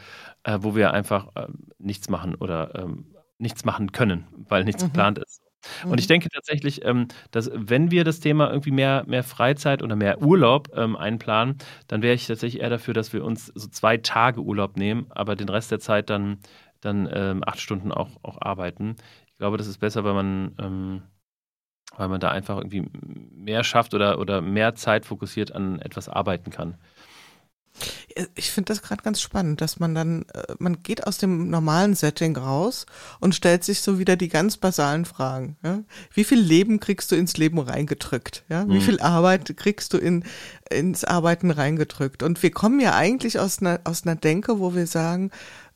äh, 0.44 0.58
wo 0.60 0.74
wir 0.74 0.92
einfach 0.92 1.28
äh, 1.36 1.46
nichts 1.78 2.08
machen 2.08 2.34
oder 2.34 2.74
ähm, 2.74 3.14
nichts 3.38 3.64
machen 3.64 3.92
können, 3.92 4.26
weil 4.48 4.64
nichts 4.64 4.82
mhm. 4.82 4.88
geplant 4.88 5.18
ist. 5.18 5.42
Und 5.84 5.98
ich 6.00 6.06
mhm. 6.06 6.14
denke 6.14 6.28
tatsächlich, 6.30 6.84
ähm, 6.84 7.08
dass 7.30 7.50
wenn 7.54 7.90
wir 7.90 8.04
das 8.04 8.20
Thema 8.20 8.50
irgendwie 8.50 8.70
mehr, 8.70 9.04
mehr 9.06 9.22
Freizeit 9.22 9.82
oder 9.82 9.96
mehr 9.96 10.22
Urlaub 10.22 10.70
ähm, 10.74 10.96
einplanen, 10.96 11.58
dann 11.86 12.02
wäre 12.02 12.14
ich 12.14 12.26
tatsächlich 12.26 12.62
eher 12.62 12.70
dafür, 12.70 12.94
dass 12.94 13.12
wir 13.12 13.24
uns 13.24 13.46
so 13.46 13.68
zwei 13.68 13.96
Tage 13.98 14.40
Urlaub 14.40 14.76
nehmen, 14.76 15.06
aber 15.10 15.36
den 15.36 15.48
Rest 15.48 15.70
der 15.70 15.80
Zeit 15.80 16.10
dann, 16.10 16.38
dann 16.80 17.08
ähm, 17.12 17.42
acht 17.46 17.60
Stunden 17.60 17.92
auch, 17.92 18.10
auch 18.22 18.40
arbeiten. 18.40 18.96
Ich 19.40 19.42
glaube, 19.42 19.56
das 19.56 19.68
ist 19.68 19.78
besser, 19.78 20.04
weil 20.04 20.12
man, 20.12 20.54
ähm, 20.58 21.02
weil 21.96 22.08
man 22.08 22.20
da 22.20 22.30
einfach 22.30 22.58
irgendwie 22.58 22.84
mehr 23.34 23.64
schafft 23.64 23.94
oder, 23.94 24.18
oder 24.18 24.42
mehr 24.42 24.74
Zeit 24.74 25.06
fokussiert 25.06 25.52
an 25.52 25.78
etwas 25.78 26.10
arbeiten 26.10 26.50
kann. 26.50 26.74
Ich 28.34 28.50
finde 28.50 28.70
das 28.70 28.82
gerade 28.82 29.02
ganz 29.02 29.18
spannend, 29.22 29.62
dass 29.62 29.80
man 29.80 29.94
dann, 29.94 30.26
äh, 30.34 30.54
man 30.58 30.82
geht 30.82 31.06
aus 31.06 31.16
dem 31.16 31.48
normalen 31.48 31.94
Setting 31.94 32.36
raus 32.36 32.84
und 33.18 33.34
stellt 33.34 33.64
sich 33.64 33.80
so 33.80 33.98
wieder 33.98 34.16
die 34.16 34.28
ganz 34.28 34.58
basalen 34.58 35.06
Fragen. 35.06 35.56
Ja? 35.64 35.84
Wie 36.12 36.24
viel 36.24 36.38
Leben 36.38 36.78
kriegst 36.78 37.10
du 37.10 37.16
ins 37.16 37.38
Leben 37.38 37.60
reingedrückt? 37.60 38.44
Ja? 38.50 38.68
Wie 38.68 38.74
mhm. 38.74 38.82
viel 38.82 39.00
Arbeit 39.00 39.56
kriegst 39.56 39.94
du 39.94 39.96
in, 39.96 40.22
ins 40.68 41.04
Arbeiten 41.04 41.50
reingedrückt? 41.50 42.22
Und 42.22 42.42
wir 42.42 42.50
kommen 42.50 42.78
ja 42.78 42.94
eigentlich 42.94 43.38
aus 43.38 43.60
einer, 43.60 43.80
aus 43.84 44.04
einer 44.04 44.16
Denke, 44.16 44.58
wo 44.58 44.74
wir 44.74 44.86
sagen, 44.86 45.30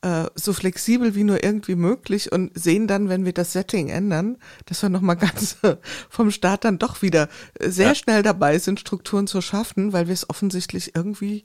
äh, 0.05 0.28
so 0.34 0.52
flexibel 0.52 1.14
wie 1.14 1.24
nur 1.24 1.42
irgendwie 1.42 1.76
möglich 1.76 2.30
und 2.30 2.52
sehen 2.55 2.86
dann, 2.86 3.09
wenn 3.09 3.24
wir 3.24 3.32
das 3.32 3.52
Setting 3.52 3.88
ändern, 3.88 4.36
dass 4.66 4.82
wir 4.82 4.90
nochmal 4.90 5.16
ganz 5.16 5.57
vom 6.11 6.30
Start 6.30 6.64
dann 6.64 6.78
doch 6.78 7.00
wieder 7.00 7.28
sehr 7.59 7.88
ja. 7.88 7.94
schnell 7.94 8.22
dabei 8.22 8.59
sind, 8.59 8.78
Strukturen 8.78 9.26
zu 9.26 9.40
schaffen, 9.40 9.94
weil 9.94 10.07
wir 10.07 10.12
es 10.12 10.28
offensichtlich 10.28 10.94
irgendwie 10.94 11.44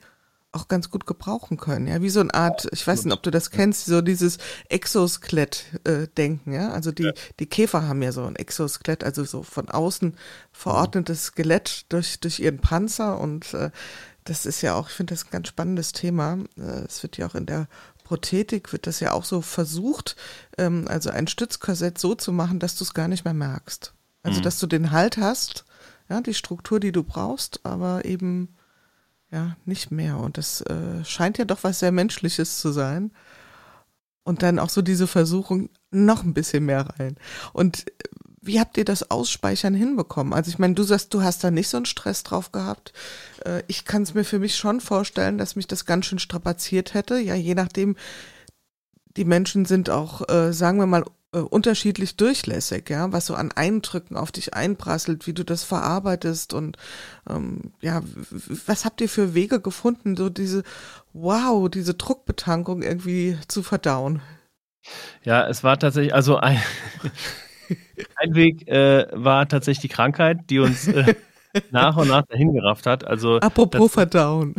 auch 0.52 0.68
ganz 0.68 0.90
gut 0.90 1.06
gebrauchen 1.06 1.58
können. 1.58 1.88
Ja, 1.88 2.02
wie 2.02 2.10
so 2.10 2.20
eine 2.20 2.34
Art, 2.34 2.68
ich 2.74 2.86
weiß 2.86 3.06
nicht, 3.06 3.14
ob 3.14 3.24
du 3.24 3.32
das 3.32 3.52
kennst, 3.52 3.86
so 3.86 4.02
dieses 4.02 4.40
Exoskelett-Denken. 4.68 6.52
Äh, 6.52 6.56
ja, 6.56 6.72
also 6.72 6.92
die, 6.92 7.04
ja. 7.04 7.14
die 7.40 7.46
Käfer 7.46 7.88
haben 7.88 8.02
ja 8.02 8.12
so 8.12 8.26
ein 8.26 8.36
Exoskelett, 8.36 9.06
also 9.06 9.24
so 9.24 9.44
von 9.44 9.70
außen 9.70 10.16
verordnetes 10.52 11.26
Skelett 11.28 11.86
durch, 11.90 12.20
durch 12.20 12.40
ihren 12.40 12.60
Panzer 12.60 13.20
und 13.22 13.54
äh, 13.54 13.70
das 14.26 14.46
ist 14.46 14.62
ja 14.62 14.76
auch, 14.76 14.90
ich 14.90 14.96
finde 14.96 15.14
das 15.14 15.26
ein 15.26 15.32
ganz 15.32 15.48
spannendes 15.48 15.92
Thema. 15.92 16.38
Es 16.86 17.02
wird 17.02 17.18
ja 17.18 17.26
auch 17.26 17.36
in 17.36 17.48
der 17.48 17.68
Prothetik 18.10 18.72
wird 18.72 18.88
das 18.88 19.02
ja 19.02 19.12
auch 19.12 19.24
so 19.24 19.40
versucht, 19.40 20.16
ähm, 20.58 20.86
also 20.88 21.12
ein 21.12 21.28
Stützkorsett 21.28 22.00
so 22.00 22.16
zu 22.16 22.32
machen, 22.32 22.58
dass 22.58 22.76
du 22.76 22.84
es 22.84 22.96
gar 22.96 23.08
nicht 23.08 23.24
mehr 23.24 23.36
merkst. 23.36 23.94
Also, 24.24 24.40
mhm. 24.40 24.44
dass 24.44 24.58
du 24.58 24.66
den 24.66 24.90
Halt 24.90 25.18
hast, 25.18 25.64
ja, 26.10 26.20
die 26.20 26.34
Struktur, 26.34 26.80
die 26.80 26.92
du 26.92 27.04
brauchst, 27.04 27.64
aber 27.68 28.06
eben 28.06 28.56
ja, 29.30 29.58
nicht 29.64 29.92
mehr. 29.92 30.18
Und 30.18 30.40
das 30.40 30.62
äh, 30.62 31.06
scheint 31.06 31.38
ja 31.38 31.46
doch 31.46 31.64
was 31.64 31.82
sehr 31.82 31.92
Menschliches 31.92 32.60
zu 32.60 32.72
sein. 32.72 33.12
Und 34.24 34.42
dann 34.42 34.58
auch 34.58 34.70
so 34.70 34.82
diese 34.82 35.06
Versuchung, 35.06 35.70
noch 35.92 36.24
ein 36.24 36.34
bisschen 36.34 36.66
mehr 36.66 36.88
rein. 36.98 37.16
Und 37.54 37.88
äh, 37.90 37.92
wie 38.42 38.60
habt 38.60 38.78
ihr 38.78 38.86
das 38.86 39.12
Ausspeichern 39.12 39.74
hinbekommen? 39.74 40.34
Also 40.34 40.50
ich 40.50 40.60
meine, 40.60 40.74
du 40.74 40.84
sagst, 40.84 41.14
du 41.14 41.22
hast 41.22 41.44
da 41.44 41.52
nicht 41.52 41.68
so 41.68 41.78
einen 41.78 41.86
Stress 41.86 42.24
drauf 42.24 42.52
gehabt. 42.52 42.94
Äh, 43.46 43.64
ich 43.68 43.86
kann 43.86 44.04
es 44.04 44.14
mir 44.14 44.24
für 44.24 44.40
mich 44.40 44.56
schon 44.56 44.82
vorstellen, 44.82 45.38
dass 45.38 45.56
mich 45.56 45.68
das 45.68 45.86
ganz 45.86 46.06
schön 46.06 46.20
strapaziert 46.20 46.94
hätte. 46.94 47.20
Ja, 47.20 47.36
je 47.36 47.56
nachdem, 47.56 47.96
die 49.18 49.26
Menschen 49.26 49.66
sind 49.66 49.90
auch, 49.90 50.28
äh, 50.30 50.54
sagen 50.54 50.80
wir 50.80 50.86
mal, 50.86 51.04
äh, 51.32 51.40
unterschiedlich 51.40 52.16
durchlässig, 52.16 52.90
ja, 52.90 53.12
was 53.12 53.28
so 53.28 53.36
an 53.36 53.52
Eindrücken 53.52 54.18
auf 54.18 54.32
dich 54.32 54.56
einprasselt, 54.56 55.28
wie 55.28 55.34
du 55.34 55.44
das 55.44 55.64
verarbeitest 55.64 56.54
und 56.54 56.78
ähm, 57.30 57.74
ja, 57.82 58.02
was 58.66 58.84
habt 58.84 59.00
ihr 59.02 59.10
für 59.10 59.36
Wege 59.36 59.60
gefunden, 59.60 60.16
so 60.18 60.30
diese, 60.30 60.64
wow, 61.14 61.70
diese 61.70 61.94
Druckbetankung 61.94 62.82
irgendwie 62.82 63.38
zu 63.48 63.62
verdauen? 63.62 64.22
Ja, 65.24 65.48
es 65.48 65.64
war 65.64 65.78
tatsächlich, 65.78 66.16
also 66.16 66.38
ein, 66.38 66.60
ein 68.16 68.36
Weg 68.36 68.68
äh, 68.68 69.08
war 69.12 69.48
tatsächlich 69.48 69.82
die 69.82 69.96
Krankheit, 69.96 70.50
die 70.50 70.60
uns 70.60 70.88
äh, 70.88 71.16
nach 71.72 71.98
und 71.98 72.08
nach 72.08 72.24
dahin 72.24 72.54
gerafft 72.54 72.86
hat. 72.86 73.06
Also 73.06 73.40
apropos 73.40 73.92
das, 73.92 73.94
Verdauen. 73.94 74.56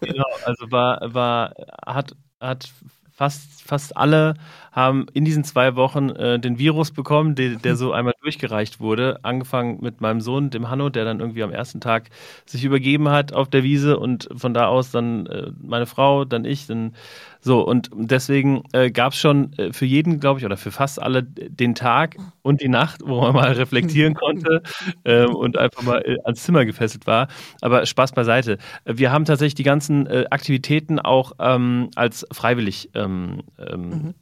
genau, 0.00 0.26
also 0.44 0.70
war 0.70 1.14
war 1.14 1.54
hat 1.86 2.16
hat 2.40 2.72
fast 3.12 3.62
fast 3.62 3.96
alle 3.96 4.34
haben 4.74 5.06
in 5.14 5.24
diesen 5.24 5.44
zwei 5.44 5.76
Wochen 5.76 6.10
äh, 6.10 6.40
den 6.40 6.58
Virus 6.58 6.90
bekommen, 6.90 7.36
der, 7.36 7.50
der 7.56 7.76
so 7.76 7.92
einmal 7.94 8.14
durchgereicht 8.20 8.80
wurde. 8.80 9.20
Angefangen 9.22 9.78
mit 9.80 10.00
meinem 10.00 10.20
Sohn, 10.20 10.50
dem 10.50 10.68
Hanno, 10.68 10.88
der 10.88 11.04
dann 11.04 11.20
irgendwie 11.20 11.44
am 11.44 11.52
ersten 11.52 11.80
Tag 11.80 12.10
sich 12.44 12.64
übergeben 12.64 13.08
hat 13.08 13.32
auf 13.32 13.48
der 13.48 13.62
Wiese 13.62 13.98
und 13.98 14.28
von 14.34 14.52
da 14.52 14.66
aus 14.66 14.90
dann 14.90 15.26
äh, 15.26 15.52
meine 15.62 15.86
Frau, 15.86 16.24
dann 16.24 16.44
ich, 16.44 16.66
dann 16.66 16.94
so. 17.40 17.64
Und 17.64 17.90
deswegen 17.94 18.64
äh, 18.72 18.90
gab 18.90 19.12
es 19.12 19.20
schon 19.20 19.52
äh, 19.58 19.72
für 19.72 19.86
jeden, 19.86 20.18
glaube 20.18 20.40
ich, 20.40 20.46
oder 20.46 20.56
für 20.56 20.72
fast 20.72 21.00
alle 21.00 21.22
den 21.22 21.76
Tag 21.76 22.16
und 22.42 22.60
die 22.60 22.68
Nacht, 22.68 23.00
wo 23.04 23.20
man 23.20 23.32
mal 23.32 23.52
reflektieren 23.52 24.14
konnte 24.24 24.62
äh, 25.04 25.24
und 25.24 25.56
einfach 25.56 25.82
mal 25.82 26.02
äh, 26.04 26.16
ans 26.24 26.42
Zimmer 26.42 26.64
gefesselt 26.64 27.06
war. 27.06 27.28
Aber 27.60 27.86
Spaß 27.86 28.12
beiseite. 28.12 28.58
Wir 28.84 29.12
haben 29.12 29.24
tatsächlich 29.24 29.54
die 29.54 29.62
ganzen 29.62 30.06
äh, 30.08 30.24
Aktivitäten 30.30 30.98
auch 30.98 31.32
ähm, 31.38 31.90
als 31.94 32.26
freiwillig 32.32 32.90
ähm, 32.94 33.42
ähm, 33.58 33.88
mhm 33.88 34.14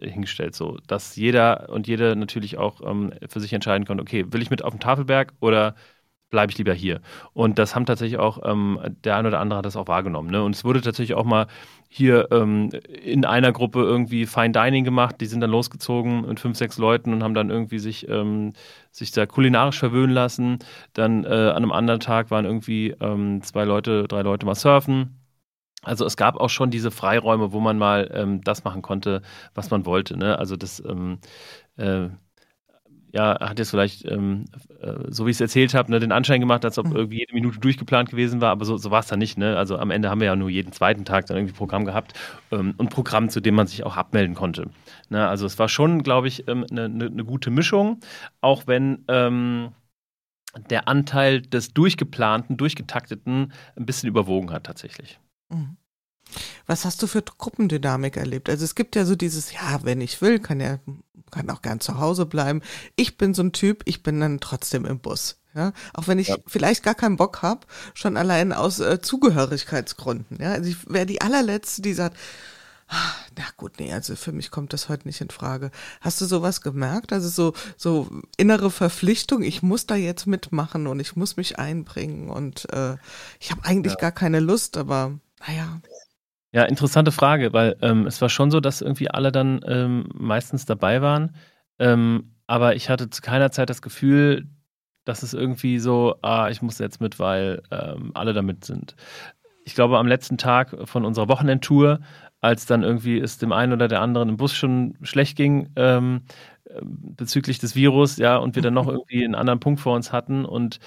hingestellt, 0.00 0.54
so 0.54 0.78
dass 0.86 1.16
jeder 1.16 1.68
und 1.70 1.86
jede 1.86 2.16
natürlich 2.16 2.58
auch 2.58 2.80
ähm, 2.84 3.12
für 3.28 3.40
sich 3.40 3.52
entscheiden 3.52 3.86
konnte, 3.86 4.02
okay, 4.02 4.24
will 4.30 4.42
ich 4.42 4.50
mit 4.50 4.64
auf 4.64 4.72
den 4.72 4.80
Tafelberg 4.80 5.32
oder 5.40 5.74
bleibe 6.30 6.52
ich 6.52 6.58
lieber 6.58 6.72
hier? 6.72 7.00
Und 7.32 7.58
das 7.58 7.74
haben 7.74 7.86
tatsächlich 7.86 8.18
auch, 8.18 8.40
ähm, 8.44 8.78
der 9.04 9.16
eine 9.16 9.28
oder 9.28 9.40
andere 9.40 9.58
hat 9.58 9.66
das 9.66 9.76
auch 9.76 9.88
wahrgenommen. 9.88 10.30
Ne? 10.30 10.42
Und 10.42 10.54
es 10.54 10.64
wurde 10.64 10.80
tatsächlich 10.80 11.16
auch 11.16 11.24
mal 11.24 11.46
hier 11.88 12.28
ähm, 12.30 12.70
in 13.02 13.24
einer 13.24 13.52
Gruppe 13.52 13.80
irgendwie 13.80 14.26
Fine 14.26 14.52
Dining 14.52 14.84
gemacht. 14.84 15.16
Die 15.20 15.26
sind 15.26 15.40
dann 15.40 15.50
losgezogen 15.50 16.26
mit 16.26 16.40
fünf, 16.40 16.56
sechs 16.56 16.78
Leuten 16.78 17.12
und 17.12 17.22
haben 17.22 17.34
dann 17.34 17.50
irgendwie 17.50 17.80
sich, 17.80 18.08
ähm, 18.08 18.52
sich 18.92 19.10
da 19.10 19.26
kulinarisch 19.26 19.78
verwöhnen 19.78 20.14
lassen. 20.14 20.58
Dann 20.94 21.24
äh, 21.24 21.28
an 21.28 21.56
einem 21.56 21.72
anderen 21.72 22.00
Tag 22.00 22.30
waren 22.30 22.44
irgendwie 22.44 22.94
ähm, 23.00 23.42
zwei 23.42 23.64
Leute, 23.64 24.06
drei 24.06 24.22
Leute 24.22 24.46
mal 24.46 24.54
surfen 24.54 25.19
also 25.82 26.04
es 26.04 26.16
gab 26.16 26.36
auch 26.36 26.50
schon 26.50 26.70
diese 26.70 26.90
Freiräume, 26.90 27.52
wo 27.52 27.60
man 27.60 27.78
mal 27.78 28.10
ähm, 28.14 28.42
das 28.42 28.64
machen 28.64 28.82
konnte, 28.82 29.22
was 29.54 29.70
man 29.70 29.86
wollte. 29.86 30.16
Ne? 30.16 30.38
Also 30.38 30.56
das 30.56 30.82
ähm, 30.86 31.18
äh, 31.76 32.08
ja, 33.12 33.38
hat 33.40 33.58
jetzt 33.58 33.70
vielleicht, 33.70 34.04
ähm, 34.04 34.44
äh, 34.80 34.94
so 35.08 35.26
wie 35.26 35.30
ich 35.30 35.36
es 35.36 35.40
erzählt 35.40 35.74
habe, 35.74 35.90
ne, 35.90 35.98
den 36.00 36.12
Anschein 36.12 36.40
gemacht, 36.40 36.64
als 36.64 36.78
ob 36.78 36.86
mhm. 36.86 36.96
irgendwie 36.96 37.18
jede 37.18 37.34
Minute 37.34 37.58
durchgeplant 37.58 38.10
gewesen 38.10 38.40
war, 38.40 38.50
aber 38.50 38.64
so, 38.64 38.76
so 38.76 38.90
war 38.90 39.00
es 39.00 39.08
dann 39.08 39.18
nicht. 39.18 39.36
Ne? 39.36 39.56
Also 39.56 39.78
am 39.78 39.90
Ende 39.90 40.10
haben 40.10 40.20
wir 40.20 40.26
ja 40.26 40.36
nur 40.36 40.48
jeden 40.50 40.72
zweiten 40.72 41.04
Tag 41.04 41.26
dann 41.26 41.36
irgendwie 41.36 41.54
Programm 41.54 41.84
gehabt 41.84 42.12
ähm, 42.52 42.74
und 42.76 42.90
Programm, 42.90 43.28
zu 43.28 43.40
dem 43.40 43.54
man 43.54 43.66
sich 43.66 43.84
auch 43.84 43.96
abmelden 43.96 44.34
konnte. 44.34 44.70
Ne? 45.08 45.26
Also 45.26 45.46
es 45.46 45.58
war 45.58 45.68
schon, 45.68 46.02
glaube 46.02 46.28
ich, 46.28 46.48
eine 46.48 46.60
ähm, 46.60 46.66
ne, 46.70 46.88
ne, 46.88 47.10
ne 47.10 47.24
gute 47.24 47.50
Mischung, 47.50 48.00
auch 48.40 48.66
wenn 48.66 49.04
ähm, 49.08 49.72
der 50.70 50.88
Anteil 50.88 51.42
des 51.42 51.72
durchgeplanten, 51.74 52.56
durchgetakteten 52.56 53.52
ein 53.76 53.86
bisschen 53.86 54.08
überwogen 54.08 54.52
hat 54.52 54.64
tatsächlich. 54.64 55.18
Mhm. 55.50 55.76
Was 56.66 56.84
hast 56.84 57.02
du 57.02 57.06
für 57.06 57.22
Gruppendynamik 57.22 58.16
erlebt? 58.16 58.48
Also 58.48 58.64
es 58.64 58.76
gibt 58.76 58.94
ja 58.94 59.04
so 59.04 59.16
dieses, 59.16 59.52
ja, 59.52 59.80
wenn 59.82 60.00
ich 60.00 60.22
will, 60.22 60.38
kann 60.38 60.60
er 60.60 60.80
kann 61.30 61.48
auch 61.50 61.62
gern 61.62 61.80
zu 61.80 61.98
Hause 61.98 62.26
bleiben. 62.26 62.60
Ich 62.96 63.16
bin 63.16 63.34
so 63.34 63.42
ein 63.42 63.52
Typ, 63.52 63.82
ich 63.84 64.02
bin 64.02 64.20
dann 64.20 64.40
trotzdem 64.40 64.84
im 64.84 64.98
Bus. 64.98 65.36
Ja, 65.54 65.72
auch 65.94 66.06
wenn 66.06 66.20
ich 66.20 66.28
ja. 66.28 66.36
vielleicht 66.46 66.84
gar 66.84 66.94
keinen 66.94 67.16
Bock 67.16 67.42
habe, 67.42 67.66
schon 67.94 68.16
allein 68.16 68.52
aus 68.52 68.78
äh, 68.78 69.00
Zugehörigkeitsgründen. 69.00 70.38
Ja, 70.40 70.52
also 70.52 70.70
ich 70.70 70.88
wäre 70.88 71.06
die 71.06 71.22
allerletzte, 71.22 71.82
die 71.82 71.92
sagt, 71.92 72.16
ah, 72.86 73.14
na 73.36 73.44
gut, 73.56 73.80
nee, 73.80 73.92
also 73.92 74.14
für 74.14 74.30
mich 74.30 74.52
kommt 74.52 74.72
das 74.72 74.88
heute 74.88 75.08
nicht 75.08 75.20
in 75.20 75.30
Frage. 75.30 75.72
Hast 76.00 76.20
du 76.20 76.26
sowas 76.26 76.60
gemerkt? 76.60 77.12
Also 77.12 77.28
so, 77.28 77.52
so 77.76 78.08
innere 78.36 78.70
Verpflichtung, 78.70 79.42
ich 79.42 79.60
muss 79.60 79.86
da 79.86 79.96
jetzt 79.96 80.28
mitmachen 80.28 80.86
und 80.86 81.00
ich 81.00 81.16
muss 81.16 81.36
mich 81.36 81.58
einbringen 81.58 82.30
und 82.30 82.72
äh, 82.72 82.96
ich 83.40 83.50
habe 83.50 83.64
eigentlich 83.64 83.94
ja. 83.94 83.98
gar 83.98 84.12
keine 84.12 84.38
Lust, 84.38 84.76
aber 84.76 85.18
naja. 85.46 85.80
Ja, 86.52 86.64
interessante 86.64 87.12
Frage, 87.12 87.52
weil 87.52 87.76
ähm, 87.80 88.06
es 88.06 88.20
war 88.20 88.28
schon 88.28 88.50
so, 88.50 88.58
dass 88.58 88.80
irgendwie 88.80 89.08
alle 89.08 89.30
dann 89.30 89.60
ähm, 89.66 90.08
meistens 90.14 90.66
dabei 90.66 91.00
waren. 91.00 91.36
Ähm, 91.78 92.34
aber 92.48 92.74
ich 92.74 92.88
hatte 92.90 93.08
zu 93.08 93.22
keiner 93.22 93.52
Zeit 93.52 93.70
das 93.70 93.82
Gefühl, 93.82 94.48
dass 95.04 95.22
es 95.22 95.32
irgendwie 95.32 95.78
so, 95.78 96.16
ah, 96.22 96.48
ich 96.50 96.60
muss 96.60 96.78
jetzt 96.78 97.00
mit, 97.00 97.20
weil 97.20 97.62
ähm, 97.70 98.10
alle 98.14 98.32
damit 98.32 98.64
sind. 98.64 98.96
Ich 99.64 99.74
glaube, 99.74 99.98
am 99.98 100.08
letzten 100.08 100.38
Tag 100.38 100.76
von 100.88 101.04
unserer 101.04 101.28
Wochenendtour, 101.28 102.00
als 102.40 102.66
dann 102.66 102.82
irgendwie 102.82 103.20
es 103.20 103.38
dem 103.38 103.52
einen 103.52 103.72
oder 103.72 103.86
der 103.86 104.00
anderen 104.00 104.28
im 104.30 104.36
Bus 104.36 104.54
schon 104.54 104.96
schlecht 105.02 105.36
ging, 105.36 105.70
ähm, 105.76 106.22
bezüglich 106.82 107.58
des 107.58 107.74
Virus, 107.74 108.16
ja, 108.16 108.36
und 108.36 108.54
wir 108.54 108.62
dann 108.62 108.74
noch 108.74 108.88
irgendwie 108.88 109.24
einen 109.24 109.34
anderen 109.34 109.60
Punkt 109.60 109.80
vor 109.80 109.94
uns 109.94 110.12
hatten 110.12 110.44
und 110.44 110.78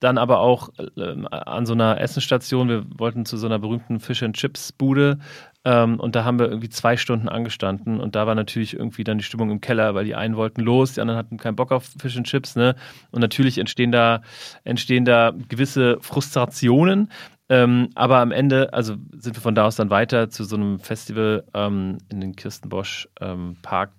dann 0.00 0.18
aber 0.18 0.40
auch 0.40 0.70
äh, 0.78 1.26
an 1.30 1.66
so 1.66 1.72
einer 1.72 2.00
Essensstation, 2.00 2.68
wir 2.68 2.84
wollten 2.96 3.24
zu 3.24 3.36
so 3.36 3.46
einer 3.46 3.58
berühmten 3.58 4.00
Fish 4.00 4.22
and 4.22 4.36
Chips 4.36 4.72
Bude 4.72 5.18
ähm, 5.64 6.00
und 6.00 6.16
da 6.16 6.24
haben 6.24 6.38
wir 6.38 6.48
irgendwie 6.48 6.68
zwei 6.68 6.96
Stunden 6.96 7.28
angestanden 7.28 8.00
und 8.00 8.16
da 8.16 8.26
war 8.26 8.34
natürlich 8.34 8.74
irgendwie 8.74 9.04
dann 9.04 9.18
die 9.18 9.24
Stimmung 9.24 9.50
im 9.50 9.60
Keller, 9.60 9.94
weil 9.94 10.04
die 10.04 10.14
einen 10.14 10.36
wollten 10.36 10.60
los, 10.60 10.94
die 10.94 11.00
anderen 11.00 11.18
hatten 11.18 11.36
keinen 11.36 11.56
Bock 11.56 11.72
auf 11.72 11.84
Fish 11.98 12.16
and 12.16 12.26
Chips, 12.26 12.56
ne? 12.56 12.74
Und 13.10 13.20
natürlich 13.20 13.58
entstehen 13.58 13.92
da, 13.92 14.22
entstehen 14.64 15.04
da 15.04 15.32
gewisse 15.48 15.98
Frustrationen. 16.00 17.10
Ähm, 17.48 17.90
aber 17.94 18.18
am 18.18 18.32
Ende, 18.32 18.72
also 18.72 18.94
sind 19.12 19.36
wir 19.36 19.42
von 19.42 19.54
da 19.54 19.66
aus 19.66 19.76
dann 19.76 19.90
weiter 19.90 20.30
zu 20.30 20.44
so 20.44 20.56
einem 20.56 20.78
Festival 20.78 21.44
ähm, 21.54 21.98
in 22.08 22.20
den 22.20 22.34
Kirstenbosch 22.34 23.08
ähm, 23.20 23.56
Park 23.62 23.92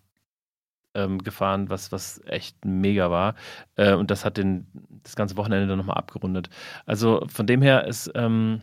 ähm, 0.95 1.19
gefahren, 1.19 1.69
was, 1.69 1.91
was 1.91 2.21
echt 2.25 2.63
mega 2.65 3.09
war. 3.11 3.35
Äh, 3.75 3.93
und 3.93 4.11
das 4.11 4.25
hat 4.25 4.37
den, 4.37 4.67
das 5.03 5.15
ganze 5.15 5.37
Wochenende 5.37 5.67
dann 5.67 5.77
nochmal 5.77 5.97
abgerundet. 5.97 6.49
Also 6.85 7.25
von 7.27 7.47
dem 7.47 7.61
her 7.61 7.85
ist, 7.87 8.11
ähm, 8.15 8.61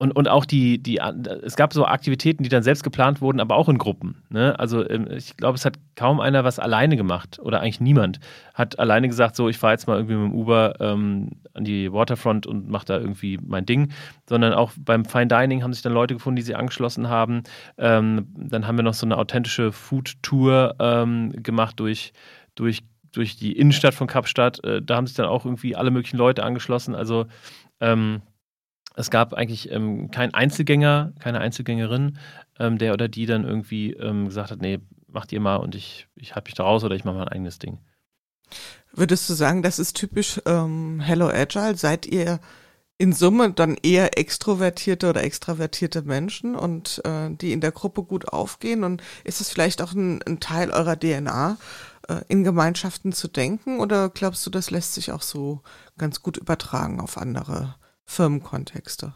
und, 0.00 0.12
und 0.12 0.28
auch 0.28 0.46
die, 0.46 0.82
die, 0.82 0.98
es 1.42 1.56
gab 1.56 1.74
so 1.74 1.84
Aktivitäten, 1.84 2.42
die 2.42 2.48
dann 2.48 2.62
selbst 2.62 2.82
geplant 2.82 3.20
wurden, 3.20 3.38
aber 3.38 3.56
auch 3.56 3.68
in 3.68 3.76
Gruppen. 3.76 4.22
Ne? 4.30 4.58
Also 4.58 4.88
ähm, 4.88 5.06
ich 5.10 5.36
glaube, 5.36 5.56
es 5.56 5.66
hat 5.66 5.74
kaum 5.94 6.20
einer 6.20 6.42
was 6.42 6.58
alleine 6.58 6.96
gemacht 6.96 7.38
oder 7.38 7.60
eigentlich 7.60 7.82
niemand 7.82 8.18
hat 8.54 8.78
alleine 8.78 9.08
gesagt, 9.08 9.36
so 9.36 9.50
ich 9.50 9.58
fahre 9.58 9.74
jetzt 9.74 9.86
mal 9.86 9.96
irgendwie 9.96 10.14
mit 10.14 10.32
dem 10.32 10.34
Uber 10.34 10.80
ähm, 10.80 11.32
an 11.52 11.64
die 11.64 11.92
Waterfront 11.92 12.46
und 12.46 12.70
mache 12.70 12.86
da 12.86 12.98
irgendwie 12.98 13.38
mein 13.46 13.66
Ding, 13.66 13.92
sondern 14.26 14.54
auch 14.54 14.72
beim 14.78 15.04
Fine 15.04 15.26
Dining 15.26 15.62
haben 15.62 15.74
sich 15.74 15.82
dann 15.82 15.92
Leute 15.92 16.14
gefunden, 16.14 16.36
die 16.36 16.42
sie 16.42 16.54
angeschlossen 16.54 17.10
haben. 17.10 17.42
Ähm, 17.76 18.26
dann 18.34 18.66
haben 18.66 18.78
wir 18.78 18.84
noch 18.84 18.94
so 18.94 19.04
eine 19.04 19.18
authentische 19.18 19.70
Food-Tour 19.70 20.76
ähm, 20.78 21.30
gemacht 21.42 21.78
durch, 21.78 22.14
durch, 22.54 22.84
durch 23.12 23.36
die 23.36 23.52
Innenstadt 23.52 23.92
von 23.92 24.06
Kapstadt. 24.06 24.64
Äh, 24.64 24.80
da 24.80 24.96
haben 24.96 25.06
sich 25.06 25.16
dann 25.16 25.26
auch 25.26 25.44
irgendwie 25.44 25.76
alle 25.76 25.90
möglichen 25.90 26.16
Leute 26.16 26.42
angeschlossen. 26.42 26.94
Also 26.94 27.26
ähm, 27.80 28.22
es 29.00 29.10
gab 29.10 29.34
eigentlich 29.34 29.70
ähm, 29.70 30.10
keinen 30.10 30.34
Einzelgänger, 30.34 31.12
keine 31.18 31.40
Einzelgängerin, 31.40 32.18
ähm, 32.58 32.78
der 32.78 32.92
oder 32.92 33.08
die 33.08 33.26
dann 33.26 33.44
irgendwie 33.44 33.92
ähm, 33.94 34.26
gesagt 34.26 34.50
hat, 34.50 34.60
nee, 34.60 34.78
macht 35.08 35.32
ihr 35.32 35.40
mal 35.40 35.56
und 35.56 35.74
ich, 35.74 36.06
ich 36.14 36.34
halte 36.34 36.48
mich 36.48 36.54
da 36.54 36.64
raus 36.64 36.84
oder 36.84 36.94
ich 36.94 37.04
mache 37.04 37.16
mein 37.16 37.28
eigenes 37.28 37.58
Ding. 37.58 37.78
Würdest 38.92 39.28
du 39.28 39.34
sagen, 39.34 39.62
das 39.62 39.78
ist 39.78 39.96
typisch 39.96 40.40
ähm, 40.46 41.00
Hello 41.00 41.28
Agile? 41.28 41.76
Seid 41.76 42.06
ihr 42.06 42.40
in 42.98 43.12
Summe 43.12 43.52
dann 43.52 43.76
eher 43.82 44.18
extrovertierte 44.18 45.08
oder 45.08 45.22
extravertierte 45.22 46.02
Menschen 46.02 46.54
und 46.54 47.00
äh, 47.04 47.30
die 47.30 47.52
in 47.52 47.60
der 47.60 47.72
Gruppe 47.72 48.02
gut 48.02 48.28
aufgehen? 48.28 48.84
Und 48.84 49.02
ist 49.24 49.40
es 49.40 49.48
vielleicht 49.48 49.80
auch 49.80 49.92
ein, 49.92 50.22
ein 50.22 50.40
Teil 50.40 50.70
eurer 50.70 50.98
DNA, 50.98 51.56
äh, 52.08 52.20
in 52.28 52.44
Gemeinschaften 52.44 53.12
zu 53.12 53.28
denken? 53.28 53.78
Oder 53.80 54.10
glaubst 54.10 54.44
du, 54.44 54.50
das 54.50 54.70
lässt 54.70 54.94
sich 54.94 55.12
auch 55.12 55.22
so 55.22 55.62
ganz 55.96 56.22
gut 56.22 56.36
übertragen 56.36 57.00
auf 57.00 57.16
andere 57.16 57.76
Firmenkontexte? 58.10 59.14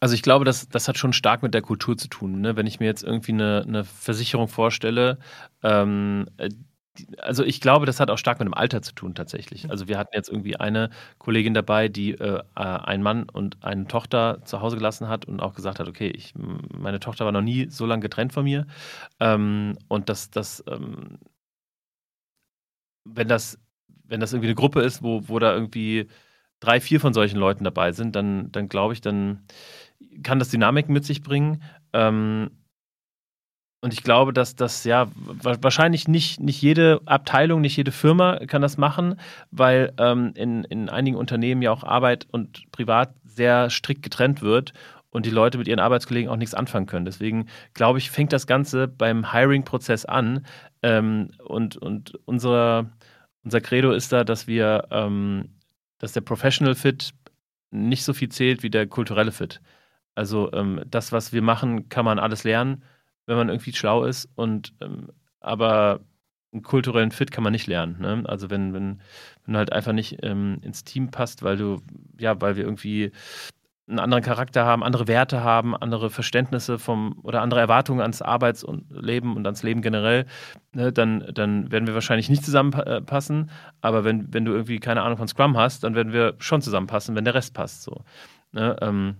Also 0.00 0.14
ich 0.16 0.22
glaube, 0.22 0.44
das, 0.44 0.68
das 0.68 0.88
hat 0.88 0.98
schon 0.98 1.12
stark 1.12 1.44
mit 1.44 1.54
der 1.54 1.62
Kultur 1.62 1.96
zu 1.96 2.08
tun. 2.08 2.40
Ne? 2.40 2.56
Wenn 2.56 2.66
ich 2.66 2.80
mir 2.80 2.86
jetzt 2.86 3.04
irgendwie 3.04 3.32
eine, 3.32 3.64
eine 3.66 3.84
Versicherung 3.84 4.48
vorstelle, 4.48 5.18
ähm, 5.62 6.26
äh, 6.36 6.50
also 7.18 7.44
ich 7.44 7.60
glaube, 7.60 7.86
das 7.86 8.00
hat 8.00 8.10
auch 8.10 8.18
stark 8.18 8.40
mit 8.40 8.46
dem 8.46 8.54
Alter 8.54 8.82
zu 8.82 8.94
tun 8.94 9.14
tatsächlich. 9.14 9.70
Also 9.70 9.88
wir 9.88 9.96
hatten 9.96 10.14
jetzt 10.14 10.28
irgendwie 10.28 10.56
eine 10.56 10.90
Kollegin 11.18 11.54
dabei, 11.54 11.88
die 11.88 12.12
äh, 12.12 12.40
äh 12.56 12.60
einen 12.60 13.02
Mann 13.02 13.28
und 13.28 13.64
eine 13.64 13.86
Tochter 13.86 14.42
zu 14.44 14.60
Hause 14.60 14.76
gelassen 14.76 15.08
hat 15.08 15.24
und 15.24 15.40
auch 15.40 15.54
gesagt 15.54 15.78
hat, 15.78 15.88
okay, 15.88 16.08
ich, 16.08 16.34
meine 16.36 17.00
Tochter 17.00 17.24
war 17.24 17.32
noch 17.32 17.42
nie 17.42 17.68
so 17.70 17.86
lange 17.86 18.02
getrennt 18.02 18.32
von 18.32 18.44
mir. 18.44 18.66
Ähm, 19.20 19.78
und 19.88 20.08
dass 20.08 20.30
das, 20.30 20.64
ähm, 20.68 21.18
wenn 23.04 23.28
das, 23.28 23.58
wenn 24.04 24.20
das 24.20 24.32
irgendwie 24.32 24.48
eine 24.48 24.56
Gruppe 24.56 24.82
ist, 24.82 25.02
wo, 25.02 25.28
wo 25.28 25.38
da 25.38 25.54
irgendwie 25.54 26.08
drei, 26.64 26.80
vier 26.80 27.00
von 27.00 27.14
solchen 27.14 27.38
Leuten 27.38 27.64
dabei 27.64 27.92
sind, 27.92 28.16
dann, 28.16 28.50
dann 28.52 28.68
glaube 28.68 28.94
ich, 28.94 29.00
dann 29.00 29.42
kann 30.22 30.38
das 30.38 30.50
Dynamik 30.50 30.88
mit 30.88 31.04
sich 31.04 31.22
bringen. 31.22 31.62
Ähm, 31.92 32.50
und 33.80 33.92
ich 33.92 34.02
glaube, 34.02 34.32
dass 34.32 34.56
das 34.56 34.84
ja 34.84 35.08
wahrscheinlich 35.14 36.08
nicht, 36.08 36.40
nicht 36.40 36.62
jede 36.62 37.02
Abteilung, 37.04 37.60
nicht 37.60 37.76
jede 37.76 37.92
Firma 37.92 38.38
kann 38.46 38.62
das 38.62 38.78
machen, 38.78 39.20
weil 39.50 39.92
ähm, 39.98 40.32
in, 40.36 40.64
in 40.64 40.88
einigen 40.88 41.18
Unternehmen 41.18 41.60
ja 41.60 41.70
auch 41.70 41.84
Arbeit 41.84 42.26
und 42.30 42.70
Privat 42.72 43.12
sehr 43.24 43.68
strikt 43.68 44.02
getrennt 44.02 44.40
wird 44.40 44.72
und 45.10 45.26
die 45.26 45.30
Leute 45.30 45.58
mit 45.58 45.68
ihren 45.68 45.80
Arbeitskollegen 45.80 46.30
auch 46.30 46.36
nichts 46.36 46.54
anfangen 46.54 46.86
können. 46.86 47.04
Deswegen 47.04 47.46
glaube 47.74 47.98
ich, 47.98 48.10
fängt 48.10 48.32
das 48.32 48.46
Ganze 48.46 48.88
beim 48.88 49.32
Hiring-Prozess 49.32 50.06
an. 50.06 50.46
Ähm, 50.82 51.32
und 51.44 51.76
und 51.76 52.18
unser, 52.24 52.90
unser 53.44 53.60
Credo 53.60 53.92
ist 53.92 54.12
da, 54.12 54.24
dass 54.24 54.46
wir 54.46 54.88
ähm, 54.90 55.50
dass 56.04 56.12
der 56.12 56.20
Professional 56.20 56.74
Fit 56.74 57.14
nicht 57.70 58.04
so 58.04 58.12
viel 58.12 58.28
zählt 58.28 58.62
wie 58.62 58.68
der 58.68 58.86
kulturelle 58.86 59.32
Fit. 59.32 59.62
Also 60.14 60.52
ähm, 60.52 60.82
das, 60.86 61.12
was 61.12 61.32
wir 61.32 61.40
machen, 61.40 61.88
kann 61.88 62.04
man 62.04 62.18
alles 62.18 62.44
lernen, 62.44 62.84
wenn 63.24 63.38
man 63.38 63.48
irgendwie 63.48 63.72
schlau 63.72 64.04
ist. 64.04 64.28
Und 64.34 64.74
ähm, 64.82 65.08
aber 65.40 66.00
einen 66.52 66.62
kulturellen 66.62 67.10
Fit 67.10 67.30
kann 67.32 67.42
man 67.42 67.54
nicht 67.54 67.66
lernen. 67.68 67.96
Ne? 68.00 68.22
Also 68.26 68.50
wenn, 68.50 68.74
wenn, 68.74 69.00
wenn 69.44 69.54
du 69.54 69.58
halt 69.58 69.72
einfach 69.72 69.94
nicht 69.94 70.18
ähm, 70.22 70.58
ins 70.60 70.84
Team 70.84 71.10
passt, 71.10 71.42
weil 71.42 71.56
du, 71.56 71.80
ja, 72.18 72.38
weil 72.38 72.56
wir 72.56 72.64
irgendwie 72.64 73.10
einen 73.86 73.98
anderen 73.98 74.22
Charakter 74.22 74.64
haben, 74.64 74.82
andere 74.82 75.08
Werte 75.08 75.42
haben, 75.44 75.76
andere 75.76 76.08
Verständnisse 76.08 76.78
vom 76.78 77.18
oder 77.22 77.42
andere 77.42 77.60
Erwartungen 77.60 78.00
ans 78.00 78.22
Arbeits- 78.22 78.64
und 78.64 78.86
ans 78.90 79.62
Leben 79.62 79.82
generell, 79.82 80.26
ne, 80.72 80.92
dann, 80.92 81.30
dann 81.34 81.70
werden 81.70 81.86
wir 81.86 81.94
wahrscheinlich 81.94 82.30
nicht 82.30 82.44
zusammenpassen. 82.44 83.50
Aber 83.82 84.04
wenn, 84.04 84.32
wenn 84.32 84.46
du 84.46 84.52
irgendwie 84.52 84.78
keine 84.78 85.02
Ahnung 85.02 85.18
von 85.18 85.28
Scrum 85.28 85.56
hast, 85.58 85.84
dann 85.84 85.94
werden 85.94 86.12
wir 86.14 86.34
schon 86.38 86.62
zusammenpassen, 86.62 87.14
wenn 87.14 87.24
der 87.24 87.34
Rest 87.34 87.52
passt. 87.52 87.82
So. 87.82 88.04
Ne, 88.52 88.76
ähm, 88.80 89.16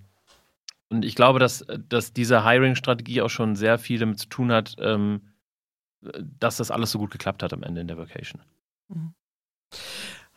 und 0.89 1.05
ich 1.05 1.15
glaube, 1.15 1.39
dass, 1.39 1.67
dass 1.89 2.13
diese 2.13 2.45
Hiring-Strategie 2.45 3.21
auch 3.21 3.31
schon 3.31 3.57
sehr 3.57 3.79
viel 3.79 3.99
damit 3.99 4.19
zu 4.19 4.29
tun 4.29 4.51
hat, 4.51 4.77
ähm, 4.79 5.23
dass 6.39 6.57
das 6.57 6.71
alles 6.71 6.91
so 6.91 6.99
gut 6.99 7.11
geklappt 7.11 7.43
hat 7.43 7.53
am 7.53 7.63
Ende 7.63 7.81
in 7.81 7.89
der 7.89 7.99
Vacation. 7.99 8.43
Mhm. 8.89 9.15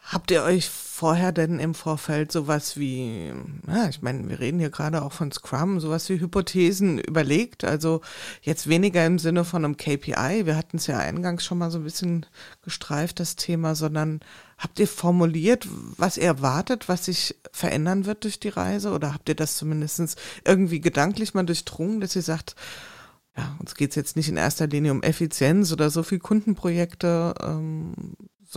Habt 0.10 0.32
ihr 0.32 0.43
euch 0.43 0.70
vorher 0.70 1.34
denn 1.34 1.60
im 1.60 1.74
Vorfeld 1.74 2.32
sowas 2.32 2.78
wie, 2.78 3.30
ja, 3.68 3.89
ich 3.89 4.01
meine, 4.01 4.30
wir 4.30 4.39
reden 4.39 4.58
hier 4.58 4.70
gerade 4.70 5.01
auch 5.01 5.12
von 5.12 5.34
Scrum, 5.34 5.82
sowas 5.82 6.08
wie 6.08 6.22
Hypothesen 6.22 6.97
überlegt? 6.97 7.66
Also 7.66 7.99
jetzt 8.41 8.70
weniger 8.70 9.05
im 9.05 9.20
Sinne 9.20 9.43
von 9.43 9.66
einem 9.66 9.76
KPI, 9.76 10.45
wir 10.45 10.55
hatten 10.55 10.78
es 10.78 10.88
ja 10.88 10.97
eingangs 10.97 11.43
schon 11.43 11.58
mal 11.58 11.72
so 11.72 11.80
ein 11.80 11.84
bisschen 11.84 12.26
gestreift, 12.62 13.20
das 13.20 13.36
Thema, 13.36 13.76
sondern 13.76 14.22
habt 14.58 14.80
ihr 14.80 14.88
formuliert, 14.88 15.68
was 15.97 16.16
ihr 16.16 16.24
erwartet, 16.24 16.88
was 16.88 17.03
sich 17.03 17.36
verändern 17.51 18.05
wird 18.05 18.24
durch 18.24 18.39
die 18.39 18.47
Reise? 18.47 18.91
Oder 18.91 19.14
habt 19.14 19.28
ihr 19.28 19.36
das 19.36 19.58
zumindest 19.58 20.18
irgendwie 20.45 20.80
gedanklich 20.80 21.34
mal 21.34 21.45
durchdrungen, 21.45 21.99
dass 21.99 22.16
ihr 22.16 22.22
sagt, 22.22 22.55
ja, 23.36 23.58
uns 23.60 23.76
geht 23.76 23.89
es 23.89 23.97
jetzt 23.97 24.16
nicht 24.16 24.30
in 24.30 24.38
erster 24.38 24.68
Linie 24.68 24.93
um 24.93 25.03
Effizienz 25.03 25.74
oder 25.74 25.89
so 25.89 26.01
viel 26.01 26.20
Kundenprojekte, 26.20 27.36
ähm, 27.43 27.93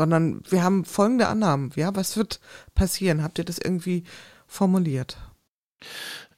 sondern 0.00 0.40
wir 0.48 0.64
haben 0.64 0.86
folgende 0.86 1.28
Annahmen. 1.28 1.70
Ja, 1.76 1.94
was 1.94 2.16
wird 2.16 2.40
passieren? 2.74 3.22
Habt 3.22 3.36
ihr 3.38 3.44
das 3.44 3.58
irgendwie 3.58 4.04
formuliert? 4.46 5.18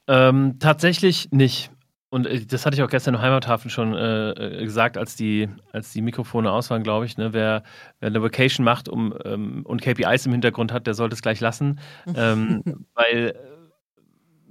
Ähm, 0.09 0.57
tatsächlich 0.59 1.31
nicht. 1.31 1.71
Und 2.11 2.27
äh, 2.27 2.45
das 2.45 2.67
hatte 2.67 2.75
ich 2.75 2.83
auch 2.83 2.91
gestern 2.91 3.15
im 3.15 3.23
Heimathafen 3.23 3.71
schon 3.71 3.95
äh, 3.95 4.31
äh, 4.31 4.65
gesagt, 4.65 4.99
als 4.99 5.15
die, 5.15 5.49
als 5.71 5.93
die 5.93 6.03
Mikrofone 6.03 6.51
aus 6.51 6.71
waren, 6.71 6.83
glaube 6.83 7.07
ich. 7.07 7.17
Ne? 7.17 7.33
Wer, 7.33 7.63
wer 8.01 8.09
eine 8.09 8.21
Vacation 8.21 8.65
macht 8.65 8.89
um, 8.89 9.15
ähm, 9.25 9.63
und 9.65 9.81
KPIs 9.81 10.27
im 10.27 10.33
Hintergrund 10.33 10.73
hat, 10.73 10.89
der 10.89 10.95
sollte 10.95 11.15
es 11.15 11.23
gleich 11.23 11.39
lassen. 11.39 11.79
ähm, 12.17 12.65
weil 12.95 13.37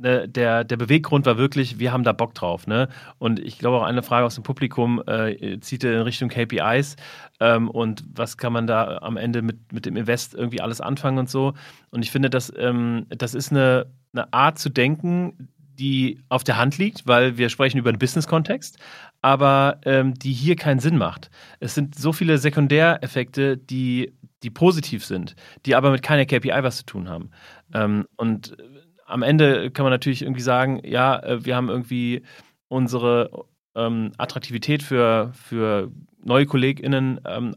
ne, 0.01 0.27
der, 0.27 0.63
der 0.63 0.77
Beweggrund 0.77 1.25
war 1.25 1.37
wirklich, 1.37 1.79
wir 1.79 1.91
haben 1.91 2.03
da 2.03 2.11
Bock 2.11 2.33
drauf. 2.33 2.67
Ne? 2.67 2.89
Und 3.19 3.39
ich 3.39 3.59
glaube 3.59 3.77
auch 3.77 3.83
eine 3.83 4.03
Frage 4.03 4.25
aus 4.25 4.35
dem 4.35 4.43
Publikum 4.43 5.01
äh, 5.07 5.59
zieht 5.59 5.83
in 5.83 6.01
Richtung 6.01 6.29
KPIs 6.29 6.95
ähm, 7.39 7.69
und 7.69 8.03
was 8.13 8.37
kann 8.37 8.53
man 8.53 8.67
da 8.67 8.97
am 8.97 9.17
Ende 9.17 9.41
mit, 9.41 9.71
mit 9.71 9.85
dem 9.85 9.95
Invest 9.95 10.33
irgendwie 10.33 10.61
alles 10.61 10.81
anfangen 10.81 11.17
und 11.17 11.29
so. 11.29 11.53
Und 11.91 12.03
ich 12.03 12.11
finde, 12.11 12.29
das, 12.29 12.51
ähm, 12.57 13.05
das 13.09 13.33
ist 13.33 13.51
eine, 13.51 13.87
eine 14.13 14.31
Art 14.33 14.59
zu 14.59 14.69
denken, 14.69 15.49
die 15.79 16.19
auf 16.29 16.43
der 16.43 16.57
Hand 16.57 16.77
liegt, 16.77 17.07
weil 17.07 17.37
wir 17.37 17.49
sprechen 17.49 17.77
über 17.77 17.89
einen 17.89 17.99
Business-Kontext, 17.99 18.77
aber 19.21 19.79
ähm, 19.85 20.13
die 20.13 20.33
hier 20.33 20.55
keinen 20.55 20.79
Sinn 20.79 20.97
macht. 20.97 21.31
Es 21.59 21.73
sind 21.75 21.95
so 21.95 22.13
viele 22.13 22.37
Sekundäreffekte, 22.37 23.57
die, 23.57 24.13
die 24.43 24.49
positiv 24.49 25.05
sind, 25.05 25.35
die 25.65 25.75
aber 25.75 25.91
mit 25.91 26.03
keiner 26.03 26.25
KPI 26.25 26.61
was 26.61 26.77
zu 26.77 26.85
tun 26.85 27.09
haben. 27.09 27.31
Ähm, 27.73 28.05
und 28.15 28.55
am 29.12 29.24
Ende 29.24 29.72
kann 29.72 29.84
man 29.84 29.91
natürlich 29.91 30.22
irgendwie 30.22 30.41
sagen, 30.41 30.82
ja, 30.84 31.22
äh, 31.22 31.45
wir 31.45 31.55
haben 31.55 31.70
irgendwie 31.70 32.24
unsere 32.68 33.45
ähm, 33.76 34.12
Attraktivität 34.18 34.84
für, 34.84 35.32
für 35.34 35.91
neue 36.24 36.45
KollegInnen 36.45 37.20
ähm, 37.26 37.55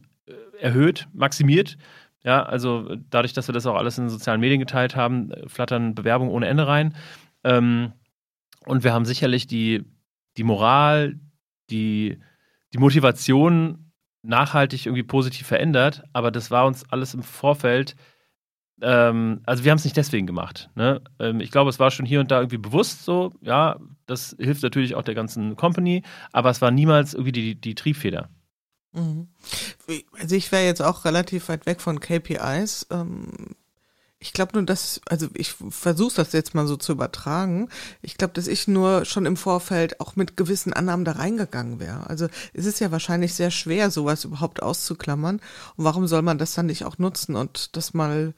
erhöht, 0.61 1.09
maximiert. 1.13 1.77
Ja, 2.25 2.43
also 2.43 2.97
dadurch, 3.11 3.35
dass 3.35 3.49
wir 3.49 3.53
das 3.53 3.67
auch 3.67 3.77
alles 3.77 3.99
in 3.99 4.09
sozialen 4.09 4.41
Medien 4.41 4.61
geteilt 4.61 4.97
haben, 4.97 5.31
flattern 5.47 5.95
Bewerbungen 5.95 6.33
ohne 6.33 6.47
Ende 6.47 6.67
rein. 6.67 6.95
Ähm, 7.45 7.93
und 8.67 8.83
wir 8.83 8.93
haben 8.95 9.05
sicherlich 9.05 9.47
die, 9.47 9.85
die 10.37 10.45
Moral, 10.45 11.21
die, 11.71 12.19
die 12.73 12.79
Motivation 12.79 13.93
nachhaltig 14.23 14.87
irgendwie 14.87 15.03
positiv 15.03 15.47
verändert, 15.47 16.03
aber 16.15 16.31
das 16.31 16.51
war 16.51 16.67
uns 16.67 16.91
alles 16.91 17.13
im 17.13 17.23
Vorfeld 17.23 17.95
ähm, 18.81 19.41
also 19.47 19.65
wir 19.65 19.71
haben 19.71 19.79
es 19.79 19.85
nicht 19.85 19.97
deswegen 19.97 20.27
gemacht. 20.27 20.71
Ne? 20.75 21.01
Ähm, 21.19 21.41
ich 21.41 21.51
glaube, 21.51 21.71
es 21.71 21.79
war 21.79 21.91
schon 21.91 22.07
hier 22.07 22.21
und 22.21 22.31
da 22.31 22.39
irgendwie 22.41 22.59
bewusst 22.59 23.05
so, 23.05 23.33
ja, 23.41 23.79
das 24.07 24.37
hilft 24.39 24.63
natürlich 24.63 24.95
auch 24.95 25.03
der 25.03 25.15
ganzen 25.15 25.57
Company, 25.57 26.03
aber 26.33 26.51
es 26.51 26.61
war 26.61 26.71
niemals 26.71 27.15
irgendwie 27.15 27.33
die, 27.33 27.55
die 27.61 27.75
Triebfeder. 27.75 28.29
Mhm. 28.93 29.29
Also 30.19 30.37
ich 30.37 30.51
wäre 30.53 30.65
jetzt 30.65 30.83
auch 30.83 31.05
relativ 31.05 31.49
weit 31.49 31.67
weg 31.67 31.81
von 31.81 32.01
KPIs. 32.01 32.87
Ähm, 32.91 33.57
ich 34.19 34.33
glaube 34.33 34.53
nur, 34.55 34.63
dass, 34.65 35.03
also 35.07 35.29
ich 35.35 35.53
versuche 35.53 36.17
das 36.17 36.33
jetzt 36.33 36.55
mal 36.55 36.67
so 36.67 36.77
zu 36.77 36.93
übertragen. 36.93 37.69
Ich 38.01 38.17
glaube, 38.17 38.33
dass 38.33 38.47
ich 38.47 38.67
nur 38.67 39.05
schon 39.05 39.27
im 39.27 39.37
Vorfeld 39.37 40.01
auch 40.01 40.17
mit 40.17 40.37
gewissen 40.39 40.73
Annahmen 40.73 41.05
da 41.05 41.13
reingegangen 41.13 41.79
wäre. 41.79 42.09
Also 42.09 42.29
es 42.55 42.65
ist 42.65 42.81
ja 42.81 42.91
wahrscheinlich 42.91 43.35
sehr 43.35 43.51
schwer, 43.51 43.91
sowas 43.91 44.25
überhaupt 44.25 44.63
auszuklammern. 44.63 45.41
Und 45.77 45.85
warum 45.85 46.07
soll 46.07 46.23
man 46.23 46.39
das 46.39 46.55
dann 46.55 46.67
nicht 46.67 46.85
auch 46.85 46.97
nutzen 46.97 47.37
und 47.37 47.77
das 47.77 47.93
mal 47.93 48.33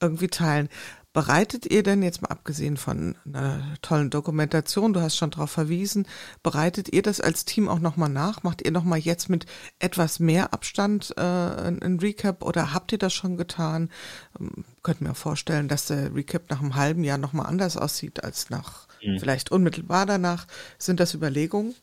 irgendwie 0.00 0.28
teilen. 0.28 0.68
Bereitet 1.12 1.66
ihr 1.66 1.82
denn 1.82 2.04
jetzt 2.04 2.22
mal 2.22 2.28
abgesehen 2.28 2.76
von 2.76 3.16
einer 3.26 3.60
tollen 3.82 4.10
Dokumentation, 4.10 4.92
du 4.92 5.00
hast 5.00 5.16
schon 5.16 5.32
darauf 5.32 5.50
verwiesen, 5.50 6.06
bereitet 6.44 6.92
ihr 6.92 7.02
das 7.02 7.20
als 7.20 7.44
Team 7.44 7.68
auch 7.68 7.80
nochmal 7.80 8.08
nach? 8.08 8.44
Macht 8.44 8.62
ihr 8.62 8.70
nochmal 8.70 9.00
jetzt 9.00 9.28
mit 9.28 9.46
etwas 9.80 10.20
mehr 10.20 10.52
Abstand 10.54 11.12
äh, 11.16 11.20
ein, 11.20 11.98
Recap 12.00 12.44
oder 12.44 12.72
habt 12.72 12.92
ihr 12.92 12.98
das 12.98 13.12
schon 13.12 13.36
getan? 13.36 13.90
Ähm, 14.38 14.64
könnt 14.84 15.00
mir 15.00 15.14
vorstellen, 15.14 15.66
dass 15.66 15.86
der 15.86 16.14
Recap 16.14 16.48
nach 16.48 16.60
einem 16.60 16.76
halben 16.76 17.02
Jahr 17.02 17.18
nochmal 17.18 17.46
anders 17.46 17.76
aussieht 17.76 18.22
als 18.22 18.48
nach 18.48 18.86
mhm. 19.02 19.18
vielleicht 19.18 19.50
unmittelbar 19.50 20.06
danach. 20.06 20.46
Sind 20.78 21.00
das 21.00 21.14
Überlegungen? 21.14 21.74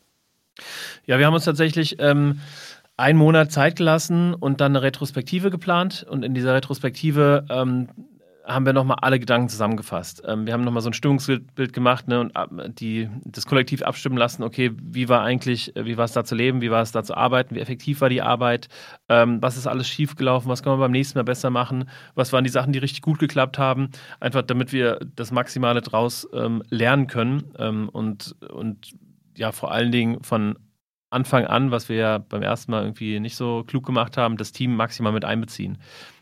Ja, 1.04 1.18
wir 1.18 1.26
haben 1.26 1.34
uns 1.34 1.44
tatsächlich 1.44 1.96
ähm, 2.00 2.40
einen 2.98 3.18
Monat 3.18 3.52
Zeit 3.52 3.76
gelassen 3.76 4.34
und 4.34 4.60
dann 4.60 4.72
eine 4.72 4.82
Retrospektive 4.82 5.50
geplant. 5.50 6.04
Und 6.10 6.24
in 6.24 6.34
dieser 6.34 6.54
Retrospektive 6.54 7.46
ähm, 7.48 7.88
haben 8.44 8.66
wir 8.66 8.72
nochmal 8.72 8.96
alle 9.02 9.20
Gedanken 9.20 9.48
zusammengefasst. 9.48 10.22
Ähm, 10.26 10.46
wir 10.46 10.52
haben 10.52 10.64
nochmal 10.64 10.82
so 10.82 10.90
ein 10.90 10.94
Stimmungsbild 10.94 11.72
gemacht 11.72 12.08
ne, 12.08 12.18
und 12.18 12.34
äh, 12.34 12.70
die, 12.70 13.08
das 13.24 13.46
Kollektiv 13.46 13.82
abstimmen 13.82 14.16
lassen, 14.16 14.42
okay, 14.42 14.72
wie 14.82 15.08
war 15.08 15.22
eigentlich, 15.22 15.76
äh, 15.76 15.84
wie 15.84 15.96
war 15.96 16.06
es 16.06 16.12
da 16.12 16.24
zu 16.24 16.34
leben, 16.34 16.60
wie 16.60 16.72
war 16.72 16.82
es 16.82 16.90
da 16.90 17.04
zu 17.04 17.16
arbeiten, 17.16 17.54
wie 17.54 17.60
effektiv 17.60 18.00
war 18.00 18.08
die 18.08 18.22
Arbeit, 18.22 18.68
ähm, 19.08 19.40
was 19.40 19.56
ist 19.56 19.68
alles 19.68 19.86
schiefgelaufen, 19.88 20.50
was 20.50 20.64
kann 20.64 20.72
man 20.72 20.80
beim 20.80 20.90
nächsten 20.90 21.18
Mal 21.18 21.24
besser 21.24 21.50
machen, 21.50 21.88
was 22.16 22.32
waren 22.32 22.42
die 22.42 22.50
Sachen, 22.50 22.72
die 22.72 22.80
richtig 22.80 23.02
gut 23.02 23.20
geklappt 23.20 23.58
haben, 23.58 23.90
einfach 24.18 24.42
damit 24.42 24.72
wir 24.72 24.98
das 25.14 25.30
Maximale 25.30 25.82
draus 25.82 26.26
ähm, 26.32 26.64
lernen 26.68 27.06
können. 27.06 27.44
Ähm, 27.58 27.88
und, 27.90 28.34
und 28.50 28.92
ja, 29.36 29.52
vor 29.52 29.70
allen 29.70 29.92
Dingen 29.92 30.24
von 30.24 30.58
Anfang 31.10 31.46
an, 31.46 31.70
was 31.70 31.88
wir 31.88 31.96
ja 31.96 32.18
beim 32.18 32.42
ersten 32.42 32.70
Mal 32.70 32.82
irgendwie 32.82 33.20
nicht 33.20 33.36
so 33.36 33.64
klug 33.66 33.86
gemacht 33.86 34.16
haben, 34.16 34.36
das 34.36 34.52
Team 34.52 34.76
maximal 34.76 35.12
mit 35.12 35.24
einbeziehen. 35.24 35.78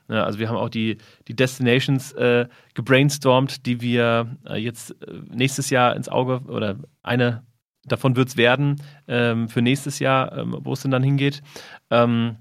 Ja, 0.08 0.22
also 0.22 0.38
wir 0.38 0.48
haben 0.48 0.56
auch 0.56 0.68
die, 0.68 0.98
die 1.26 1.34
Destinations 1.34 2.12
äh, 2.12 2.46
gebrainstormt, 2.74 3.66
die 3.66 3.80
wir 3.80 4.36
äh, 4.48 4.56
jetzt 4.56 4.90
äh, 5.02 5.20
nächstes 5.34 5.70
Jahr 5.70 5.96
ins 5.96 6.08
Auge 6.08 6.42
oder 6.46 6.76
eine 7.02 7.42
davon 7.86 8.16
wird 8.16 8.28
es 8.28 8.36
werden 8.36 8.76
ähm, 9.08 9.48
für 9.48 9.62
nächstes 9.62 9.98
Jahr, 9.98 10.36
ähm, 10.36 10.56
wo 10.60 10.72
es 10.72 10.82
denn 10.82 10.90
dann 10.90 11.02
hingeht. 11.02 11.42
Ähm, 11.90 12.36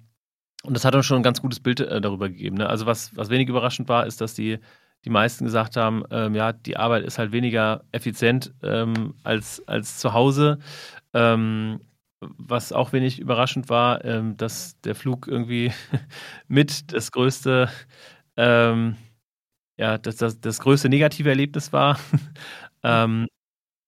und 0.64 0.74
das 0.76 0.86
hat 0.86 0.96
uns 0.96 1.06
schon 1.06 1.18
ein 1.18 1.24
ganz 1.24 1.42
gutes 1.42 1.60
Bild 1.60 1.80
äh, 1.80 2.02
darüber 2.02 2.30
gegeben. 2.30 2.58
Ne? 2.58 2.68
Also 2.68 2.86
was, 2.86 3.16
was 3.16 3.30
wenig 3.30 3.48
überraschend 3.48 3.88
war, 3.88 4.08
ist, 4.08 4.22
dass 4.22 4.34
die, 4.34 4.60
die 5.06 5.10
meisten 5.10 5.46
gesagt 5.46 5.78
haben, 5.78 6.04
ähm, 6.10 6.34
ja, 6.34 6.54
die 6.54 6.78
Arbeit 6.78 7.04
ist 7.04 7.20
halt 7.20 7.32
weniger 7.32 7.84
effizient 7.92 8.54
ähm, 8.64 9.14
als, 9.24 9.66
als 9.68 10.00
zu 10.00 10.14
Hause. 10.14 10.58
Ähm, 11.14 11.80
was 12.22 12.72
auch 12.72 12.94
wenig 12.94 13.20
überraschend 13.20 13.70
war, 13.70 14.04
ähm, 14.06 14.38
dass 14.38 14.80
der 14.82 14.96
Flug 14.96 15.28
irgendwie 15.28 15.72
mit 16.48 16.94
das 16.94 17.12
größte, 17.12 17.70
ähm, 18.38 18.98
ja, 19.78 19.98
das, 19.98 20.18
das, 20.18 20.40
das 20.40 20.60
größte 20.60 20.90
negative 20.90 21.30
Erlebnis 21.30 21.74
war. 21.74 22.00
ähm, 22.84 23.28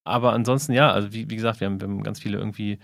aber 0.05 0.33
ansonsten, 0.33 0.73
ja, 0.73 0.91
also 0.91 1.13
wie, 1.13 1.29
wie 1.29 1.35
gesagt, 1.35 1.59
wir 1.59 1.67
haben, 1.67 1.81
wir 1.81 1.87
haben 1.87 2.03
ganz 2.03 2.19
viele 2.19 2.37
irgendwie, 2.37 2.79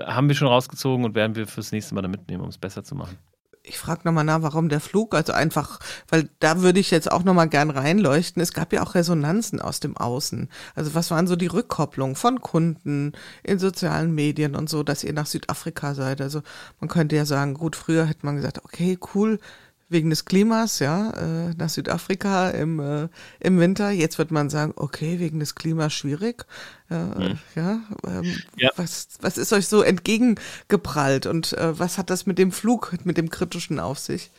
haben 0.00 0.28
wir 0.28 0.36
schon 0.36 0.48
rausgezogen 0.48 1.04
und 1.04 1.14
werden 1.14 1.36
wir 1.36 1.46
fürs 1.46 1.72
nächste 1.72 1.94
Mal 1.94 2.02
da 2.02 2.08
mitnehmen, 2.08 2.42
um 2.42 2.48
es 2.48 2.58
besser 2.58 2.84
zu 2.84 2.94
machen 2.94 3.18
ich 3.66 3.78
frage 3.78 4.02
nochmal 4.04 4.24
nach, 4.24 4.42
warum 4.42 4.68
der 4.68 4.80
Flug, 4.80 5.14
also 5.14 5.32
einfach, 5.32 5.80
weil 6.08 6.28
da 6.38 6.62
würde 6.62 6.78
ich 6.78 6.90
jetzt 6.90 7.10
auch 7.10 7.24
nochmal 7.24 7.48
gern 7.48 7.70
reinleuchten. 7.70 8.40
Es 8.40 8.52
gab 8.52 8.72
ja 8.72 8.82
auch 8.82 8.94
Resonanzen 8.94 9.60
aus 9.60 9.80
dem 9.80 9.96
Außen. 9.96 10.48
Also 10.74 10.94
was 10.94 11.10
waren 11.10 11.26
so 11.26 11.36
die 11.36 11.48
Rückkopplungen 11.48 12.16
von 12.16 12.40
Kunden 12.40 13.12
in 13.42 13.58
sozialen 13.58 14.14
Medien 14.14 14.54
und 14.54 14.70
so, 14.70 14.82
dass 14.82 15.04
ihr 15.04 15.12
nach 15.12 15.26
Südafrika 15.26 15.94
seid? 15.94 16.20
Also 16.20 16.42
man 16.80 16.88
könnte 16.88 17.16
ja 17.16 17.24
sagen, 17.24 17.54
gut, 17.54 17.74
früher 17.74 18.06
hätte 18.06 18.24
man 18.24 18.36
gesagt, 18.36 18.64
okay, 18.64 18.98
cool, 19.14 19.40
wegen 19.88 20.10
des 20.10 20.24
Klimas, 20.24 20.80
ja, 20.80 21.10
äh, 21.10 21.54
nach 21.56 21.68
Südafrika 21.68 22.50
im, 22.50 22.80
äh, 22.80 23.08
im 23.40 23.60
Winter. 23.60 23.90
Jetzt 23.90 24.18
wird 24.18 24.30
man 24.30 24.50
sagen, 24.50 24.72
okay, 24.76 25.18
wegen 25.20 25.38
des 25.38 25.54
Klimas 25.54 25.92
schwierig. 25.92 26.44
Äh, 26.90 27.04
mhm. 27.04 27.38
ja, 27.54 27.80
ähm, 28.06 28.36
ja, 28.56 28.70
Was, 28.76 29.08
was 29.20 29.38
ist 29.38 29.52
euch 29.52 29.68
so 29.68 29.82
entgegengeprallt 29.82 31.26
und 31.26 31.52
äh, 31.52 31.78
was 31.78 31.98
hat 31.98 32.10
das 32.10 32.26
mit 32.26 32.38
dem 32.38 32.52
Flug, 32.52 32.94
mit 33.04 33.16
dem 33.16 33.30
kritischen 33.30 33.78
auf 33.78 33.98
sich? 33.98 34.30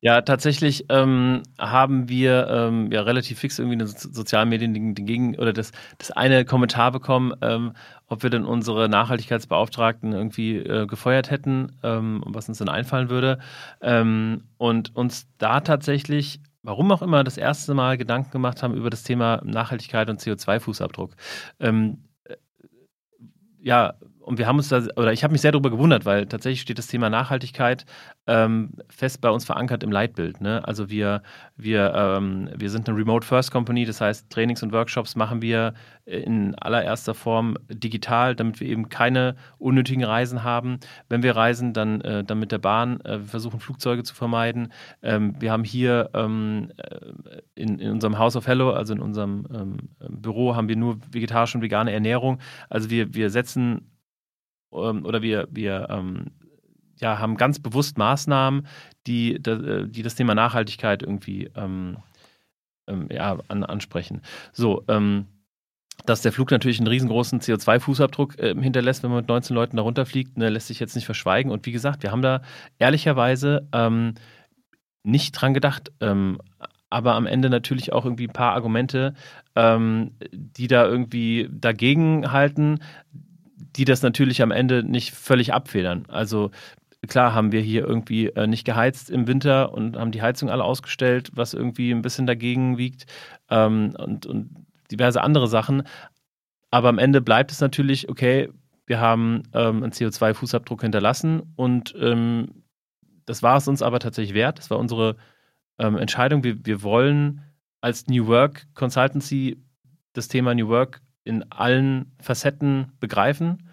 Ja, 0.00 0.20
tatsächlich 0.22 0.86
ähm, 0.88 1.42
haben 1.58 2.08
wir 2.08 2.46
ähm, 2.48 2.90
ja 2.92 3.02
relativ 3.02 3.38
fix 3.38 3.58
irgendwie 3.58 3.74
in 3.74 3.78
den 3.80 3.88
sozialen 3.88 4.48
Medien 4.48 4.74
den, 4.74 4.94
den 4.94 5.06
Gegen 5.06 5.36
oder 5.36 5.52
das, 5.52 5.72
das 5.98 6.10
eine 6.10 6.44
Kommentar 6.44 6.92
bekommen, 6.92 7.32
ähm, 7.42 7.72
ob 8.06 8.22
wir 8.22 8.30
denn 8.30 8.44
unsere 8.44 8.88
Nachhaltigkeitsbeauftragten 8.88 10.12
irgendwie 10.12 10.56
äh, 10.58 10.86
gefeuert 10.86 11.30
hätten, 11.30 11.72
ähm, 11.82 12.22
was 12.26 12.48
uns 12.48 12.58
dann 12.58 12.68
einfallen 12.68 13.10
würde. 13.10 13.38
Ähm, 13.80 14.44
und 14.58 14.94
uns 14.96 15.28
da 15.38 15.60
tatsächlich 15.60 16.40
warum 16.62 16.90
auch 16.90 17.00
immer, 17.02 17.22
das 17.22 17.36
erste 17.38 17.74
Mal 17.74 17.96
Gedanken 17.96 18.32
gemacht 18.32 18.62
haben 18.62 18.74
über 18.74 18.90
das 18.90 19.04
Thema 19.04 19.40
Nachhaltigkeit 19.44 20.10
und 20.10 20.20
CO2-Fußabdruck. 20.20 21.12
Ähm, 21.60 21.98
äh, 22.24 22.34
ja, 23.60 23.94
und 24.26 24.38
wir 24.38 24.48
haben 24.48 24.56
uns 24.56 24.68
da, 24.68 24.82
oder 24.96 25.12
ich 25.12 25.22
habe 25.22 25.30
mich 25.32 25.40
sehr 25.40 25.52
darüber 25.52 25.70
gewundert, 25.70 26.04
weil 26.04 26.26
tatsächlich 26.26 26.60
steht 26.60 26.78
das 26.78 26.88
Thema 26.88 27.08
Nachhaltigkeit 27.08 27.86
ähm, 28.26 28.72
fest 28.88 29.20
bei 29.20 29.30
uns 29.30 29.44
verankert 29.44 29.84
im 29.84 29.92
Leitbild. 29.92 30.40
Ne? 30.40 30.66
Also 30.66 30.90
wir, 30.90 31.22
wir, 31.56 31.94
ähm, 31.94 32.50
wir 32.56 32.68
sind 32.70 32.88
eine 32.88 32.98
Remote 32.98 33.24
First 33.24 33.52
Company, 33.52 33.84
das 33.84 34.00
heißt 34.00 34.28
Trainings 34.28 34.64
und 34.64 34.72
Workshops 34.72 35.14
machen 35.14 35.42
wir 35.42 35.74
in 36.06 36.56
allererster 36.56 37.14
Form 37.14 37.56
digital, 37.68 38.34
damit 38.34 38.58
wir 38.58 38.66
eben 38.68 38.88
keine 38.88 39.36
unnötigen 39.58 40.02
Reisen 40.02 40.42
haben. 40.42 40.80
Wenn 41.08 41.22
wir 41.22 41.36
reisen, 41.36 41.72
dann, 41.72 42.00
äh, 42.00 42.24
dann 42.24 42.40
mit 42.40 42.50
der 42.50 42.58
Bahn. 42.58 43.00
Äh, 43.02 43.20
wir 43.20 43.28
versuchen 43.28 43.60
Flugzeuge 43.60 44.02
zu 44.02 44.16
vermeiden. 44.16 44.72
Ähm, 45.02 45.36
wir 45.38 45.52
haben 45.52 45.62
hier 45.62 46.10
ähm, 46.14 46.72
äh, 46.78 47.42
in, 47.54 47.78
in 47.78 47.92
unserem 47.92 48.18
House 48.18 48.34
of 48.34 48.48
Hello, 48.48 48.72
also 48.72 48.92
in 48.92 49.00
unserem 49.00 49.46
ähm, 49.54 49.76
Büro, 50.08 50.56
haben 50.56 50.68
wir 50.68 50.76
nur 50.76 50.98
vegetarische 51.12 51.58
und 51.58 51.62
vegane 51.62 51.92
Ernährung. 51.92 52.40
Also 52.68 52.90
wir, 52.90 53.14
wir 53.14 53.30
setzen 53.30 53.92
oder 54.70 55.22
wir, 55.22 55.48
wir 55.50 55.88
ähm, 55.90 56.32
ja, 57.00 57.18
haben 57.18 57.36
ganz 57.36 57.58
bewusst 57.58 57.98
Maßnahmen, 57.98 58.66
die, 59.06 59.34
äh, 59.34 59.88
die 59.88 60.02
das 60.02 60.14
Thema 60.14 60.34
Nachhaltigkeit 60.34 61.02
irgendwie 61.02 61.50
ähm, 61.54 61.98
ähm, 62.86 63.08
ja, 63.10 63.38
an, 63.48 63.64
ansprechen. 63.64 64.22
So, 64.52 64.84
ähm, 64.88 65.26
dass 66.04 66.22
der 66.22 66.32
Flug 66.32 66.50
natürlich 66.50 66.78
einen 66.78 66.88
riesengroßen 66.88 67.40
CO2-Fußabdruck 67.40 68.38
äh, 68.38 68.54
hinterlässt, 68.60 69.02
wenn 69.02 69.10
man 69.10 69.20
mit 69.20 69.28
19 69.28 69.54
Leuten 69.54 69.76
darunter 69.76 70.06
fliegt, 70.06 70.36
ne, 70.36 70.50
lässt 70.50 70.68
sich 70.68 70.80
jetzt 70.80 70.94
nicht 70.94 71.06
verschweigen. 71.06 71.50
Und 71.50 71.66
wie 71.66 71.72
gesagt, 71.72 72.02
wir 72.02 72.12
haben 72.12 72.22
da 72.22 72.42
ehrlicherweise 72.78 73.66
ähm, 73.72 74.14
nicht 75.02 75.32
dran 75.32 75.54
gedacht, 75.54 75.92
ähm, 76.00 76.38
aber 76.90 77.14
am 77.14 77.26
Ende 77.26 77.50
natürlich 77.50 77.92
auch 77.92 78.04
irgendwie 78.04 78.28
ein 78.28 78.32
paar 78.32 78.54
Argumente, 78.54 79.14
ähm, 79.54 80.12
die 80.32 80.68
da 80.68 80.86
irgendwie 80.86 81.48
dagegen 81.50 82.30
halten, 82.30 82.80
die 83.76 83.84
das 83.84 84.02
natürlich 84.02 84.42
am 84.42 84.50
Ende 84.50 84.82
nicht 84.82 85.12
völlig 85.12 85.52
abfedern. 85.52 86.04
Also 86.08 86.50
klar 87.06 87.34
haben 87.34 87.52
wir 87.52 87.60
hier 87.60 87.86
irgendwie 87.86 88.28
äh, 88.28 88.46
nicht 88.46 88.64
geheizt 88.64 89.10
im 89.10 89.26
Winter 89.26 89.72
und 89.72 89.96
haben 89.96 90.12
die 90.12 90.22
Heizung 90.22 90.50
alle 90.50 90.64
ausgestellt, 90.64 91.30
was 91.34 91.54
irgendwie 91.54 91.90
ein 91.92 92.02
bisschen 92.02 92.26
dagegen 92.26 92.78
wiegt 92.78 93.06
ähm, 93.50 93.94
und, 93.98 94.26
und 94.26 94.50
diverse 94.90 95.22
andere 95.22 95.48
Sachen. 95.48 95.82
Aber 96.70 96.88
am 96.88 96.98
Ende 96.98 97.20
bleibt 97.20 97.52
es 97.52 97.60
natürlich, 97.60 98.08
okay, 98.08 98.48
wir 98.86 99.00
haben 99.00 99.42
ähm, 99.52 99.82
einen 99.82 99.92
CO2-Fußabdruck 99.92 100.80
hinterlassen 100.80 101.42
und 101.56 101.94
ähm, 102.00 102.64
das 103.24 103.42
war 103.42 103.56
es 103.56 103.68
uns 103.68 103.82
aber 103.82 103.98
tatsächlich 103.98 104.34
wert. 104.34 104.58
Das 104.58 104.70
war 104.70 104.78
unsere 104.78 105.16
ähm, 105.78 105.96
Entscheidung. 105.96 106.44
Wir, 106.44 106.64
wir 106.64 106.82
wollen 106.82 107.42
als 107.80 108.06
New 108.06 108.26
Work 108.28 108.66
Consultancy 108.74 109.62
das 110.12 110.28
Thema 110.28 110.54
New 110.54 110.68
Work 110.68 111.02
in 111.24 111.50
allen 111.50 112.12
Facetten 112.20 112.92
begreifen 113.00 113.65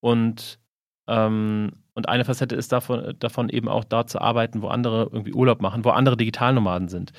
und, 0.00 0.58
ähm, 1.06 1.72
und 1.94 2.08
eine 2.08 2.24
Facette 2.24 2.56
ist 2.56 2.72
davon, 2.72 3.14
davon 3.18 3.48
eben 3.48 3.68
auch 3.68 3.84
da 3.84 4.06
zu 4.06 4.20
arbeiten, 4.20 4.62
wo 4.62 4.68
andere 4.68 5.10
irgendwie 5.12 5.34
Urlaub 5.34 5.60
machen, 5.60 5.84
wo 5.84 5.90
andere 5.90 6.16
Digitalnomaden 6.16 6.88
sind. 6.88 7.12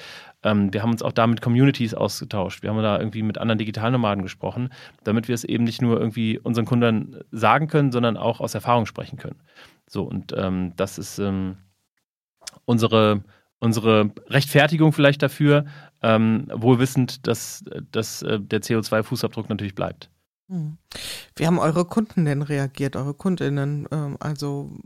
Ähm, 0.43 0.73
wir 0.73 0.81
haben 0.81 0.91
uns 0.91 1.03
auch 1.03 1.11
da 1.11 1.27
mit 1.27 1.41
Communities 1.41 1.93
ausgetauscht. 1.93 2.63
Wir 2.63 2.71
haben 2.71 2.81
da 2.81 2.99
irgendwie 2.99 3.23
mit 3.23 3.37
anderen 3.37 3.59
Digitalnomaden 3.59 4.23
gesprochen, 4.23 4.69
damit 5.03 5.27
wir 5.27 5.35
es 5.35 5.43
eben 5.43 5.63
nicht 5.63 5.81
nur 5.81 5.99
irgendwie 5.99 6.39
unseren 6.39 6.65
Kunden 6.65 7.17
sagen 7.31 7.67
können, 7.67 7.91
sondern 7.91 8.17
auch 8.17 8.39
aus 8.39 8.55
Erfahrung 8.55 8.85
sprechen 8.85 9.17
können. 9.17 9.41
So, 9.87 10.03
und 10.03 10.33
ähm, 10.35 10.73
das 10.75 10.97
ist 10.97 11.19
ähm, 11.19 11.57
unsere, 12.65 13.23
unsere 13.59 14.11
Rechtfertigung 14.27 14.93
vielleicht 14.93 15.21
dafür, 15.21 15.65
ähm, 16.01 16.47
wohl 16.53 16.79
wissend, 16.79 17.27
dass, 17.27 17.63
dass 17.91 18.21
äh, 18.23 18.39
der 18.39 18.61
CO2-Fußabdruck 18.61 19.49
natürlich 19.49 19.75
bleibt. 19.75 20.10
Hm. 20.51 20.77
Wie 21.35 21.47
haben 21.47 21.59
eure 21.59 21.85
Kunden 21.85 22.25
denn 22.25 22.41
reagiert, 22.41 22.97
eure 22.97 23.13
Kundinnen? 23.13 23.87
Ähm, 23.91 24.17
also 24.19 24.77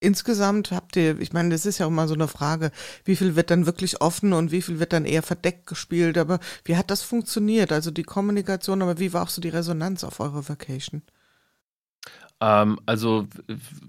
insgesamt 0.00 0.70
habt 0.72 0.96
ihr, 0.96 1.18
ich 1.20 1.32
meine, 1.32 1.48
das 1.50 1.64
ist 1.66 1.78
ja 1.78 1.86
auch 1.86 1.90
mal 1.90 2.06
so 2.06 2.14
eine 2.14 2.28
Frage, 2.28 2.70
wie 3.04 3.16
viel 3.16 3.34
wird 3.34 3.50
dann 3.50 3.66
wirklich 3.66 4.00
offen 4.02 4.34
und 4.34 4.52
wie 4.52 4.62
viel 4.62 4.78
wird 4.78 4.92
dann 4.92 5.06
eher 5.06 5.22
verdeckt 5.22 5.66
gespielt, 5.66 6.18
aber 6.18 6.38
wie 6.64 6.76
hat 6.76 6.90
das 6.90 7.02
funktioniert? 7.02 7.72
Also 7.72 7.90
die 7.90 8.02
Kommunikation, 8.04 8.82
aber 8.82 8.98
wie 8.98 9.12
war 9.14 9.22
auch 9.24 9.30
so 9.30 9.40
die 9.40 9.48
Resonanz 9.48 10.04
auf 10.04 10.20
eure 10.20 10.46
Vacation? 10.48 11.02
Ähm, 12.40 12.78
also 12.86 13.26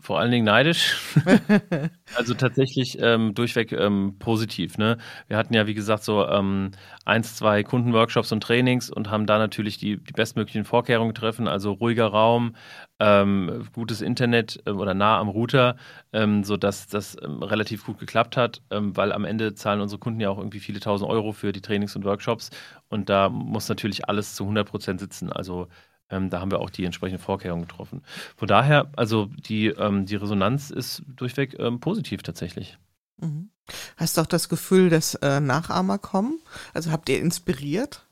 vor 0.02 0.20
allen 0.20 0.32
Dingen 0.32 0.46
neidisch. 0.46 0.98
also 2.16 2.34
tatsächlich 2.34 2.98
ähm, 3.00 3.36
durchweg 3.36 3.72
ähm, 3.72 4.16
positiv. 4.18 4.80
Ne? 4.80 4.98
Wir 5.28 5.38
hatten 5.38 5.54
ja, 5.54 5.68
wie 5.68 5.76
gesagt, 5.76 6.04
so 6.04 6.28
ähm, 6.28 6.72
eins, 7.06 7.36
zwei 7.36 7.64
Kundenworkshops 7.64 8.32
und 8.32 8.42
Trainings 8.42 8.90
und 8.90 9.12
haben 9.12 9.28
da 9.28 9.38
natürlich 9.38 9.78
die, 9.78 9.98
die 9.98 10.14
bestmöglichen 10.14 10.66
Vorkehrungen 10.66 11.14
getroffen. 11.14 11.48
Also 11.48 11.74
ruhiger 11.74 12.08
Raum, 12.08 12.56
ähm, 13.00 13.68
gutes 13.74 14.02
Internet 14.02 14.60
äh, 14.66 14.72
oder 14.72 14.96
nah 14.96 15.20
am 15.20 15.30
Router, 15.30 15.76
ähm, 16.12 16.44
sodass 16.44 16.88
das 16.88 17.18
ähm, 17.24 17.44
relativ 17.44 17.86
gut 17.86 18.00
geklappt 18.00 18.36
hat, 18.36 18.62
weil 18.72 19.12
am 19.12 19.26
Ende 19.26 19.54
zahlen 19.54 19.82
unsere 19.82 20.00
Kunden 20.00 20.20
ja 20.20 20.30
auch 20.30 20.38
irgendwie 20.40 20.60
viele 20.60 20.80
tausend 20.80 21.10
Euro 21.10 21.32
für 21.34 21.52
die 21.52 21.62
Trainings 21.62 21.96
und 21.96 22.04
Workshops 22.04 22.50
und 22.90 23.10
da 23.10 23.30
muss 23.30 23.70
natürlich 23.70 24.10
alles 24.10 24.36
zu 24.36 24.44
100 24.44 24.68
Prozent 24.68 25.00
sitzen. 25.00 25.32
Also 25.32 25.68
ähm, 26.10 26.30
da 26.30 26.40
haben 26.40 26.52
wir 26.52 26.60
auch 26.60 26.70
die 26.70 26.86
entsprechenden 26.86 27.22
Vorkehrungen 27.22 27.68
getroffen. 27.68 28.04
Von 28.36 28.48
daher, 28.48 28.92
also 28.96 29.26
die, 29.26 29.68
ähm, 29.68 30.06
die 30.06 30.16
Resonanz 30.16 30.70
ist 30.70 31.04
durchweg 31.08 31.58
ähm, 31.60 31.80
positiv 31.80 32.24
tatsächlich. 32.24 32.78
Mhm. 33.18 33.50
Hast 33.98 34.18
du 34.18 34.22
auch 34.22 34.28
das 34.28 34.50
Gefühl, 34.50 34.90
dass 34.90 35.16
äh, 35.16 35.40
Nachahmer 35.40 35.98
kommen? 36.00 36.40
Also 36.74 36.92
habt 36.92 37.10
ihr 37.10 37.20
inspiriert? 37.20 38.06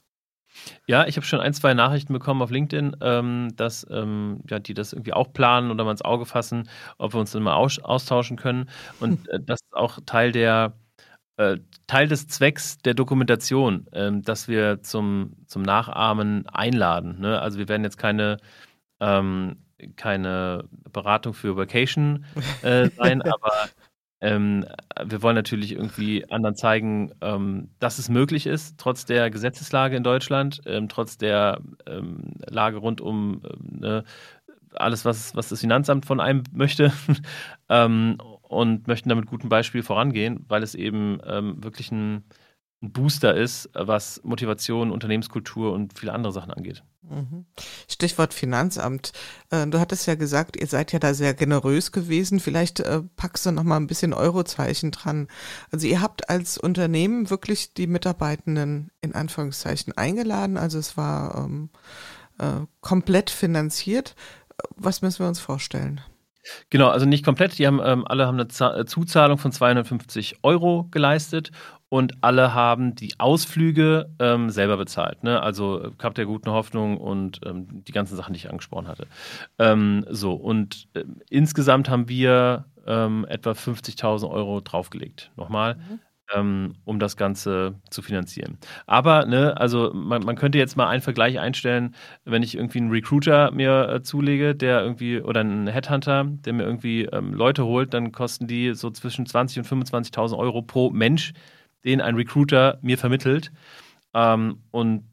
Ja, 0.88 1.06
ich 1.06 1.18
habe 1.18 1.26
schon 1.26 1.39
ein, 1.39 1.54
zwei 1.54 1.74
Nachrichten 1.74 2.14
bekommen 2.14 2.41
auf 2.41 2.50
LinkedIn, 2.50 2.98
ähm, 3.02 3.54
dass 3.56 3.86
ähm, 3.89 4.41
ja, 4.50 4.60
die 4.60 4.74
das 4.74 4.93
irgendwie 4.93 5.14
auch 5.14 5.32
planen 5.34 5.72
oder 5.72 5.84
mal 5.84 5.91
ins 5.91 6.02
Auge 6.02 6.26
fassen, 6.26 6.70
ob 6.98 7.14
wir 7.14 7.20
uns 7.20 7.32
dann 7.32 7.43
mal 7.43 7.56
aus 7.56 7.80
austauschen 7.80 8.38
können. 8.38 8.70
Und 9.00 9.28
äh, 9.30 9.39
das 9.39 9.60
ist 9.62 9.74
auch 9.74 10.00
Teil 10.06 10.32
der, 10.32 10.74
äh, 11.38 11.58
Teil 11.86 12.08
des 12.08 12.28
Zwecks 12.28 12.80
der 12.80 12.94
Dokumentation, 12.94 13.88
ähm, 13.94 14.24
dass 14.24 14.48
wir 14.48 14.82
zum, 14.82 15.34
zum 15.46 15.62
Nachahmen 15.62 16.48
einladen. 16.48 17.20
Ne? 17.20 17.40
Also 17.40 17.60
wir 17.60 17.70
werden 17.70 17.84
jetzt 17.84 17.98
keine, 17.98 18.38
ähm, 19.00 19.58
keine 19.96 20.66
Beratung 20.92 21.34
für 21.34 21.56
Vacation 21.56 22.26
äh, 22.64 22.90
sein, 22.98 23.22
aber 23.22 23.70
ähm, 24.20 24.66
wir 25.06 25.22
wollen 25.22 25.36
natürlich 25.36 25.74
irgendwie 25.74 26.30
anderen 26.30 26.56
zeigen, 26.56 27.12
ähm, 27.22 27.70
dass 27.80 28.00
es 28.00 28.10
möglich 28.10 28.48
ist, 28.48 28.80
trotz 28.80 29.06
der 29.06 29.30
Gesetzeslage 29.30 29.96
in 29.96 30.04
Deutschland, 30.04 30.62
ähm, 30.66 30.90
trotz 30.90 31.20
der 31.20 31.62
ähm, 31.86 32.34
Lage 32.48 32.78
rund 32.78 33.00
um 33.00 33.44
ne, 33.62 34.04
alles, 34.74 35.06
was, 35.06 35.36
was 35.36 35.50
das 35.50 35.60
Finanzamt 35.60 36.06
von 36.06 36.20
einem 36.20 36.44
möchte. 36.52 36.92
und 38.48 38.88
möchten 38.88 39.10
damit 39.10 39.26
gutem 39.26 39.50
Beispiel 39.50 39.84
vorangehen, 39.84 40.45
weil 40.48 40.64
es 40.64 40.74
eben 40.74 41.20
ähm, 41.26 41.64
wirklich 41.64 41.91
ein, 41.91 42.24
ein, 42.82 42.91
Booster 42.91 43.36
ist, 43.36 43.70
was 43.74 44.22
Motivation, 44.24 44.91
Unternehmenskultur 44.91 45.74
und 45.74 45.98
viele 45.98 46.14
andere 46.14 46.32
Sachen 46.32 46.52
angeht. 46.52 46.84
Mhm. 47.02 47.45
Stichwort 47.89 48.34
Finanzamt. 48.34 49.12
Äh, 49.50 49.68
du 49.68 49.80
hattest 49.80 50.08
ja 50.08 50.16
gesagt, 50.16 50.56
ihr 50.56 50.68
seid 50.68 50.93
ja 50.93 51.00
da 51.00 51.14
sehr 51.14 51.34
generös 51.34 51.91
gewesen. 51.91 52.39
Vielleicht 52.39 52.80
äh, 52.80 53.02
packst 53.16 53.45
du 53.45 53.52
noch 53.52 53.64
mal 53.64 53.78
ein 53.78 53.88
bisschen 53.88 54.14
Eurozeichen 54.14 54.91
dran. 54.91 55.28
Also 55.72 55.88
ihr 55.88 56.02
habt 56.02 56.30
als 56.30 56.58
Unternehmen 56.58 57.30
wirklich 57.30 57.74
die 57.74 57.88
Mitarbeitenden 57.88 58.91
in 59.02 59.16
Anführungszeichen 59.16 59.98
eingeladen. 59.98 60.58
Also 60.58 60.78
es 60.80 60.95
war 60.98 61.36
ähm, 61.36 61.70
äh, 62.38 62.66
komplett 62.82 63.30
finanziert. 63.30 64.16
Was 64.76 65.02
müssen 65.02 65.20
wir 65.20 65.28
uns 65.28 65.39
vorstellen? 65.39 66.02
Genau, 66.70 66.89
also 66.89 67.06
nicht 67.06 67.26
komplett. 67.26 67.58
Die 67.58 67.68
haben 67.68 67.82
ähm, 67.84 68.06
alle 68.08 68.28
haben 68.28 68.39
eine 68.39 68.80
äh, 68.80 68.86
Zuzahlung 68.86 69.38
von 69.38 69.52
250 69.52 70.38
Euro 70.43 70.88
geleistet 70.91 71.52
und 71.89 72.16
alle 72.22 72.54
haben 72.54 72.95
die 72.95 73.14
Ausflüge 73.18 74.10
ähm, 74.20 74.50
selber 74.50 74.78
bezahlt. 74.78 75.24
Ne? 75.24 75.41
Also 75.41 75.91
Kap 75.98 76.16
der 76.16 76.26
guten 76.26 76.52
Hoffnung 76.52 76.98
und 76.98 77.39
ähm, 77.45 77.68
die 77.86 77.91
ganzen 77.91 78.16
Sachen, 78.16 78.34
die 78.34 78.39
ich 78.39 78.50
angesprochen 78.50 78.88
hatte. 78.88 79.08
Ähm, 79.58 80.06
so, 80.10 80.34
und 80.34 80.88
äh, 80.93 81.04
insgesamt 81.30 81.89
haben 81.89 82.10
wir 82.10 82.66
ähm, 82.86 83.26
etwa 83.30 83.52
50.000 83.52 84.30
Euro 84.30 84.62
draufgelegt. 84.62 85.32
Nochmal. 85.36 85.76
Mhm 85.76 86.00
ähm, 86.34 86.75
um 86.86 86.99
das 86.99 87.17
Ganze 87.17 87.75
zu 87.89 88.01
finanzieren. 88.01 88.57
Aber, 88.86 89.25
ne, 89.25 89.55
also 89.57 89.91
man, 89.93 90.23
man, 90.23 90.36
könnte 90.36 90.57
jetzt 90.57 90.75
mal 90.78 90.88
einen 90.88 91.01
Vergleich 91.01 91.39
einstellen, 91.39 91.95
wenn 92.25 92.43
ich 92.43 92.55
irgendwie 92.55 92.80
einen 92.80 92.91
Recruiter 92.91 93.51
mir 93.51 93.89
äh, 93.89 94.03
zulege, 94.03 94.55
der 94.55 94.82
irgendwie, 94.82 95.21
oder 95.21 95.41
einen 95.41 95.67
Headhunter, 95.67 96.25
der 96.25 96.53
mir 96.53 96.63
irgendwie 96.63 97.05
ähm, 97.05 97.34
Leute 97.34 97.65
holt, 97.65 97.93
dann 97.93 98.11
kosten 98.11 98.47
die 98.47 98.73
so 98.73 98.89
zwischen 98.91 99.25
20.000 99.25 99.59
und 99.59 99.86
25.000 99.88 100.38
Euro 100.38 100.61
pro 100.61 100.89
Mensch, 100.89 101.34
den 101.86 102.01
ein 102.01 102.15
Recruiter 102.15 102.80
mir 102.82 102.97
vermittelt. 102.97 103.51
Ähm, 104.13 104.63
und 104.71 105.03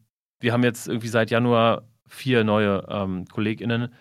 wir 0.41 0.53
haben 0.53 0.65
jetzt 0.65 0.89
irgendwie 0.89 1.09
seit 1.09 1.31
Januar 1.31 1.83
vier 2.09 2.45
neue 2.45 2.87
ähm, 2.89 3.27
KollegInnen 3.27 3.93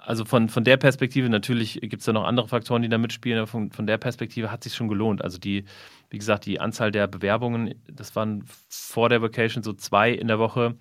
also 0.00 0.24
von, 0.24 0.48
von 0.48 0.64
der 0.64 0.76
Perspektive, 0.76 1.28
natürlich 1.28 1.80
gibt 1.80 2.00
es 2.00 2.04
da 2.04 2.12
noch 2.12 2.24
andere 2.24 2.48
Faktoren, 2.48 2.82
die 2.82 2.88
da 2.88 2.98
mitspielen, 2.98 3.38
aber 3.38 3.46
von, 3.46 3.70
von 3.70 3.86
der 3.86 3.98
Perspektive 3.98 4.50
hat 4.50 4.60
es 4.60 4.72
sich 4.72 4.76
schon 4.76 4.88
gelohnt. 4.88 5.22
Also 5.22 5.38
die, 5.38 5.64
wie 6.10 6.18
gesagt, 6.18 6.46
die 6.46 6.60
Anzahl 6.60 6.90
der 6.90 7.06
Bewerbungen, 7.06 7.74
das 7.90 8.16
waren 8.16 8.44
vor 8.68 9.08
der 9.08 9.22
Vacation 9.22 9.62
so 9.62 9.72
zwei 9.72 10.10
in 10.10 10.28
der 10.28 10.38
Woche 10.38 10.76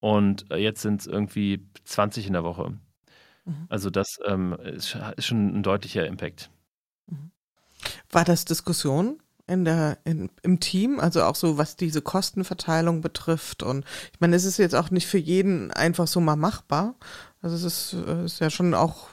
und 0.00 0.46
jetzt 0.54 0.82
sind 0.82 1.00
es 1.00 1.06
irgendwie 1.06 1.66
20 1.84 2.26
in 2.26 2.32
der 2.32 2.44
Woche. 2.44 2.70
Mhm. 3.44 3.66
Also 3.68 3.90
das 3.90 4.18
ähm, 4.26 4.56
ist, 4.64 4.96
ist, 5.16 5.26
schon 5.26 5.58
ein 5.58 5.62
deutlicher 5.62 6.06
Impact. 6.06 6.50
Mhm. 7.06 7.30
War 8.10 8.24
das 8.24 8.44
Diskussion 8.44 9.20
in 9.46 9.64
der, 9.64 9.98
in, 10.04 10.30
im 10.42 10.60
Team, 10.60 11.00
also 11.00 11.24
auch 11.24 11.34
so, 11.34 11.58
was 11.58 11.76
diese 11.76 12.02
Kostenverteilung 12.02 13.00
betrifft. 13.00 13.62
Und 13.62 13.84
ich 14.12 14.20
meine, 14.20 14.36
es 14.36 14.44
ist 14.44 14.58
jetzt 14.58 14.76
auch 14.76 14.90
nicht 14.90 15.08
für 15.08 15.18
jeden 15.18 15.72
einfach 15.72 16.06
so 16.06 16.20
mal 16.20 16.36
machbar. 16.36 16.94
Also 17.42 17.56
es 17.56 17.64
ist, 17.64 18.06
äh, 18.06 18.24
ist 18.24 18.40
ja 18.40 18.50
schon 18.50 18.74
auch 18.74 19.08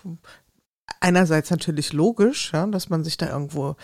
einerseits 1.00 1.52
natürlich 1.52 1.94
logisch, 1.94 2.52
ja, 2.54 2.66
dass 2.68 2.90
man 2.90 3.04
sich 3.04 3.18
da 3.18 3.30
irgendwo 3.30 3.76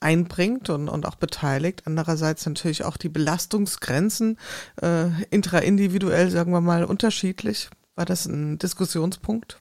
einbringt 0.00 0.70
und, 0.70 0.88
und 0.88 1.06
auch 1.06 1.16
beteiligt. 1.16 1.82
Andererseits 1.86 2.46
natürlich 2.46 2.84
auch 2.84 2.96
die 2.96 3.08
Belastungsgrenzen 3.08 4.38
äh, 4.80 5.08
intraindividuell, 5.30 6.30
sagen 6.30 6.52
wir 6.52 6.60
mal, 6.60 6.84
unterschiedlich. 6.84 7.70
War 7.96 8.04
das 8.04 8.26
ein 8.26 8.58
Diskussionspunkt? 8.58 9.60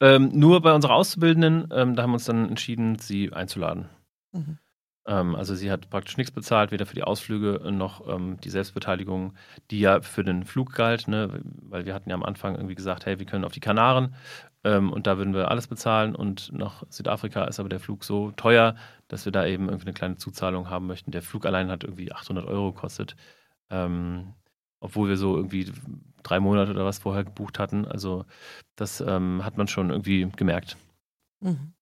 Ähm, 0.00 0.30
nur 0.32 0.60
bei 0.62 0.72
unserer 0.72 0.94
Auszubildenden, 0.94 1.68
ähm, 1.72 1.94
da 1.94 2.02
haben 2.02 2.10
wir 2.10 2.14
uns 2.14 2.24
dann 2.24 2.48
entschieden, 2.48 2.98
sie 2.98 3.32
einzuladen. 3.32 3.88
Mhm. 4.32 4.58
Ähm, 5.06 5.34
also 5.34 5.54
sie 5.54 5.70
hat 5.70 5.90
praktisch 5.90 6.16
nichts 6.16 6.30
bezahlt, 6.30 6.70
weder 6.70 6.86
für 6.86 6.94
die 6.94 7.02
Ausflüge 7.02 7.60
noch 7.72 8.06
ähm, 8.08 8.38
die 8.40 8.50
Selbstbeteiligung, 8.50 9.34
die 9.70 9.80
ja 9.80 10.00
für 10.00 10.22
den 10.22 10.44
Flug 10.44 10.74
galt, 10.74 11.08
ne? 11.08 11.40
weil 11.44 11.86
wir 11.86 11.94
hatten 11.94 12.10
ja 12.10 12.14
am 12.14 12.22
Anfang 12.22 12.54
irgendwie 12.54 12.76
gesagt, 12.76 13.06
hey, 13.06 13.18
wir 13.18 13.26
können 13.26 13.44
auf 13.44 13.52
die 13.52 13.60
Kanaren 13.60 14.14
ähm, 14.64 14.92
und 14.92 15.06
da 15.06 15.18
würden 15.18 15.34
wir 15.34 15.50
alles 15.50 15.66
bezahlen 15.66 16.14
und 16.14 16.52
nach 16.52 16.84
Südafrika 16.88 17.44
ist 17.44 17.58
aber 17.58 17.68
der 17.68 17.80
Flug 17.80 18.04
so 18.04 18.30
teuer, 18.32 18.76
dass 19.08 19.24
wir 19.24 19.32
da 19.32 19.44
eben 19.46 19.66
irgendwie 19.68 19.86
eine 19.86 19.94
kleine 19.94 20.16
Zuzahlung 20.16 20.70
haben 20.70 20.86
möchten. 20.86 21.10
Der 21.10 21.22
Flug 21.22 21.46
allein 21.46 21.70
hat 21.70 21.84
irgendwie 21.84 22.12
800 22.12 22.46
Euro 22.46 22.72
gekostet, 22.72 23.16
ähm, 23.70 24.34
obwohl 24.80 25.08
wir 25.08 25.16
so 25.16 25.36
irgendwie 25.36 25.72
drei 26.22 26.38
Monate 26.38 26.70
oder 26.70 26.84
was 26.84 27.00
vorher 27.00 27.24
gebucht 27.24 27.58
hatten. 27.58 27.86
Also 27.86 28.24
das 28.76 29.00
ähm, 29.00 29.44
hat 29.44 29.56
man 29.56 29.66
schon 29.66 29.90
irgendwie 29.90 30.28
gemerkt. 30.36 30.76
Mhm. 31.40 31.72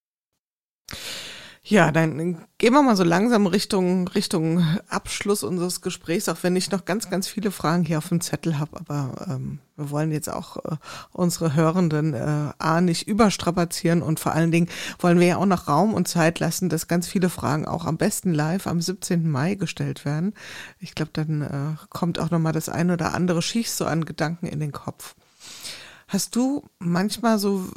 Ja, 1.63 1.93
dann 1.93 2.39
gehen 2.57 2.73
wir 2.73 2.83
mal 2.83 2.97
so 2.97 3.05
langsam 3.05 3.47
Richtung, 3.47 4.09
Richtung 4.09 4.67
Abschluss 4.89 5.43
unseres 5.43 5.83
Gesprächs, 5.83 6.29
auch 6.31 6.39
wenn 6.41 6.57
ich 6.57 6.71
noch 6.71 6.87
ganz, 6.87 7.11
ganz 7.11 7.29
viele 7.29 7.51
Fragen 7.51 7.85
hier 7.85 7.99
auf 7.99 8.09
dem 8.09 8.23
Zettel 8.23 8.59
habe. 8.59 8.81
Aber 8.81 9.27
ähm, 9.29 9.59
wir 9.77 9.91
wollen 9.91 10.11
jetzt 10.11 10.33
auch 10.33 10.57
äh, 10.57 10.77
unsere 11.13 11.55
Hörenden 11.55 12.15
äh, 12.15 12.53
A 12.59 12.81
nicht 12.81 13.07
überstrapazieren 13.07 14.01
und 14.01 14.19
vor 14.19 14.33
allen 14.33 14.51
Dingen 14.51 14.69
wollen 15.01 15.21
wir 15.21 15.27
ja 15.27 15.37
auch 15.37 15.47
noch 15.47 15.69
Raum 15.69 15.93
und 15.93 16.09
Zeit 16.09 16.41
lassen, 16.41 16.71
dass 16.71 16.89
ganz 16.89 17.07
viele 17.07 17.29
Fragen 17.29 17.67
auch 17.67 17.85
am 17.85 17.99
besten 17.99 18.33
live 18.33 18.67
am 18.67 18.81
17. 18.81 19.31
Mai 19.31 19.55
gestellt 19.55 20.07
werden. 20.07 20.33
Ich 20.79 20.95
glaube, 20.95 21.11
dann 21.13 21.43
äh, 21.43 21.87
kommt 21.91 22.19
auch 22.19 22.31
nochmal 22.31 22.55
das 22.55 22.71
ein 22.71 22.91
oder 22.91 23.13
andere 23.13 23.43
schießt 23.43 23.77
so 23.77 23.85
an 23.85 24.07
Gedanken 24.07 24.47
in 24.47 24.61
den 24.61 24.73
Kopf. 24.73 25.15
Hast 26.09 26.35
du 26.35 26.65
manchmal 26.79 27.39
so 27.39 27.69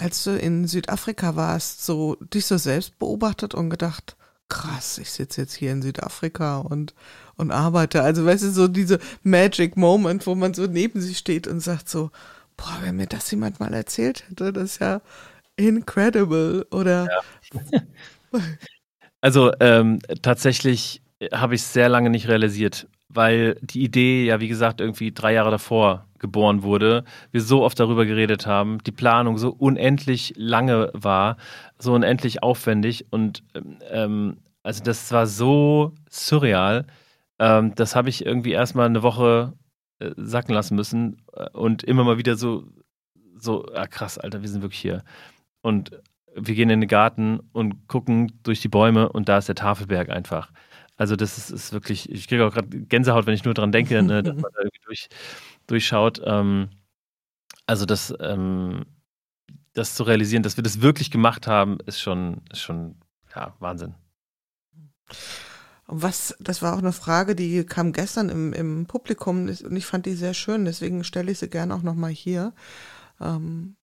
als 0.00 0.24
du 0.24 0.36
in 0.36 0.66
Südafrika 0.66 1.36
warst, 1.36 1.84
so 1.84 2.16
dich 2.16 2.46
so 2.46 2.56
selbst 2.56 2.98
beobachtet 2.98 3.54
und 3.54 3.70
gedacht, 3.70 4.16
krass, 4.48 4.98
ich 4.98 5.10
sitze 5.10 5.42
jetzt 5.42 5.54
hier 5.54 5.72
in 5.72 5.82
Südafrika 5.82 6.58
und, 6.58 6.94
und 7.36 7.50
arbeite. 7.50 8.02
Also 8.02 8.24
weißt 8.24 8.44
du, 8.44 8.50
so 8.50 8.68
diese 8.68 8.98
Magic 9.22 9.76
Moment, 9.76 10.26
wo 10.26 10.34
man 10.34 10.54
so 10.54 10.66
neben 10.66 11.00
sich 11.00 11.18
steht 11.18 11.46
und 11.46 11.60
sagt 11.60 11.88
so, 11.88 12.10
boah, 12.56 12.78
wenn 12.82 12.96
mir 12.96 13.06
das 13.06 13.30
jemand 13.30 13.60
mal 13.60 13.72
erzählt 13.72 14.24
hätte, 14.28 14.52
das 14.52 14.72
ist 14.72 14.78
ja 14.80 15.00
incredible. 15.56 16.66
Oder 16.70 17.08
ja. 17.52 17.80
Also 19.22 19.52
ähm, 19.60 19.98
tatsächlich 20.22 21.02
habe 21.30 21.54
ich 21.54 21.60
es 21.60 21.74
sehr 21.74 21.90
lange 21.90 22.08
nicht 22.08 22.28
realisiert, 22.28 22.88
weil 23.08 23.56
die 23.60 23.82
Idee 23.82 24.24
ja, 24.24 24.40
wie 24.40 24.48
gesagt, 24.48 24.80
irgendwie 24.80 25.12
drei 25.12 25.34
Jahre 25.34 25.50
davor 25.50 26.06
geboren 26.20 26.62
wurde, 26.62 27.04
wir 27.32 27.40
so 27.40 27.62
oft 27.64 27.80
darüber 27.80 28.06
geredet 28.06 28.46
haben, 28.46 28.78
die 28.84 28.92
Planung 28.92 29.38
so 29.38 29.50
unendlich 29.50 30.34
lange 30.36 30.90
war, 30.92 31.36
so 31.78 31.92
unendlich 31.94 32.42
aufwendig 32.42 33.06
und 33.10 33.42
ähm, 33.90 34.38
also 34.62 34.82
das 34.84 35.10
war 35.12 35.26
so 35.26 35.94
surreal. 36.10 36.86
Ähm, 37.38 37.74
das 37.74 37.96
habe 37.96 38.08
ich 38.10 38.24
irgendwie 38.24 38.52
erstmal 38.52 38.86
eine 38.86 39.02
Woche 39.02 39.54
äh, 39.98 40.12
sacken 40.16 40.54
lassen 40.54 40.76
müssen 40.76 41.22
äh, 41.32 41.48
und 41.50 41.82
immer 41.82 42.04
mal 42.04 42.18
wieder 42.18 42.36
so, 42.36 42.64
so, 43.36 43.66
ah, 43.74 43.86
krass, 43.86 44.18
Alter, 44.18 44.42
wir 44.42 44.48
sind 44.48 44.62
wirklich 44.62 44.80
hier. 44.80 45.02
Und 45.62 45.90
wir 46.34 46.54
gehen 46.54 46.70
in 46.70 46.80
den 46.80 46.88
Garten 46.88 47.40
und 47.52 47.88
gucken 47.88 48.32
durch 48.42 48.60
die 48.60 48.68
Bäume 48.68 49.08
und 49.10 49.28
da 49.28 49.38
ist 49.38 49.48
der 49.48 49.54
Tafelberg 49.54 50.10
einfach. 50.10 50.52
Also 50.96 51.16
das 51.16 51.38
ist, 51.38 51.50
ist 51.50 51.72
wirklich, 51.72 52.10
ich 52.10 52.28
kriege 52.28 52.46
auch 52.46 52.52
gerade 52.52 52.68
Gänsehaut, 52.68 53.26
wenn 53.26 53.34
ich 53.34 53.44
nur 53.44 53.54
dran 53.54 53.72
denke, 53.72 54.02
ne, 54.02 54.22
dass 54.22 54.34
man 54.36 54.52
da 54.54 54.58
irgendwie 54.60 54.80
durch, 54.84 55.08
durchschaut. 55.70 56.20
Ähm, 56.24 56.70
also 57.66 57.86
das, 57.86 58.12
ähm, 58.20 58.86
das 59.74 59.94
zu 59.94 60.02
realisieren, 60.02 60.42
dass 60.42 60.56
wir 60.56 60.64
das 60.64 60.80
wirklich 60.80 61.10
gemacht 61.10 61.46
haben, 61.46 61.78
ist 61.86 62.00
schon, 62.00 62.42
ist 62.50 62.60
schon 62.60 62.96
ja, 63.34 63.54
Wahnsinn. 63.60 63.94
Was, 65.86 66.36
das 66.38 66.62
war 66.62 66.74
auch 66.74 66.78
eine 66.78 66.92
Frage, 66.92 67.34
die 67.34 67.64
kam 67.64 67.92
gestern 67.92 68.28
im, 68.28 68.52
im 68.52 68.86
Publikum 68.86 69.48
und 69.48 69.76
ich 69.76 69.86
fand 69.86 70.06
die 70.06 70.14
sehr 70.14 70.34
schön, 70.34 70.64
deswegen 70.64 71.02
stelle 71.02 71.32
ich 71.32 71.38
sie 71.40 71.48
gerne 71.48 71.74
auch 71.74 71.82
nochmal 71.82 72.10
hier. 72.10 72.52
Ähm, 73.20 73.76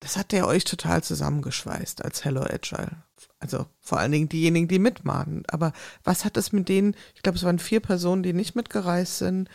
das 0.00 0.16
hat 0.16 0.32
ja 0.32 0.46
euch 0.46 0.64
total 0.64 1.02
zusammengeschweißt 1.02 2.04
als 2.04 2.24
Hello 2.24 2.42
Agile. 2.42 3.02
Also 3.40 3.66
vor 3.80 3.98
allen 3.98 4.12
Dingen 4.12 4.28
diejenigen, 4.28 4.68
die 4.68 4.78
mitmachen. 4.78 5.42
Aber 5.48 5.72
was 6.04 6.24
hat 6.24 6.36
es 6.36 6.52
mit 6.52 6.68
denen, 6.68 6.94
ich 7.14 7.22
glaube, 7.22 7.36
es 7.36 7.44
waren 7.44 7.58
vier 7.58 7.80
Personen, 7.80 8.22
die 8.22 8.32
nicht 8.32 8.54
mitgereist 8.54 9.18
sind. 9.18 9.48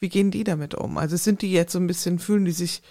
Wie 0.00 0.08
gehen 0.08 0.30
die 0.30 0.44
damit 0.44 0.74
um? 0.74 0.98
Also 0.98 1.16
sind 1.16 1.42
die 1.42 1.52
jetzt 1.52 1.72
so 1.72 1.78
ein 1.78 1.86
bisschen, 1.86 2.18
fühlen 2.18 2.44
die 2.44 2.52
sich 2.52 2.82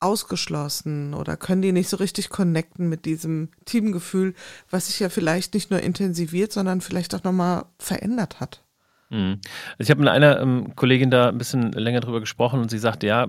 ausgeschlossen 0.00 1.14
oder 1.14 1.36
können 1.36 1.62
die 1.62 1.72
nicht 1.72 1.88
so 1.88 1.96
richtig 1.96 2.28
connecten 2.28 2.88
mit 2.88 3.04
diesem 3.04 3.48
Teamgefühl, 3.64 4.34
was 4.70 4.88
sich 4.88 5.00
ja 5.00 5.08
vielleicht 5.08 5.54
nicht 5.54 5.70
nur 5.70 5.80
intensiviert, 5.80 6.52
sondern 6.52 6.80
vielleicht 6.80 7.14
auch 7.14 7.24
nochmal 7.24 7.64
verändert 7.78 8.40
hat? 8.40 8.62
Mhm. 9.10 9.40
Also 9.78 9.84
ich 9.84 9.90
habe 9.90 10.00
mit 10.00 10.08
einer 10.08 10.40
ähm, 10.40 10.74
Kollegin 10.76 11.10
da 11.10 11.28
ein 11.28 11.38
bisschen 11.38 11.72
länger 11.72 12.00
drüber 12.00 12.20
gesprochen 12.20 12.60
und 12.60 12.70
sie 12.70 12.78
sagte, 12.78 13.06
ja, 13.06 13.28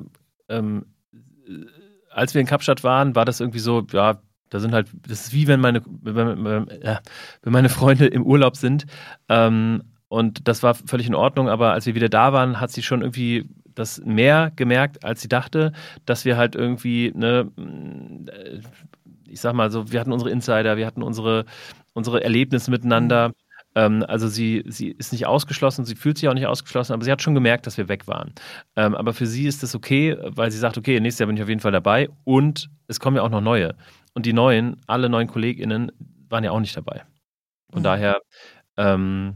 ähm, 0.49 0.85
als 2.09 2.33
wir 2.33 2.41
in 2.41 2.47
Kapstadt 2.47 2.83
waren, 2.83 3.15
war 3.15 3.25
das 3.25 3.39
irgendwie 3.39 3.59
so, 3.59 3.85
ja, 3.91 4.21
da 4.49 4.59
sind 4.59 4.73
halt, 4.73 4.87
das 5.07 5.27
ist 5.27 5.33
wie 5.33 5.47
wenn 5.47 5.59
meine, 5.59 5.83
wenn, 5.85 6.67
äh, 6.69 6.99
meine 7.43 7.69
Freunde 7.69 8.07
im 8.07 8.25
Urlaub 8.25 8.57
sind. 8.57 8.85
Ähm, 9.29 9.83
und 10.09 10.47
das 10.47 10.63
war 10.63 10.75
völlig 10.75 11.07
in 11.07 11.15
Ordnung, 11.15 11.49
aber 11.49 11.73
als 11.73 11.85
wir 11.85 11.95
wieder 11.95 12.09
da 12.09 12.33
waren, 12.33 12.59
hat 12.59 12.71
sie 12.71 12.83
schon 12.83 13.01
irgendwie 13.01 13.49
das 13.75 14.01
mehr 14.03 14.51
gemerkt, 14.55 15.03
als 15.03 15.21
sie 15.21 15.27
dachte, 15.27 15.71
dass 16.05 16.25
wir 16.25 16.37
halt 16.37 16.55
irgendwie, 16.55 17.11
ne, 17.15 17.51
äh, 18.31 18.59
ich 19.27 19.41
sag 19.41 19.53
mal 19.53 19.69
so, 19.71 19.91
wir 19.91 19.99
hatten 19.99 20.11
unsere 20.11 20.31
Insider, 20.31 20.77
wir 20.77 20.85
hatten 20.87 21.03
unsere, 21.03 21.45
unsere 21.93 22.23
Erlebnisse 22.23 22.71
miteinander. 22.71 23.33
Ähm, 23.75 24.03
also 24.07 24.27
sie, 24.27 24.63
sie 24.67 24.89
ist 24.89 25.11
nicht 25.11 25.27
ausgeschlossen, 25.27 25.85
sie 25.85 25.95
fühlt 25.95 26.17
sich 26.17 26.29
auch 26.29 26.33
nicht 26.33 26.47
ausgeschlossen, 26.47 26.93
aber 26.93 27.03
sie 27.03 27.11
hat 27.11 27.21
schon 27.21 27.35
gemerkt, 27.35 27.67
dass 27.67 27.77
wir 27.77 27.89
weg 27.89 28.07
waren. 28.07 28.33
Ähm, 28.75 28.95
aber 28.95 29.13
für 29.13 29.27
sie 29.27 29.45
ist 29.45 29.61
das 29.61 29.75
okay, 29.75 30.17
weil 30.21 30.49
sie 30.49 30.57
sagt, 30.57 30.77
okay, 30.77 30.99
nächstes 30.99 31.19
Jahr 31.19 31.27
bin 31.27 31.37
ich 31.37 31.43
auf 31.43 31.49
jeden 31.49 31.61
Fall 31.61 31.71
dabei 31.73 32.09
und 32.23 32.69
es 32.87 32.99
kommen 32.99 33.17
ja 33.17 33.23
auch 33.23 33.29
noch 33.29 33.41
neue. 33.41 33.75
Und 34.13 34.25
die 34.25 34.33
neuen, 34.33 34.77
alle 34.87 35.09
neuen 35.09 35.27
KollegInnen 35.27 35.91
waren 36.29 36.43
ja 36.43 36.51
auch 36.51 36.59
nicht 36.59 36.75
dabei. 36.75 37.03
Von 37.69 37.81
mhm. 37.81 37.83
daher, 37.83 38.21
ähm, 38.77 39.35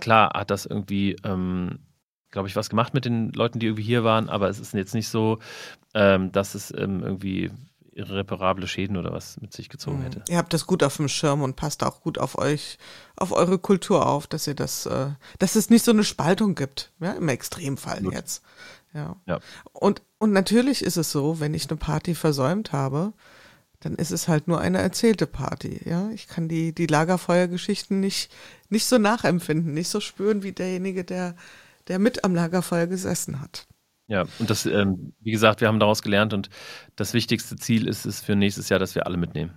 klar 0.00 0.30
hat 0.34 0.50
das 0.50 0.66
irgendwie, 0.66 1.16
ähm, 1.24 1.78
glaube 2.30 2.48
ich, 2.48 2.56
was 2.56 2.70
gemacht 2.70 2.94
mit 2.94 3.04
den 3.04 3.30
Leuten, 3.32 3.58
die 3.58 3.66
irgendwie 3.66 3.82
hier 3.82 4.04
waren, 4.04 4.28
aber 4.28 4.48
es 4.48 4.58
ist 4.58 4.74
jetzt 4.74 4.94
nicht 4.94 5.08
so, 5.08 5.38
ähm, 5.94 6.32
dass 6.32 6.54
es 6.54 6.72
ähm, 6.76 7.02
irgendwie 7.02 7.50
irreparable 7.96 8.68
Schäden 8.68 8.96
oder 8.96 9.12
was 9.12 9.40
mit 9.40 9.52
sich 9.52 9.68
gezogen 9.68 10.00
mhm. 10.00 10.02
hätte. 10.02 10.22
Ihr 10.28 10.36
habt 10.36 10.52
das 10.52 10.66
gut 10.66 10.82
auf 10.82 10.96
dem 10.96 11.08
Schirm 11.08 11.42
und 11.42 11.56
passt 11.56 11.82
auch 11.82 12.02
gut 12.02 12.18
auf 12.18 12.36
euch, 12.36 12.78
auf 13.16 13.32
eure 13.32 13.58
Kultur 13.58 14.06
auf, 14.06 14.26
dass 14.26 14.46
ihr 14.46 14.54
das, 14.54 14.86
äh, 14.86 15.10
dass 15.38 15.56
es 15.56 15.70
nicht 15.70 15.84
so 15.84 15.92
eine 15.92 16.04
Spaltung 16.04 16.54
gibt, 16.54 16.92
ja, 17.00 17.12
im 17.12 17.28
Extremfall 17.28 18.02
gut. 18.02 18.12
jetzt. 18.12 18.42
Ja. 18.92 19.16
ja. 19.26 19.40
Und, 19.72 20.02
und 20.18 20.32
natürlich 20.32 20.82
ist 20.82 20.96
es 20.96 21.10
so, 21.10 21.40
wenn 21.40 21.54
ich 21.54 21.68
eine 21.68 21.78
Party 21.78 22.14
versäumt 22.14 22.72
habe, 22.72 23.12
dann 23.86 23.94
ist 23.94 24.10
es 24.10 24.26
halt 24.26 24.48
nur 24.48 24.60
eine 24.60 24.78
erzählte 24.78 25.26
Party, 25.26 25.80
ja. 25.88 26.10
Ich 26.10 26.26
kann 26.26 26.48
die, 26.48 26.74
die 26.74 26.86
Lagerfeuergeschichten 26.86 28.00
nicht, 28.00 28.32
nicht 28.68 28.84
so 28.86 28.98
nachempfinden, 28.98 29.72
nicht 29.72 29.88
so 29.88 30.00
spüren 30.00 30.42
wie 30.42 30.52
derjenige, 30.52 31.04
der, 31.04 31.36
der 31.86 32.00
mit 32.00 32.24
am 32.24 32.34
Lagerfeuer 32.34 32.88
gesessen 32.88 33.40
hat. 33.40 33.68
Ja, 34.08 34.24
und 34.40 34.50
das, 34.50 34.66
ähm, 34.66 35.14
wie 35.20 35.30
gesagt, 35.30 35.60
wir 35.60 35.68
haben 35.68 35.78
daraus 35.78 36.02
gelernt 36.02 36.34
und 36.34 36.50
das 36.96 37.14
wichtigste 37.14 37.56
Ziel 37.56 37.86
ist 37.86 38.06
es 38.06 38.20
für 38.20 38.34
nächstes 38.34 38.68
Jahr, 38.68 38.80
dass 38.80 38.96
wir 38.96 39.06
alle 39.06 39.16
mitnehmen. 39.16 39.52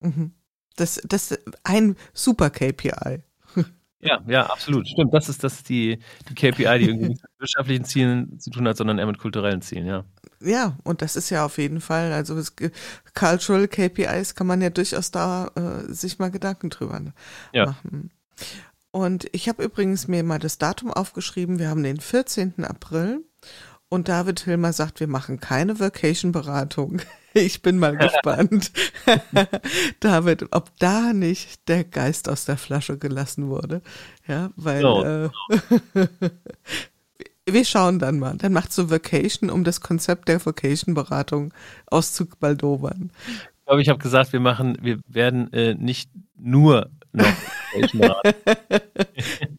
Mhm. 0.00 0.32
Das, 0.74 1.00
das 1.04 1.30
ist 1.30 1.44
ein 1.62 1.96
super 2.12 2.50
KPI. 2.50 3.22
Ja, 4.00 4.22
ja, 4.28 4.46
absolut. 4.46 4.86
Stimmt. 4.86 5.12
Das 5.12 5.28
ist, 5.28 5.42
das 5.42 5.54
ist 5.54 5.68
die, 5.68 5.98
die 6.28 6.34
KPI, 6.36 6.78
die 6.78 6.84
irgendwie 6.84 7.08
mit 7.08 7.20
wirtschaftlichen 7.36 7.84
Zielen 7.84 8.38
zu 8.38 8.50
tun 8.50 8.68
hat, 8.68 8.76
sondern 8.76 9.00
eher 9.00 9.06
mit 9.06 9.18
kulturellen 9.18 9.60
Zielen, 9.60 9.86
ja. 9.86 10.04
Ja, 10.40 10.76
und 10.84 11.02
das 11.02 11.16
ist 11.16 11.30
ja 11.30 11.44
auf 11.44 11.58
jeden 11.58 11.80
Fall, 11.80 12.12
also 12.12 12.36
es, 12.36 12.54
Cultural 13.14 13.66
KPIs 13.66 14.34
kann 14.34 14.46
man 14.46 14.60
ja 14.60 14.70
durchaus 14.70 15.10
da 15.10 15.50
äh, 15.56 15.92
sich 15.92 16.18
mal 16.18 16.30
Gedanken 16.30 16.70
drüber 16.70 17.00
ja. 17.52 17.66
machen. 17.66 18.10
Und 18.90 19.28
ich 19.32 19.48
habe 19.48 19.64
übrigens 19.64 20.08
mir 20.08 20.22
mal 20.22 20.38
das 20.38 20.58
Datum 20.58 20.92
aufgeschrieben. 20.92 21.58
Wir 21.58 21.68
haben 21.68 21.82
den 21.82 22.00
14. 22.00 22.64
April 22.64 23.24
und 23.88 24.08
David 24.08 24.40
Hilmer 24.40 24.72
sagt, 24.72 25.00
wir 25.00 25.08
machen 25.08 25.40
keine 25.40 25.78
Vacation-Beratung. 25.80 27.02
Ich 27.34 27.60
bin 27.60 27.78
mal 27.78 27.94
gespannt, 27.96 28.72
David, 30.00 30.46
ob 30.50 30.76
da 30.78 31.12
nicht 31.12 31.68
der 31.68 31.84
Geist 31.84 32.28
aus 32.28 32.46
der 32.46 32.56
Flasche 32.56 32.96
gelassen 32.96 33.48
wurde. 33.48 33.82
Ja, 34.26 34.50
weil 34.56 34.80
no. 34.82 35.04
äh, 35.04 35.28
wir 37.52 37.64
schauen 37.64 37.98
dann 37.98 38.18
mal. 38.18 38.36
Dann 38.36 38.52
macht 38.52 38.72
so 38.72 38.90
Vacation, 38.90 39.50
um 39.50 39.64
das 39.64 39.80
Konzept 39.80 40.28
der 40.28 40.44
Vacation-Beratung 40.44 41.52
auszubaldobern. 41.86 43.10
Ich 43.26 43.64
glaube, 43.66 43.82
ich 43.82 43.88
habe 43.88 43.98
gesagt, 43.98 44.32
wir 44.32 44.40
machen, 44.40 44.78
wir 44.80 44.98
werden 45.06 45.52
äh, 45.52 45.74
nicht 45.74 46.10
nur 46.36 46.90
noch 47.12 47.26
Vacation 47.72 48.14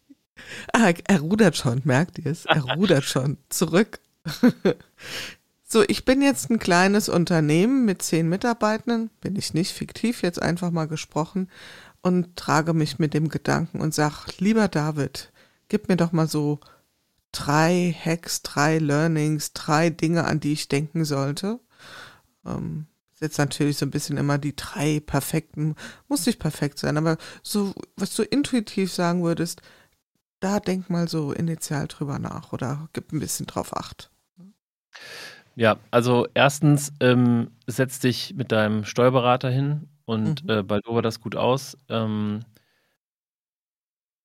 ah, 0.72 0.92
er 1.06 1.20
rudert 1.20 1.56
schon, 1.56 1.82
merkt 1.84 2.18
ihr 2.18 2.26
es? 2.26 2.46
Er 2.46 2.62
rudert 2.62 3.04
schon. 3.04 3.38
Zurück. 3.48 4.00
so, 5.64 5.82
ich 5.86 6.04
bin 6.04 6.22
jetzt 6.22 6.50
ein 6.50 6.58
kleines 6.58 7.08
Unternehmen 7.08 7.84
mit 7.84 8.02
zehn 8.02 8.28
Mitarbeitenden, 8.28 9.10
bin 9.20 9.36
ich 9.36 9.54
nicht 9.54 9.72
fiktiv, 9.72 10.22
jetzt 10.22 10.40
einfach 10.40 10.70
mal 10.70 10.88
gesprochen 10.88 11.48
und 12.02 12.36
trage 12.36 12.74
mich 12.74 12.98
mit 12.98 13.14
dem 13.14 13.28
Gedanken 13.28 13.80
und 13.80 13.94
sag, 13.94 14.26
lieber 14.38 14.68
David, 14.68 15.32
gib 15.68 15.88
mir 15.88 15.96
doch 15.96 16.12
mal 16.12 16.28
so 16.28 16.60
drei 17.32 17.94
Hacks, 18.04 18.42
drei 18.42 18.78
Learnings, 18.78 19.52
drei 19.52 19.90
Dinge, 19.90 20.24
an 20.24 20.40
die 20.40 20.52
ich 20.52 20.68
denken 20.68 21.04
sollte. 21.04 21.60
Ähm, 22.46 22.86
jetzt 23.20 23.38
natürlich 23.38 23.76
so 23.76 23.86
ein 23.86 23.90
bisschen 23.90 24.16
immer 24.16 24.38
die 24.38 24.56
drei 24.56 25.00
perfekten, 25.00 25.74
muss 26.08 26.26
nicht 26.26 26.38
perfekt 26.38 26.78
sein, 26.78 26.96
aber 26.96 27.18
so, 27.42 27.74
was 27.96 28.14
du 28.14 28.22
intuitiv 28.22 28.92
sagen 28.92 29.22
würdest, 29.22 29.62
da 30.40 30.58
denk 30.58 30.88
mal 30.88 31.06
so 31.06 31.32
initial 31.32 31.86
drüber 31.86 32.18
nach 32.18 32.52
oder 32.52 32.88
gib 32.92 33.12
ein 33.12 33.20
bisschen 33.20 33.46
drauf 33.46 33.76
Acht. 33.76 34.10
Ja, 35.54 35.78
also 35.90 36.26
erstens 36.32 36.92
ähm, 37.00 37.50
setz 37.66 37.98
dich 37.98 38.34
mit 38.34 38.50
deinem 38.50 38.84
Steuerberater 38.84 39.50
hin 39.50 39.88
und 40.06 40.44
mhm. 40.44 40.50
äh, 40.50 40.62
baldover 40.62 41.02
das 41.02 41.20
gut 41.20 41.36
aus. 41.36 41.76
Ähm, 41.88 42.40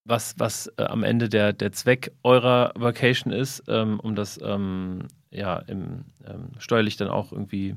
was 0.06 0.36
was 0.38 0.68
äh, 0.78 0.84
am 0.84 1.04
Ende 1.04 1.28
der, 1.28 1.52
der 1.52 1.72
Zweck 1.72 2.14
eurer 2.24 2.72
Vacation 2.76 3.34
ist, 3.34 3.64
ähm, 3.68 4.00
um 4.00 4.16
das 4.16 4.40
ähm, 4.42 5.08
ja 5.32 5.58
im, 5.58 6.06
ähm, 6.26 6.52
steuerlich 6.60 6.96
dann 6.96 7.10
auch 7.10 7.32
irgendwie 7.32 7.76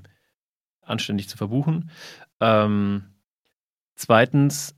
anständig 0.82 1.28
zu 1.28 1.36
verbuchen. 1.36 1.90
Ähm, 2.40 3.04
zweitens 3.96 4.76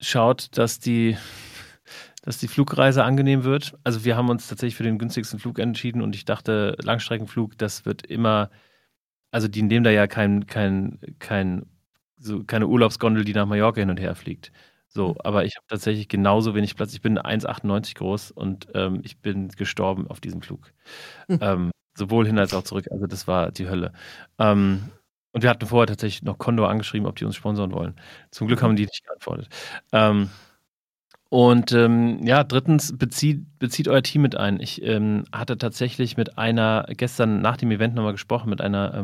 schaut, 0.00 0.56
dass 0.56 0.78
die 0.78 1.16
dass 2.22 2.38
die 2.38 2.48
Flugreise 2.48 3.04
angenehm 3.04 3.44
wird. 3.44 3.74
Also 3.84 4.04
wir 4.04 4.16
haben 4.16 4.28
uns 4.28 4.48
tatsächlich 4.48 4.76
für 4.76 4.82
den 4.82 4.98
günstigsten 4.98 5.38
Flug 5.38 5.58
entschieden 5.58 6.02
und 6.02 6.14
ich 6.14 6.26
dachte, 6.26 6.76
Langstreckenflug, 6.82 7.56
das 7.56 7.86
wird 7.86 8.04
immer, 8.04 8.50
also 9.30 9.48
die 9.48 9.62
nehmen 9.62 9.84
da 9.84 9.90
ja 9.90 10.06
kein, 10.06 10.46
kein, 10.46 10.98
kein, 11.20 11.66
so 12.18 12.44
keine 12.44 12.66
Urlaubsgondel, 12.66 13.24
die 13.24 13.32
nach 13.32 13.46
Mallorca 13.46 13.80
hin 13.80 13.90
und 13.90 14.00
her 14.00 14.14
fliegt. 14.14 14.52
So, 14.88 15.10
mhm. 15.10 15.16
aber 15.22 15.44
ich 15.44 15.56
habe 15.56 15.66
tatsächlich 15.68 16.08
genauso 16.08 16.54
wenig 16.54 16.74
Platz. 16.76 16.94
Ich 16.94 17.02
bin 17.02 17.18
1,98 17.18 17.96
groß 17.96 18.30
und 18.30 18.68
ähm, 18.74 19.00
ich 19.04 19.20
bin 19.20 19.48
gestorben 19.48 20.08
auf 20.08 20.20
diesem 20.20 20.42
Flug. 20.42 20.72
Mhm. 21.28 21.38
Ähm, 21.40 21.70
sowohl 21.96 22.26
hin 22.26 22.38
als 22.38 22.54
auch 22.54 22.62
zurück. 22.62 22.86
Also 22.90 23.06
das 23.06 23.26
war 23.28 23.50
die 23.52 23.68
Hölle. 23.68 23.92
Ähm, 24.38 24.90
und 25.32 25.42
wir 25.42 25.50
hatten 25.50 25.66
vorher 25.66 25.86
tatsächlich 25.86 26.22
noch 26.22 26.38
Condor 26.38 26.70
angeschrieben, 26.70 27.06
ob 27.06 27.16
die 27.16 27.24
uns 27.24 27.36
sponsoren 27.36 27.72
wollen. 27.72 27.94
Zum 28.30 28.46
Glück 28.46 28.62
haben 28.62 28.76
die 28.76 28.86
nicht 28.86 29.04
geantwortet. 29.04 29.48
Ähm, 29.92 30.30
und 31.30 31.72
ähm, 31.72 32.26
ja, 32.26 32.42
drittens, 32.42 32.96
bezieht, 32.96 33.58
bezieht 33.58 33.88
euer 33.88 34.02
Team 34.02 34.22
mit 34.22 34.36
ein. 34.36 34.60
Ich 34.60 34.82
ähm, 34.82 35.24
hatte 35.30 35.58
tatsächlich 35.58 36.16
mit 36.16 36.38
einer, 36.38 36.86
gestern 36.88 37.42
nach 37.42 37.58
dem 37.58 37.70
Event 37.70 37.94
nochmal 37.94 38.12
gesprochen, 38.12 38.48
mit 38.48 38.62
einer 38.62 38.94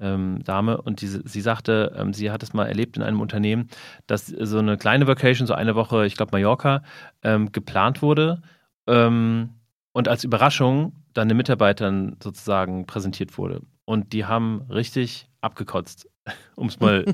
ähm, 0.00 0.42
Dame 0.44 0.80
und 0.80 1.00
die, 1.00 1.06
sie 1.06 1.40
sagte, 1.40 1.94
ähm, 1.96 2.12
sie 2.12 2.30
hat 2.30 2.42
es 2.42 2.52
mal 2.52 2.66
erlebt 2.66 2.96
in 2.96 3.02
einem 3.02 3.20
Unternehmen, 3.20 3.68
dass 4.06 4.26
so 4.26 4.58
eine 4.58 4.76
kleine 4.76 5.06
Vacation, 5.06 5.46
so 5.46 5.54
eine 5.54 5.74
Woche, 5.74 6.06
ich 6.06 6.16
glaube 6.16 6.32
Mallorca, 6.32 6.82
ähm, 7.22 7.52
geplant 7.52 8.02
wurde 8.02 8.42
ähm, 8.86 9.50
und 9.92 10.08
als 10.08 10.24
Überraschung 10.24 10.92
dann 11.12 11.28
den 11.28 11.36
Mitarbeitern 11.36 12.16
sozusagen 12.22 12.86
präsentiert 12.86 13.38
wurde. 13.38 13.62
Und 13.84 14.12
die 14.12 14.24
haben 14.24 14.62
richtig 14.70 15.28
abgekotzt, 15.40 16.08
um 16.56 16.68
es 16.68 16.80
mal 16.80 17.04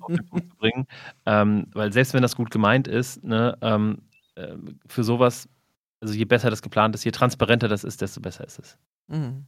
auf 0.00 0.12
den 0.12 0.26
Punkt 0.26 0.50
zu 0.50 0.56
bringen. 0.56 0.86
Ähm, 1.26 1.66
weil 1.72 1.92
selbst 1.92 2.12
wenn 2.14 2.22
das 2.22 2.36
gut 2.36 2.50
gemeint 2.50 2.88
ist, 2.88 3.24
ne, 3.24 3.56
ähm, 3.62 4.02
äh, 4.34 4.54
für 4.86 5.04
sowas, 5.04 5.48
also 6.00 6.14
je 6.14 6.24
besser 6.24 6.50
das 6.50 6.62
geplant 6.62 6.94
ist, 6.94 7.04
je 7.04 7.10
transparenter 7.10 7.68
das 7.68 7.84
ist, 7.84 8.00
desto 8.00 8.20
besser 8.20 8.44
ist 8.44 8.58
es. 8.58 8.78
Mhm. 9.08 9.46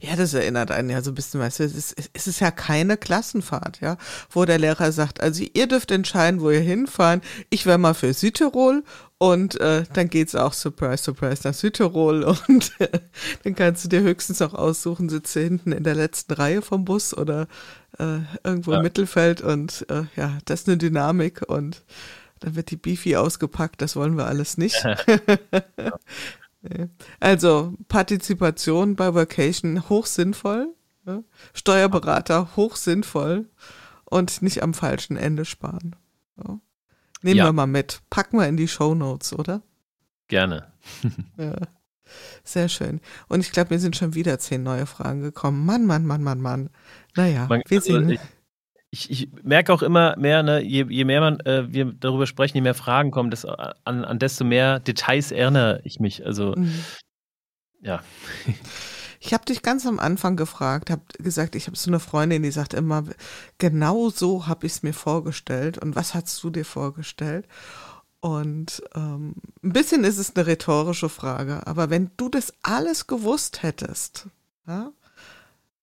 Ja, 0.00 0.16
das 0.16 0.34
erinnert 0.34 0.70
einen 0.70 0.90
ja 0.90 1.02
so 1.02 1.10
ein 1.12 1.14
bisschen, 1.14 1.40
weißt 1.40 1.60
du, 1.60 1.64
es 1.64 1.74
ist, 1.74 2.10
es 2.12 2.26
ist 2.26 2.40
ja 2.40 2.50
keine 2.50 2.96
Klassenfahrt, 2.96 3.80
ja, 3.80 3.96
wo 4.30 4.44
der 4.44 4.58
Lehrer 4.58 4.90
sagt, 4.92 5.20
also 5.20 5.44
ihr 5.54 5.66
dürft 5.66 5.90
entscheiden, 5.90 6.40
wo 6.40 6.50
ihr 6.50 6.60
hinfahren. 6.60 7.22
Ich 7.50 7.66
wäre 7.66 7.78
mal 7.78 7.94
für 7.94 8.12
Südtirol 8.12 8.82
und 9.18 9.60
äh, 9.60 9.84
dann 9.92 10.08
geht's 10.08 10.34
auch, 10.34 10.52
surprise, 10.52 11.02
surprise, 11.02 11.42
nach 11.44 11.54
Südtirol 11.54 12.24
und 12.48 12.72
äh, 12.80 12.88
dann 13.44 13.54
kannst 13.54 13.84
du 13.84 13.88
dir 13.88 14.00
höchstens 14.00 14.42
auch 14.42 14.54
aussuchen, 14.54 15.08
sitze 15.08 15.40
hinten 15.40 15.72
in 15.72 15.84
der 15.84 15.94
letzten 15.94 16.32
Reihe 16.32 16.62
vom 16.62 16.84
Bus 16.84 17.16
oder 17.16 17.46
äh, 17.98 18.18
irgendwo 18.44 18.72
ja. 18.72 18.78
im 18.78 18.82
Mittelfeld 18.82 19.40
und 19.40 19.86
äh, 19.90 20.04
ja, 20.16 20.38
das 20.44 20.62
ist 20.62 20.68
eine 20.68 20.78
Dynamik 20.78 21.42
und 21.48 21.82
dann 22.40 22.54
wird 22.54 22.70
die 22.70 22.76
Beefy 22.76 23.16
ausgepackt, 23.16 23.82
das 23.82 23.96
wollen 23.96 24.16
wir 24.16 24.26
alles 24.26 24.58
nicht. 24.58 24.82
ja. 24.84 24.96
Also 27.20 27.74
Partizipation 27.88 28.96
bei 28.96 29.14
Vacation 29.14 29.88
hoch 29.88 30.06
sinnvoll, 30.06 30.74
ja? 31.06 31.22
Steuerberater 31.54 32.56
hoch 32.56 32.76
sinnvoll 32.76 33.48
und 34.04 34.42
nicht 34.42 34.62
am 34.62 34.74
falschen 34.74 35.16
Ende 35.16 35.44
sparen. 35.44 35.94
Nehmen 37.22 37.38
ja. 37.38 37.46
wir 37.46 37.52
mal 37.52 37.66
mit. 37.66 38.00
Packen 38.10 38.38
wir 38.38 38.46
in 38.46 38.56
die 38.56 38.68
Show 38.68 38.94
Notes, 38.94 39.32
oder? 39.32 39.62
Gerne. 40.28 40.70
ja. 41.36 41.56
Sehr 42.42 42.68
schön. 42.68 43.00
Und 43.28 43.40
ich 43.40 43.52
glaube, 43.52 43.74
mir 43.74 43.80
sind 43.80 43.96
schon 43.96 44.14
wieder 44.14 44.38
zehn 44.38 44.62
neue 44.62 44.86
Fragen 44.86 45.20
gekommen. 45.20 45.66
Mann, 45.66 45.84
Mann, 45.84 46.06
Mann, 46.06 46.22
Mann, 46.22 46.40
Mann. 46.40 46.70
Naja, 47.16 47.46
man, 47.48 47.62
wir 47.66 47.78
also 47.78 47.92
sehen. 47.92 48.10
Ich, 48.10 48.20
ich, 48.90 49.10
ich, 49.10 49.28
merke 49.42 49.72
auch 49.72 49.82
immer 49.82 50.16
mehr, 50.16 50.42
ne, 50.42 50.62
je, 50.62 50.86
je 50.88 51.04
mehr 51.04 51.20
man, 51.20 51.40
äh, 51.40 51.72
wir 51.72 51.92
darüber 51.92 52.26
sprechen, 52.26 52.56
je 52.56 52.62
mehr 52.62 52.74
Fragen 52.74 53.10
kommen, 53.10 53.30
das, 53.30 53.44
an, 53.44 54.04
an 54.04 54.18
desto 54.18 54.44
mehr 54.44 54.80
Details 54.80 55.30
erinnere 55.30 55.80
ich 55.84 56.00
mich. 56.00 56.24
Also, 56.24 56.54
mhm. 56.56 56.84
ja. 57.80 58.02
Ich 59.20 59.34
habe 59.34 59.44
dich 59.44 59.62
ganz 59.62 59.84
am 59.84 59.98
Anfang 59.98 60.36
gefragt, 60.36 60.90
habe 60.90 61.02
gesagt, 61.18 61.56
ich 61.56 61.66
habe 61.66 61.76
so 61.76 61.90
eine 61.90 61.98
Freundin, 61.98 62.44
die 62.44 62.52
sagt 62.52 62.72
immer, 62.72 63.02
genau 63.58 64.10
so 64.10 64.46
habe 64.46 64.66
ich 64.66 64.74
es 64.74 64.82
mir 64.84 64.92
vorgestellt. 64.92 65.76
Und 65.76 65.96
was 65.96 66.14
hast 66.14 66.42
du 66.44 66.50
dir 66.50 66.64
vorgestellt? 66.64 67.46
Und 68.20 68.82
ähm, 68.94 69.34
ein 69.62 69.72
bisschen 69.72 70.04
ist 70.04 70.18
es 70.18 70.34
eine 70.34 70.46
rhetorische 70.46 71.08
Frage, 71.08 71.66
aber 71.66 71.90
wenn 71.90 72.10
du 72.16 72.28
das 72.28 72.52
alles 72.62 73.06
gewusst 73.06 73.62
hättest, 73.62 74.28
ja, 74.66 74.92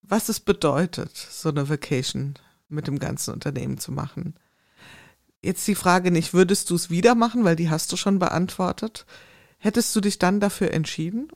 was 0.02 0.30
es 0.30 0.40
bedeutet, 0.40 1.16
so 1.16 1.50
eine 1.50 1.70
Vacation 1.70 2.36
mit 2.68 2.88
dem 2.88 3.00
ganzen 3.00 3.34
Unternehmen 3.34 3.78
zu 3.78 3.92
machen. 3.92 4.36
Jetzt 5.42 5.68
die 5.68 5.76
Frage 5.76 6.12
nicht, 6.12 6.34
würdest 6.34 6.70
du 6.70 6.76
es 6.76 6.90
wieder 6.90 7.14
machen, 7.16 7.44
weil 7.44 7.56
die 7.56 7.70
hast 7.70 7.92
du 7.92 7.98
schon 7.98 8.20
beantwortet. 8.20 9.06
Hättest 9.60 9.96
du 9.96 10.02
dich 10.02 10.18
dann 10.18 10.40
dafür 10.40 10.72
entschieden? 10.72 11.28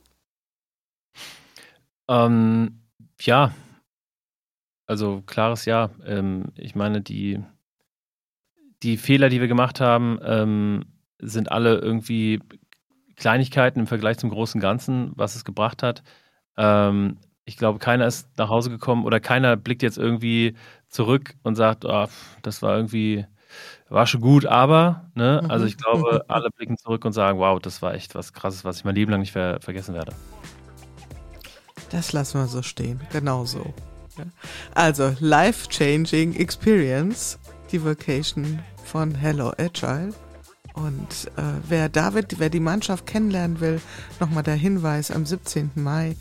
Ähm, 2.08 2.80
ja, 3.20 3.54
also 4.86 5.22
klares 5.24 5.64
Ja. 5.66 5.90
Ähm, 6.04 6.46
ich 6.56 6.74
meine, 6.74 7.00
die, 7.00 7.40
die 8.82 8.96
Fehler, 8.96 9.28
die 9.28 9.40
wir 9.40 9.46
gemacht 9.46 9.80
haben, 9.80 10.18
ähm, 10.24 10.86
sind 11.20 11.52
alle 11.52 11.78
irgendwie 11.78 12.40
Kleinigkeiten 13.14 13.78
im 13.78 13.86
Vergleich 13.86 14.18
zum 14.18 14.30
großen 14.30 14.60
Ganzen, 14.60 15.12
was 15.14 15.36
es 15.36 15.44
gebracht 15.44 15.84
hat. 15.84 16.02
Ähm, 16.56 17.18
ich 17.44 17.56
glaube, 17.56 17.78
keiner 17.78 18.06
ist 18.06 18.36
nach 18.36 18.48
Hause 18.48 18.70
gekommen 18.70 19.04
oder 19.04 19.20
keiner 19.20 19.56
blickt 19.56 19.82
jetzt 19.82 19.98
irgendwie 19.98 20.56
zurück 20.90 21.34
und 21.42 21.54
sagt, 21.54 21.84
oh, 21.84 22.06
das 22.42 22.62
war 22.62 22.76
irgendwie, 22.76 23.24
war 23.88 24.06
schon 24.06 24.20
gut, 24.20 24.46
aber, 24.46 25.10
ne? 25.14 25.42
Also 25.48 25.64
ich 25.64 25.76
glaube, 25.76 26.24
alle 26.28 26.50
blicken 26.50 26.76
zurück 26.76 27.04
und 27.04 27.12
sagen, 27.12 27.38
wow, 27.38 27.58
das 27.60 27.80
war 27.80 27.94
echt 27.94 28.14
was 28.14 28.32
krasses, 28.32 28.64
was 28.64 28.78
ich 28.78 28.84
mein 28.84 28.94
Leben 28.94 29.10
lang 29.10 29.20
nicht 29.20 29.32
ver 29.32 29.60
vergessen 29.60 29.94
werde. 29.94 30.12
Das 31.90 32.12
lassen 32.12 32.40
wir 32.40 32.46
so 32.46 32.62
stehen, 32.62 33.00
genau 33.10 33.44
so. 33.44 33.74
Also, 34.74 35.14
Life-Changing 35.18 36.34
Experience, 36.34 37.38
die 37.72 37.84
Vacation 37.84 38.60
von 38.84 39.14
Hello 39.14 39.52
Agile. 39.58 40.12
Und 40.74 41.30
äh, 41.36 41.42
wer 41.68 41.88
David, 41.88 42.38
wer 42.38 42.48
die 42.48 42.60
Mannschaft 42.60 43.06
kennenlernen 43.06 43.60
will, 43.60 43.80
nochmal 44.20 44.42
der 44.42 44.54
Hinweis 44.54 45.10
am 45.10 45.26
17. 45.26 45.72
Mai 45.74 46.16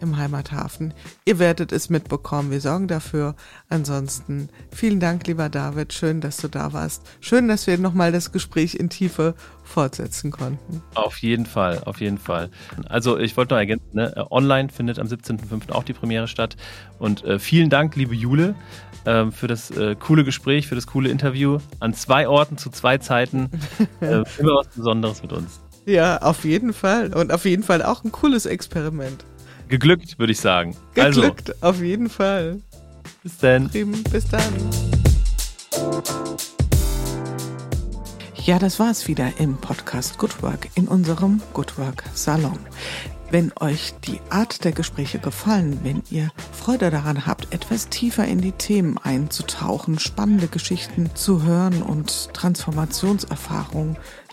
im 0.00 0.16
Heimathafen. 0.16 0.94
Ihr 1.24 1.38
werdet 1.38 1.72
es 1.72 1.90
mitbekommen. 1.90 2.50
Wir 2.50 2.60
sorgen 2.60 2.88
dafür. 2.88 3.34
Ansonsten 3.68 4.48
vielen 4.70 5.00
Dank, 5.00 5.26
lieber 5.26 5.48
David. 5.48 5.92
Schön, 5.92 6.20
dass 6.20 6.38
du 6.38 6.48
da 6.48 6.72
warst. 6.72 7.02
Schön, 7.20 7.48
dass 7.48 7.66
wir 7.66 7.78
nochmal 7.78 8.12
das 8.12 8.32
Gespräch 8.32 8.74
in 8.74 8.90
Tiefe 8.90 9.34
fortsetzen 9.64 10.30
konnten. 10.30 10.82
Auf 10.94 11.18
jeden 11.18 11.46
Fall, 11.46 11.82
auf 11.84 12.00
jeden 12.00 12.18
Fall. 12.18 12.50
Also 12.88 13.18
ich 13.18 13.36
wollte 13.36 13.54
noch 13.54 13.58
ergänzen, 13.58 13.90
ne? 13.92 14.16
Äh, 14.16 14.24
online 14.30 14.70
findet 14.70 14.98
am 14.98 15.06
17.05. 15.06 15.72
auch 15.72 15.84
die 15.84 15.92
Premiere 15.92 16.26
statt. 16.26 16.56
Und 16.98 17.24
äh, 17.24 17.38
vielen 17.38 17.70
Dank, 17.70 17.94
liebe 17.94 18.14
Jule, 18.14 18.54
äh, 19.04 19.30
für 19.30 19.46
das 19.46 19.70
äh, 19.70 19.94
coole 19.94 20.24
Gespräch, 20.24 20.66
für 20.66 20.74
das 20.74 20.86
coole 20.86 21.10
Interview. 21.10 21.58
An 21.80 21.94
zwei 21.94 22.28
Orten 22.28 22.56
zu 22.56 22.70
zwei 22.70 22.98
Zeiten. 22.98 23.50
Äh, 24.00 24.22
immer 24.38 24.54
was 24.54 24.68
Besonderes 24.68 25.22
mit 25.22 25.32
uns. 25.32 25.60
Ja, 25.84 26.18
auf 26.18 26.44
jeden 26.44 26.72
Fall. 26.72 27.12
Und 27.14 27.32
auf 27.32 27.44
jeden 27.44 27.62
Fall 27.62 27.82
auch 27.82 28.04
ein 28.04 28.12
cooles 28.12 28.46
Experiment. 28.46 29.24
Geglückt, 29.68 30.18
würde 30.18 30.32
ich 30.32 30.40
sagen. 30.40 30.74
Geglückt, 30.94 31.50
also, 31.50 31.66
auf 31.66 31.82
jeden 31.82 32.08
Fall. 32.08 32.60
Bis 33.22 33.36
dann. 33.38 33.68
Bis 33.68 34.26
dann. 34.28 34.52
Ja, 38.44 38.58
das 38.58 38.80
war 38.80 38.90
es 38.90 39.08
wieder 39.08 39.38
im 39.38 39.58
Podcast 39.58 40.18
Good 40.18 40.42
Work 40.42 40.68
in 40.74 40.88
unserem 40.88 41.42
Good 41.52 41.76
Work 41.76 42.04
Salon. 42.14 42.58
Wenn 43.30 43.52
euch 43.60 43.92
die 44.06 44.20
Art 44.30 44.64
der 44.64 44.72
Gespräche 44.72 45.18
gefallen, 45.18 45.80
wenn 45.82 46.02
ihr 46.08 46.30
Freude 46.52 46.90
daran 46.90 47.26
habt, 47.26 47.52
etwas 47.52 47.90
tiefer 47.90 48.24
in 48.24 48.40
die 48.40 48.52
Themen 48.52 48.96
einzutauchen, 48.96 49.98
spannende 49.98 50.48
Geschichten 50.48 51.10
zu 51.14 51.42
hören 51.42 51.82
und 51.82 52.32
Transformationserfahrungen 52.32 53.98